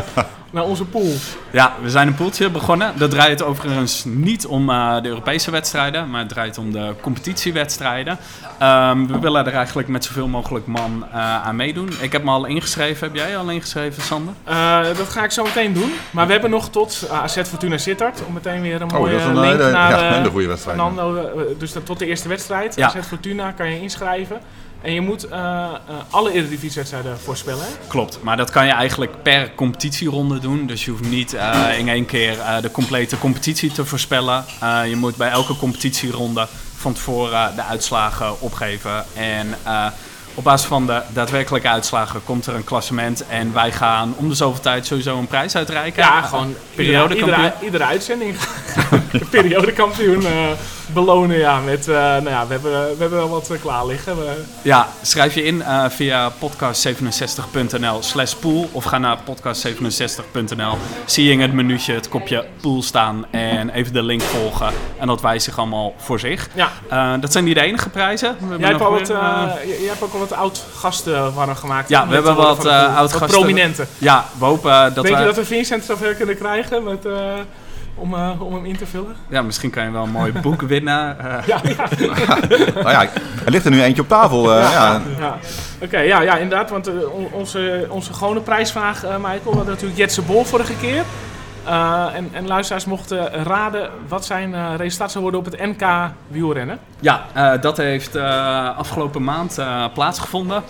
naar 0.51 0.63
onze 0.63 0.85
pool. 0.85 1.13
Ja, 1.51 1.73
we 1.81 1.89
zijn 1.89 2.07
een 2.07 2.15
poeltje 2.15 2.49
begonnen. 2.49 2.93
Dat 2.97 3.11
draait 3.11 3.43
overigens 3.43 4.03
niet 4.05 4.45
om 4.45 4.69
eh, 4.69 5.01
de 5.01 5.07
Europese 5.07 5.51
wedstrijden, 5.51 6.09
maar 6.09 6.19
het 6.19 6.29
draait 6.29 6.57
om 6.57 6.71
de 6.71 6.93
competitiewedstrijden. 7.01 8.17
Ehm, 8.59 9.05
we 9.05 9.19
willen 9.19 9.45
er 9.45 9.53
eigenlijk 9.53 9.87
met 9.87 10.05
zoveel 10.05 10.27
mogelijk 10.27 10.67
man 10.67 11.05
eh, 11.11 11.45
aan 11.45 11.55
meedoen. 11.55 11.89
Ik 12.01 12.11
heb 12.11 12.23
me 12.23 12.31
al 12.31 12.45
ingeschreven. 12.45 13.07
Heb 13.07 13.15
jij 13.15 13.37
al 13.37 13.49
ingeschreven, 13.49 14.03
Sander? 14.03 14.33
Eh, 14.43 14.83
dat 14.97 15.09
ga 15.09 15.23
ik 15.23 15.31
zo 15.31 15.43
meteen 15.43 15.58
doen. 15.67 15.91
Maar 16.11 16.25
we 16.25 16.31
hebben 16.31 16.49
nog 16.49 16.69
tot 16.69 17.01
uh, 17.11 17.23
AZ 17.23 17.41
Fortuna 17.43 17.77
Sittard. 17.77 18.21
Om 18.27 18.33
meteen 18.33 18.61
weer 18.61 18.81
een 18.81 18.91
Oh, 18.93 18.99
mooie 18.99 19.15
is 19.15 19.23
een 19.23 19.39
link 19.39 19.57
hele, 19.59 19.71
naar 19.71 19.91
ja, 19.91 20.23
eh, 20.23 20.31
goede 20.31 20.47
wedstrijd. 20.47 20.77
Fernando. 20.77 21.15
eh, 21.15 21.41
dus 21.57 21.73
dat 21.73 21.85
tot 21.85 21.99
de 21.99 22.05
eerste 22.05 22.27
wedstrijd. 22.27 22.75
Ja. 22.75 22.85
AZ 22.87 22.95
Fortuna 23.07 23.51
kan 23.51 23.69
je 23.71 23.81
inschrijven. 23.81 24.39
En 24.81 24.93
je 24.93 25.01
moet 25.01 25.27
eh, 25.27 25.39
eh, 25.39 25.69
alle 26.09 26.31
Eredivisie-wedstrijden 26.31 27.19
voorspellen. 27.19 27.59
hè? 27.63 27.71
Klopt, 27.87 28.19
maar 28.21 28.37
dat 28.37 28.49
kan 28.49 28.65
je 28.65 28.71
eigenlijk 28.71 29.11
per 29.23 29.51
competitieronde 29.55 30.39
doen. 30.39 30.65
Dus 30.65 30.85
je 30.85 30.91
hoeft 30.91 31.03
niet 31.09 31.33
eh, 31.33 31.79
in 31.79 31.89
één 31.89 32.05
keer 32.05 32.39
eh, 32.39 32.61
de 32.61 32.71
complete 32.71 33.17
competitie 33.17 33.71
te 33.71 33.85
voorspellen. 33.85 34.45
Eh, 34.61 34.81
je 34.89 34.95
moet 34.95 35.15
bij 35.15 35.29
elke 35.29 35.55
competitieronde 35.57 36.47
van 36.75 36.93
tevoren 36.93 37.55
de 37.55 37.63
uitslagen 37.63 38.41
opgeven. 38.41 39.05
En 39.15 39.55
eh, 39.63 39.85
op 40.39 40.45
basis 40.45 40.67
van 40.67 40.85
de 40.85 41.01
daadwerkelijke 41.13 41.67
uitslagen 41.67 42.23
komt 42.23 42.45
er 42.45 42.55
een 42.55 42.63
klassement. 42.63 43.27
En 43.27 43.53
wij 43.53 43.71
gaan 43.71 44.13
om 44.17 44.29
de 44.29 44.35
zoveel 44.35 44.61
tijd 44.61 44.85
sowieso 44.85 45.17
een 45.17 45.27
prijs 45.27 45.55
uitreiken. 45.55 46.03
Ja, 46.03 46.17
Eh, 46.17 46.27
gewoon 46.29 46.55
periodekampioen. 46.75 47.27
Iedere, 47.29 47.41
iedere, 47.43 47.65
iedere 47.65 47.83
uitzending. 47.83 48.35
de 49.11 49.25
periodekampioen 49.39 50.25
eh, 50.25 50.31
belonen. 50.93 51.37
Ja, 51.37 51.59
met, 51.59 51.87
eh, 51.87 51.95
nou 51.95 52.29
ja, 52.29 52.47
we 52.47 52.53
hebben, 52.53 52.71
we 52.71 52.95
hebben 52.99 53.17
wel 53.17 53.29
wat 53.29 53.49
eh, 53.49 53.61
klaar 53.61 53.85
liggen. 53.85 54.17
We, 54.17 54.43
Ja, 54.61 54.87
schrijf 55.01 55.33
je 55.35 55.43
in 55.43 55.61
eh, 55.61 55.85
via 55.89 56.31
podcast67.nl 56.31 58.01
slash 58.01 58.33
pool 58.33 58.69
of 58.71 58.83
ga 58.83 58.97
naar 58.97 59.17
podcast67.nl. 59.17 60.77
Zie 61.05 61.25
je 61.25 61.31
in 61.31 61.41
het 61.41 61.53
menuutje 61.53 61.93
het 61.93 62.09
kopje 62.09 62.45
pool 62.61 62.81
staan 62.81 63.25
en 63.31 63.69
even 63.69 63.93
de 63.93 64.03
link 64.03 64.21
volgen. 64.21 64.69
En 64.99 65.07
dat 65.07 65.21
wijst 65.21 65.45
zich 65.45 65.57
allemaal 65.57 65.93
voor 65.97 66.19
zich. 66.19 66.49
ja, 66.89 67.17
dat 67.17 67.31
zijn 67.31 67.43
niet 67.43 67.55
de 67.55 67.61
enige 67.61 67.89
prijzen. 67.89 68.31
We 68.31 68.39
hebben 68.39 68.59
jij 68.59 68.69
hebt, 68.69 68.81
al 68.81 68.91
wat, 68.91 69.07
jij- 69.07 69.87
hebt 69.87 70.03
ook 70.03 70.13
al 70.13 70.19
wat 70.19 70.33
oud-gasten 70.33 71.33
warm 71.33 71.55
gemaakt. 71.55 71.89
Ja, 71.89 72.07
we 72.07 72.13
hebben 72.13 72.35
wat, 72.35 72.65
oud-gasten. 72.65 73.19
Wat 73.19 73.29
prominenten. 73.29 73.87
ja, 73.97 74.25
we 74.39 74.45
hopen 74.45 74.71
dat 74.93 75.03
Denk 75.03 75.15
we... 75.15 75.21
je 75.21 75.27
dat 75.27 75.35
we 75.35 75.45
Vincent 75.45 75.83
zover 75.83 76.13
kunnen 76.15 76.37
krijgen 76.37 76.83
met, 76.83 77.05
om, 77.99 78.13
eh, 78.13 78.41
om 78.41 78.53
hem 78.53 78.65
in 78.65 78.77
te 78.77 78.85
vullen? 78.85 79.15
Ja, 79.27 79.41
misschien 79.41 79.69
kan 79.69 79.83
je 79.83 79.91
wel 79.91 80.03
een 80.03 80.09
mooi 80.11 80.31
boek 80.41 80.61
winnen. 80.61 81.19
Eh, 81.19 81.47
Ja, 81.47 81.59
ja. 81.63 81.87
Nou 82.83 82.89
ja, 82.89 83.01
er 83.45 83.51
ligt 83.51 83.65
er 83.65 83.71
nu 83.71 83.81
eentje 83.81 84.01
op 84.01 84.07
tafel. 84.07 84.53
eh, 84.55 84.71
ja. 84.71 85.01
ja. 85.19 85.37
Oké, 85.83 85.99
ja, 85.99 86.21
ja, 86.21 86.37
inderdaad. 86.37 86.69
Want 86.69 86.87
on- 87.11 87.27
onze, 87.31 87.85
onze 87.89 88.13
gewone 88.13 88.39
prijsvraag, 88.39 89.03
eh 89.03 89.15
Michael, 89.15 89.39
we 89.43 89.49
hadden 89.49 89.65
natuurlijk 89.73 89.97
Jetse 89.99 90.21
Bol 90.21 90.43
vorige 90.43 90.73
keer. 90.81 91.03
Eh, 91.65 92.15
en, 92.15 92.29
en 92.33 92.47
luisteraars 92.47 92.85
mochten 92.85 93.43
raden 93.43 93.89
wat 94.07 94.25
zijn 94.25 94.53
eh, 94.53 94.73
resultaat 94.77 95.11
zou 95.11 95.23
worden 95.23 95.39
op 95.39 95.45
het 95.45 95.59
NK 95.59 96.11
wielrennen. 96.27 96.79
Ja, 96.99 97.25
eh, 97.33 97.61
dat 97.61 97.77
heeft 97.77 98.15
afgelopen 98.75 99.23
maand 99.23 99.59
plaatsgevonden. 99.93 100.63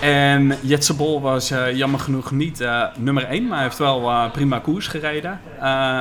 En 0.00 0.56
Jetse 0.60 0.94
Bol 0.94 1.20
was 1.20 1.52
jammer 1.74 2.00
genoeg 2.00 2.30
niet 2.30 2.66
nummer 2.96 3.24
1, 3.24 3.46
maar 3.46 3.54
hij 3.54 3.66
heeft 3.66 3.78
wel 3.78 4.30
prima 4.30 4.58
koers 4.58 4.86
gereden. 4.86 5.40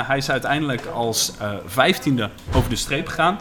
Hij 0.08 0.18
is 0.18 0.32
uiteindelijk 0.32 0.86
als 0.86 1.34
vijftiende 1.66 2.30
over 2.54 2.70
de 2.70 2.76
streep 2.76 3.08
gegaan. 3.08 3.40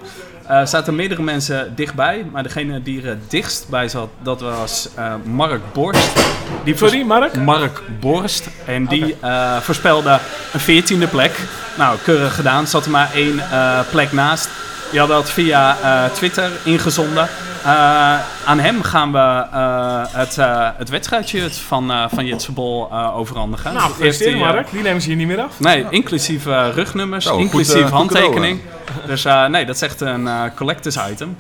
Er 0.51 0.69
zaten 0.69 0.95
meerdere 0.95 1.23
mensen 1.23 1.73
dichtbij, 1.77 2.27
maar 2.33 2.43
degene 2.43 2.83
die 2.83 3.03
er 3.03 3.19
dichtst 3.29 3.69
bij 3.69 3.89
zat, 3.89 4.09
dat 4.23 4.41
was 4.41 4.89
eh, 4.95 5.15
Mark 5.25 5.61
Borst. 5.73 6.19
Die 6.65 6.77
Sorry, 6.77 7.03
Mark? 7.03 7.37
Mark 7.37 7.83
Borst. 8.01 8.49
En 8.67 8.87
die 8.87 9.17
eh, 9.21 9.57
voorspelde 9.57 10.19
een 10.53 10.61
veertiende 10.61 11.07
plek. 11.07 11.39
Nou, 11.79 11.99
keurig 12.05 12.35
gedaan. 12.35 12.67
Zat 12.67 12.85
er 12.85 12.91
maar 12.91 13.11
één 13.15 13.39
eh, 13.39 13.81
plek 13.91 14.13
naast. 14.13 14.49
Die 14.91 15.01
had 15.01 15.09
dat 15.09 15.31
via 15.31 15.77
eh, 15.83 16.13
Twitter 16.13 16.51
ingezonden. 16.65 17.29
Eh, 17.65 18.19
aan 18.45 18.59
hem 18.59 18.83
gaan 18.83 19.13
we 19.13 19.19
eh, 19.53 20.03
het, 20.09 20.39
eh 20.39 20.69
het 20.77 20.89
wedstrijdje 20.89 21.51
van, 21.51 21.91
eh 21.91 22.05
van 22.15 22.27
Jetse 22.27 22.53
Bol 22.53 22.89
eh, 22.91 23.17
overhandigen. 23.17 23.73
Nou, 23.73 23.91
gefeliciteerd 23.91 24.39
Mark. 24.39 24.71
Die 24.71 24.83
nemen 24.83 25.01
ze 25.03 25.09
hier 25.09 25.17
niet 25.17 25.27
meer 25.27 25.41
af. 25.41 25.61
Nee, 25.61 25.87
inclusief 25.91 26.47
eh, 26.47 26.67
rugnummers, 26.75 27.27
inclusief 27.27 27.83
goed 27.83 27.91
handtekening. 27.91 28.61
Dus 29.07 29.25
eh, 29.25 29.47
nee, 29.47 29.65
dat 29.67 29.75
is 29.75 29.83
echt 29.83 30.01
een 30.01 30.29
eh, 30.29 30.43
collectors 30.57 30.97
item. 31.11 31.37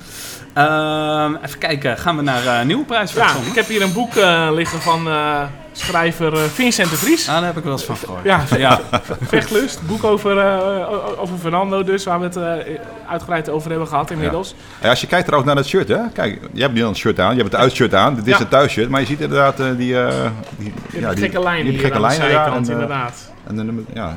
Ehm, 0.55 1.35
even 1.45 1.59
kijken, 1.59 1.99
gaan 1.99 2.17
we 2.17 2.23
naar 2.23 2.47
eh 2.47 2.65
nieuwe 2.65 2.85
prijsvraag? 2.85 3.33
Ja, 3.35 3.49
ik 3.49 3.55
heb 3.55 3.69
hier 3.69 3.83
een 3.83 3.93
boek 3.93 4.17
eh, 4.17 4.49
liggen 4.53 4.81
van 4.83 5.09
eh, 5.09 5.43
schrijver 5.73 6.33
eh, 6.35 6.41
Vincent 6.43 6.91
de 6.91 6.97
Vries. 6.97 7.29
Ah, 7.29 7.35
daar 7.35 7.45
heb 7.45 7.57
ik 7.57 7.63
wel 7.65 7.73
eens 7.73 7.85
van 7.85 7.97
gehoord. 7.97 8.25
Ja, 8.25 8.45
ja. 8.57 8.81
Vechtlust. 9.21 9.81
Boek 9.87 10.05
over, 10.05 10.39
eh, 10.39 10.91
o- 10.93 11.15
over 11.19 11.39
Fernando 11.39 11.85
dus, 11.85 12.05
waar 12.05 12.19
we 12.19 12.25
het 12.25 12.37
eh, 12.37 12.75
uitgebreid 13.09 13.49
over 13.49 13.71
hebben 13.71 13.89
gehad 13.89 14.11
inmiddels. 14.11 14.55
Ja, 14.83 14.89
als 14.91 15.01
je 15.01 15.07
kijkt 15.07 15.25
trouwens 15.27 15.53
naar 15.55 15.63
dat 15.63 15.71
shirt, 15.71 15.89
hè? 15.89 15.99
Kijk, 16.13 16.41
je 16.53 16.61
hebt 16.63 16.75
niet 16.75 16.83
een 16.83 16.97
shirt 16.97 17.21
aan, 17.21 17.31
je 17.35 17.41
hebt 17.41 17.53
het 17.53 17.61
uitshirt 17.61 17.95
aan. 17.95 18.15
Dit 18.15 18.27
is 18.27 18.33
Ja. 18.33 18.39
het 18.39 18.51
thuisshirt, 18.51 18.89
maar 18.89 19.01
je 19.01 19.07
ziet 19.07 19.21
inderdaad 19.21 19.61
eh, 19.61 19.67
die, 19.77 20.01
eh, 20.03 20.15
die, 20.57 20.73
Je 20.91 21.07
hebt 21.07 21.19
gekke 21.19 21.41
lijnen 21.43 21.71
die 21.73 21.79
gekke 21.81 21.97
aan 21.97 22.03
de 22.03 22.07
lijnen 22.19 22.45
En, 22.55 22.63
eh, 22.65 22.69
inderdaad. 22.71 23.33
en 23.47 23.57
de 23.57 23.63
nummer- 23.63 23.85
ja, 23.95 24.17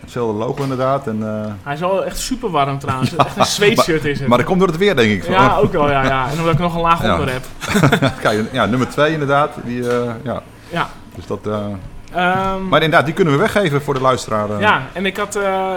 hetzelfde 0.00 0.38
logo 0.38 0.62
inderdaad. 0.62 1.06
En, 1.06 1.18
eh, 1.22 1.52
Hij 1.62 1.74
is 1.74 1.80
wel 1.80 2.04
echt 2.04 2.18
super 2.18 2.50
warm 2.50 2.78
trouwens. 2.78 3.16
Echt 3.16 3.36
een 3.36 3.44
sweatshirt 3.46 4.04
is 4.04 4.18
het. 4.18 4.28
maar 4.28 4.38
dat 4.38 4.46
komt 4.46 4.58
door 4.58 4.68
het 4.68 4.76
weer, 4.76 4.96
denk 4.96 5.10
ik. 5.22 5.28
ja, 5.28 5.56
ook 5.56 5.72
wel, 5.72 5.90
ja, 5.90 6.04
ja. 6.04 6.26
En 6.32 6.38
omdat 6.38 6.52
ik 6.52 6.58
nog 6.58 6.74
een 6.74 6.80
laag 6.80 7.02
Ja. 7.02 7.12
onder 7.12 7.32
heb. 7.32 7.44
Kijk, 8.20 8.40
ja, 8.52 8.66
nummer 8.66 8.88
2 8.88 9.12
inderdaad. 9.12 9.50
Die, 9.64 9.90
eh, 9.90 10.10
ja. 10.22 10.42
Ja. 10.70 10.90
Dus 11.14 11.26
dat, 11.26 11.46
eh, 11.46 11.66
Ehm, 12.12 12.68
Maar 12.68 12.82
inderdaad, 12.82 13.04
die 13.04 13.14
kunnen 13.14 13.34
we 13.34 13.38
weggeven 13.40 13.82
voor 13.82 13.94
de 13.94 14.00
luisteraar. 14.00 14.50
eh. 14.50 14.60
Ja, 14.60 14.86
en 14.92 15.06
ik 15.06 15.16
had 15.16 15.36
eh, 15.36 15.76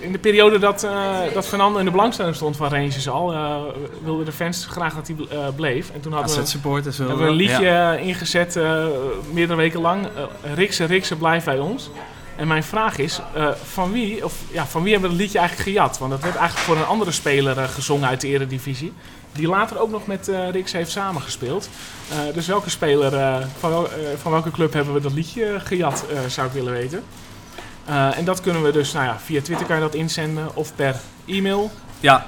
in 0.00 0.12
de 0.12 0.18
periode 0.18 0.58
dat, 0.58 0.82
eh 0.82 1.16
dat 1.34 1.46
Fernando 1.46 1.78
in 1.78 1.84
de 1.84 1.90
belangstelling 1.90 2.34
stond 2.34 2.56
van 2.56 2.68
Rangers 2.68 3.08
al, 3.08 3.32
eh, 3.32 3.56
wilden 4.04 4.24
de 4.24 4.32
fans 4.32 4.66
graag 4.70 4.94
dat 4.94 5.06
hij 5.06 5.16
eh, 5.38 5.46
bleef. 5.56 5.90
En 5.94 6.00
toen 6.00 6.12
hadden 6.12 6.30
we, 6.30 6.46
hebben 7.06 7.24
we 7.24 7.30
een 7.30 7.36
liedje 7.36 7.64
Ja. 7.64 7.92
ingezet, 7.94 8.56
eh, 8.56 8.84
meerdere 9.32 9.58
weken 9.58 9.80
lang. 9.80 10.06
Rikse, 10.54 10.84
Rikse, 10.84 11.16
blijf 11.16 11.44
bij 11.44 11.58
ons. 11.58 11.90
En 12.36 12.46
mijn 12.46 12.62
vraag 12.64 12.98
is, 12.98 13.20
eh, 13.34 13.48
van, 13.64 13.92
wie, 13.92 14.24
of, 14.24 14.34
ja, 14.50 14.66
van 14.66 14.82
wie 14.82 14.92
hebben 14.92 15.10
we 15.10 15.16
dat 15.16 15.24
liedje 15.24 15.38
eigenlijk 15.38 15.68
gejat? 15.70 15.98
Want 15.98 16.10
dat 16.10 16.20
werd 16.22 16.36
eigenlijk 16.36 16.66
voor 16.66 16.76
een 16.76 16.86
andere 16.86 17.12
speler 17.12 17.56
gezongen 17.68 18.08
uit 18.08 18.20
de 18.20 18.28
eredivisie. 18.28 18.92
Die 19.32 19.48
later 19.48 19.78
ook 19.78 19.90
nog 19.90 20.06
met 20.06 20.28
eh 20.28 20.50
Rix 20.50 20.72
heeft 20.72 20.90
samengespeeld. 20.90 21.68
Eh, 22.10 22.34
dus 22.34 22.46
welke 22.46 22.70
speler, 22.70 23.16
eh, 23.16 23.36
van, 23.58 23.86
van 24.20 24.32
welke 24.32 24.50
club 24.50 24.72
hebben 24.72 24.94
we 24.94 25.00
dat 25.00 25.12
liedje 25.12 25.60
gejat, 25.60 26.04
zou 26.28 26.46
ik 26.46 26.52
willen 26.52 26.72
weten. 26.72 27.02
En 28.14 28.24
dat 28.24 28.40
kunnen 28.40 28.62
we 28.62 28.72
dus, 28.72 28.92
nou 28.92 29.06
ja, 29.06 29.18
via 29.18 29.40
Twitter 29.40 29.66
kan 29.66 29.76
je 29.76 29.82
dat 29.82 29.94
inzenden 29.94 30.56
of 30.56 30.74
per 30.74 30.96
e-mail. 31.26 31.70
Ja, 32.00 32.26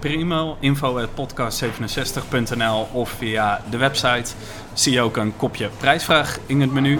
per 0.00 0.10
e-mail 0.10 0.56
info.podcast67.nl 0.60 2.88
of 2.92 3.10
via 3.10 3.62
de 3.70 3.76
website 3.76 4.32
zie 4.72 4.92
je 4.92 5.00
ook 5.00 5.16
een 5.16 5.36
kopje 5.36 5.70
prijsvraag 5.78 6.38
in 6.46 6.60
het 6.60 6.72
menu. 6.72 6.98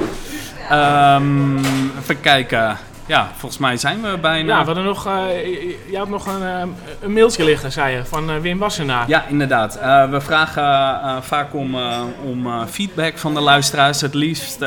Ehm, 0.71 1.59
even 1.99 2.21
kijken. 2.21 2.79
Ja, 3.07 3.31
volgens 3.37 3.61
mij 3.61 3.77
zijn 3.77 4.03
we 4.03 4.19
bijna. 4.19 4.49
Ja, 4.53 4.61
we 4.61 4.67
hadden 4.67 4.85
nog, 4.85 5.07
eh, 5.07 5.43
je 5.91 5.97
had 5.97 6.09
nog 6.09 6.27
een, 6.27 6.43
eh, 6.43 6.63
een 7.01 7.13
mailtje 7.13 7.45
liggen, 7.45 7.73
zei 7.73 7.97
je, 7.97 8.05
van 8.05 8.31
eh, 8.31 8.37
Wim 8.37 8.59
Wassenaar. 8.59 9.09
Ja, 9.09 9.25
inderdaad. 9.29 9.75
We 10.11 10.21
vragen 10.21 11.23
vaak 11.23 11.55
om, 11.55 11.77
om 12.25 12.67
feedback 12.67 13.19
van 13.19 13.35
de 13.35 13.41
luisteraars. 13.41 14.01
Het 14.01 14.15
liefst 14.15 14.61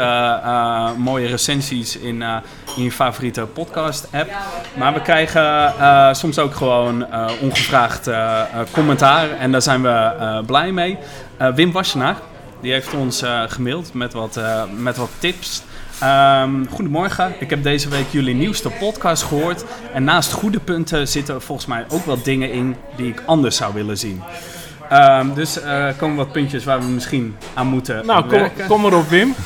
mooie 0.98 1.28
recensies 1.28 1.98
in, 1.98 2.24
in 2.76 2.84
je 2.84 2.92
favoriete 2.92 3.42
podcast-app. 3.42 4.32
Maar 4.78 4.94
we 4.94 5.02
krijgen 5.02 5.74
soms 6.16 6.40
ook 6.40 6.56
gewoon 6.56 7.06
ongevraagd 7.42 8.10
commentaar. 8.72 9.30
En 9.30 9.52
daar 9.52 9.62
zijn 9.62 9.82
we 9.82 10.44
blij 10.46 10.72
mee. 10.72 10.98
Wim 11.56 11.72
Wassenaar, 11.72 12.16
die 12.62 12.72
heeft 12.72 12.94
ons 12.94 13.24
gemaild 13.48 13.94
met 13.94 14.14
wat, 14.14 14.40
met 14.76 14.98
wat 14.98 15.10
tips. 15.20 15.64
Ehm, 16.00 16.66
goedemorgen, 16.70 17.34
ik 17.40 17.50
heb 17.50 17.64
deze 17.64 17.90
week 17.90 18.06
jullie 18.10 18.36
nieuwste 18.36 18.70
podcast 18.70 19.24
gehoord. 19.24 19.66
En 19.94 20.04
naast 20.04 20.32
goede 20.32 20.60
punten 20.60 21.08
zitten 21.08 21.42
volgens 21.42 21.68
mij 21.68 21.86
ook 21.90 22.06
wat 22.06 22.26
dingen 22.26 22.52
in 22.52 22.76
die 22.96 23.08
ik 23.08 23.24
anders 23.26 23.56
zou 23.56 23.74
willen 23.74 23.98
zien. 23.98 24.22
Ehm, 24.90 25.34
dus 25.34 25.62
er 25.62 25.94
komen 25.94 26.16
wat 26.16 26.32
puntjes 26.32 26.64
waar 26.64 26.80
we 26.80 26.86
misschien 26.86 27.36
aan 27.54 27.68
moeten 27.68 28.06
Nou, 28.06 28.22
kom, 28.22 28.30
werken. 28.30 28.68
kom 28.68 28.82
maar 28.82 28.94
op 28.94 29.10
Wim. 29.10 29.36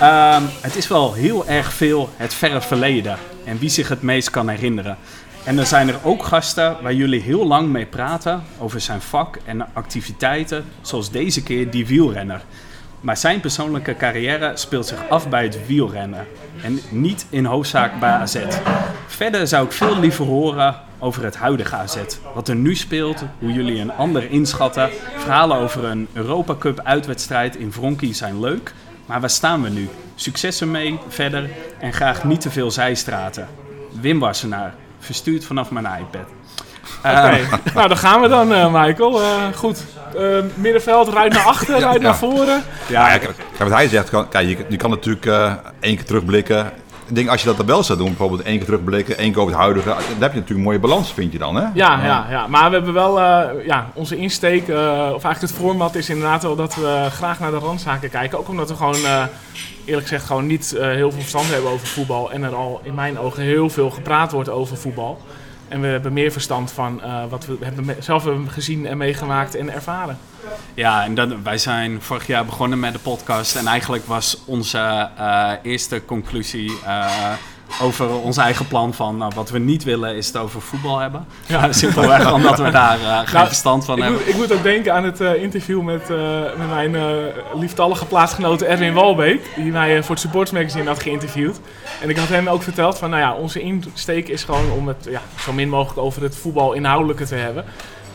Ehm, 0.00 0.42
het 0.60 0.76
is 0.76 0.88
wel 0.88 1.12
heel 1.12 1.46
erg 1.46 1.72
veel 1.72 2.10
het 2.16 2.34
verre 2.34 2.60
verleden 2.60 3.16
en 3.44 3.58
wie 3.58 3.68
zich 3.68 3.88
het 3.88 4.02
meest 4.02 4.30
kan 4.30 4.48
herinneren. 4.48 4.96
En 5.44 5.58
er 5.58 5.66
zijn 5.66 5.88
er 5.88 5.98
ook 6.02 6.24
gasten 6.24 6.76
waar 6.82 6.94
jullie 6.94 7.20
heel 7.20 7.46
lang 7.46 7.68
mee 7.68 7.86
praten 7.86 8.42
over 8.58 8.80
zijn 8.80 9.00
vak 9.00 9.38
en 9.44 9.66
activiteiten, 9.72 10.64
zoals 10.80 11.10
deze 11.10 11.42
keer 11.42 11.70
die 11.70 11.86
wielrenner. 11.86 12.42
Maar 13.04 13.16
zijn 13.16 13.40
persoonlijke 13.40 13.96
carrière 13.96 14.52
speelt 14.54 14.86
zich 14.86 15.08
af 15.08 15.28
bij 15.28 15.42
het 15.42 15.66
wielrennen 15.66 16.26
en 16.62 16.80
niet 16.90 17.26
in 17.30 17.44
hoofdzaak 17.44 18.00
bij 18.00 18.10
AZ. 18.10 18.36
Verder 19.06 19.46
zou 19.48 19.66
ik 19.66 19.72
veel 19.72 19.98
liever 19.98 20.24
horen 20.24 20.76
over 20.98 21.24
het 21.24 21.36
huidige 21.36 21.76
AZ. 21.76 21.96
Wat 22.34 22.48
er 22.48 22.54
nu 22.54 22.74
speelt, 22.74 23.24
hoe 23.38 23.52
jullie 23.52 23.80
een 23.80 23.92
ander 23.92 24.30
inschatten. 24.30 24.90
Verhalen 25.16 25.56
over 25.56 25.84
een 25.84 26.08
Europa 26.12 26.54
Cup 26.58 26.80
uitwedstrijd 26.84 27.56
in 27.56 27.72
Vronki 27.72 28.14
zijn 28.14 28.40
leuk. 28.40 28.74
Maar 29.06 29.20
waar 29.20 29.30
staan 29.30 29.62
we 29.62 29.68
nu? 29.68 29.88
Succes 30.14 30.60
ermee, 30.60 30.98
verder 31.08 31.50
en 31.78 31.92
graag 31.92 32.24
niet 32.24 32.40
te 32.40 32.50
veel 32.50 32.70
zijstraten. 32.70 33.48
Wim 34.00 34.18
Wassenaar, 34.18 34.74
verstuurd 34.98 35.44
vanaf 35.44 35.70
mijn 35.70 35.86
iPad. 36.00 36.28
Oké, 36.98 37.60
nou 37.74 37.88
dan 37.88 37.96
gaan 37.96 38.20
we 38.20 38.28
dan, 38.28 38.52
eh, 38.52 38.72
Michael. 38.72 39.22
Eh, 39.22 39.42
goed, 39.54 39.84
Eh, 40.18 40.44
middenveld, 40.54 41.08
ruit 41.08 41.32
naar 41.32 41.44
achter, 41.44 41.78
ja. 41.80 41.96
naar 41.98 42.16
voren. 42.16 42.62
Ja, 42.88 43.12
ja, 43.12 43.18
kijk, 43.18 43.34
wat 43.58 43.70
hij 43.70 43.88
zegt, 43.88 44.10
kan, 44.10 44.28
kijk, 44.28 44.48
je, 44.48 44.56
je 44.68 44.76
kan 44.76 44.90
natuurlijk 44.90 45.26
eh, 45.26 45.52
één 45.80 45.96
keer 45.96 46.04
terugblikken. 46.04 46.72
Ik 47.06 47.14
denk, 47.14 47.28
als 47.28 47.40
je 47.40 47.46
dat 47.46 47.56
tabel 47.56 47.82
zou 47.82 47.98
doen, 47.98 48.08
bijvoorbeeld 48.08 48.42
één 48.42 48.56
keer 48.56 48.66
terugblikken, 48.66 49.18
één 49.18 49.32
keer 49.32 49.40
over 49.40 49.52
het 49.52 49.62
huidige, 49.62 49.88
dan 49.88 49.96
heb 49.98 50.08
je 50.08 50.18
natuurlijk 50.18 50.48
een 50.48 50.60
mooie 50.60 50.78
balans, 50.78 51.12
vind 51.12 51.32
je 51.32 51.38
dan, 51.38 51.54
hè? 51.54 51.62
Ja, 51.74 52.04
ja, 52.04 52.26
ja, 52.30 52.46
maar 52.46 52.70
we 52.70 52.76
hebben 52.76 52.94
wel 52.94 53.20
eh, 53.20 53.66
ja, 53.66 53.90
onze 53.94 54.16
insteek, 54.16 54.68
eh, 54.68 54.76
of 55.14 55.24
eigenlijk 55.24 55.40
het 55.40 55.52
format 55.52 55.94
is 55.94 56.08
inderdaad 56.08 56.42
wel 56.42 56.56
dat 56.56 56.74
we 56.74 57.06
graag 57.10 57.40
naar 57.40 57.50
de 57.50 57.58
randzaken 57.58 58.10
kijken. 58.10 58.38
Ook 58.38 58.48
omdat 58.48 58.68
we 58.68 58.76
gewoon, 58.76 58.96
eerlijk 59.84 60.06
gezegd, 60.06 60.26
gewoon 60.26 60.46
niet 60.46 60.74
heel 60.78 61.10
veel 61.10 61.20
verstand 61.20 61.50
hebben 61.50 61.70
over 61.70 61.86
voetbal. 61.86 62.32
En 62.32 62.42
er 62.42 62.54
al 62.54 62.80
in 62.82 62.94
mijn 62.94 63.18
ogen 63.18 63.42
heel 63.42 63.70
veel 63.70 63.90
gepraat 63.90 64.32
wordt 64.32 64.48
over 64.48 64.76
voetbal. 64.76 65.20
En 65.74 65.80
we 65.80 65.86
hebben 65.86 66.12
meer 66.12 66.32
verstand 66.32 66.72
van 66.72 67.02
eh, 67.02 67.24
wat 67.28 67.46
we 67.46 67.56
hebben 67.60 67.96
zelf 67.98 68.24
hebben 68.24 68.50
gezien 68.50 68.86
en 68.86 68.96
meegemaakt 68.96 69.54
en 69.54 69.72
ervaren. 69.72 70.18
Ja, 70.74 71.04
en 71.04 71.14
dat, 71.14 71.34
wij 71.42 71.58
zijn 71.58 72.02
vorig 72.02 72.26
jaar 72.26 72.44
begonnen 72.44 72.80
met 72.80 72.92
de 72.92 72.98
podcast. 72.98 73.56
En 73.56 73.66
eigenlijk 73.66 74.06
was 74.06 74.42
onze 74.44 75.08
eh, 75.16 75.52
eerste 75.62 76.04
conclusie 76.04 76.72
eh, 76.84 77.32
over 77.82 78.20
ons 78.20 78.36
eigen 78.36 78.66
plan 78.66 78.94
van 78.94 79.16
nou, 79.16 79.32
wat 79.34 79.50
we 79.50 79.58
niet 79.58 79.84
willen 79.84 80.16
is 80.16 80.26
het 80.26 80.36
over 80.36 80.60
voetbal 80.60 80.98
hebben. 80.98 81.26
Ja. 81.46 81.72
Simpelweg 81.72 82.32
omdat 82.32 82.58
we 82.58 82.70
daar 82.70 82.98
eh, 83.00 83.18
geen 83.18 83.34
Nou, 83.34 83.46
verstand 83.46 83.84
van 83.84 83.96
Ik 83.96 84.02
hebben. 84.02 84.20
moet, 84.20 84.30
ik 84.30 84.36
moet 84.36 84.52
ook 84.52 84.62
denken 84.62 84.94
aan 84.94 85.04
het 85.04 85.20
eh, 85.20 85.42
interview 85.42 85.82
met, 85.82 86.10
eh, 86.10 86.16
met 86.56 86.68
mijn 86.68 86.94
eh, 86.94 87.02
lieftallige 87.54 88.06
plaatsgenoot 88.06 88.62
Erwin 88.62 88.92
Walbeek. 88.94 89.50
Die 89.56 89.72
mij 89.72 89.96
eh, 89.96 90.02
voor 90.02 90.10
het 90.10 90.20
Supports 90.20 90.50
Magazine 90.50 90.88
had 90.88 91.02
geïnterviewd. 91.02 91.60
En 92.02 92.08
ik 92.10 92.16
had 92.16 92.28
hem 92.28 92.48
ook 92.48 92.62
verteld 92.62 92.98
van, 92.98 93.10
nou 93.10 93.22
ja, 93.22 93.34
onze 93.34 93.60
insteek 93.60 94.28
is 94.28 94.44
gewoon 94.44 94.70
om 94.70 94.88
het 94.88 95.06
ja, 95.10 95.20
zo 95.40 95.52
min 95.52 95.68
mogelijk 95.68 95.98
over 95.98 96.22
het 96.22 96.36
voetbal 96.36 96.72
inhoudelijke 96.72 97.24
te 97.24 97.34
hebben. 97.34 97.64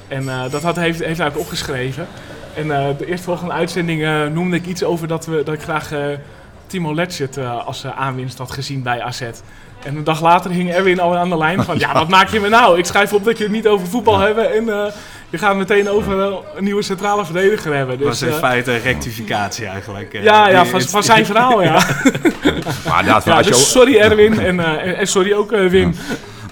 En 0.10 0.30
eh, 0.30 0.52
dat 0.52 0.64
had, 0.64 0.76
heeft, 0.76 1.04
heeft 1.04 1.18
hij 1.18 1.28
ook 1.28 1.40
opgeschreven. 1.40 2.08
En 2.56 2.72
eh, 2.72 2.98
de 2.98 3.06
eerstvolgende 3.06 3.54
uitzending 3.54 4.04
eh, 4.04 4.26
noemde 4.26 4.56
ik 4.56 4.66
iets 4.66 4.84
over 4.84 5.08
dat, 5.08 5.26
we, 5.26 5.42
dat 5.44 5.54
ik 5.54 5.62
graag 5.62 5.92
Timo 6.70 6.94
Letchert 6.96 7.38
eh, 7.38 7.66
als 7.66 7.84
eh, 7.84 7.92
aanwinst 8.00 8.38
had 8.38 8.52
gezien 8.52 8.84
bij 8.84 9.02
AZ. 9.02 9.22
En 9.84 9.96
een 9.96 10.04
dag 10.04 10.22
later 10.22 10.52
hing 10.52 10.72
Erwin 10.72 11.00
al 11.00 11.18
aan 11.18 11.30
de 11.30 11.38
lijn 11.38 11.64
van... 11.64 11.80
Ja, 11.86 11.94
wat 11.94 12.08
maak 12.08 12.30
je 12.30 12.40
me 12.40 12.50
nou? 12.50 12.78
Ik 12.78 12.86
schrijf 12.86 13.14
op 13.14 13.24
dat 13.26 13.38
je 13.38 13.44
het 13.44 13.54
niet 13.54 13.68
over 13.68 13.88
voetbal 13.88 14.20
hebben... 14.20 14.54
en 14.56 14.70
eh, 14.70 14.92
je 15.30 15.38
gaat 15.38 15.56
meteen 15.56 15.90
over 15.90 16.22
een 16.56 16.64
nieuwe 16.64 16.82
centrale 16.82 17.26
verdediger 17.26 17.76
hebben. 17.76 17.96
Het 17.98 18.06
was 18.06 18.20
Dus, 18.20 18.30
in 18.30 18.36
feite 18.36 18.72
een 18.74 18.82
rectificatie 18.82 19.66
eigenlijk. 19.66 20.14
ja, 20.22 20.50
ja 20.50 20.66
van, 20.66 20.82
van 20.82 21.04
zijn 21.04 21.26
verhaal, 21.32 21.62
ja. 21.64 21.72
Maar 22.88 23.00
inderdaad, 23.00 23.26
ja 23.26 23.42
dus 23.42 23.72
sorry 23.72 23.98
Erwin 24.00 24.40
en, 24.40 24.60
en- 24.98 25.08
sorry 25.08 25.34
ook 25.34 25.52
Wim. 25.52 25.96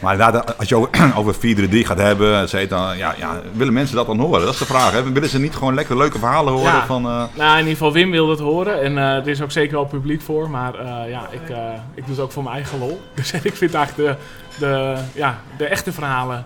Maar 0.01 0.13
inderdaad, 0.13 0.57
als 0.57 0.69
je 0.69 0.75
over, 0.75 0.89
over 1.19 1.35
4-3 1.35 1.39
gaat 1.71 1.97
hebben, 1.97 2.39
et 2.41 2.49
cetera, 2.49 2.87
dan, 2.87 2.97
ja, 2.97 3.13
ja, 3.17 3.41
willen 3.53 3.73
mensen 3.73 3.95
dat 3.95 4.05
dan 4.07 4.19
horen? 4.19 4.41
Dat 4.41 4.53
is 4.53 4.59
de 4.59 4.65
vraag. 4.65 4.91
Hè? 4.91 5.11
Willen 5.11 5.29
ze 5.29 5.39
niet 5.39 5.55
gewoon 5.55 5.73
lekker 5.73 5.97
leuke 5.97 6.19
verhalen 6.19 6.53
horen 6.53 6.71
Ja. 6.71 6.85
van... 6.85 7.05
eh, 7.05 7.23
Nou, 7.35 7.51
in 7.51 7.57
ieder 7.57 7.71
geval 7.71 7.93
Wim 7.93 8.11
wil 8.11 8.27
dat 8.27 8.39
horen. 8.39 8.81
En 8.81 8.97
eh, 8.97 9.03
er 9.15 9.27
is 9.27 9.41
ook 9.41 9.51
zeker 9.51 9.75
wel 9.75 9.85
publiek 9.85 10.21
voor. 10.21 10.49
Maar 10.49 10.73
eh, 10.75 11.09
ja, 11.09 11.27
ik, 11.31 11.49
eh, 11.49 11.57
ik 11.95 12.05
doe 12.05 12.15
het 12.15 12.19
ook 12.19 12.31
voor 12.31 12.43
mijn 12.43 12.55
eigen 12.55 12.79
lol. 12.79 13.01
Dus 13.15 13.31
ik 13.31 13.55
vind 13.55 13.73
eigenlijk 13.73 14.09
de, 14.09 14.65
de, 14.65 14.95
ja, 15.13 15.39
de 15.57 15.65
echte 15.65 15.91
verhalen 15.91 16.45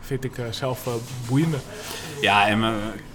vind 0.00 0.24
ik 0.24 0.32
zelf 0.50 0.86
boeiender. 1.28 1.60
Ja, 2.20 2.46
en 2.46 2.64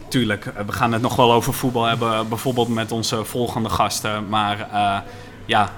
tuurlijk, 0.07 0.51
we 0.65 0.71
gaan 0.71 0.93
het 0.93 1.01
nog 1.01 1.15
wel 1.15 1.33
over 1.33 1.53
voetbal 1.53 1.83
hebben, 1.85 2.29
bijvoorbeeld 2.29 2.67
met 2.69 2.91
onze 2.91 3.23
volgende 3.25 3.69
gasten. 3.69 4.29
Maar 4.29 4.67
eh, 4.73 4.97
ja, 5.45 5.69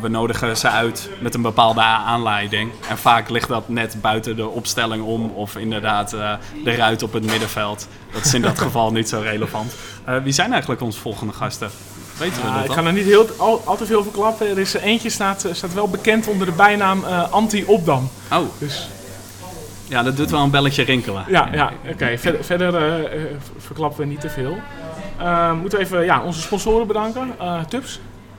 we 0.00 0.08
nodigen 0.08 0.56
ze 0.56 0.68
uit 0.68 1.08
met 1.20 1.34
een 1.34 1.42
bepaalde 1.42 1.80
aanleiding. 1.80 2.70
En 2.88 2.98
vaak 2.98 3.28
ligt 3.28 3.48
dat 3.48 3.68
net 3.68 3.96
buiten 4.00 4.36
de 4.36 4.48
opstelling 4.48 5.04
om, 5.04 5.30
of 5.30 5.56
inderdaad 5.56 6.12
eh, 6.12 6.32
de 6.64 6.74
ruit 6.74 7.02
op 7.02 7.12
het 7.12 7.24
middenveld. 7.30 7.88
Dat 8.12 8.24
is 8.24 8.34
in 8.34 8.42
dat 8.42 8.58
geval 8.66 8.92
niet 8.92 9.08
zo 9.08 9.20
relevant. 9.20 9.74
Eh, 10.04 10.16
wie 10.22 10.32
zijn 10.32 10.50
eigenlijk 10.50 10.80
onze 10.80 11.00
volgende 11.00 11.32
gasten? 11.32 11.70
Weten 12.18 12.42
we 12.42 12.48
Ja, 12.48 12.54
dat 12.54 12.64
ik 12.64 12.72
ga 12.72 12.84
er 12.84 12.92
niet 12.92 13.04
heel, 13.04 13.26
al, 13.36 13.62
al 13.64 13.76
te 13.76 13.86
veel 13.86 14.02
verklappen. 14.02 14.48
Er 14.48 14.58
is 14.58 14.74
eentje 14.74 15.10
staat, 15.10 15.48
staat 15.52 15.74
wel 15.74 15.88
bekend 15.88 16.28
onder 16.28 16.46
de 16.46 16.52
bijnaam 16.52 17.04
eh, 17.04 17.32
Anti-Opdam. 17.32 18.08
Oh, 18.32 18.38
Dus 18.58 18.88
ja, 19.88 20.02
dat 20.02 20.16
doet 20.16 20.30
wel 20.30 20.42
een 20.42 20.50
belletje 20.50 20.82
rinkelen. 20.82 21.24
ja, 21.28 21.48
ja 21.52 21.72
oké. 21.92 22.18
Verder, 22.18 22.44
verder 22.44 22.74
eh, 22.76 23.22
eh, 23.22 23.30
verklappen 23.58 24.00
we 24.00 24.06
niet 24.06 24.20
te 24.20 24.30
veel. 24.30 24.58
Eh, 25.18 25.52
moeten 25.52 25.78
we 25.78 25.84
even 25.84 26.04
ja, 26.04 26.22
onze 26.22 26.40
sponsoren 26.40 26.86
bedanken. 26.86 27.34
Eh 27.38 27.60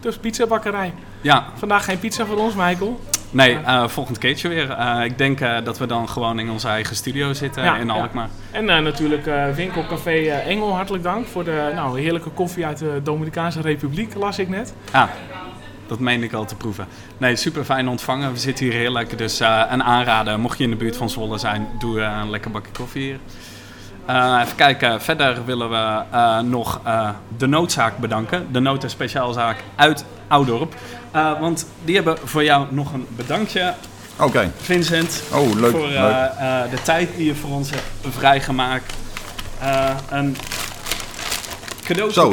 Tubs. 0.06 0.18
Tubs 0.18 0.18
Pizza 0.18 0.47
Bakkerij. 0.47 0.93
Ja, 1.22 1.45
Vandaag 1.56 1.86
geen 1.86 1.99
pizza 1.99 2.26
voor 2.26 2.38
ons, 2.38 2.53
Michael. 2.56 2.99
nee, 3.32 3.58
eh, 3.66 3.88
volgend 3.88 4.18
keertje 4.18 4.47
weer. 4.47 4.70
Eh, 4.72 5.03
ik 5.03 5.18
denk 5.18 5.39
eh, 5.39 5.58
dat 5.64 5.78
we 5.78 5.86
dan 5.86 6.10
gewoon 6.10 6.39
in 6.39 6.49
onze 6.49 6.68
eigen 6.68 6.95
studio 6.95 7.34
zitten 7.34 7.64
Ja, 7.64 7.76
in 7.78 7.88
ja. 7.88 7.93
Alkmaar. 7.93 8.30
En 8.51 8.70
eh, 8.70 8.80
natuurlijk 8.82 9.30
winkel 9.56 9.86
Café 9.86 10.12
eh, 10.12 10.47
Engel, 10.47 10.74
hartelijk 10.76 11.03
dank 11.03 11.28
voor 11.28 11.43
de 11.43 11.72
nou, 11.76 11.99
heerlijke 11.99 12.30
koffie 12.30 12.66
uit 12.66 12.78
de 12.78 12.99
Dominicaanse 13.03 13.62
Republiek, 13.62 14.14
las 14.16 14.39
ik 14.39 14.49
net. 14.49 14.74
Ah, 14.91 15.10
dat 15.88 15.99
meen 15.99 16.24
ik 16.24 16.34
al 16.34 16.45
te 16.45 16.56
proeven. 16.56 16.88
Nee, 17.18 17.36
super 17.36 17.64
fijn 17.64 17.88
ontvangen. 17.88 18.32
We 18.32 18.38
zitten 18.39 18.66
hier 18.66 18.74
heerlijk. 18.74 19.18
Dus 19.18 19.39
een 19.39 19.84
aanrader, 19.84 20.39
mocht 20.39 20.58
je 20.58 20.64
in 20.64 20.70
de 20.70 20.76
buurt 20.76 20.97
van 20.97 21.10
Zwolle 21.10 21.38
zijn, 21.38 21.68
doe 21.80 22.01
een 22.01 22.30
lekker 22.30 22.51
bakje 22.51 22.72
koffie 22.72 23.01
hier. 23.03 23.20
Eh, 24.06 24.39
even 24.43 24.56
kijken, 24.56 25.01
verder 25.01 25.45
willen 25.45 25.70
we 25.70 26.01
eh, 26.12 26.39
nog 26.39 26.80
eh, 26.84 27.10
de 27.38 27.47
noodzaak 27.47 27.97
bedanken. 27.97 28.47
De 28.51 28.60
nood- 28.60 28.84
en 28.84 28.89
speciaalzaak 28.89 29.58
uit 29.76 30.06
Oudorp. 30.28 30.74
Want 31.39 31.68
die 31.86 31.95
hebben 31.95 32.18
voor 32.24 32.43
jou 32.43 32.66
nog 32.70 32.93
een 32.93 33.08
bedankje, 33.10 33.74
Oké. 34.20 34.51
Vincent. 34.58 35.24
Oh, 35.32 35.53
leuk. 35.53 35.72
voor 35.72 35.88
leuk. 35.88 36.32
de 36.72 36.82
tijd 36.84 37.10
die 37.16 37.26
je 37.26 37.36
voor 37.36 37.49
ons 37.49 37.70
hebt 37.70 38.16
vrijgemaakt. 38.18 38.93
Een 40.10 40.38
Zo, 42.12 42.32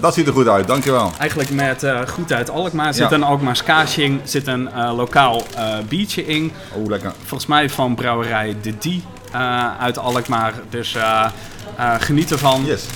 dat, 0.00 0.14
ziet 0.14 0.26
er 0.26 0.32
goed 0.32 0.48
uit. 0.48 0.66
Dankjewel. 0.66 1.12
Eigenlijk 1.18 1.50
met 1.50 1.86
goed 2.08 2.32
uit 2.32 2.50
Alkmaar 2.50 2.94
zit 2.94 3.10
Ja. 3.10 3.16
een 3.16 3.22
Alkmaar 3.22 3.56
Skashing, 3.56 4.20
zit 4.24 4.46
een 4.46 4.68
lokaal 4.96 5.42
biertje 5.88 6.26
in. 6.26 6.52
Oh, 6.72 6.86
lekker. 6.88 7.12
Volgens 7.18 7.46
mij 7.46 7.70
van 7.70 7.94
brouwerij 7.94 8.56
De 8.62 8.78
Die 8.78 9.02
uit 9.80 9.98
Alkmaar. 9.98 10.52
Dus 10.70 10.94
eh, 10.94 11.24
eh, 11.76 11.94
geniet 11.98 12.30
ervan. 12.30 12.64
Yes. 12.64 12.86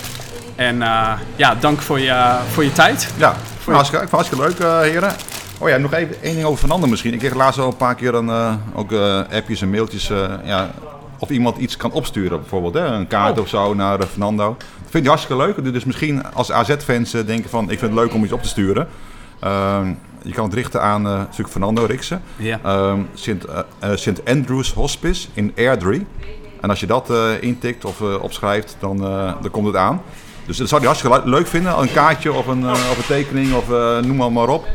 En 0.57 0.83
eh, 0.83 1.13
ja, 1.37 1.55
dank 1.55 1.81
voor 1.81 2.01
je, 2.01 2.37
voor 2.53 2.65
je 2.65 2.73
tijd. 2.73 3.13
Ja, 3.17 3.35
hartstikke, 3.65 4.05
ik 4.05 4.11
vond 4.11 4.27
het 4.29 4.31
hartstikke 4.31 4.45
leuk, 4.45 4.59
eh, 4.59 4.81
heren. 4.93 5.13
Oh 5.59 5.69
ja, 5.69 5.77
nog 5.77 5.93
even 5.93 6.23
één 6.23 6.35
ding 6.35 6.47
over 6.47 6.59
Fernando 6.59 6.87
misschien. 6.87 7.13
Ik 7.13 7.19
kreeg 7.19 7.35
laatst 7.35 7.59
al 7.61 7.67
een 7.67 7.77
paar 7.77 7.95
keer 7.95 8.15
een, 8.15 8.29
eh, 8.29 8.55
ook 8.75 8.93
eh, 8.93 9.19
appjes 9.33 9.63
en 9.63 9.71
mailtjes. 9.71 10.11
eh, 10.11 10.25
ja, 10.45 10.71
of 11.19 11.29
iemand 11.31 11.57
iets 11.57 11.77
kan 11.77 11.93
opsturen, 11.93 12.41
bijvoorbeeld. 12.41 12.75
Hè? 12.75 12.81
Een 12.87 13.07
kaart 13.07 13.37
Oh. 13.37 13.43
of 13.43 13.49
zo 13.49 13.75
naar 13.75 14.01
eh, 14.01 14.07
Fernando. 14.07 14.57
Dat 14.59 14.91
vind 14.91 15.03
ik 15.05 15.09
hartstikke 15.11 15.43
leuk. 15.43 15.73
Dus 15.73 15.85
misschien 15.85 16.33
als 16.33 16.53
AZ-fans 16.53 17.15
eh, 17.15 17.27
denken 17.27 17.51
van, 17.51 17.63
ik 17.71 17.79
vind 17.79 17.91
het 17.95 18.01
leuk 18.01 18.15
om 18.15 18.25
iets 18.25 18.33
op 18.33 18.43
te 18.43 18.49
sturen. 18.49 18.89
Ehm, 19.41 19.93
je 20.27 20.33
kan 20.33 20.45
het 20.45 20.55
richten 20.55 20.83
aan 20.83 21.07
eh 21.07 21.13
natuurlijk 21.13 21.49
Fernando 21.51 21.85
Riksen. 21.85 22.23
Ja. 22.37 22.61
Ehm, 22.65 23.01
Sint, 23.15 23.45
eh, 23.45 23.59
eh, 23.79 23.91
Sint 23.97 24.25
Andrews 24.25 24.73
Hospice 24.73 25.29
in 25.35 25.53
Airdrie. 25.57 26.07
En 26.61 26.69
als 26.71 26.81
je 26.81 26.87
dat 26.87 27.11
intikt 27.41 27.85
of 27.85 28.01
opschrijft, 28.01 28.77
dan, 28.81 28.97
dan 29.41 29.51
komt 29.51 29.67
het 29.67 29.77
aan. 29.77 30.03
Dus 30.47 30.57
dat 30.57 30.69
zou 30.69 30.81
hij 30.81 30.91
hartstikke 30.91 31.23
le- 31.25 31.31
leuk 31.37 31.47
vinden. 31.47 31.79
Een 31.79 31.93
kaartje 31.93 32.33
of 32.33 32.47
een, 32.47 32.71
of 32.71 32.97
een 32.97 33.07
tekening 33.07 33.55
of 33.55 33.69
noem 34.03 34.17
maar, 34.17 34.33
maar 34.33 34.49
op. 34.49 34.67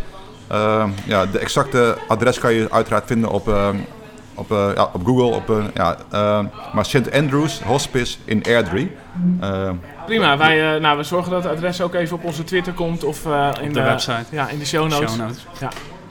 Ehm, 0.47 0.89
ja, 1.06 1.26
de 1.26 1.39
exacte 1.39 1.97
adres 2.08 2.39
kan 2.39 2.54
je 2.54 2.68
uiteraard 2.72 3.06
vinden 3.06 3.30
op, 3.30 3.47
ehm, 3.47 3.76
op, 4.36 4.51
eh, 4.51 4.69
ja, 4.75 4.89
op 4.93 5.05
Google. 5.05 5.36
Op, 5.36 5.49
eh, 5.49 5.63
ja, 5.73 5.97
ehm, 6.11 6.45
maar 6.73 6.86
St. 6.86 7.11
Andrews 7.11 7.61
Hospice 7.61 8.17
in 8.25 8.43
Airdrie. 8.43 8.91
Ehm, 9.39 9.75
Prima, 10.05 10.38
wij, 10.38 10.75
eh, 10.75 10.82
nou, 10.82 10.97
we 10.97 11.03
zorgen 11.03 11.32
dat 11.32 11.43
het 11.43 11.51
adres 11.53 11.82
ook 11.82 11.93
even 11.93 12.15
op 12.17 12.23
onze 12.23 12.43
Twitter 12.43 12.73
komt 12.73 13.03
of 13.03 13.25
eh, 13.25 13.49
in 13.61 13.73
de 13.73 13.82
website. 13.82 14.25
Ja, 14.29 14.49
in 14.49 14.59
de 14.59 14.65
show 14.65 14.89
notes. 14.89 15.11
Show 15.11 15.19
notes. 15.19 15.45
Ja, 15.59 15.69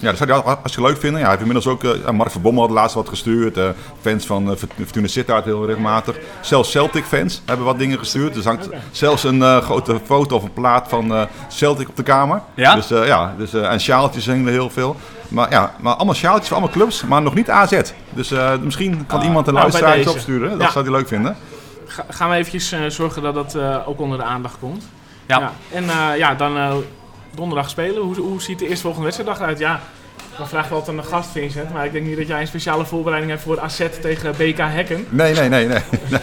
dat 0.09 0.16
zou 0.16 0.30
hij 0.30 0.40
hartstikke 0.40 0.88
leuk 0.88 0.98
vinden. 1.01 1.20
Ja, 1.20 1.26
hij 1.26 1.36
heeft 1.36 1.48
inmiddels 1.48 1.66
ook, 1.74 1.84
eh, 1.84 2.11
Mark 2.11 2.30
van 2.30 2.42
Bommel 2.42 2.62
had 2.62 2.70
laatst 2.70 2.94
wat 2.94 3.09
gestuurd. 3.09 3.57
eh, 3.57 3.68
fans 4.01 4.26
van 4.26 4.51
uh, 4.51 4.57
Fortuna 4.76 5.07
Sittard 5.07 5.44
heel 5.44 5.66
regelmatig. 5.66 6.16
Zelfs 6.40 6.70
Celtic 6.70 7.05
fans 7.05 7.42
hebben 7.46 7.66
wat 7.66 7.78
dingen 7.78 7.98
gestuurd. 7.98 8.36
Er 8.36 8.44
hangt 8.44 8.68
zelfs 8.90 9.24
een 9.24 9.42
eh, 9.42 9.59
grote 9.62 10.01
foto 10.05 10.36
of 10.36 10.42
een 10.42 10.53
plaat 10.53 10.88
van 10.88 11.14
eh, 11.14 11.22
Celtic 11.48 11.88
op 11.88 11.96
de 11.96 12.03
kamer. 12.03 12.40
Ja? 12.55 12.74
Dus, 12.74 12.90
eh, 12.90 13.07
ja 13.07 13.34
dus, 13.38 13.55
eh, 13.55 13.72
en 13.72 13.80
sjaaltjes 13.80 14.24
zingen 14.24 14.46
er 14.46 14.53
heel 14.53 14.70
veel. 14.70 14.96
Maar 15.28 15.51
ja, 15.51 15.74
maar 15.80 15.94
allemaal 15.94 16.14
sjaaltjes 16.14 16.48
van 16.48 16.57
allemaal 16.57 16.74
clubs, 16.76 17.05
maar 17.05 17.22
nog 17.22 17.34
niet 17.34 17.51
AZ. 17.51 17.80
Dus 18.11 18.30
eh, 18.30 18.53
misschien 18.62 19.07
kan 19.07 19.18
Ah, 19.18 19.24
iemand 19.24 19.46
een 19.46 19.55
nou, 19.55 19.66
luisteraar 19.66 19.98
iets 19.98 20.11
opsturen. 20.11 20.51
Dat 20.51 20.61
Ja. 20.61 20.70
zou 20.70 20.84
hij 20.84 20.94
leuk 20.94 21.09
vinden. 21.09 21.36
Ga- 21.86 22.05
gaan 22.09 22.30
we 22.30 22.36
eventjes 22.36 22.72
eh, 22.72 22.80
zorgen 22.88 23.22
dat 23.22 23.34
dat 23.34 23.55
eh, 23.55 23.88
ook 23.88 24.01
onder 24.01 24.18
de 24.18 24.24
aandacht 24.24 24.57
komt. 24.61 24.88
Ja. 25.26 25.53
En 25.72 25.88
eh, 25.90 26.16
ja, 26.18 26.34
dan 26.34 26.57
eh, 26.57 26.72
donderdag 27.34 27.70
spelen. 27.70 28.02
Hoe, 28.02 28.16
hoe 28.16 28.42
ziet 28.42 28.58
de 28.58 28.68
eerstvolgende 28.68 29.04
wedstrijddag 29.04 29.40
uit? 29.40 29.58
Ja, 29.58 29.80
dan 30.41 30.49
vraag 30.49 30.66
ik 30.66 30.72
altijd 30.72 30.97
aan 30.99 31.03
de 31.03 31.09
gast 31.09 31.30
Vincent. 31.30 31.72
Maar 31.72 31.84
ik 31.84 31.93
denk 31.93 32.07
niet 32.07 32.16
dat 32.16 32.26
jij 32.26 32.41
een 32.41 32.47
speciale 32.47 32.84
voorbereiding 32.84 33.32
hebt 33.32 33.45
voor 33.45 33.61
AZ 33.61 33.82
tegen 34.01 34.30
BK 34.36 34.59
Hekken. 34.59 35.07
Nee, 35.09 35.34
nee, 35.34 35.49
nee. 35.49 35.66
nee. 35.66 35.78
nee. 36.11 36.20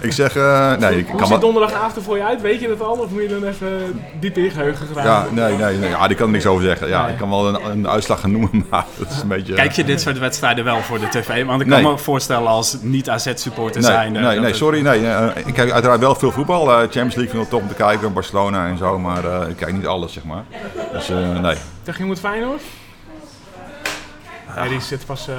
ik 0.00 0.12
zeg, 0.12 0.36
eh, 0.36 0.76
nee, 0.76 0.98
ik 0.98 1.06
Hoe 1.08 1.18
kan 1.18 1.26
ziet 1.28 1.40
donderdagavond 1.40 1.96
er 1.96 2.02
voor 2.02 2.16
je 2.16 2.24
uit? 2.24 2.40
Weet 2.40 2.60
je 2.60 2.68
dat 2.68 2.80
al? 2.82 2.92
Of 2.96 3.10
moet 3.10 3.22
je 3.22 3.28
dan 3.28 3.44
even 3.44 4.00
diep 4.20 4.36
in 4.36 4.42
je 4.44 4.50
geheugen 4.50 4.86
graven? 4.86 5.10
Ja, 5.10 5.26
nee, 5.30 5.56
nee, 5.56 5.76
nee. 5.76 5.90
Ja, 5.90 6.06
die 6.06 6.16
kan 6.16 6.26
er 6.26 6.32
niks 6.32 6.46
over 6.46 6.64
zeggen. 6.64 6.88
Ja, 6.88 7.02
Nee. 7.02 7.12
ik 7.12 7.18
kan 7.18 7.30
wel 7.30 7.48
een, 7.48 7.70
een 7.70 7.88
uitslag 7.88 8.20
gaan 8.20 8.30
noemen, 8.30 8.50
maar 8.70 8.84
dat 8.98 9.10
is 9.10 9.20
een 9.22 9.28
beetje... 9.28 9.54
Kijk 9.54 9.72
je 9.72 9.84
dit 9.84 10.00
soort 10.00 10.18
wedstrijden 10.18 10.64
wel 10.64 10.80
voor 10.80 10.98
de 10.98 11.08
tv? 11.08 11.44
Want 11.44 11.60
ik 11.60 11.66
Nee. 11.66 11.82
kan 11.82 11.92
me 11.92 11.98
voorstellen 11.98 12.48
als 12.48 12.76
niet-AZ-supporter 12.80 13.80
Nee, 13.80 13.90
zijn. 13.90 14.12
nee, 14.12 14.38
nee, 14.40 14.54
sorry. 14.54 14.80
Nee, 14.80 15.06
eh, 15.06 15.26
ik 15.46 15.54
kijk 15.54 15.70
uiteraard 15.70 16.00
wel 16.00 16.14
veel 16.14 16.32
voetbal. 16.32 16.70
Eh, 16.70 16.76
Champions 16.78 17.14
League 17.14 17.32
vind 17.32 17.42
ik 17.42 17.48
top 17.50 17.60
om 17.62 17.68
te 17.68 17.74
kijken, 17.74 18.12
Barcelona 18.12 18.66
en 18.66 18.78
zo, 18.78 18.98
maar 18.98 19.24
eh, 19.24 19.48
ik 19.48 19.56
kijk 19.56 19.72
niet 19.72 19.86
alles, 19.86 20.12
zeg 20.12 20.24
maar. 20.24 20.44
Dus 20.92 21.10
eh, 21.10 21.38
nee, 21.40 21.56
Tegen 21.82 22.00
je 22.00 22.06
moet 22.06 22.18
Feyenoord? 22.18 22.62
Ja, 24.56 24.68
die 24.68 24.80
zit 24.80 25.06
pas... 25.06 25.28
eh, 25.28 25.34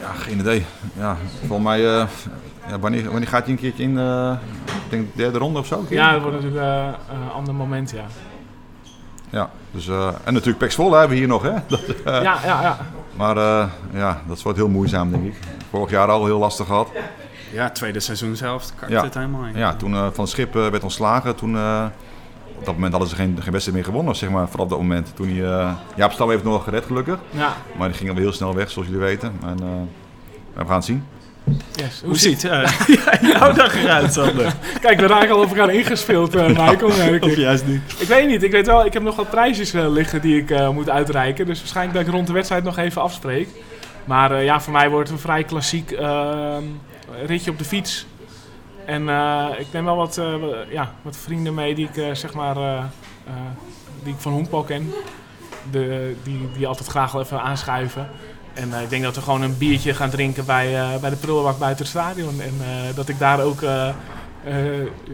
ja, 0.00 0.12
geen 0.12 0.38
idee. 0.38 0.64
Ja, 0.98 1.16
volgens 1.46 1.68
mij, 1.68 1.78
eh, 1.78 2.06
ja, 2.68 2.78
wanneer, 2.78 3.10
wanneer 3.10 3.28
gaat 3.28 3.42
hij 3.42 3.52
een 3.52 3.58
keertje 3.58 3.82
in, 3.82 3.98
eh, 3.98 4.32
ik 4.66 4.90
denk 4.90 5.06
de 5.06 5.22
derde 5.22 5.38
ronde 5.38 5.58
of 5.58 5.66
zo? 5.66 5.84
ja, 5.88 6.12
dat 6.12 6.22
wordt 6.22 6.36
natuurlijk 6.42 6.64
eh, 6.66 6.88
een 7.12 7.30
ander 7.30 7.54
moment, 7.54 7.90
ja. 7.90 8.04
Ja, 9.30 9.50
dus, 9.70 9.88
eh, 9.88 10.08
en 10.24 10.32
natuurlijk 10.32 10.58
Pax 10.58 10.74
Volle 10.74 10.90
hebben 10.98 11.10
we 11.10 11.16
hier 11.16 11.28
nog, 11.28 11.42
hè. 11.42 11.52
Dat, 11.68 11.80
eh, 12.04 12.22
Ja, 12.22 12.38
ja, 12.44 12.62
ja. 12.62 12.78
Maar 13.16 13.36
eh, 13.36 13.66
ja, 13.92 14.20
dat 14.26 14.42
wordt 14.42 14.58
heel 14.58 14.68
moeizaam, 14.68 15.10
denk 15.10 15.24
ik. 15.24 15.34
Vorig 15.70 15.90
jaar 15.90 16.08
al 16.08 16.24
heel 16.24 16.38
lastig 16.38 16.66
gehad. 16.66 16.88
Ja, 17.52 17.70
tweede 17.70 18.00
seizoen 18.00 18.36
zelf. 18.36 18.64
Ja. 18.88 19.02
het 19.02 19.14
helemaal 19.14 19.44
in. 19.44 19.56
Ja, 19.56 19.74
toen 19.74 19.94
eh, 19.94 20.00
Van 20.00 20.24
het 20.24 20.28
Schip 20.28 20.56
eh, 20.56 20.66
werd 20.68 20.82
ontslagen, 20.82 21.34
toen... 21.34 21.56
op 22.58 22.64
dat 22.64 22.74
moment 22.74 22.92
hadden 22.92 23.10
ze 23.10 23.16
geen, 23.16 23.36
geen 23.40 23.52
wedstrijd 23.52 23.76
meer 23.78 23.86
gewonnen, 23.86 24.16
zeg 24.16 24.30
maar, 24.30 24.48
vanaf 24.48 24.68
dat 24.68 24.78
moment. 24.78 25.12
Toen 25.14 25.28
hij, 25.28 25.44
eh 25.44 25.72
Jaap 25.96 26.12
Stam 26.12 26.30
heeft 26.30 26.44
nog 26.44 26.64
gered, 26.64 26.84
gelukkig. 26.84 27.18
ja. 27.30 27.56
Maar 27.78 27.88
die 27.88 27.96
ging 27.96 28.08
alweer 28.08 28.24
heel 28.24 28.34
snel 28.34 28.54
weg, 28.54 28.70
zoals 28.70 28.88
jullie 28.88 29.02
weten. 29.02 29.32
En, 29.42 29.58
eh, 29.62 29.68
we 30.52 30.66
gaan 30.66 30.74
het 30.74 30.84
zien. 30.84 31.04
Yes. 31.74 32.02
Hoe 32.04 32.18
ziet 32.18 32.44
eh, 32.44 32.70
jouw 33.32 33.52
dag 33.52 33.74
eruit, 33.74 34.12
Sander? 34.12 34.54
Kijk, 34.80 35.00
we 35.00 35.06
raken 35.06 35.30
al 35.34 35.40
op 35.42 35.48
elkaar 35.48 35.74
ingespeeld, 35.74 36.34
eh 36.34 36.46
Michael. 36.46 37.18
Of 37.20 37.36
juist 37.36 37.66
niet? 37.66 37.80
Ik 37.98 38.08
weet 38.08 38.26
niet, 38.28 38.42
ik 38.42 38.50
weet 38.50 38.66
wel, 38.66 38.84
ik 38.86 38.92
heb 38.92 39.02
nog 39.02 39.16
wat 39.16 39.30
prijsjes 39.30 39.72
liggen 39.72 40.20
die 40.20 40.40
ik 40.40 40.50
eh, 40.50 40.70
moet 40.70 40.90
uitreiken. 40.90 41.46
Dus 41.46 41.58
waarschijnlijk 41.58 41.96
dat 41.98 42.06
ik 42.06 42.12
rond 42.12 42.26
de 42.26 42.32
wedstrijd 42.32 42.64
nog 42.64 42.76
even 42.78 43.02
afspreek. 43.02 43.48
Maar 44.04 44.32
eh, 44.32 44.44
ja, 44.44 44.60
voor 44.60 44.72
mij 44.72 44.90
wordt 44.90 45.08
het 45.08 45.18
een 45.18 45.24
vrij 45.24 45.44
klassiek 45.44 45.90
eh, 45.90 46.56
ritje 47.26 47.50
op 47.50 47.58
de 47.58 47.64
fiets. 47.64 48.06
En 48.88 49.08
eh, 49.08 49.46
ik 49.58 49.66
neem 49.72 49.84
wel 49.84 49.96
wat, 49.96 50.18
eh, 50.18 50.24
wa- 50.36 50.64
ja, 50.70 50.92
wat 51.02 51.16
vrienden 51.16 51.54
mee 51.54 51.74
die 51.74 51.88
ik 51.88 51.96
eh, 51.96 52.14
zeg 52.14 52.32
maar 52.34 52.54
die 54.02 54.12
ik 54.12 54.18
van 54.20 54.32
honkbal 54.32 54.62
ken. 54.62 54.92
De, 55.70 56.16
die, 56.22 56.48
die 56.56 56.66
altijd 56.66 56.88
graag 56.88 57.12
wel 57.12 57.22
even 57.22 57.42
aanschuiven. 57.42 58.08
En 58.54 58.72
ik 58.82 58.90
denk 58.90 59.02
dat 59.02 59.14
we 59.14 59.22
gewoon 59.22 59.42
een 59.42 59.58
biertje 59.58 59.94
gaan 59.94 60.10
drinken 60.10 60.44
bij, 60.44 60.98
bij 61.00 61.10
de 61.10 61.16
prullenbak 61.16 61.58
buiten 61.58 61.84
het 61.84 61.94
stadion. 61.94 62.40
En 62.40 62.54
dat 62.94 63.08
ik 63.08 63.18
daar 63.18 63.40
ook 63.40 63.60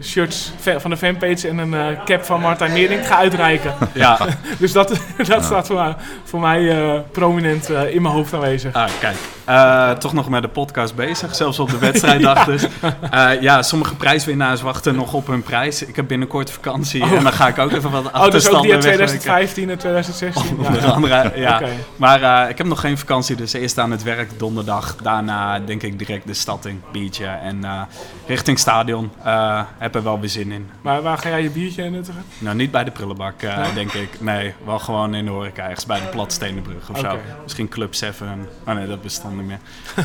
shirts 0.01 0.51
fa- 0.59 0.79
van 0.79 0.89
de 0.89 0.97
fanpage 0.97 1.47
en 1.47 1.57
een 1.57 1.73
eh, 1.73 2.03
cap 2.05 2.23
van 2.23 2.41
Martijn 2.41 2.73
Meering 2.73 3.07
ga 3.07 3.17
uitreiken. 3.17 3.73
Ja, 3.93 4.17
dus 4.59 4.71
dat, 4.71 4.99
dat 5.27 5.43
staat 5.43 5.67
voor 5.67 5.75
mij, 5.75 5.95
voor 6.23 6.39
mij 6.39 6.69
eh, 6.93 6.99
prominent 7.11 7.69
eh, 7.69 7.93
in 7.95 8.01
mijn 8.01 8.13
hoofd 8.13 8.33
aanwezig. 8.33 8.73
ah, 8.73 8.89
kijk. 8.99 9.15
Eh, 9.45 9.91
toch 9.91 10.13
nog 10.13 10.29
met 10.29 10.41
de 10.41 10.47
podcast 10.47 10.95
bezig, 10.95 11.35
zelfs 11.35 11.59
op 11.59 11.69
de 11.69 11.77
wedstrijddag 11.77 12.45
dus. 12.51 12.67
Eh, 13.11 13.41
ja, 13.41 13.61
sommige 13.61 13.95
prijswinnaars 13.95 14.61
wachten 14.61 14.95
nog 14.95 15.13
op 15.13 15.27
hun 15.27 15.43
prijs. 15.43 15.83
Ik 15.85 15.95
heb 15.95 16.07
binnenkort 16.07 16.51
vakantie 16.51 17.03
en 17.03 17.23
dan 17.23 17.33
ga 17.33 17.47
ik 17.47 17.57
ook 17.57 17.71
even 17.71 17.91
wat 17.91 18.05
Oh, 18.13 18.29
dus 18.29 18.49
ook 18.49 18.61
die 18.61 18.73
achterstanden 18.73 18.73
uit 18.73 18.83
wegwerken. 18.83 19.19
2015 19.19 19.69
en 19.69 19.77
2016. 19.77 20.57
Onder 20.57 20.81
Ja. 20.81 20.87
andere, 20.87 21.31
ja. 21.35 21.61
Maar 21.95 22.21
eh, 22.43 22.49
ik 22.49 22.57
heb 22.57 22.67
nog 22.67 22.79
geen 22.79 22.97
vakantie, 22.97 23.35
dus 23.35 23.53
eerst 23.53 23.79
aan 23.79 23.91
het 23.91 24.03
werk 24.03 24.39
donderdag. 24.39 24.95
Daarna 25.01 25.59
denk 25.59 25.83
ik 25.83 25.97
direct 25.99 26.27
de 26.27 26.33
stad 26.33 26.65
in, 26.65 26.81
biertje 26.91 27.25
en 27.25 27.63
eh, 27.63 27.81
richting 28.27 28.59
stadion. 28.59 29.11
Eh 29.25 29.61
heb 29.77 29.95
er 29.95 30.03
wel 30.03 30.19
weer 30.19 30.29
zin 30.29 30.51
in. 30.51 30.69
Maar 30.81 31.01
waar 31.01 31.17
ga 31.17 31.29
jij 31.29 31.43
je 31.43 31.49
biertje 31.49 31.89
nuttigen? 31.89 32.23
Nou, 32.37 32.55
niet 32.55 32.71
bij 32.71 32.83
de 32.83 32.91
prullenbak, 32.91 33.41
eh, 33.41 33.57
Nee? 33.57 33.73
denk 33.73 33.93
ik. 33.93 34.21
Nee, 34.21 34.53
wel 34.65 34.79
gewoon 34.79 35.15
in 35.15 35.25
de 35.25 35.31
horeca, 35.31 35.63
ergens 35.63 35.85
bij 35.85 35.99
de 35.99 36.05
Platstenenbrug 36.05 36.89
of 36.89 36.99
zo. 36.99 37.17
Misschien 37.43 37.67
Club 37.69 37.95
7. 37.95 38.47
Oh 38.67 38.73
nee, 38.73 38.87
dat 38.87 39.01
bestond 39.01 39.35
niet 39.35 39.45
meer. 39.45 39.59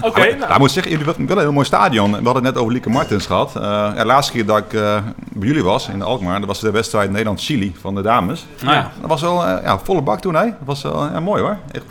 Oké, 0.00 0.20
nou, 0.20 0.36
nou, 0.38 0.52
ik 0.52 0.58
moet 0.58 0.70
zeggen, 0.70 0.92
jullie 0.92 1.06
hebben 1.06 1.26
wel 1.26 1.36
een 1.36 1.42
heel 1.42 1.52
mooi 1.52 1.66
stadion. 1.66 2.10
We 2.10 2.16
hadden 2.16 2.34
het 2.34 2.42
net 2.42 2.56
over 2.56 2.72
Lieke 2.72 2.90
Martens 2.90 3.26
gehad. 3.26 3.56
Eh, 3.56 3.62
ja, 3.62 3.92
de 3.94 4.04
laatste 4.04 4.32
keer 4.32 4.46
dat 4.46 4.58
ik 4.58 4.72
eh, 4.72 4.98
bij 5.28 5.48
jullie 5.48 5.64
was, 5.64 5.88
in 5.88 6.02
Alkmaar, 6.02 6.38
dat 6.38 6.48
was 6.48 6.60
de 6.60 6.70
wedstrijd 6.70 7.10
Nederland-Chili 7.10 7.74
van 7.80 7.94
de 7.94 8.02
dames. 8.02 8.46
Ja, 8.56 8.90
Dat 9.00 9.10
was 9.10 9.20
wel 9.20 9.46
eh, 9.46 9.62
ja, 9.62 9.78
volle 9.78 10.02
bak 10.02 10.20
toen, 10.20 10.34
hè. 10.34 10.44
Dat 10.44 10.54
was 10.64 10.82
wel 10.82 11.04
ja, 11.04 11.20
mooi 11.20 11.42
hoor. 11.42 11.56
Echt, 11.70 11.84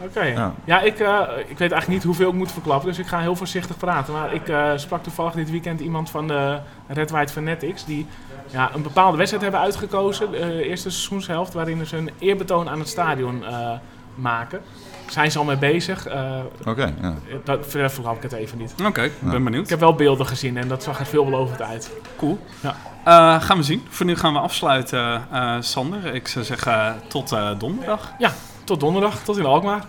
eh, 0.00 0.04
Oké. 0.06 0.22
Ja, 0.22 0.52
Ja. 0.64 0.80
ik, 0.80 0.98
eh, 1.00 1.20
ik 1.38 1.58
weet 1.58 1.72
eigenlijk 1.72 1.88
niet 1.88 2.02
hoeveel 2.02 2.28
ik 2.28 2.34
moet 2.34 2.52
verklappen, 2.52 2.88
dus 2.88 2.98
ik 2.98 3.06
ga 3.06 3.18
heel 3.20 3.36
voorzichtig 3.36 3.76
praten. 3.76 4.12
Maar 4.12 4.34
ik 4.34 4.48
eh, 4.48 4.70
sprak 4.76 5.02
toevallig 5.02 5.32
dit 5.34 5.50
weekend 5.50 5.80
iemand 5.80 6.10
van 6.10 6.28
de 6.28 6.58
Red 6.86 7.10
White 7.10 7.32
Fanatics 7.32 7.84
die 7.84 8.06
ja, 8.46 8.70
een 8.74 8.82
bepaalde 8.82 9.16
wedstrijd 9.16 9.42
hebben 9.42 9.60
uitgekozen, 9.62 10.30
de 10.30 10.62
eerste 10.68 10.90
seizoenshelft, 10.90 11.52
waarin 11.52 11.86
ze 11.86 11.96
een 11.96 12.10
eerbetoon 12.18 12.68
aan 12.68 12.78
het 12.78 12.88
stadion 12.88 13.44
eh, 13.44 13.70
maken. 14.14 14.60
Zijn 15.06 15.30
ze 15.30 15.38
al 15.38 15.44
mee 15.44 15.56
bezig? 15.56 16.06
Eh, 16.06 16.38
Oké, 16.66 16.92
ja. 17.00 17.14
dat 17.44 17.66
verder 17.66 17.90
verklap 17.90 18.16
ik 18.16 18.22
het 18.22 18.32
even 18.32 18.58
niet. 18.58 18.74
oké, 18.86 19.02
ik 19.02 19.12
ben 19.20 19.32
Ik 19.36 19.44
benieuwd. 19.44 19.68
heb 19.70 19.80
wel 19.80 19.94
beelden 19.94 20.26
gezien 20.26 20.56
en 20.56 20.68
dat 20.68 20.82
zag 20.82 20.98
er 21.00 21.06
veelbelovend 21.06 21.62
uit. 21.62 21.90
Cool. 22.16 22.38
Ja. 22.60 22.74
Eh, 23.04 23.42
gaan 23.42 23.56
we 23.56 23.62
zien. 23.62 23.86
Voor 23.88 24.06
nu 24.06 24.16
gaan 24.16 24.32
we 24.32 24.38
afsluiten, 24.38 25.22
eh, 25.32 25.56
Sander. 25.60 26.14
Ik 26.14 26.28
zou 26.28 26.44
zeggen 26.44 26.96
tot 27.08 27.32
eh, 27.32 27.50
donderdag. 27.58 28.12
Tot 28.68 28.80
donderdag, 28.80 29.24
tot 29.24 29.36
in 29.36 29.44
Alkmaar. 29.44 29.86